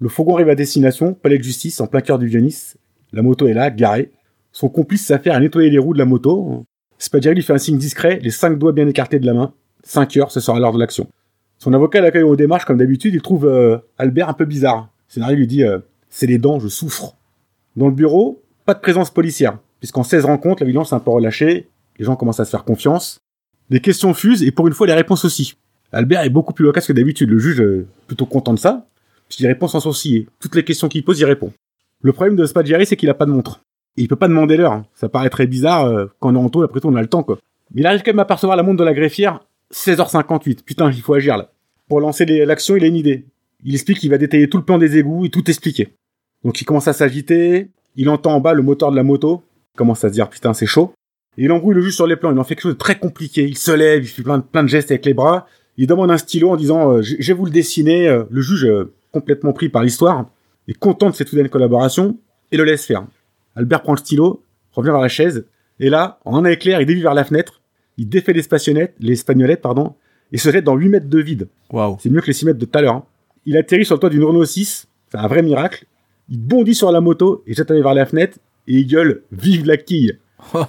Le 0.00 0.08
fourgon 0.08 0.34
arrive 0.34 0.48
à 0.48 0.54
destination, 0.54 1.14
palais 1.14 1.38
de 1.38 1.44
justice, 1.44 1.80
en 1.80 1.86
plein 1.86 2.00
cœur 2.00 2.18
du 2.18 2.26
Vieux-Nice. 2.26 2.76
La 3.12 3.22
moto 3.22 3.46
est 3.46 3.54
là, 3.54 3.70
garée. 3.70 4.10
Son 4.52 4.68
complice 4.68 5.06
s'affaire 5.06 5.34
à 5.34 5.40
nettoyer 5.40 5.70
les 5.70 5.78
roues 5.78 5.94
de 5.94 5.98
la 5.98 6.04
moto. 6.04 6.64
Spaggiari 6.98 7.36
lui 7.36 7.42
fait 7.42 7.52
un 7.52 7.58
signe 7.58 7.78
discret, 7.78 8.18
les 8.22 8.30
cinq 8.30 8.58
doigts 8.58 8.72
bien 8.72 8.86
écartés 8.86 9.18
de 9.18 9.26
la 9.26 9.34
main. 9.34 9.52
5 9.84 10.16
heures, 10.18 10.30
ce 10.30 10.40
sera 10.40 10.58
l'heure 10.58 10.72
de 10.72 10.78
l'action. 10.78 11.08
Son 11.58 11.72
avocat 11.72 12.00
l'accueille 12.00 12.22
aux 12.22 12.36
démarches 12.36 12.64
comme 12.64 12.78
d'habitude, 12.78 13.14
il 13.14 13.22
trouve 13.22 13.46
euh, 13.46 13.78
Albert 13.98 14.28
un 14.28 14.34
peu 14.34 14.44
bizarre. 14.44 14.88
Scénario 15.08 15.36
lui 15.36 15.46
dit 15.46 15.64
euh, 15.64 15.78
C'est 16.08 16.26
les 16.26 16.38
dents, 16.38 16.58
je 16.58 16.68
souffre. 16.68 17.16
Dans 17.76 17.86
le 17.86 17.94
bureau, 17.94 18.42
pas 18.64 18.74
de 18.74 18.80
présence 18.80 19.10
policière, 19.10 19.58
puisqu'en 19.78 20.02
16 20.02 20.24
rencontres, 20.24 20.62
la 20.62 20.66
vigilance 20.66 20.92
est 20.92 20.94
un 20.94 21.00
peu 21.00 21.10
relâchée, 21.10 21.68
les 21.98 22.04
gens 22.04 22.16
commencent 22.16 22.40
à 22.40 22.44
se 22.44 22.50
faire 22.50 22.64
confiance. 22.64 23.18
Des 23.68 23.80
questions 23.80 24.14
fusent, 24.14 24.42
et 24.42 24.50
pour 24.50 24.66
une 24.68 24.74
fois, 24.74 24.86
les 24.86 24.94
réponses 24.94 25.24
aussi. 25.24 25.54
Albert 25.92 26.22
est 26.22 26.30
beaucoup 26.30 26.52
plus 26.52 26.64
loquace 26.64 26.86
que 26.86 26.92
d'habitude, 26.92 27.30
le 27.30 27.38
juge 27.38 27.60
euh, 27.60 27.86
plutôt 28.06 28.26
content 28.26 28.54
de 28.54 28.58
ça, 28.58 28.86
puisqu'il 29.28 29.46
répond 29.46 29.68
sans 29.68 29.80
sourciller. 29.80 30.28
Toutes 30.40 30.54
les 30.54 30.64
questions 30.64 30.88
qu'il 30.88 31.04
pose, 31.04 31.20
il 31.20 31.24
répond. 31.24 31.52
Le 32.02 32.12
problème 32.12 32.36
de 32.36 32.46
Spaggiari, 32.46 32.86
c'est 32.86 32.96
qu'il 32.96 33.10
a 33.10 33.14
pas 33.14 33.26
de 33.26 33.32
montre. 33.32 33.60
Et 33.96 34.02
il 34.02 34.08
peut 34.08 34.16
pas 34.16 34.28
demander 34.28 34.56
l'heure. 34.56 34.72
hein. 34.72 34.86
Ça 34.94 35.08
paraît 35.08 35.30
très 35.30 35.46
bizarre 35.46 35.84
euh, 35.86 36.06
quand 36.20 36.32
on 36.32 36.36
est 36.36 36.44
en 36.44 36.48
taux, 36.48 36.62
après 36.62 36.80
tout, 36.80 36.88
on 36.88 36.96
a 36.96 37.02
le 37.02 37.08
temps, 37.08 37.22
quoi. 37.22 37.38
Mais 37.74 37.82
il 37.82 37.86
arrive 37.86 38.02
quand 38.02 38.10
même 38.12 38.18
à 38.20 38.22
apercevoir 38.22 38.56
la 38.56 38.62
montre 38.62 38.78
de 38.78 38.84
la 38.84 38.94
greffière, 38.94 39.40
16h58. 39.72 40.62
Putain, 40.64 40.90
il 40.90 41.00
faut 41.00 41.14
agir, 41.14 41.36
là. 41.36 41.50
Pour 41.88 42.00
lancer 42.00 42.24
l'action, 42.24 42.76
il 42.76 42.84
a 42.84 42.86
une 42.86 42.96
idée. 42.96 43.26
Il 43.64 43.74
explique 43.74 43.98
qu'il 43.98 44.10
va 44.10 44.18
détailler 44.18 44.48
tout 44.48 44.58
le 44.58 44.64
plan 44.64 44.78
des 44.78 44.96
égouts 44.96 45.24
et 45.26 45.30
tout 45.30 45.48
expliquer. 45.50 45.88
Donc 46.44 46.60
il 46.60 46.64
commence 46.64 46.88
à 46.88 46.92
s'agiter, 46.94 47.68
il 47.96 48.08
entend 48.08 48.34
en 48.34 48.40
bas 48.40 48.54
le 48.54 48.62
moteur 48.62 48.90
de 48.90 48.96
la 48.96 49.02
moto, 49.02 49.42
il 49.74 49.76
commence 49.76 50.02
à 50.04 50.08
se 50.08 50.14
dire 50.14 50.30
putain 50.30 50.54
c'est 50.54 50.64
chaud. 50.64 50.94
Et 51.36 51.44
il 51.44 51.52
embrouille 51.52 51.74
le 51.74 51.82
juge 51.82 51.94
sur 51.94 52.06
les 52.06 52.16
plans, 52.16 52.32
il 52.32 52.38
en 52.38 52.44
fait 52.44 52.54
quelque 52.54 52.62
chose 52.62 52.72
de 52.72 52.78
très 52.78 52.98
compliqué. 52.98 53.44
Il 53.44 53.58
se 53.58 53.70
lève, 53.72 54.02
il 54.02 54.06
fait 54.06 54.22
plein 54.22 54.38
de, 54.38 54.42
plein 54.42 54.62
de 54.62 54.68
gestes 54.68 54.90
avec 54.90 55.04
les 55.04 55.12
bras, 55.12 55.46
il 55.76 55.86
demande 55.86 56.10
un 56.10 56.16
stylo 56.16 56.48
en 56.50 56.56
disant 56.56 56.92
euh, 56.92 57.02
je 57.02 57.16
je 57.18 57.32
vais 57.32 57.38
vous 57.38 57.44
le 57.44 57.50
dessiner. 57.50 58.08
Euh, 58.08 58.24
Le 58.30 58.40
juge, 58.40 58.64
euh, 58.64 58.94
complètement 59.12 59.52
pris 59.52 59.68
par 59.68 59.82
l'histoire, 59.82 60.30
est 60.68 60.72
content 60.78 61.10
de 61.10 61.14
cette 61.14 61.28
soudaine 61.28 61.50
collaboration 61.50 62.16
et 62.52 62.56
le 62.56 62.64
laisse 62.64 62.86
faire. 62.86 63.04
Albert 63.56 63.82
prend 63.82 63.92
le 63.92 63.98
stylo, 63.98 64.42
revient 64.72 64.90
vers 64.90 65.00
la 65.00 65.08
chaise, 65.08 65.46
et 65.78 65.90
là, 65.90 66.18
en 66.24 66.36
un 66.44 66.44
éclair, 66.50 66.80
il 66.80 66.86
dévie 66.86 67.02
vers 67.02 67.14
la 67.14 67.24
fenêtre, 67.24 67.60
il 67.96 68.08
défait 68.08 68.32
les 68.32 68.42
spagnolettes, 68.42 68.94
les 69.00 69.16
spagnolettes, 69.16 69.62
pardon, 69.62 69.94
et 70.32 70.38
se 70.38 70.50
jette 70.50 70.64
dans 70.64 70.76
8 70.76 70.88
mètres 70.88 71.08
de 71.08 71.18
vide. 71.20 71.48
Waouh. 71.72 71.96
C'est 72.00 72.10
mieux 72.10 72.20
que 72.20 72.26
les 72.28 72.32
6 72.32 72.46
mètres 72.46 72.58
de 72.58 72.64
tout 72.64 72.78
à 72.78 72.82
l'heure. 72.82 72.94
hein. 72.94 73.04
Il 73.46 73.56
atterrit 73.56 73.84
sur 73.84 73.96
le 73.96 74.00
toit 74.00 74.10
d'une 74.10 74.22
Renault 74.24 74.44
6. 74.44 74.86
C'est 75.10 75.18
un 75.18 75.26
vrai 75.26 75.42
miracle. 75.42 75.86
Il 76.28 76.38
bondit 76.38 76.74
sur 76.74 76.92
la 76.92 77.00
moto 77.00 77.42
et 77.46 77.54
jette 77.54 77.70
un 77.70 77.74
œil 77.74 77.82
vers 77.82 77.94
la 77.94 78.06
fenêtre 78.06 78.38
et 78.68 78.74
il 78.74 78.86
gueule 78.86 79.22
Vive 79.32 79.66
la 79.66 79.76
quille 79.76 80.18
Oh. 80.54 80.64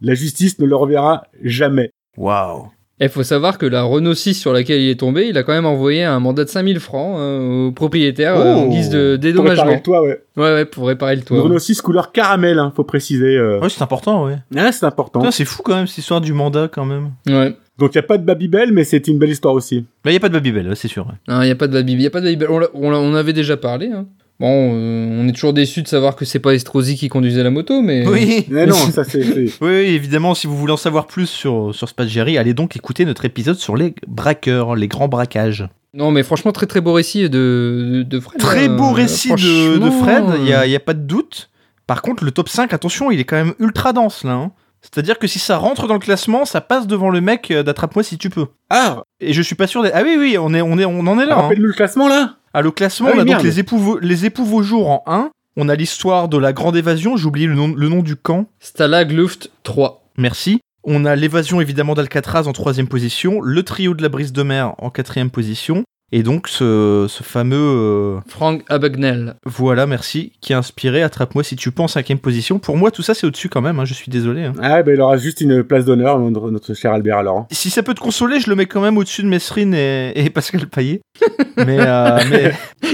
La 0.00 0.14
justice 0.14 0.58
ne 0.60 0.66
le 0.66 0.76
reverra 0.76 1.24
jamais. 1.42 1.90
Waouh. 2.16 2.70
Il 3.02 3.08
faut 3.08 3.22
savoir 3.22 3.56
que 3.56 3.64
la 3.64 3.82
Renault 3.82 4.14
6 4.14 4.34
sur 4.34 4.52
laquelle 4.52 4.80
il 4.80 4.90
est 4.90 5.00
tombé, 5.00 5.26
il 5.28 5.38
a 5.38 5.42
quand 5.42 5.52
même 5.52 5.64
envoyé 5.64 6.04
un 6.04 6.20
mandat 6.20 6.44
de 6.44 6.50
5000 6.50 6.80
francs 6.80 7.16
euh, 7.18 7.68
au 7.68 7.72
propriétaire 7.72 8.36
euh, 8.38 8.54
en 8.54 8.64
Oh. 8.64 8.68
guise 8.68 8.90
de 8.90 8.98
Pour 8.98 9.02
réparer 9.04 9.18
dédommagement. 9.18 9.72
le 9.72 9.80
toit, 9.82 10.02
ouais. 10.02 10.22
Ouais, 10.36 10.52
ouais, 10.54 10.64
pour 10.66 10.86
réparer 10.86 11.14
le 11.14 11.20
Une 11.20 11.24
toit. 11.24 11.40
Renault 11.42 11.58
6 11.58 11.80
couleur 11.80 12.12
caramel, 12.12 12.58
hein, 12.58 12.72
faut 12.76 12.84
préciser. 12.84 13.36
euh. 13.38 13.58
Ouais, 13.60 13.70
c'est 13.70 13.82
important, 13.82 14.26
ouais. 14.26 14.36
Ah, 14.56 14.70
c'est 14.72 14.84
important. 14.84 15.20
Putain, 15.20 15.30
c'est 15.30 15.46
fou 15.46 15.62
quand 15.64 15.76
même 15.76 15.86
cette 15.86 15.98
histoire 15.98 16.20
du 16.20 16.32
mandat 16.34 16.68
quand 16.70 16.84
même. 16.84 17.12
Ouais. 17.26 17.56
Donc 17.78 17.94
il 17.94 17.98
n'y 17.98 18.04
a 18.04 18.06
pas 18.06 18.18
de 18.18 18.24
Babybel, 18.24 18.72
mais 18.72 18.84
c'est 18.84 19.08
une 19.08 19.18
belle 19.18 19.30
histoire 19.30 19.54
aussi. 19.54 19.86
Là, 20.04 20.12
y 20.12 20.16
a 20.16 20.20
pas 20.20 20.28
de 20.28 20.34
Babybel, 20.34 20.68
ouais, 20.68 20.74
c'est 20.76 20.88
sûr. 20.88 21.06
ouais. 21.06 21.14
Il 21.42 21.44
n'y 21.46 21.50
a 21.50 21.54
pas 21.54 21.66
de 21.66 21.72
Babybel. 21.72 22.00
Il 22.00 22.04
y 22.04 22.06
a 22.06 22.10
pas 22.10 22.20
de 22.20 22.26
Babybel. 22.26 22.48
On, 22.50 22.60
on, 22.74 22.92
on 22.92 23.14
avait 23.14 23.32
déjà 23.32 23.56
parlé. 23.56 23.86
hein. 23.86 24.04
Bon, 24.40 24.72
euh, 24.74 25.20
on 25.22 25.28
est 25.28 25.32
toujours 25.32 25.52
déçu 25.52 25.82
de 25.82 25.88
savoir 25.88 26.16
que 26.16 26.24
c'est 26.24 26.38
pas 26.38 26.54
Estrosi 26.54 26.96
qui 26.96 27.08
conduisait 27.10 27.42
la 27.42 27.50
moto, 27.50 27.82
mais. 27.82 28.06
Oui. 28.08 28.46
Mais 28.48 28.66
non, 28.66 28.74
ça 28.92 29.04
c'est... 29.04 29.22
Oui, 29.60 29.68
évidemment, 29.70 30.34
si 30.34 30.46
vous 30.46 30.56
voulez 30.56 30.72
en 30.72 30.76
savoir 30.78 31.06
plus 31.06 31.26
sur, 31.26 31.74
sur 31.74 31.88
Spaggiari, 31.88 32.38
allez 32.38 32.54
donc 32.54 32.74
écouter 32.74 33.04
notre 33.04 33.24
épisode 33.26 33.56
sur 33.56 33.76
les 33.76 33.94
braqueurs, 34.08 34.74
les 34.76 34.88
grands 34.88 35.08
braquages. 35.08 35.68
Non, 35.92 36.10
mais 36.10 36.22
franchement, 36.22 36.52
très 36.52 36.66
très 36.66 36.80
beau 36.80 36.92
récit 36.94 37.28
de, 37.28 37.28
de, 37.28 38.02
de 38.02 38.20
Fred. 38.20 38.38
Très 38.40 38.68
là. 38.68 38.74
beau 38.74 38.92
récit 38.92 39.30
de, 39.30 39.90
Fred, 40.00 40.24
il 40.40 40.48
y 40.48 40.54
a, 40.54 40.66
y 40.66 40.76
a 40.76 40.80
pas 40.80 40.94
de 40.94 41.02
doute. 41.02 41.50
Par 41.86 42.00
contre, 42.00 42.24
le 42.24 42.30
top 42.30 42.48
5, 42.48 42.72
attention, 42.72 43.10
il 43.10 43.20
est 43.20 43.24
quand 43.24 43.36
même 43.36 43.54
ultra 43.58 43.92
dense 43.92 44.24
là. 44.24 44.32
hein. 44.32 44.52
C'est-à-dire 44.82 45.18
que 45.18 45.26
si 45.26 45.38
ça 45.38 45.58
rentre 45.58 45.86
dans 45.88 45.94
le 45.94 46.00
classement, 46.00 46.46
ça 46.46 46.62
passe 46.62 46.86
devant 46.86 47.10
le 47.10 47.20
mec 47.20 47.50
euh, 47.50 47.62
d'attrape-moi 47.62 48.02
si 48.02 48.16
tu 48.16 48.30
peux. 48.30 48.46
Ah, 48.70 49.02
Et 49.20 49.34
je 49.34 49.42
suis 49.42 49.54
pas 49.56 49.66
sûr. 49.66 49.82
d'être- 49.82 49.92
Ah 49.94 50.02
oui, 50.02 50.16
oui, 50.18 50.38
on, 50.38 50.54
est, 50.54 50.62
on, 50.62 50.78
est, 50.78 50.86
on 50.86 51.00
en 51.06 51.18
est 51.18 51.26
là. 51.26 51.34
hein. 51.36 51.42
rappelle-nous 51.42 51.66
le 51.66 51.72
classement 51.74 52.08
là 52.08 52.36
Ah, 52.52 52.62
le 52.62 52.70
classement, 52.70 53.08
Ah 53.12 53.16
on 53.16 53.20
a 53.20 53.24
donc 53.24 53.42
les 53.42 53.60
époux, 53.60 53.98
les 54.00 54.26
époux 54.26 54.44
Vaujour 54.44 54.90
en 54.90 55.04
1. 55.06 55.30
On 55.56 55.68
a 55.68 55.74
l'histoire 55.74 56.28
de 56.28 56.38
la 56.38 56.52
grande 56.52 56.76
évasion, 56.76 57.16
j'ai 57.16 57.26
oublié 57.26 57.46
le 57.46 57.54
nom, 57.54 57.68
le 57.68 57.88
nom 57.88 58.02
du 58.02 58.16
camp. 58.16 58.46
Stalag 58.60 59.12
Luft 59.12 59.50
3. 59.62 60.04
Merci. 60.16 60.60
On 60.82 61.04
a 61.04 61.14
l'évasion 61.14 61.60
évidemment 61.60 61.94
d'Alcatraz 61.94 62.46
en 62.46 62.52
troisième 62.52 62.88
position, 62.88 63.40
le 63.40 63.62
trio 63.62 63.94
de 63.94 64.02
la 64.02 64.08
brise 64.08 64.32
de 64.32 64.42
mer 64.42 64.74
en 64.78 64.90
quatrième 64.90 65.30
position, 65.30 65.84
et 66.12 66.22
donc 66.22 66.48
ce, 66.48 67.06
ce 67.08 67.22
fameux 67.22 67.56
euh, 67.56 68.18
Frank 68.26 68.62
Abagnale. 68.68 69.36
voilà 69.46 69.86
merci 69.86 70.32
qui 70.40 70.52
a 70.54 70.58
inspiré 70.58 71.02
Attrape-moi 71.02 71.44
si 71.44 71.56
tu 71.56 71.70
peux 71.70 71.82
en 71.82 71.88
cinquième 71.88 72.18
position. 72.18 72.58
Pour 72.58 72.76
moi 72.76 72.90
tout 72.90 73.02
ça 73.02 73.14
c'est 73.14 73.26
au-dessus 73.26 73.48
quand 73.48 73.60
même, 73.62 73.78
hein, 73.78 73.84
je 73.84 73.94
suis 73.94 74.10
désolé. 74.10 74.44
hein. 74.44 74.52
Ah, 74.62 74.82
ben 74.82 74.94
il 74.94 75.00
aura 75.00 75.16
juste 75.16 75.40
une 75.40 75.62
place 75.62 75.84
d'honneur, 75.84 76.18
notre, 76.18 76.50
notre 76.50 76.74
cher 76.74 76.92
Albert 76.92 77.18
alors. 77.18 77.38
hein. 77.38 77.46
Si 77.50 77.70
ça 77.70 77.82
peut 77.82 77.94
te 77.94 78.00
consoler, 78.00 78.40
je 78.40 78.50
le 78.50 78.56
mets 78.56 78.66
quand 78.66 78.80
même 78.80 78.98
au-dessus 78.98 79.22
de 79.22 79.28
Mesrine 79.28 79.74
et, 79.74 80.12
et 80.16 80.30
Pascal 80.30 80.66
Paillet, 80.66 81.00
mais, 81.56 81.78
euh, 81.80 82.18
mais, 82.30 82.52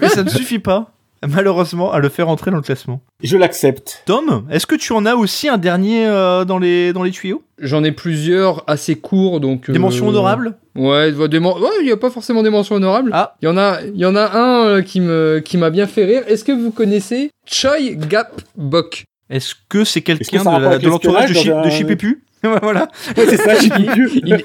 mais 0.00 0.08
ça 0.08 0.22
ne 0.22 0.28
suffit 0.28 0.58
pas 0.58 0.90
malheureusement 1.26 1.92
à 1.92 1.98
le 1.98 2.08
faire 2.08 2.28
entrer 2.28 2.50
dans 2.50 2.56
le 2.58 2.62
classement. 2.62 3.00
Je 3.22 3.36
l'accepte. 3.36 4.02
Tom, 4.06 4.44
est-ce 4.50 4.66
que 4.66 4.74
tu 4.74 4.92
en 4.92 5.06
as 5.06 5.14
aussi 5.14 5.48
un 5.48 5.58
dernier 5.58 6.06
euh, 6.06 6.44
dans 6.44 6.58
les 6.58 6.92
dans 6.92 7.02
les 7.02 7.10
tuyaux? 7.10 7.42
J'en 7.58 7.84
ai 7.84 7.92
plusieurs 7.92 8.64
assez 8.66 8.96
courts, 8.96 9.40
donc. 9.40 9.70
Des 9.70 9.76
euh, 9.78 9.80
mentions 9.80 10.08
honorables? 10.08 10.54
Ouais, 10.74 11.12
des 11.28 11.38
men- 11.40 11.52
ouais, 11.58 11.68
il 11.80 11.84
n'y 11.86 11.92
a 11.92 11.96
pas 11.96 12.10
forcément 12.10 12.42
des 12.42 12.50
mentions 12.50 12.74
honorables. 12.76 13.10
Ah. 13.12 13.34
Il 13.42 13.46
y 13.46 13.48
en 13.48 13.56
a, 13.58 13.78
il 13.82 13.98
y 14.00 14.06
en 14.06 14.16
a 14.16 14.30
un 14.36 14.66
euh, 14.66 14.82
qui 14.82 15.00
me, 15.00 15.40
qui 15.44 15.58
m'a 15.58 15.70
bien 15.70 15.86
fait 15.86 16.04
rire. 16.04 16.22
Est-ce 16.26 16.44
que 16.44 16.52
vous 16.52 16.70
connaissez 16.70 17.30
Choi 17.46 17.76
Gap 18.08 18.40
Bok? 18.56 19.04
Est-ce 19.30 19.54
que 19.68 19.84
c'est 19.84 20.00
Est-ce 20.00 20.18
que 20.18 20.24
quelqu'un 20.30 20.44
ça 20.44 20.50
a 20.56 20.58
de, 20.58 20.64
rapport 20.64 20.68
la- 20.68 20.68
avec 20.76 20.82
de 20.84 20.88
l'entourage 20.88 21.28
de, 21.30 21.34
Chi- 21.34 21.48
dans 21.48 21.62
de 21.62 21.66
un- 21.66 21.70
Chipepu 21.70 22.24
Voilà. 22.62 22.88
Ouais, 23.16 23.24
c'est 23.28 23.36
ça, 23.36 23.54
il, 23.62 24.44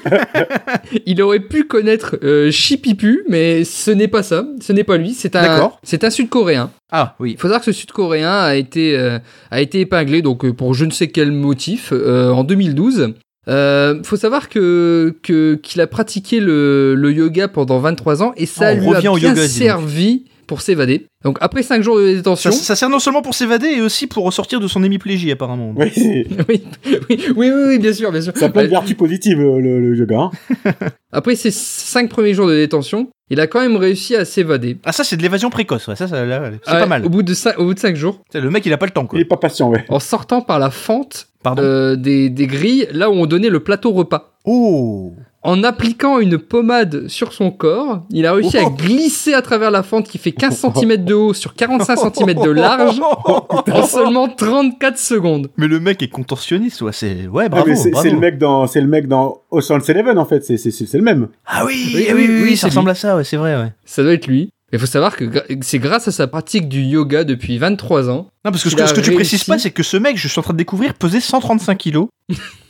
il 1.06 1.22
aurait 1.22 1.40
pu 1.40 1.64
connaître 1.64 2.16
euh, 2.22 2.50
Shipipu, 2.50 3.24
mais 3.28 3.64
ce 3.64 3.90
n'est 3.90 4.08
pas 4.08 4.22
ça. 4.22 4.46
Ce 4.60 4.72
n'est 4.72 4.84
pas 4.84 4.96
lui. 4.96 5.14
C'est 5.14 5.34
un, 5.36 5.42
c'est 5.82 6.04
un 6.04 6.10
Sud-Coréen. 6.10 6.70
Ah 6.92 7.14
oui. 7.20 7.32
Il 7.32 7.36
faut 7.38 7.48
savoir 7.48 7.60
que 7.60 7.66
ce 7.66 7.72
Sud-Coréen 7.72 8.30
a 8.30 8.54
été, 8.56 8.96
euh, 8.96 9.18
a 9.50 9.60
été 9.60 9.80
épinglé 9.80 10.22
donc 10.22 10.44
euh, 10.44 10.52
pour 10.52 10.74
je 10.74 10.84
ne 10.84 10.90
sais 10.90 11.08
quel 11.08 11.32
motif 11.32 11.92
euh, 11.92 12.30
en 12.30 12.44
2012. 12.44 13.14
Euh, 13.48 14.02
faut 14.04 14.16
savoir 14.16 14.48
que 14.50 15.16
que- 15.22 15.54
qu'il 15.54 15.80
a 15.80 15.86
pratiqué 15.86 16.38
le, 16.38 16.94
le 16.94 17.12
yoga 17.12 17.48
pendant 17.48 17.78
23 17.78 18.22
ans 18.22 18.32
et 18.36 18.44
ça 18.46 18.68
Ah, 18.68 18.74
on 18.74 18.80
lui 18.80 18.94
a 18.94 18.98
au 18.98 19.00
bien 19.00 19.12
yoga, 19.28 19.32
dis 19.32 19.40
donc. 19.40 19.48
servi 19.48 20.24
pour 20.48 20.60
s'évader. 20.62 21.06
Donc 21.24 21.38
après 21.40 21.62
5 21.62 21.82
jours 21.82 21.98
de 21.98 22.14
détention, 22.14 22.50
Ça, 22.50 22.56
ça 22.58 22.74
sert 22.76 22.88
non 22.90 22.98
seulement 22.98 23.22
pour 23.22 23.34
s'évader 23.34 23.68
et 23.68 23.80
aussi 23.80 24.06
pour 24.08 24.24
ressortir 24.24 24.58
de 24.58 24.66
son 24.66 24.82
hémiplégie 24.82 25.30
apparemment. 25.30 25.72
Oui, 25.76 25.92
oui, 25.96 26.26
oui, 26.48 26.62
oui, 27.08 27.18
oui, 27.36 27.50
oui, 27.68 27.78
bien 27.78 27.92
sûr, 27.92 28.10
bien 28.10 28.20
sûr. 28.20 28.32
ça 28.36 28.46
a 28.46 28.48
plein 28.48 28.64
de 28.64 28.68
vertus 28.68 28.96
positives, 28.96 29.38
euh, 29.40 29.60
le, 29.60 29.80
le 29.80 29.96
yoga. 29.96 30.18
hein. 30.64 30.72
Après 31.12 31.36
ces 31.36 31.50
5 31.52 32.08
premiers 32.08 32.34
jours 32.34 32.48
de 32.48 32.54
détention, 32.54 33.08
il 33.30 33.40
a 33.40 33.46
quand 33.46 33.60
même 33.60 33.76
réussi 33.76 34.16
à 34.16 34.24
s'évader. 34.24 34.78
Ah 34.84 34.92
ça 34.92 35.04
c'est 35.04 35.16
de 35.16 35.22
l'évasion 35.22 35.50
précoce, 35.50 35.86
ouais. 35.86 35.96
ça, 35.96 36.08
ça 36.08 36.16
c'est 36.16 36.72
Ouais, 36.72 36.80
pas 36.80 36.86
mal. 36.86 37.04
Au 37.04 37.08
bout 37.08 37.22
de 37.22 37.34
5, 37.34 37.58
au 37.58 37.64
bout 37.66 37.74
de 37.74 37.78
5 37.78 37.94
jours, 37.94 38.22
Le 38.34 38.50
mec 38.50 38.64
il 38.66 38.72
a 38.72 38.78
pas 38.78 38.86
le 38.86 38.92
temps 38.92 39.06
quoi. 39.06 39.18
Il 39.18 39.22
est 39.22 39.26
pas 39.26 39.36
patient, 39.36 39.68
ouais. 39.70 39.84
en 39.88 40.00
sortant 40.00 40.40
par 40.40 40.58
la 40.58 40.70
fente 40.70 41.28
euh, 41.58 41.94
des, 41.96 42.30
des 42.30 42.46
grilles, 42.46 42.88
là 42.92 43.10
où 43.10 43.14
on 43.14 43.26
donnait 43.26 43.48
le 43.50 43.60
plateau 43.60 43.92
repas. 43.92 44.32
Oh. 44.44 45.12
En 45.44 45.62
appliquant 45.62 46.18
une 46.18 46.36
pommade 46.36 47.06
sur 47.06 47.32
son 47.32 47.52
corps, 47.52 48.02
il 48.10 48.26
a 48.26 48.32
réussi 48.32 48.58
à 48.58 48.62
Oh. 48.66 48.70
glisser 48.70 49.34
à 49.34 49.40
travers 49.40 49.70
la 49.70 49.84
fente 49.84 50.08
qui 50.08 50.18
fait 50.18 50.32
15 50.32 50.66
cm 50.74 51.04
de 51.04 51.14
haut 51.14 51.32
sur 51.32 51.54
45 51.54 51.96
cm 52.12 52.34
de 52.42 52.50
large 52.50 53.00
en 53.24 53.82
seulement 53.84 54.28
34 54.28 54.98
secondes. 54.98 55.48
Mais 55.56 55.68
le 55.68 55.78
mec 55.78 56.02
est 56.02 56.08
contentionniste, 56.08 56.82
ouais. 56.82 56.92
C'est 56.92 57.28
ouais 57.28 57.44
Ah, 57.46 57.48
bravo. 57.50 57.70
c'est 57.74 58.10
le 58.10 58.18
mec 58.18 58.36
dans, 58.38 58.66
c'est 58.66 58.80
le 58.80 58.88
mec 58.88 59.06
dans 59.06 59.42
Ocean's 59.52 59.88
Eleven 59.88 60.18
en 60.18 60.24
fait. 60.24 60.44
C'est 60.44 60.56
c'est 60.58 60.92
le 60.98 61.04
même. 61.04 61.28
Ah 61.46 61.64
oui, 61.64 61.92
Oui, 61.94 62.06
oui, 62.08 62.14
oui, 62.14 62.26
oui, 62.28 62.40
oui, 62.42 62.56
ça 62.56 62.66
ressemble 62.66 62.90
à 62.90 62.94
ça, 62.96 63.16
ouais, 63.16 63.24
c'est 63.24 63.36
vrai, 63.36 63.54
ouais. 63.56 63.72
Ça 63.84 64.02
doit 64.02 64.14
être 64.14 64.26
lui. 64.26 64.50
Il 64.70 64.78
faut 64.78 64.84
savoir 64.84 65.16
que 65.16 65.24
c'est 65.62 65.78
grâce 65.78 66.08
à 66.08 66.12
sa 66.12 66.26
pratique 66.26 66.68
du 66.68 66.82
yoga 66.82 67.24
depuis 67.24 67.56
23 67.56 68.10
ans. 68.10 68.28
Non, 68.44 68.50
parce 68.50 68.62
que 68.62 68.68
ce 68.68 68.76
que, 68.76 68.82
a 68.82 68.86
ce 68.86 68.92
que 68.92 69.00
tu 69.00 69.12
précises 69.12 69.44
pas, 69.44 69.58
c'est 69.58 69.70
que 69.70 69.82
ce 69.82 69.96
mec, 69.96 70.18
je 70.18 70.28
suis 70.28 70.38
en 70.38 70.42
train 70.42 70.52
de 70.52 70.58
découvrir, 70.58 70.92
pesait 70.92 71.20
135 71.20 71.74
kilos. 71.78 72.08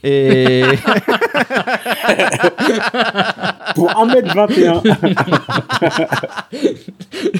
Et. 0.05 0.62
Pour 3.74 3.90
1m21. 3.90 4.82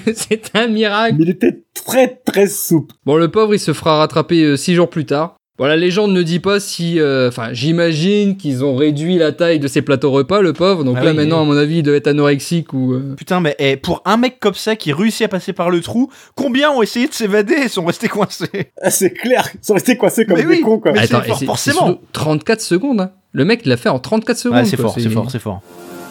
c'est 0.15 0.51
un 0.55 0.67
miracle. 0.67 1.15
mais 1.19 1.25
il 1.25 1.31
était 1.31 1.63
très 1.73 2.17
très 2.25 2.49
souple. 2.49 2.97
Bon, 3.07 3.17
le 3.17 3.31
pauvre, 3.31 3.55
il 3.55 3.61
se 3.61 3.73
fera 3.73 3.99
rattraper 3.99 4.57
6 4.57 4.75
jours 4.75 4.91
plus 4.91 5.07
tard. 5.07 5.37
Bon, 5.59 5.65
la 5.67 5.77
légende 5.77 6.13
ne 6.13 6.23
dit 6.23 6.39
pas 6.39 6.61
si... 6.61 7.01
euh, 7.01 7.29
Enfin, 7.29 7.49
j'imagine 7.53 8.37
qu'ils 8.37 8.65
ont 8.65 8.77
réduit 8.77 9.19
la 9.19 9.33
taille 9.33 9.59
de 9.59 9.67
ses 9.67 9.83
plateaux 9.83 10.13
repas, 10.13 10.41
le 10.41 10.53
pauvre. 10.53 10.85
Donc 10.85 10.97
Ah 11.01 11.03
là, 11.05 11.11
oui, 11.11 11.17
maintenant, 11.17 11.39
oui. 11.43 11.51
à 11.51 11.53
mon 11.53 11.57
avis, 11.59 11.79
il 11.79 11.83
doit 11.83 11.97
être 11.97 12.07
anorexique 12.07 12.73
ou... 12.73 12.93
euh, 12.93 13.15
Putain, 13.17 13.41
mais 13.41 13.57
eh, 13.59 13.77
pour 13.77 14.01
un 14.05 14.17
mec 14.17 14.39
comme 14.39 14.55
ça 14.55 14.77
qui 14.77 14.93
réussit 14.93 15.23
à 15.23 15.29
passer 15.29 15.53
par 15.53 15.71
le 15.71 15.81
trou, 15.81 16.11
combien 16.37 16.71
ont 16.71 16.81
essayé 16.81 17.09
de 17.09 17.13
s'évader 17.15 17.55
et 17.55 17.69
sont 17.69 17.85
restés 17.85 18.07
coincés? 18.09 18.47
Ah, 18.81 18.91
C'est 18.91 19.11
clair. 19.11 19.49
Ils 19.55 19.67
sont 19.67 19.75
restés 19.75 19.97
coincés 19.97 20.25
comme 20.27 20.37
Mais 20.37 20.43
des 20.45 20.49
oui, 20.49 20.61
cons 20.61 20.79
quoi. 20.79 20.93
mais- 20.93 21.01
Attends, 21.01 21.19
c'est 21.23 21.25
et 21.25 21.29
for- 21.29 21.39
c'est- 21.39 21.47
forcément. 21.47 21.81
c'est 21.81 21.87
surtout 21.87 22.01
34 22.13 22.61
secondes. 22.61 23.01
hein. 23.01 23.11
Le 23.33 23.45
mec, 23.45 23.63
il 23.65 23.69
l'a 23.71 23.77
fait 23.77 23.89
en 23.89 23.99
34 23.99 24.37
secondes. 24.39 24.59
Ouais, 24.59 24.65
c'est 24.65 24.77
fort, 24.77 24.95
c'est 24.97 25.11
fort, 25.11 25.29
c'est 25.31 25.39
fort. 25.41 25.61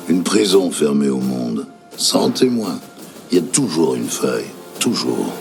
Une 0.10 0.24
prison 0.24 0.70
fermée 0.72 1.10
au 1.10 1.20
monde, 1.20 1.66
sans 1.96 2.30
témoin. 2.32 2.80
Il 3.32 3.38
y 3.38 3.40
a 3.40 3.44
toujours 3.44 3.96
une 3.96 4.08
faille. 4.08 4.44
Toujours. 4.80 5.32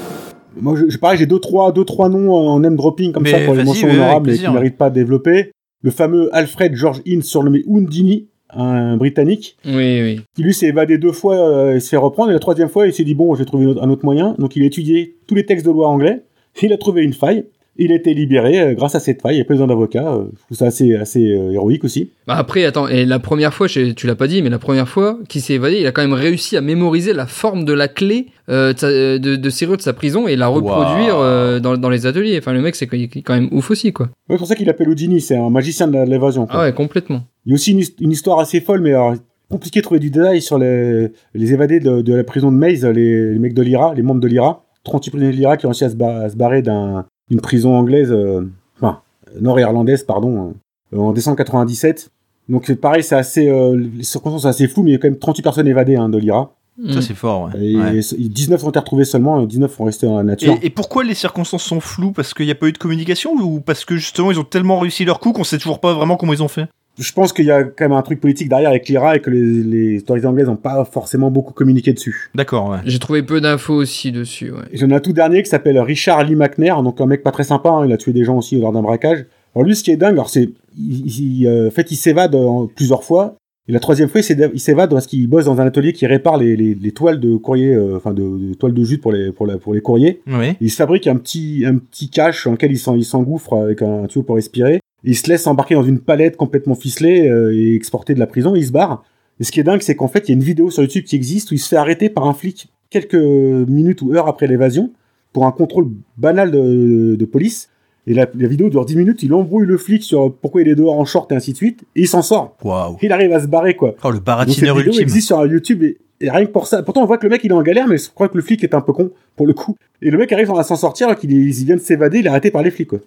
Moi, 0.61 0.75
je, 0.77 0.89
je 0.91 0.99
pareil, 0.99 1.19
j'ai 1.19 1.27
deux 1.27 1.39
trois 1.39 1.73
deux 1.73 1.85
trois 1.85 2.09
noms 2.09 2.33
en 2.33 2.59
name 2.61 2.77
dropping 2.77 3.13
comme 3.13 3.23
Mais 3.25 3.31
ça 3.31 3.39
pour 3.45 3.55
les 3.55 3.65
mentions 3.65 3.89
honorables 3.89 4.31
et 4.31 4.39
qui 4.39 4.49
méritent 4.55 4.77
pas 4.79 4.91
de 4.91 4.95
développer. 4.95 5.51
Le 5.83 5.91
fameux 5.91 6.35
Alfred 6.35 6.75
George 6.75 7.01
Innes 7.07 7.23
surnommé 7.23 7.63
Houdini, 7.67 8.29
un 8.51 8.97
Britannique, 8.97 9.57
Oui, 9.67 10.01
oui. 10.03 10.21
qui 10.35 10.43
lui 10.43 10.55
s'est 10.55 10.67
évadé 10.69 10.99
deux 10.99 11.13
fois 11.13 11.37
euh, 11.37 11.75
et 11.77 11.81
se 11.81 11.89
fait 11.91 11.97
reprendre. 11.97 12.31
Et 12.31 12.33
la 12.33 12.39
troisième 12.39 12.69
fois, 12.69 12.87
il 12.87 12.93
s'est 12.93 13.05
dit 13.05 13.15
bon, 13.15 13.35
j'ai 13.35 13.45
trouvé 13.45 13.67
un 13.67 13.69
autre- 13.69 13.83
un 13.83 13.91
autre 13.91 14.05
moyen. 14.05 14.35
Donc 14.39 14.57
il 14.57 14.63
a 14.63 14.67
étudié 14.67 15.17
tous 15.27 15.35
les 15.35 15.45
textes 15.45 15.67
de 15.67 15.71
loi 15.71 15.89
anglais. 15.89 16.23
Il 16.63 16.73
a 16.73 16.79
trouvé 16.79 17.03
une 17.03 17.13
faille. 17.13 17.45
Il 17.79 17.93
a 17.93 17.95
été 17.97 18.15
libéré 18.15 18.61
euh, 18.61 18.75
grâce 18.75 18.95
à 18.95 19.01
cette 19.01 19.21
faille. 19.23 19.35
Il 19.35 19.39
n'y 19.39 19.43
a 19.43 19.45
pas 19.45 19.55
besoin 19.55 19.67
d'avocat. 19.67 20.13
euh, 20.15 20.25
je 20.39 20.43
trouve 20.45 20.57
ça 20.57 20.67
assez 20.67 20.95
assez 20.95 21.33
euh, 21.35 21.53
héroïque 21.53 21.85
aussi. 21.85 22.11
Bah 22.27 22.35
après, 22.37 22.65
attends, 22.65 22.89
et 22.89 23.05
la 23.05 23.19
première 23.19 23.53
fois, 23.55 23.69
tu 23.69 24.07
l'as 24.07 24.15
pas 24.15 24.27
dit, 24.29 24.43
mais 24.43 24.51
la 24.51 24.59
première 24.59 24.89
fois 24.89 25.19
qu'il 25.29 25.41
s'est 25.43 25.55
évadé, 25.55 25.79
il 25.81 25.87
a 25.87 25.93
quand 25.93 26.03
même 26.03 26.13
réussi 26.13 26.57
à 26.57 26.61
mémoriser 26.61 27.13
la 27.13 27.27
forme 27.27 27.65
de 27.65 27.73
la 27.73 27.89
clé 27.89 28.27
euh, 28.49 28.73
de, 28.73 29.19
de, 29.19 29.37
de 29.37 29.51
serrure 29.51 29.77
de 29.77 29.83
sa 29.83 29.93
prison 29.93 30.27
et 30.29 30.37
la 30.37 30.49
reproduire 30.49 31.17
euh, 31.19 31.61
dans, 31.61 31.77
dans 31.77 31.91
les 31.91 32.07
ateliers. 32.07 32.37
Enfin, 32.39 32.53
le 32.53 32.61
mec, 32.63 32.75
c'est 32.77 32.87
quand 32.87 33.35
même 33.35 33.49
ouf 33.53 33.71
aussi, 33.71 33.93
quoi. 33.93 34.07
Ouais, 34.07 34.13
c'est 34.31 34.39
pour 34.39 34.47
ça 34.47 34.55
qu'il 34.55 34.69
appelle 34.71 34.89
Houdini. 34.89 35.21
C'est 35.21 35.37
un 35.37 35.51
magicien 35.51 35.87
de 35.89 35.99
l'évasion. 36.09 36.47
Ah 36.51 36.61
ouais, 36.63 36.73
complètement. 36.73 37.23
Il 37.45 37.51
y 37.51 37.53
a 37.53 37.55
aussi 37.57 37.73
une, 37.73 37.81
his- 37.81 37.95
une 38.01 38.11
histoire 38.13 38.39
assez 38.41 38.61
folle, 38.61 38.81
mais 38.81 38.91
alors, 38.95 39.15
compliqué 39.51 39.81
de 39.81 39.85
trouver 39.85 40.01
du 40.01 40.11
détail 40.11 40.41
sur 40.43 40.59
les, 40.59 41.09
les 41.35 41.53
évadés 41.53 41.79
de, 41.79 42.01
de 42.01 42.15
la 42.15 42.25
prison 42.25 42.51
de 42.51 42.57
Maze, 42.57 42.85
les, 42.85 43.33
les 43.33 43.39
mecs 43.39 43.55
de 43.55 43.63
l'IRA, 43.63 43.95
les 43.95 44.03
membres 44.03 44.21
de 44.21 44.27
l'IRA. 44.29 44.63
38 44.85 45.11
prisonniers 45.11 45.33
de 45.33 45.37
l'IRA 45.37 45.57
qui 45.57 45.67
ont 45.67 45.71
réussi 45.71 45.85
à 45.85 45.91
se 45.91 46.37
barrer 46.37 46.63
d'un- 46.63 47.07
d'une 47.31 47.41
prison 47.41 47.75
anglaise, 47.77 48.11
euh, 48.13 48.43
enfin, 48.81 49.01
nord-irlandaise, 49.41 50.05
pardon, 50.05 50.55
euh, 50.95 50.99
en 50.99 51.13
décembre 51.13 51.37
97. 51.37 52.11
Donc 52.49 52.65
c'est 52.67 52.77
pareil, 52.77 53.03
c'est 53.03 53.17
assez, 53.17 53.49
euh, 53.49 53.77
les 53.97 54.05
circonstances 54.05 54.43
sont 54.43 54.49
assez 54.49 54.69
floues, 54.69 54.83
mais 54.85 54.91
il 54.91 54.95
y 54.95 54.97
a 54.97 54.99
quand 54.99 55.09
même 55.09 55.19
38 55.19 55.43
personnes 55.43 55.67
évadées 55.69 55.97
hein, 55.97 56.09
de 56.09 56.19
l'IRA. 56.19 56.53
Ça, 56.91 56.99
Mm. 56.99 57.03
c'est 57.03 57.15
fort, 57.15 57.45
ouais. 57.55 57.65
Et, 57.65 57.75
Ouais. 57.77 57.99
et 58.01 58.29
19 58.29 58.63
ont 58.63 58.69
été 58.69 58.79
retrouvés 58.79 59.07
seulement, 59.07 59.41
et 59.41 59.47
19 59.47 59.75
sont 59.75 59.85
restés 59.85 60.07
dans 60.07 60.19
la 60.19 60.23
nature. 60.23 60.53
Et, 60.63 60.67
et 60.67 60.71
pourquoi 60.71 61.05
les 61.05 61.15
circonstances 61.15 61.63
sont 61.65 61.81
floues? 61.81 62.13
Parce 62.13 62.35
qu'il 62.35 62.45
n'y 62.45 62.53
a 62.53 62.55
pas 62.55 62.69
eu 62.69 62.73
de 62.73 62.79
communication 62.79 63.33
ou 63.33 63.61
parce 63.61 63.85
que 63.87 63.97
justement 63.97 64.31
ils 64.31 64.39
ont 64.39 64.45
tellement 64.45 64.79
réussi 64.79 65.05
leur 65.07 65.19
coup 65.19 65.33
qu'on 65.33 65.43
sait 65.43 65.57
toujours 65.57 65.81
pas 65.81 65.95
vraiment 65.95 66.17
comment 66.19 66.35
ils 66.35 66.43
ont 66.43 66.49
fait? 66.49 66.67
Je 66.99 67.13
pense 67.13 67.33
qu'il 67.33 67.45
y 67.45 67.51
a 67.51 67.63
quand 67.63 67.85
même 67.85 67.93
un 67.93 68.03
truc 68.03 68.21
politique 68.21 68.49
derrière 68.49 68.71
avec 68.71 68.89
l'IRA 68.89 69.17
et 69.17 69.21
que 69.21 69.31
les, 69.31 69.63
les 69.63 69.99
autorités 69.99 70.27
anglaises 70.27 70.47
n'ont 70.47 70.57
pas 70.57 70.85
forcément 70.85 71.31
beaucoup 71.31 71.53
communiqué 71.53 71.93
dessus. 71.93 72.31
D'accord, 72.35 72.71
ouais. 72.71 72.79
J'ai 72.87 72.99
trouvé 72.99 73.23
peu 73.23 73.41
d'infos 73.41 73.75
aussi 73.75 74.13
dessus, 74.13 74.51
ouais. 74.51 74.65
J'en 74.73 74.89
ai 74.89 74.95
un 74.95 75.01
tout 75.01 75.13
dernier 75.13 75.43
qui 75.43 75.51
s'appelle 75.51 75.79
Richard 75.79 76.25
Lee 76.25 76.37
McNair, 76.37 76.83
donc 76.83 77.01
un 77.01 77.07
mec 77.07 77.23
pas 77.23 77.33
très 77.33 77.45
sympa, 77.45 77.69
hein, 77.69 77.85
il 77.87 77.93
a 77.93 77.97
tué 77.97 78.13
des 78.13 78.25
gens 78.25 78.39
aussi 78.39 78.59
lors 78.59 78.73
d'un 78.73 78.83
braquage. 78.83 79.27
Alors 79.55 79.67
lui, 79.67 79.77
ce 79.77 79.83
qui 79.85 79.91
est 79.91 79.97
dingue, 79.97 80.15
alors 80.15 80.31
c'est, 80.31 80.51
il, 80.79 81.41
il, 81.41 81.47
euh, 81.47 81.69
en 81.69 81.71
fait, 81.71 81.91
il 81.91 81.97
s'évade 81.97 82.35
euh, 82.35 82.67
plusieurs 82.75 83.05
fois. 83.05 83.37
Et 83.69 83.73
la 83.73 83.81
troisième 83.81 84.09
fois, 84.09 84.21
il 84.21 84.61
s'évade 84.61 84.91
parce 84.91 85.09
qu'il 85.09 85.27
bosse 85.29 85.47
dans 85.47 85.61
un 85.61 85.67
atelier 85.67 85.93
qui 85.93 86.07
répare 86.07 86.37
les, 86.37 86.55
les, 86.55 86.75
les 86.75 86.93
toiles 86.93 87.19
de 87.19 87.37
courrier, 87.37 87.75
euh, 87.75 87.97
enfin 87.97 88.13
de, 88.15 88.51
de 88.51 88.55
toiles 88.55 88.75
de 88.75 88.85
jute 88.85 89.03
pour 89.03 89.11
les 89.11 89.33
pour, 89.33 89.45
la, 89.45 89.59
pour 89.59 89.75
les 89.75 89.81
courriers. 89.81 90.21
Oui. 90.29 90.55
Il 90.61 90.71
se 90.71 90.77
fabrique 90.77 91.09
un 91.09 91.17
petit 91.17 91.65
un 91.67 91.77
petit 91.79 92.09
cache 92.09 92.45
dans 92.45 92.53
lequel 92.53 92.71
il 92.71 93.05
s'engouffre 93.05 93.55
avec 93.55 93.83
un 93.83 94.07
tuyau 94.07 94.23
pour 94.23 94.37
respirer. 94.37 94.79
Il 95.05 95.17
se 95.17 95.29
laisse 95.29 95.47
embarquer 95.47 95.75
dans 95.75 95.85
une 95.85 96.01
palette 96.01 96.37
complètement 96.37 96.75
ficelée 96.75 97.29
euh, 97.29 97.55
et 97.55 97.75
exporté 97.75 98.15
de 98.15 98.19
la 98.19 98.27
prison. 98.27 98.55
Et 98.57 98.61
il 98.61 98.67
se 98.67 98.73
barre. 98.73 99.05
Et 99.39 99.45
ce 99.45 99.53
qui 99.53 99.61
est 99.61 99.65
dingue, 99.65 99.83
c'est 99.83 99.95
qu'en 99.95 100.09
fait, 100.09 100.29
il 100.29 100.29
y 100.31 100.33
a 100.33 100.35
une 100.35 100.43
vidéo 100.43 100.71
sur 100.71 100.83
YouTube 100.83 101.05
qui 101.05 101.15
existe 101.17 101.51
où 101.51 101.55
il 101.55 101.59
se 101.59 101.69
fait 101.69 101.77
arrêter 101.77 102.09
par 102.09 102.27
un 102.27 102.33
flic 102.35 102.69
quelques 102.91 103.15
minutes 103.15 104.03
ou 104.03 104.15
heures 104.15 104.29
après 104.29 104.47
l'évasion 104.47 104.93
pour 105.33 105.45
un 105.47 105.53
contrôle 105.53 105.89
banal 106.17 106.51
de, 106.51 107.17
de 107.19 107.25
police. 107.25 107.69
Et 108.07 108.15
la, 108.15 108.27
la 108.39 108.49
vidéo 108.49 108.69
dure 108.71 108.87
10 108.87 108.97
minutes, 108.97 109.23
il 109.25 109.35
embrouille 109.35 109.67
le 109.67 109.77
flic 109.77 110.03
sur 110.03 110.33
pourquoi 110.33 110.63
il 110.63 110.69
est 110.69 110.77
dehors 110.77 110.99
en 110.99 111.05
short 111.05 111.31
et 111.33 111.35
ainsi 111.35 111.51
de 111.53 111.57
suite, 111.57 111.83
et 111.97 112.03
il 112.03 112.09
s'en 112.09 112.23
sort. 112.23 112.57
Waouh. 112.63 112.97
Il 113.03 113.13
arrive 113.13 113.33
à 113.33 113.41
se 113.41 113.49
barrer, 113.49 113.75
quoi. 113.75 113.97
Oh, 114.05 114.11
le 114.11 114.13
Donc 114.13 114.15
cette 114.15 114.25
baratineur 114.25 114.77
vidéo 114.77 114.93
ultime. 114.93 115.03
existe 115.03 115.27
sur 115.27 115.45
YouTube 115.45 115.83
et 115.83 115.99
Et 116.21 116.31
rien 116.31 116.47
que 116.47 116.53
pour 116.53 116.69
ça, 116.69 116.83
pourtant 116.85 117.03
on 117.03 117.07
voit 117.07 117.19
que 117.19 117.25
le 117.27 117.31
mec 117.31 117.43
il 117.43 117.51
est 117.51 117.55
en 117.55 117.63
galère, 117.63 117.89
mais 117.89 117.99
je 117.99 118.09
crois 118.11 118.29
que 118.29 118.37
le 118.37 118.43
flic 118.43 118.63
est 118.63 118.75
un 118.75 118.81
peu 118.81 118.93
con 118.93 119.11
pour 119.35 119.47
le 119.47 119.53
coup. 119.55 119.77
Et 120.03 120.11
le 120.11 120.19
mec 120.19 120.33
arrive 120.33 120.51
à 120.53 120.63
s'en 120.63 120.77
sortir, 120.77 121.15
qu'il 121.19 121.31
vient 121.51 121.77
de 121.77 121.81
s'évader, 121.81 122.21
il 122.21 122.27
est 122.27 122.31
arrêté 122.31 122.51
par 122.53 122.63
les 122.63 122.71
flics 122.71 122.89
quoi. 122.89 123.01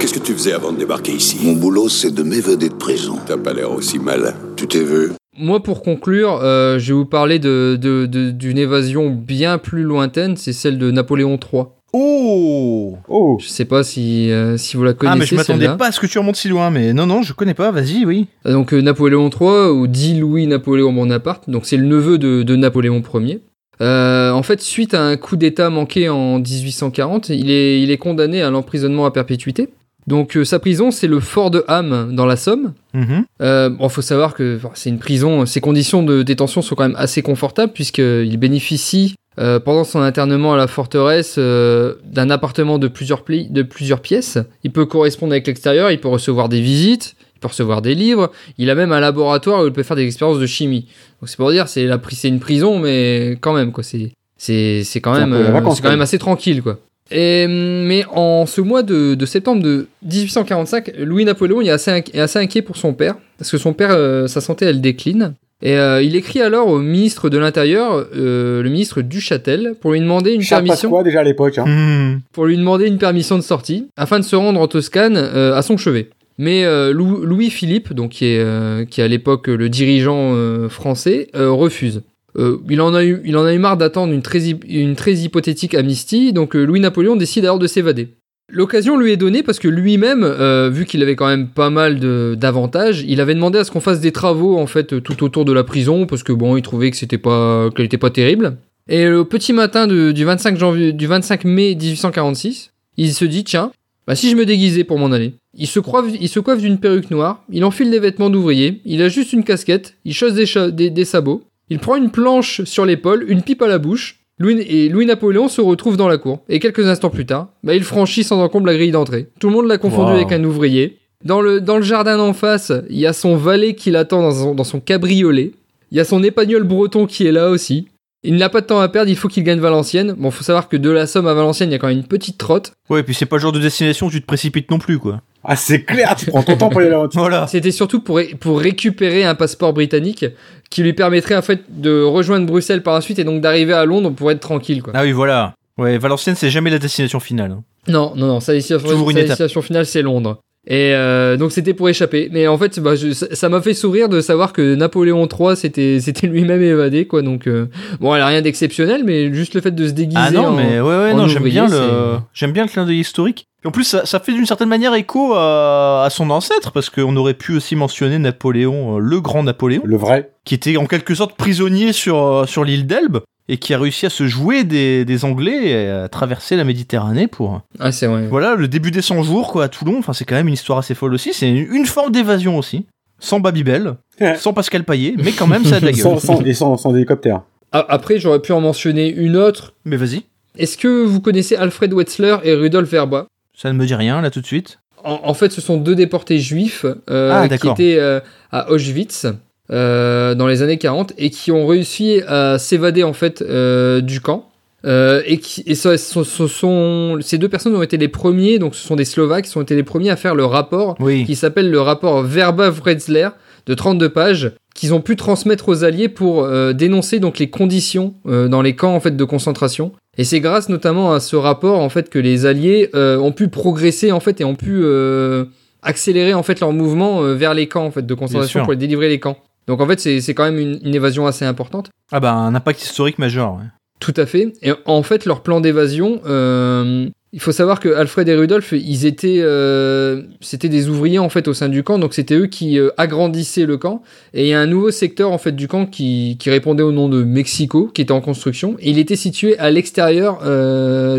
Qu'est-ce 0.00 0.14
que 0.14 0.18
tu 0.18 0.32
faisais 0.32 0.52
avant 0.52 0.72
de 0.72 0.78
débarquer 0.78 1.12
ici 1.12 1.36
Mon 1.42 1.52
boulot, 1.52 1.88
c'est 1.90 2.10
de 2.12 2.22
m'évader 2.22 2.68
de 2.70 2.74
prison. 2.74 3.16
T'as 3.26 3.36
pas 3.36 3.52
l'air 3.52 3.70
aussi 3.70 3.98
mal. 3.98 4.34
Tu 4.56 4.66
t'es 4.66 4.82
vu 4.82 5.10
Moi, 5.38 5.62
pour 5.62 5.82
conclure, 5.82 6.40
euh, 6.42 6.78
je 6.78 6.88
vais 6.88 6.98
vous 6.98 7.04
parler 7.04 7.38
de, 7.38 7.76
de- 7.80 8.06
de- 8.06 8.30
d'une 8.30 8.56
évasion 8.58 9.10
bien 9.10 9.58
plus 9.58 9.82
lointaine, 9.82 10.36
c'est 10.38 10.52
celle 10.54 10.78
de 10.78 10.90
Napoléon 10.90 11.38
III. 11.38 11.64
Oh 11.92 12.96
Oh 13.08 13.36
Je 13.40 13.48
sais 13.48 13.64
pas 13.66 13.82
si, 13.82 14.30
euh, 14.30 14.56
si 14.56 14.76
vous 14.76 14.84
la 14.84 14.94
connaissez. 14.94 15.16
Ah, 15.16 15.18
mais 15.18 15.26
je 15.26 15.34
m'attendais 15.34 15.76
pas 15.76 15.88
à 15.88 15.92
ce 15.92 16.00
que 16.00 16.06
tu 16.06 16.18
remontes 16.18 16.36
si 16.36 16.48
loin, 16.48 16.70
mais 16.70 16.92
non, 16.94 17.06
non, 17.06 17.22
je 17.22 17.32
connais 17.34 17.54
pas, 17.54 17.70
vas-y, 17.70 18.04
oui. 18.06 18.26
Euh, 18.46 18.52
Donc 18.52 18.72
euh, 18.72 18.80
Napoléon 18.80 19.28
III, 19.28 19.70
ou 19.70 19.86
dit 19.86 20.18
Louis-Napoléon 20.18 20.92
Bonaparte, 20.92 21.50
donc 21.50 21.66
c'est 21.66 21.76
le 21.76 21.84
neveu 21.86 22.16
de, 22.16 22.42
de 22.42 22.56
Napoléon 22.56 23.02
Ier. 23.14 23.40
Euh, 23.82 24.30
en 24.30 24.42
fait, 24.42 24.60
suite 24.60 24.94
à 24.94 25.02
un 25.02 25.16
coup 25.16 25.36
d'État 25.36 25.68
manqué 25.70 26.08
en 26.08 26.38
1840, 26.38 27.30
il 27.30 27.50
est, 27.50 27.82
il 27.82 27.90
est 27.90 27.96
condamné 27.98 28.40
à 28.42 28.50
l'emprisonnement 28.50 29.04
à 29.06 29.10
perpétuité. 29.10 29.68
Donc 30.06 30.36
euh, 30.36 30.44
sa 30.44 30.58
prison, 30.58 30.90
c'est 30.90 31.06
le 31.06 31.20
fort 31.20 31.50
de 31.50 31.64
Ham 31.68 32.10
dans 32.14 32.26
la 32.26 32.36
Somme. 32.36 32.72
Mhm. 32.94 33.24
Euh, 33.42 33.68
bon, 33.70 33.88
faut 33.88 34.02
savoir 34.02 34.34
que 34.34 34.56
enfin, 34.56 34.70
c'est 34.74 34.90
une 34.90 34.98
prison. 34.98 35.46
Ses 35.46 35.60
conditions 35.60 36.02
de 36.02 36.22
détention 36.22 36.62
sont 36.62 36.74
quand 36.74 36.84
même 36.88 36.96
assez 36.98 37.22
confortables 37.22 37.72
puisqu'il 37.72 38.36
bénéficie 38.38 39.14
euh, 39.38 39.60
pendant 39.60 39.84
son 39.84 40.00
internement 40.00 40.54
à 40.54 40.56
la 40.56 40.66
forteresse 40.66 41.36
euh, 41.38 41.94
d'un 42.04 42.30
appartement 42.30 42.78
de 42.78 42.88
plusieurs, 42.88 43.22
pli- 43.24 43.48
de 43.50 43.62
plusieurs 43.62 44.00
pièces. 44.00 44.38
Il 44.64 44.72
peut 44.72 44.86
correspondre 44.86 45.32
avec 45.32 45.46
l'extérieur, 45.46 45.90
il 45.90 46.00
peut 46.00 46.08
recevoir 46.08 46.48
des 46.48 46.60
visites, 46.60 47.14
il 47.36 47.40
peut 47.40 47.48
recevoir 47.48 47.80
des 47.80 47.94
livres. 47.94 48.32
Il 48.58 48.68
a 48.70 48.74
même 48.74 48.90
un 48.92 49.00
laboratoire 49.00 49.62
où 49.62 49.66
il 49.66 49.72
peut 49.72 49.84
faire 49.84 49.96
des 49.96 50.04
expériences 50.04 50.40
de 50.40 50.46
chimie. 50.46 50.88
Donc 51.20 51.28
c'est 51.28 51.36
pour 51.36 51.50
dire, 51.52 51.68
c'est 51.68 51.86
la 51.86 51.98
pri- 51.98 52.16
c'est 52.16 52.28
une 52.28 52.40
prison, 52.40 52.78
mais 52.80 53.38
quand 53.40 53.52
même 53.54 53.70
quoi. 53.70 53.84
C'est 53.84 54.12
c'est 54.36 54.82
c'est 54.84 55.00
quand 55.00 55.12
même 55.12 55.32
euh, 55.32 55.50
vacance, 55.52 55.76
c'est 55.76 55.82
quand 55.82 55.90
même. 55.90 56.00
assez 56.00 56.18
tranquille 56.18 56.62
quoi. 56.62 56.78
Et, 57.12 57.46
mais 57.48 58.04
en 58.12 58.46
ce 58.46 58.60
mois 58.60 58.82
de, 58.82 59.14
de 59.14 59.26
septembre 59.26 59.62
de 59.62 59.88
1845, 60.04 60.92
Louis-Napoléon 60.98 61.60
il 61.60 61.68
est 61.68 61.72
assez, 61.72 61.90
inqui- 61.90 62.14
est 62.14 62.20
assez 62.20 62.38
inquiet 62.38 62.62
pour 62.62 62.76
son 62.76 62.92
père, 62.94 63.16
parce 63.38 63.50
que 63.50 63.58
son 63.58 63.72
père, 63.72 63.90
euh, 63.92 64.26
sa 64.26 64.40
santé, 64.40 64.64
elle 64.66 64.80
décline. 64.80 65.34
Et 65.62 65.76
euh, 65.76 66.02
il 66.02 66.16
écrit 66.16 66.40
alors 66.40 66.68
au 66.68 66.78
ministre 66.78 67.28
de 67.28 67.36
l'Intérieur, 67.36 68.06
euh, 68.16 68.62
le 68.62 68.70
ministre 68.70 69.02
Duchâtel, 69.02 69.74
pour 69.80 69.92
lui 69.92 70.00
demander 70.00 70.32
une 70.32 70.40
Charles 70.40 70.64
permission, 70.64 70.88
Pasqua 70.90 71.02
déjà 71.04 71.20
à 71.20 71.24
l'époque. 71.24 71.58
Hein. 71.58 71.66
Hmm. 71.66 72.20
pour 72.32 72.46
lui 72.46 72.56
demander 72.56 72.86
une 72.86 72.96
permission 72.98 73.36
de 73.36 73.42
sortie, 73.42 73.86
afin 73.96 74.18
de 74.20 74.24
se 74.24 74.36
rendre 74.36 74.58
en 74.60 74.68
Toscane 74.68 75.16
euh, 75.18 75.54
à 75.54 75.60
son 75.62 75.76
chevet. 75.76 76.08
Mais 76.38 76.64
euh, 76.64 76.94
Lou- 76.94 77.26
Louis-Philippe, 77.26 77.92
donc 77.92 78.12
qui 78.12 78.24
est, 78.24 78.38
euh, 78.40 78.86
qui 78.86 79.02
est 79.02 79.04
à 79.04 79.08
l'époque 79.08 79.48
le 79.48 79.68
dirigeant 79.68 80.32
euh, 80.34 80.70
français, 80.70 81.28
euh, 81.36 81.50
refuse. 81.50 82.00
Euh, 82.38 82.58
il, 82.68 82.80
en 82.80 82.94
a 82.94 83.04
eu, 83.04 83.20
il 83.24 83.36
en 83.36 83.44
a 83.44 83.52
eu 83.54 83.58
marre 83.58 83.76
d'attendre 83.76 84.12
une 84.12 84.22
très, 84.22 84.50
une 84.50 84.94
très 84.96 85.14
hypothétique 85.14 85.74
amnistie, 85.74 86.32
donc 86.32 86.54
euh, 86.54 86.64
Louis-Napoléon 86.64 87.16
décide 87.16 87.44
alors 87.44 87.58
de 87.58 87.66
s'évader. 87.66 88.08
L'occasion 88.52 88.96
lui 88.96 89.12
est 89.12 89.16
donnée 89.16 89.42
parce 89.44 89.58
que 89.60 89.68
lui-même, 89.68 90.24
euh, 90.24 90.70
vu 90.72 90.84
qu'il 90.84 91.02
avait 91.02 91.14
quand 91.14 91.28
même 91.28 91.48
pas 91.48 91.70
mal 91.70 92.00
d'avantages, 92.36 93.04
il 93.06 93.20
avait 93.20 93.34
demandé 93.34 93.58
à 93.58 93.64
ce 93.64 93.70
qu'on 93.70 93.80
fasse 93.80 94.00
des 94.00 94.12
travaux 94.12 94.58
en 94.58 94.66
fait 94.66 95.00
tout 95.02 95.22
autour 95.22 95.44
de 95.44 95.52
la 95.52 95.62
prison 95.64 96.06
parce 96.06 96.22
que 96.22 96.32
bon, 96.32 96.56
il 96.56 96.62
trouvait 96.62 96.90
que 96.90 96.96
c'était 96.96 97.18
pas 97.18 97.70
qu'elle 97.74 97.86
était 97.86 97.98
pas 97.98 98.10
terrible. 98.10 98.56
Et 98.88 99.04
le 99.06 99.24
petit 99.24 99.52
matin 99.52 99.86
du 99.86 100.24
25 100.24 100.58
janvier, 100.58 100.92
du 100.92 101.06
25 101.06 101.44
mai 101.44 101.76
1846, 101.76 102.72
il 102.96 103.12
se 103.12 103.24
dit 103.24 103.44
tiens, 103.44 103.70
bah 104.08 104.16
si 104.16 104.30
je 104.30 104.36
me 104.36 104.44
déguisais 104.44 104.82
pour 104.84 104.98
m'en 104.98 105.12
aller. 105.12 105.34
Il 105.56 105.66
se 105.68 105.78
coiffe, 105.78 106.06
il 106.20 106.28
se 106.28 106.40
coiffe 106.40 106.60
d'une 106.60 106.78
perruque 106.78 107.10
noire, 107.10 107.44
il 107.52 107.64
enfile 107.64 107.90
des 107.90 107.98
vêtements 108.00 108.30
d'ouvrier, 108.30 108.80
il 108.84 109.00
a 109.02 109.08
juste 109.08 109.32
une 109.32 109.44
casquette, 109.44 109.94
il 110.04 110.12
chausse 110.14 110.34
des, 110.34 110.46
des- 110.72 110.90
des 110.90 111.04
sabots, 111.04 111.42
il 111.70 111.78
prend 111.78 111.96
une 111.96 112.10
planche 112.10 112.62
sur 112.64 112.84
l'épaule, 112.84 113.24
une 113.28 113.42
pipe 113.42 113.62
à 113.62 113.68
la 113.68 113.78
bouche. 113.78 114.16
Louis, 114.38 114.60
et 114.62 114.88
Louis-Napoléon 114.88 115.48
se 115.48 115.60
retrouve 115.60 115.96
dans 115.98 116.08
la 116.08 116.16
cour. 116.16 116.40
Et 116.48 116.60
quelques 116.60 116.86
instants 116.86 117.10
plus 117.10 117.26
tard, 117.26 117.48
bah, 117.62 117.74
il 117.74 117.84
franchit 117.84 118.24
sans 118.24 118.42
encombre 118.42 118.66
la 118.66 118.74
grille 118.74 118.90
d'entrée. 118.90 119.28
Tout 119.38 119.48
le 119.48 119.52
monde 119.54 119.66
l'a 119.68 119.76
confondu 119.78 120.12
Wow. 120.12 120.16
avec 120.16 120.32
un 120.32 120.42
ouvrier. 120.44 120.96
Dans 121.24 121.42
le, 121.42 121.60
dans 121.60 121.76
le 121.76 121.82
jardin 121.82 122.16
d'en 122.16 122.32
face, 122.32 122.72
il 122.88 122.98
y 122.98 123.06
a 123.06 123.12
son 123.12 123.36
valet 123.36 123.74
qui 123.74 123.90
l'attend 123.90 124.22
dans 124.22 124.30
son, 124.32 124.54
dans 124.54 124.64
son 124.64 124.80
cabriolet. 124.80 125.52
Il 125.92 125.98
y 125.98 126.00
a 126.00 126.04
son 126.04 126.22
épagnol 126.22 126.62
breton 126.62 127.04
qui 127.06 127.26
est 127.26 127.32
là 127.32 127.50
aussi. 127.50 127.88
Il 128.22 128.36
n'a 128.36 128.48
pas 128.50 128.60
de 128.60 128.66
temps 128.66 128.80
à 128.80 128.88
perdre, 128.88 129.10
il 129.10 129.16
faut 129.16 129.28
qu'il 129.28 129.44
gagne 129.44 129.60
Valenciennes. 129.60 130.12
Bon, 130.18 130.30
faut 130.30 130.44
savoir 130.44 130.68
que 130.68 130.76
de 130.76 130.90
la 130.90 131.06
Somme 131.06 131.26
à 131.26 131.32
Valenciennes, 131.34 131.70
il 131.70 131.72
y 131.72 131.74
a 131.76 131.78
quand 131.78 131.88
même 131.88 131.96
une 131.96 132.04
petite 132.06 132.36
trotte. 132.36 132.72
Ouais, 132.90 133.00
et 133.00 133.02
puis 133.02 133.14
c'est 133.14 133.24
pas 133.26 133.36
le 133.36 133.40
genre 133.42 133.52
de 133.52 133.58
destination 133.60 134.08
où 134.08 134.10
tu 134.10 134.20
te 134.20 134.26
précipites 134.26 134.70
non 134.70 134.78
plus, 134.78 134.98
quoi. 134.98 135.22
Ah 135.42 135.56
c'est 135.56 135.84
clair, 135.84 136.14
tu 136.16 136.26
prends 136.26 136.42
ton 136.42 136.56
temps 136.58 136.68
pour 136.68 136.82
y 136.82 136.84
aller 136.84 136.94
à 136.94 137.06
Voilà. 137.14 137.46
C'était 137.46 137.70
surtout 137.70 138.00
pour, 138.00 138.16
ré- 138.18 138.34
pour 138.38 138.60
récupérer 138.60 139.24
un 139.24 139.34
passeport 139.34 139.72
britannique 139.72 140.26
qui 140.68 140.82
lui 140.82 140.92
permettrait 140.92 141.34
en 141.34 141.40
fait 141.40 141.60
de 141.68 142.02
rejoindre 142.02 142.44
Bruxelles 142.44 142.82
par 142.82 142.92
la 142.94 143.00
suite 143.00 143.18
et 143.18 143.24
donc 143.24 143.40
d'arriver 143.40 143.72
à 143.72 143.86
Londres 143.86 144.10
pour 144.10 144.30
être 144.30 144.40
tranquille 144.40 144.82
quoi. 144.82 144.92
Ah 144.94 145.02
oui, 145.02 145.12
voilà. 145.12 145.54
Ouais, 145.78 145.96
Valenciennes, 145.96 146.36
c'est 146.36 146.50
jamais 146.50 146.68
la 146.68 146.78
destination 146.78 147.20
finale. 147.20 147.52
hein. 147.52 147.62
Non, 147.88 148.12
non, 148.16 148.26
non, 148.26 148.40
sa 148.40 148.52
destination, 148.52 148.86
Toujours 148.86 149.08
une 149.10 149.16
sa 149.16 149.22
destination 149.24 149.62
finale 149.62 149.86
c'est 149.86 150.02
Londres. 150.02 150.40
Et 150.66 150.92
euh, 150.94 151.38
donc 151.38 151.52
c'était 151.52 151.72
pour 151.72 151.88
échapper. 151.88 152.28
Mais 152.32 152.46
en 152.46 152.58
fait, 152.58 152.78
bah, 152.80 152.94
je- 152.94 153.12
ça 153.12 153.48
m'a 153.48 153.62
fait 153.62 153.72
sourire 153.74 154.08
de 154.10 154.20
savoir 154.20 154.52
que 154.52 154.74
Napoléon 154.74 155.26
III 155.26 155.56
c'était 155.56 155.98
c'était 156.02 156.26
lui-même 156.26 156.62
évadé 156.62 157.06
quoi. 157.06 157.22
Donc 157.22 157.46
euh, 157.46 157.66
bon, 158.00 158.14
elle 158.14 158.20
a 158.22 158.26
rien 158.26 158.42
d'exceptionnel, 158.42 159.02
mais 159.04 159.32
juste 159.32 159.54
le 159.54 159.62
fait 159.62 159.70
de 159.70 159.86
se 159.88 159.92
déguiser. 159.92 160.20
Ah 160.22 160.30
non, 160.30 160.48
en- 160.48 160.52
mais 160.52 160.78
ouais, 160.80 160.96
ouais, 160.98 161.14
non, 161.14 161.28
j'aime 161.28 161.44
bien 161.44 161.66
le, 161.66 162.18
j'aime 162.34 162.52
bien 162.52 162.64
le 162.64 162.68
clin 162.70 162.84
d'œil 162.84 163.00
historique. 163.00 163.46
Et 163.64 163.68
en 163.68 163.70
plus, 163.70 163.84
ça, 163.84 164.06
ça 164.06 164.20
fait 164.20 164.32
d'une 164.32 164.46
certaine 164.46 164.70
manière 164.70 164.94
écho 164.94 165.34
à, 165.34 166.04
à 166.04 166.10
son 166.10 166.30
ancêtre, 166.30 166.72
parce 166.72 166.88
qu'on 166.88 167.14
aurait 167.16 167.34
pu 167.34 167.54
aussi 167.56 167.76
mentionner 167.76 168.18
Napoléon, 168.18 168.96
euh, 168.96 169.00
le 169.00 169.20
grand 169.20 169.42
Napoléon, 169.42 169.82
Le 169.84 169.96
vrai. 169.98 170.30
qui 170.46 170.54
était 170.54 170.78
en 170.78 170.86
quelque 170.86 171.14
sorte 171.14 171.36
prisonnier 171.36 171.92
sur, 171.92 172.22
euh, 172.24 172.46
sur 172.46 172.64
l'île 172.64 172.86
d'Elbe, 172.86 173.18
et 173.52 173.56
qui 173.58 173.74
a 173.74 173.78
réussi 173.78 174.06
à 174.06 174.10
se 174.10 174.26
jouer 174.28 174.62
des, 174.64 175.04
des 175.04 175.24
Anglais 175.24 175.68
et 175.70 175.88
à 175.90 176.08
traverser 176.08 176.54
la 176.56 176.62
Méditerranée 176.64 177.26
pour, 177.26 177.62
Ah 177.80 177.90
c'est 177.90 178.06
vrai. 178.06 178.26
voilà, 178.28 178.54
le 178.54 178.68
début 178.68 178.90
des 178.92 179.02
100 179.02 179.22
jours, 179.24 179.50
quoi, 179.50 179.64
à 179.64 179.68
Toulon. 179.68 179.96
Enfin, 179.98 180.12
c'est 180.12 180.24
quand 180.24 180.36
même 180.36 180.46
une 180.48 180.54
histoire 180.54 180.78
assez 180.78 180.94
folle 180.94 181.12
aussi. 181.14 181.32
C'est 181.34 181.48
une, 181.50 181.74
une 181.74 181.86
forme 181.86 182.12
d'évasion 182.12 182.56
aussi. 182.56 182.86
Sans 183.18 183.38
Babybel, 183.40 183.96
sans 184.38 184.52
Pascal 184.54 184.84
Payet, 184.84 185.14
mais 185.18 185.32
quand 185.32 185.46
même, 185.46 185.64
ça 185.64 185.76
a 185.76 185.80
de 185.80 185.84
la 185.86 185.92
gueule. 185.92 186.00
sans, 186.02 186.18
sans- 186.18 186.40
et 186.42 186.54
sans, 186.54 186.76
sans 186.78 186.94
hélicoptère. 186.94 187.42
Après, 187.72 188.18
j'aurais 188.18 188.40
pu 188.40 188.52
en 188.52 188.60
mentionner 188.60 189.08
une 189.10 189.36
autre. 189.36 189.74
Mais 189.84 189.96
vas-y, 189.96 190.22
Est-ce 190.56 190.78
que 190.78 191.04
vous 191.04 191.20
connaissez 191.20 191.54
Alfred 191.56 191.92
Wetzler 191.92 192.36
et 192.44 192.54
Rudolf 192.54 192.88
Verba? 192.90 193.26
Ça 193.54 193.70
ne 193.72 193.76
me 193.78 193.84
dit 193.84 193.94
rien, 193.94 194.22
là, 194.22 194.30
tout 194.30 194.40
de 194.40 194.46
suite. 194.46 194.78
en, 195.04 195.20
en 195.24 195.34
fait, 195.34 195.50
ce 195.52 195.60
sont 195.60 195.76
deux 195.76 195.94
déportés 195.94 196.38
juifs 196.38 196.86
euh, 197.10 197.30
Ah, 197.48 197.48
qui 197.58 197.68
étaient 197.68 197.96
euh, 197.98 198.20
à 198.52 198.70
Auschwitz 198.70 199.26
euh, 199.72 200.34
dans 200.34 200.46
les 200.46 200.62
années 200.62 200.78
40 200.78 201.12
et 201.18 201.30
qui 201.30 201.52
ont 201.52 201.66
réussi 201.66 202.20
à 202.26 202.58
s'évader 202.58 203.02
en 203.04 203.12
fait 203.12 203.42
euh, 203.42 204.00
du 204.00 204.20
camp. 204.20 204.46
Euh, 204.86 205.20
et 205.26 205.36
qui, 205.36 205.62
et 205.66 205.74
ce, 205.74 205.98
ce- 205.98 206.24
ce 206.24 206.46
sont, 206.46 207.18
ces 207.20 207.36
deux 207.36 207.50
personnes 207.50 207.76
ont 207.76 207.82
été 207.82 207.98
les 207.98 208.08
premiers, 208.08 208.58
donc 208.58 208.74
ce 208.74 208.86
sont 208.86 208.96
des 208.96 209.04
Slovaques, 209.04 209.44
qui 209.44 209.58
ont 209.58 209.60
été 209.60 209.76
les 209.76 209.82
premiers 209.82 210.08
à 210.08 210.16
faire 210.16 210.34
le 210.34 210.46
rapport 210.46 210.96
Oui. 211.00 211.24
qui 211.26 211.36
s'appelle 211.36 211.70
le 211.70 211.80
rapport 211.82 212.22
Verba-Wretzler 212.22 213.28
de 213.66 213.74
32 213.74 214.08
pages 214.08 214.52
qu'ils 214.74 214.94
ont 214.94 215.02
pu 215.02 215.16
transmettre 215.16 215.68
aux 215.68 215.84
alliés 215.84 216.08
pour 216.08 216.44
euh, 216.44 216.72
dénoncer 216.72 217.18
donc 217.18 217.38
les 217.38 217.50
conditions 217.50 218.14
euh, 218.26 218.48
dans 218.48 218.62
les 218.62 218.74
camps 218.74 218.94
en 218.94 219.00
fait 219.00 219.14
de 219.16 219.24
concentration 219.24 219.92
et 220.16 220.24
c'est 220.24 220.40
grâce 220.40 220.70
notamment 220.70 221.12
à 221.12 221.20
ce 221.20 221.36
rapport 221.36 221.80
en 221.80 221.90
fait 221.90 222.08
que 222.08 222.18
les 222.18 222.46
alliés 222.46 222.88
euh, 222.94 223.18
ont 223.18 223.32
pu 223.32 223.48
progresser 223.48 224.12
en 224.12 224.20
fait 224.20 224.40
et 224.40 224.44
ont 224.44 224.54
pu 224.54 224.80
euh, 224.82 225.44
accélérer 225.82 226.32
en 226.32 226.42
fait 226.42 226.58
leur 226.60 226.72
mouvement 226.72 227.20
vers 227.34 227.52
les 227.52 227.66
camps 227.66 227.84
en 227.84 227.90
fait 227.90 228.06
de 228.06 228.14
concentration 228.14 228.64
pour 228.64 228.74
délivrer 228.76 229.08
les 229.10 229.20
camps 229.20 229.36
donc 229.70 229.80
en 229.80 229.86
fait 229.86 230.00
c'est 230.00 230.34
quand 230.34 230.42
même 230.44 230.58
une, 230.58 230.80
une 230.84 230.94
évasion 230.96 231.28
assez 231.28 231.44
importante 231.44 231.90
Ah 232.10 232.18
bah, 232.18 232.32
un 232.32 232.56
impact 232.56 232.82
historique 232.82 233.20
majeur. 233.20 233.54
ouais. 233.54 233.64
tout 234.00 234.14
à 234.16 234.26
fait. 234.26 234.52
Et 234.62 234.72
en 234.84 235.02
fait, 235.04 235.26
leur 235.26 235.42
plan 235.42 235.60
d'évasion, 235.60 236.20
euh, 236.26 237.06
il 237.32 237.40
faut 237.40 237.52
savoir 237.52 237.78
que 237.78 237.90
Alfred 237.94 238.28
et 238.28 238.34
Rudolf, 238.34 238.72
ils 238.72 239.06
étaient, 239.06 239.38
euh, 239.40 240.22
c'était 240.40 240.68
des 240.68 240.88
ouvriers 240.88 241.20
en 241.20 241.28
fait 241.28 241.46
au 241.46 241.54
sein 241.54 241.68
du 241.68 241.84
camp, 241.84 241.98
donc 242.00 242.14
c'était 242.14 242.34
eux 242.34 242.46
qui 242.48 242.80
euh, 242.80 242.88
agrandissaient 242.96 243.66
le 243.66 243.76
camp. 243.76 244.02
Et 244.34 244.46
il 244.46 244.48
y 244.48 244.54
a 244.54 244.60
un 244.60 244.66
nouveau 244.66 244.90
secteur 244.90 245.30
en 245.30 245.38
fait 245.38 245.52
du 245.52 245.68
camp 245.68 245.86
qui, 245.86 246.36
qui 246.40 246.50
répondait 246.50 246.82
au 246.82 246.90
nom 246.90 247.08
de 247.08 247.22
Mexico, 247.22 247.88
qui 247.94 248.02
était 248.02 248.10
en 248.10 248.20
construction. 248.20 248.74
Et 248.80 248.90
il 248.90 248.98
était 248.98 249.14
situé 249.14 249.56
à 249.58 249.70
l'extérieur 249.70 250.40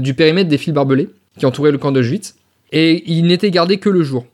du 0.02 0.14
périmètre 0.14 0.50
des 0.50 0.58
fils 0.58 0.74
barbelés 0.74 1.08
qui 1.38 1.46
entouraient 1.46 1.72
le 1.72 1.78
camp 1.78 1.94
d'Auschwitz. 1.94 2.36
Et 2.74 3.04
il 3.10 3.28
n'était 3.28 3.52
gardé 3.52 3.78
que 3.78 3.90
le 3.90 4.04
jour. 4.04 4.26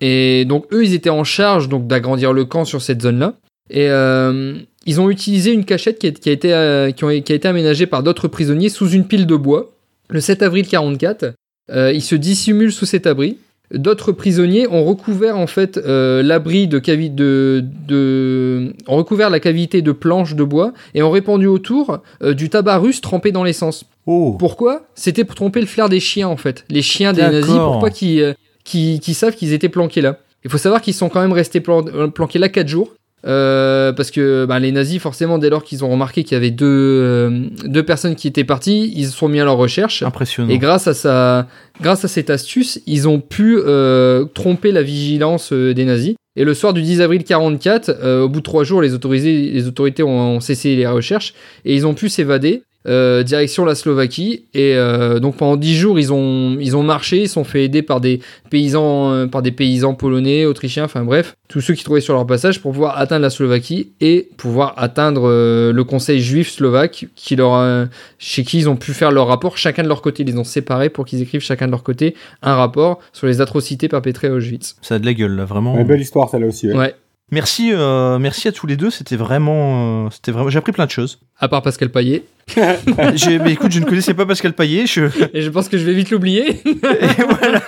Et 0.00 0.44
donc 0.44 0.66
eux, 0.72 0.84
ils 0.84 0.94
étaient 0.94 1.10
en 1.10 1.24
charge 1.24 1.68
donc 1.68 1.86
d'agrandir 1.86 2.32
le 2.32 2.44
camp 2.44 2.64
sur 2.64 2.80
cette 2.82 3.02
zone-là. 3.02 3.34
Et 3.70 3.88
euh, 3.90 4.54
ils 4.86 5.00
ont 5.00 5.10
utilisé 5.10 5.52
une 5.52 5.64
cachette 5.64 5.98
qui 5.98 6.06
a, 6.06 6.10
qui 6.12 6.28
a 6.28 6.32
été, 6.32 6.52
euh, 6.54 6.90
qui, 6.92 7.04
ont- 7.04 7.20
qui 7.20 7.32
a 7.32 7.34
été 7.36 7.48
aménagée 7.48 7.86
par 7.86 8.02
d'autres 8.02 8.28
prisonniers 8.28 8.68
sous 8.68 8.88
une 8.90 9.06
pile 9.06 9.26
de 9.26 9.36
bois. 9.36 9.72
Le 10.08 10.20
7 10.20 10.42
avril 10.42 10.66
44, 10.68 11.34
euh, 11.72 11.92
ils 11.92 12.02
se 12.02 12.14
dissimulent 12.14 12.72
sous 12.72 12.86
cet 12.86 13.06
abri. 13.06 13.38
D'autres 13.74 14.12
prisonniers 14.12 14.68
ont 14.68 14.84
recouvert 14.84 15.36
en 15.36 15.48
fait 15.48 15.76
euh, 15.78 16.22
l'abri 16.22 16.68
de, 16.68 16.78
cavi 16.78 17.10
de, 17.10 17.64
de 17.88 18.72
ont 18.86 18.96
recouvert 18.96 19.28
la 19.28 19.40
cavité 19.40 19.82
de 19.82 19.90
planches 19.90 20.36
de 20.36 20.44
bois 20.44 20.72
et 20.94 21.02
ont 21.02 21.10
répandu 21.10 21.48
autour 21.48 21.98
euh, 22.22 22.32
du 22.32 22.48
tabac 22.48 22.78
russe 22.78 23.00
trempé 23.00 23.32
dans 23.32 23.42
l'essence. 23.42 23.84
Oh. 24.06 24.36
Pourquoi? 24.38 24.82
C'était 24.94 25.24
pour 25.24 25.34
tromper 25.34 25.58
le 25.60 25.66
flair 25.66 25.88
des 25.88 25.98
chiens 25.98 26.28
en 26.28 26.36
fait, 26.36 26.64
les 26.68 26.82
chiens 26.82 27.12
des 27.12 27.22
nazis 27.22 27.48
D'accord. 27.48 27.72
pour 27.72 27.80
pas 27.80 27.90
qu'ils 27.90 28.20
euh, 28.20 28.34
qu'ils 28.62 29.00
qu'ils 29.00 29.16
savent 29.16 29.34
qu'ils 29.34 29.52
étaient 29.52 29.68
planqués 29.68 30.00
là? 30.00 30.20
Il 30.44 30.50
faut 30.50 30.58
savoir 30.58 30.80
qu'ils 30.80 30.94
sont 30.94 31.08
quand 31.08 31.20
même 31.20 31.32
restés 31.32 31.58
plan- 31.60 31.82
planqués 32.10 32.38
là 32.38 32.48
4 32.48 32.68
jours. 32.68 32.94
Euh, 33.26 33.92
parce 33.92 34.10
que 34.10 34.44
bah, 34.44 34.58
les 34.58 34.72
nazis, 34.72 35.00
forcément, 35.00 35.38
dès 35.38 35.50
lors 35.50 35.64
qu'ils 35.64 35.84
ont 35.84 35.90
remarqué 35.90 36.22
qu'il 36.22 36.34
y 36.34 36.36
avait 36.36 36.50
deux, 36.50 36.66
euh, 36.66 37.48
deux 37.64 37.82
personnes 37.82 38.14
qui 38.14 38.28
étaient 38.28 38.44
parties, 38.44 38.92
ils 38.94 39.06
se 39.06 39.16
sont 39.16 39.28
mis 39.28 39.40
à 39.40 39.44
leur 39.44 39.56
recherche. 39.56 40.02
Impressionnant. 40.02 40.50
Et 40.50 40.58
grâce 40.58 40.86
à, 40.86 40.94
sa, 40.94 41.48
grâce 41.80 42.04
à 42.04 42.08
cette 42.08 42.30
astuce, 42.30 42.80
ils 42.86 43.08
ont 43.08 43.20
pu 43.20 43.58
euh, 43.58 44.24
tromper 44.26 44.70
la 44.70 44.82
vigilance 44.82 45.52
des 45.52 45.84
nazis. 45.84 46.14
Et 46.36 46.44
le 46.44 46.52
soir 46.52 46.74
du 46.74 46.82
10 46.82 47.00
avril 47.00 47.24
44, 47.24 47.88
euh, 47.88 48.22
au 48.22 48.28
bout 48.28 48.40
de 48.40 48.44
trois 48.44 48.62
jours, 48.62 48.82
les, 48.82 48.90
les 48.90 49.66
autorités 49.66 50.02
ont, 50.02 50.36
ont 50.36 50.40
cessé 50.40 50.76
les 50.76 50.86
recherches 50.86 51.32
et 51.64 51.74
ils 51.74 51.86
ont 51.86 51.94
pu 51.94 52.10
s'évader. 52.10 52.62
Euh, 52.86 53.22
direction 53.22 53.64
la 53.64 53.74
Slovaquie 53.74 54.44
et 54.54 54.74
euh, 54.74 55.18
donc 55.18 55.36
pendant 55.36 55.56
dix 55.56 55.76
jours 55.76 55.98
ils 55.98 56.12
ont 56.12 56.56
ils 56.60 56.76
ont 56.76 56.82
marché 56.82 57.22
ils 57.22 57.28
sont 57.28 57.44
fait 57.44 57.64
aider 57.64 57.82
par 57.82 58.00
des 58.00 58.20
paysans 58.50 59.12
euh, 59.12 59.26
par 59.26 59.42
des 59.42 59.50
paysans 59.52 59.94
polonais 59.94 60.44
autrichiens 60.44 60.84
enfin 60.84 61.02
bref 61.04 61.34
tous 61.48 61.60
ceux 61.60 61.74
qui 61.74 61.84
trouvaient 61.84 62.00
sur 62.00 62.14
leur 62.14 62.26
passage 62.26 62.60
pour 62.60 62.72
pouvoir 62.72 62.98
atteindre 62.98 63.22
la 63.22 63.30
Slovaquie 63.30 63.90
et 64.00 64.28
pouvoir 64.36 64.74
atteindre 64.76 65.22
euh, 65.28 65.72
le 65.72 65.84
conseil 65.84 66.20
juif 66.20 66.50
slovaque 66.50 67.06
qui 67.14 67.36
leur 67.36 67.54
a- 67.54 67.86
chez 68.18 68.44
qui 68.44 68.58
ils 68.58 68.68
ont 68.68 68.76
pu 68.76 68.92
faire 68.92 69.10
leur 69.10 69.26
rapport 69.26 69.56
chacun 69.58 69.82
de 69.82 69.88
leur 69.88 70.02
côté 70.02 70.22
ils 70.22 70.26
les 70.28 70.38
ont 70.38 70.44
séparés 70.44 70.88
pour 70.90 71.04
qu'ils 71.06 71.22
écrivent 71.22 71.40
chacun 71.40 71.66
de 71.66 71.72
leur 71.72 71.82
côté 71.82 72.14
un 72.42 72.54
rapport 72.54 73.00
sur 73.12 73.26
les 73.26 73.40
atrocités 73.40 73.88
perpétrées 73.88 74.28
à 74.28 74.32
Auschwitz 74.32 74.76
Ça 74.82 74.96
a 74.96 74.98
de 74.98 75.06
la 75.06 75.14
gueule 75.14 75.34
là, 75.36 75.44
vraiment. 75.44 75.74
Ouais, 75.74 75.84
belle 75.84 76.00
histoire, 76.00 76.28
celle-là 76.30 76.46
aussi. 76.48 76.68
ouais. 76.68 76.76
ouais 76.76 76.94
Merci, 77.32 77.72
euh, 77.72 78.20
merci 78.20 78.46
à 78.46 78.52
tous 78.52 78.68
les 78.68 78.76
deux. 78.76 78.90
C'était 78.90 79.16
vraiment, 79.16 80.06
euh, 80.06 80.10
c'était 80.10 80.30
vraiment. 80.30 80.48
J'ai 80.48 80.58
appris 80.58 80.72
plein 80.72 80.86
de 80.86 80.90
choses. 80.90 81.18
à 81.38 81.48
part 81.48 81.62
Pascal 81.62 81.90
mais 82.54 83.52
écoute, 83.52 83.72
je 83.72 83.80
ne 83.80 83.84
connaissais 83.84 84.14
pas 84.14 84.24
Pascal 84.24 84.52
Paillet. 84.52 84.86
Je... 84.86 85.06
et 85.34 85.42
je 85.42 85.50
pense 85.50 85.68
que 85.68 85.76
je 85.76 85.84
vais 85.84 85.94
vite 85.94 86.10
l'oublier 86.10 86.50
Et 86.64 87.22
voilà. 87.28 87.62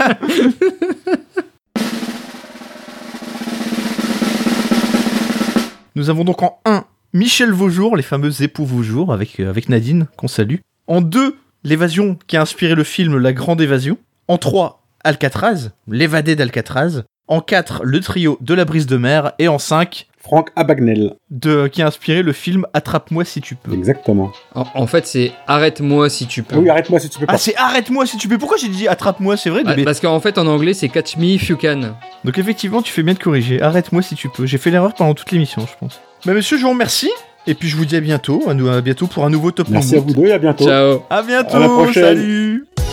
Nous 5.97 6.11
avons 6.11 6.23
donc 6.23 6.41
en 6.45 6.61
1 6.65 6.85
Michel 7.13 7.51
Vaujour, 7.51 7.97
les 7.97 8.05
fameux 8.05 8.43
époux 8.43 8.65
Vaujour, 8.65 9.13
avec, 9.13 9.41
euh, 9.41 9.51
avec 9.51 9.69
Nadine, 9.69 10.07
qu'on 10.17 10.29
salue. 10.29 10.59
En 10.87 11.01
2, 11.01 11.37
l'évasion 11.65 12.17
qui 12.29 12.37
a 12.37 12.43
inspiré 12.43 12.77
le 12.77 12.85
film 12.85 13.19
La 13.19 13.33
Grande 13.33 13.61
Évasion. 13.61 13.99
En 14.29 14.39
3, 14.39 14.87
Alcatraz, 15.03 15.71
l'évadé 15.89 16.37
d'Alcatraz. 16.37 17.03
En 17.29 17.41
4, 17.41 17.83
le 17.85 18.01
trio 18.01 18.39
de 18.41 18.55
la 18.55 18.65
brise 18.65 18.87
de 18.87 18.97
mer. 18.97 19.33
Et 19.39 19.49
en 19.49 19.59
5, 19.59 20.07
Franck 20.19 20.49
Abagnel. 20.57 21.15
de, 21.31 21.69
qui 21.69 21.81
a 21.83 21.87
inspiré 21.87 22.23
le 22.23 22.33
film 22.33 22.67
Attrape-moi 22.75 23.25
si 23.25 23.41
tu 23.41 23.55
peux. 23.55 23.73
Exactement. 23.73 24.31
en, 24.55 24.65
en 24.75 24.87
fait 24.87 25.07
c'est 25.07 25.33
arrête-moi 25.47 26.11
si 26.11 26.27
tu 26.27 26.43
peux 26.43 26.57
Ah 26.57 26.59
oui, 26.59 26.69
arrête-moi 26.69 26.99
si 27.01 27.09
tu 27.09 27.19
peux 27.19 27.27
pas. 27.27 27.35
Ah, 27.35 27.39
c'est 27.39 27.57
Arrête-moi 27.57 28.05
si 28.07 28.17
tu 28.19 28.29
peux. 28.29 28.37
Pourquoi 28.39 28.59
j'ai 28.59 28.69
dit 28.69 28.89
Attrape-moi 28.89 29.37
C'est 29.39 29.49
vrai 29.51 29.63
mais- 29.65 29.85
parce 29.85 30.01
qu'en 30.01 30.21
fait 30.21 30.37
en 30.39 30.47
anglais 30.47 30.75
c'est 30.75 30.89
catch 30.89 31.17
me 31.17 31.25
if 31.27 31.49
you 31.49 31.57
can 31.57 31.95
Donc 32.25 32.37
effectivement, 32.37 32.83
tu 32.83 32.93
fais 32.93 33.03
bien 33.03 33.15
de 33.15 33.19
corriger. 33.19 33.63
Arrête-moi 33.63 34.03
si 34.03 34.15
tu 34.17 34.29
peux. 34.29 34.45
J'ai 34.45 34.59
fait 34.59 34.71
l'erreur 34.71 34.95
pendant 34.95 35.15
toute 35.15 35.31
l'émission, 35.31 35.63
je 35.67 35.73
pense. 35.81 36.01
Bah 36.27 36.35
monsieur, 36.35 36.57
je 36.59 36.63
vous 36.65 36.71
remercie. 36.71 37.11
Et 37.47 37.55
puis 37.55 37.69
je 37.69 37.77
vous 37.77 37.87
dis 37.87 37.97
à 37.97 38.01
bientôt. 38.01 38.43
À, 38.49 38.55
nous, 38.55 38.69
à 38.69 38.81
bientôt 38.83 39.07
pour 39.07 39.25
un 39.25 39.31
nouveau 39.31 39.51
Top 39.51 39.69
Merci 39.71 39.97
à 39.97 40.01
vous 40.01 40.13
deux 40.13 40.27
et 40.27 40.33
à 40.33 40.39
bientôt. 40.39 40.65
ciao 40.67 41.03
À 41.09 41.23
bientôt. 41.23 41.57
À 41.57 41.61
la 41.61 41.69
prochaine. 41.69 42.05
Salut. 42.05 42.88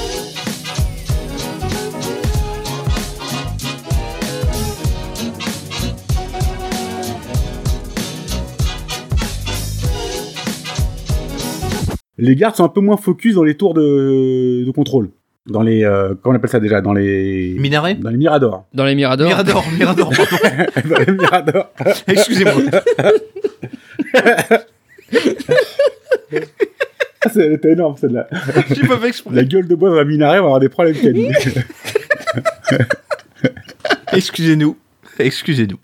Les 12.18 12.36
gardes 12.36 12.55
sont 12.55 12.63
un 12.63 12.70
peu 12.70 12.82
moins 12.82 12.97
focus 12.97 13.36
dans 13.36 13.43
les 13.43 13.55
tours 13.55 13.74
de, 13.74 14.63
de 14.66 14.72
contrôle. 14.72 15.09
Dans 15.47 15.61
les. 15.61 15.84
Euh, 15.84 16.16
comment 16.22 16.34
on 16.34 16.38
appelle 16.38 16.49
ça 16.49 16.59
déjà? 16.59 16.82
Dans 16.82 16.93
les. 16.93 17.55
Minaret? 17.59 17.95
Dans 17.95 18.09
les 18.09 18.18
miradors. 18.18 18.66
dans 18.74 18.86
les 18.86 18.95
miradors 18.95 19.28
Mirador, 19.28 19.63
Mirador, 19.78 20.09
pardon. 20.09 20.36
dans 20.89 20.99
les 20.99 21.11
miradors. 21.11 21.70
Excusez-moi. 22.07 22.53
C'est- 27.32 27.41
Elle 27.45 27.53
était 27.53 27.72
énorme 27.74 27.95
celle-là. 27.97 28.28
J'ai 28.74 28.88
pas 28.88 28.97
fait 28.97 29.07
exprès. 29.09 29.36
La 29.36 29.43
gueule 29.43 29.68
de 29.68 29.76
bois 29.76 29.89
dans 29.89 29.97
un 29.97 30.03
minaret, 30.05 30.39
on 30.39 30.43
va 30.43 30.47
avoir 30.47 30.59
des 30.59 30.70
problèmes. 30.70 30.95
Excusez-nous. 34.13 34.78
Excusez-nous. 35.20 35.80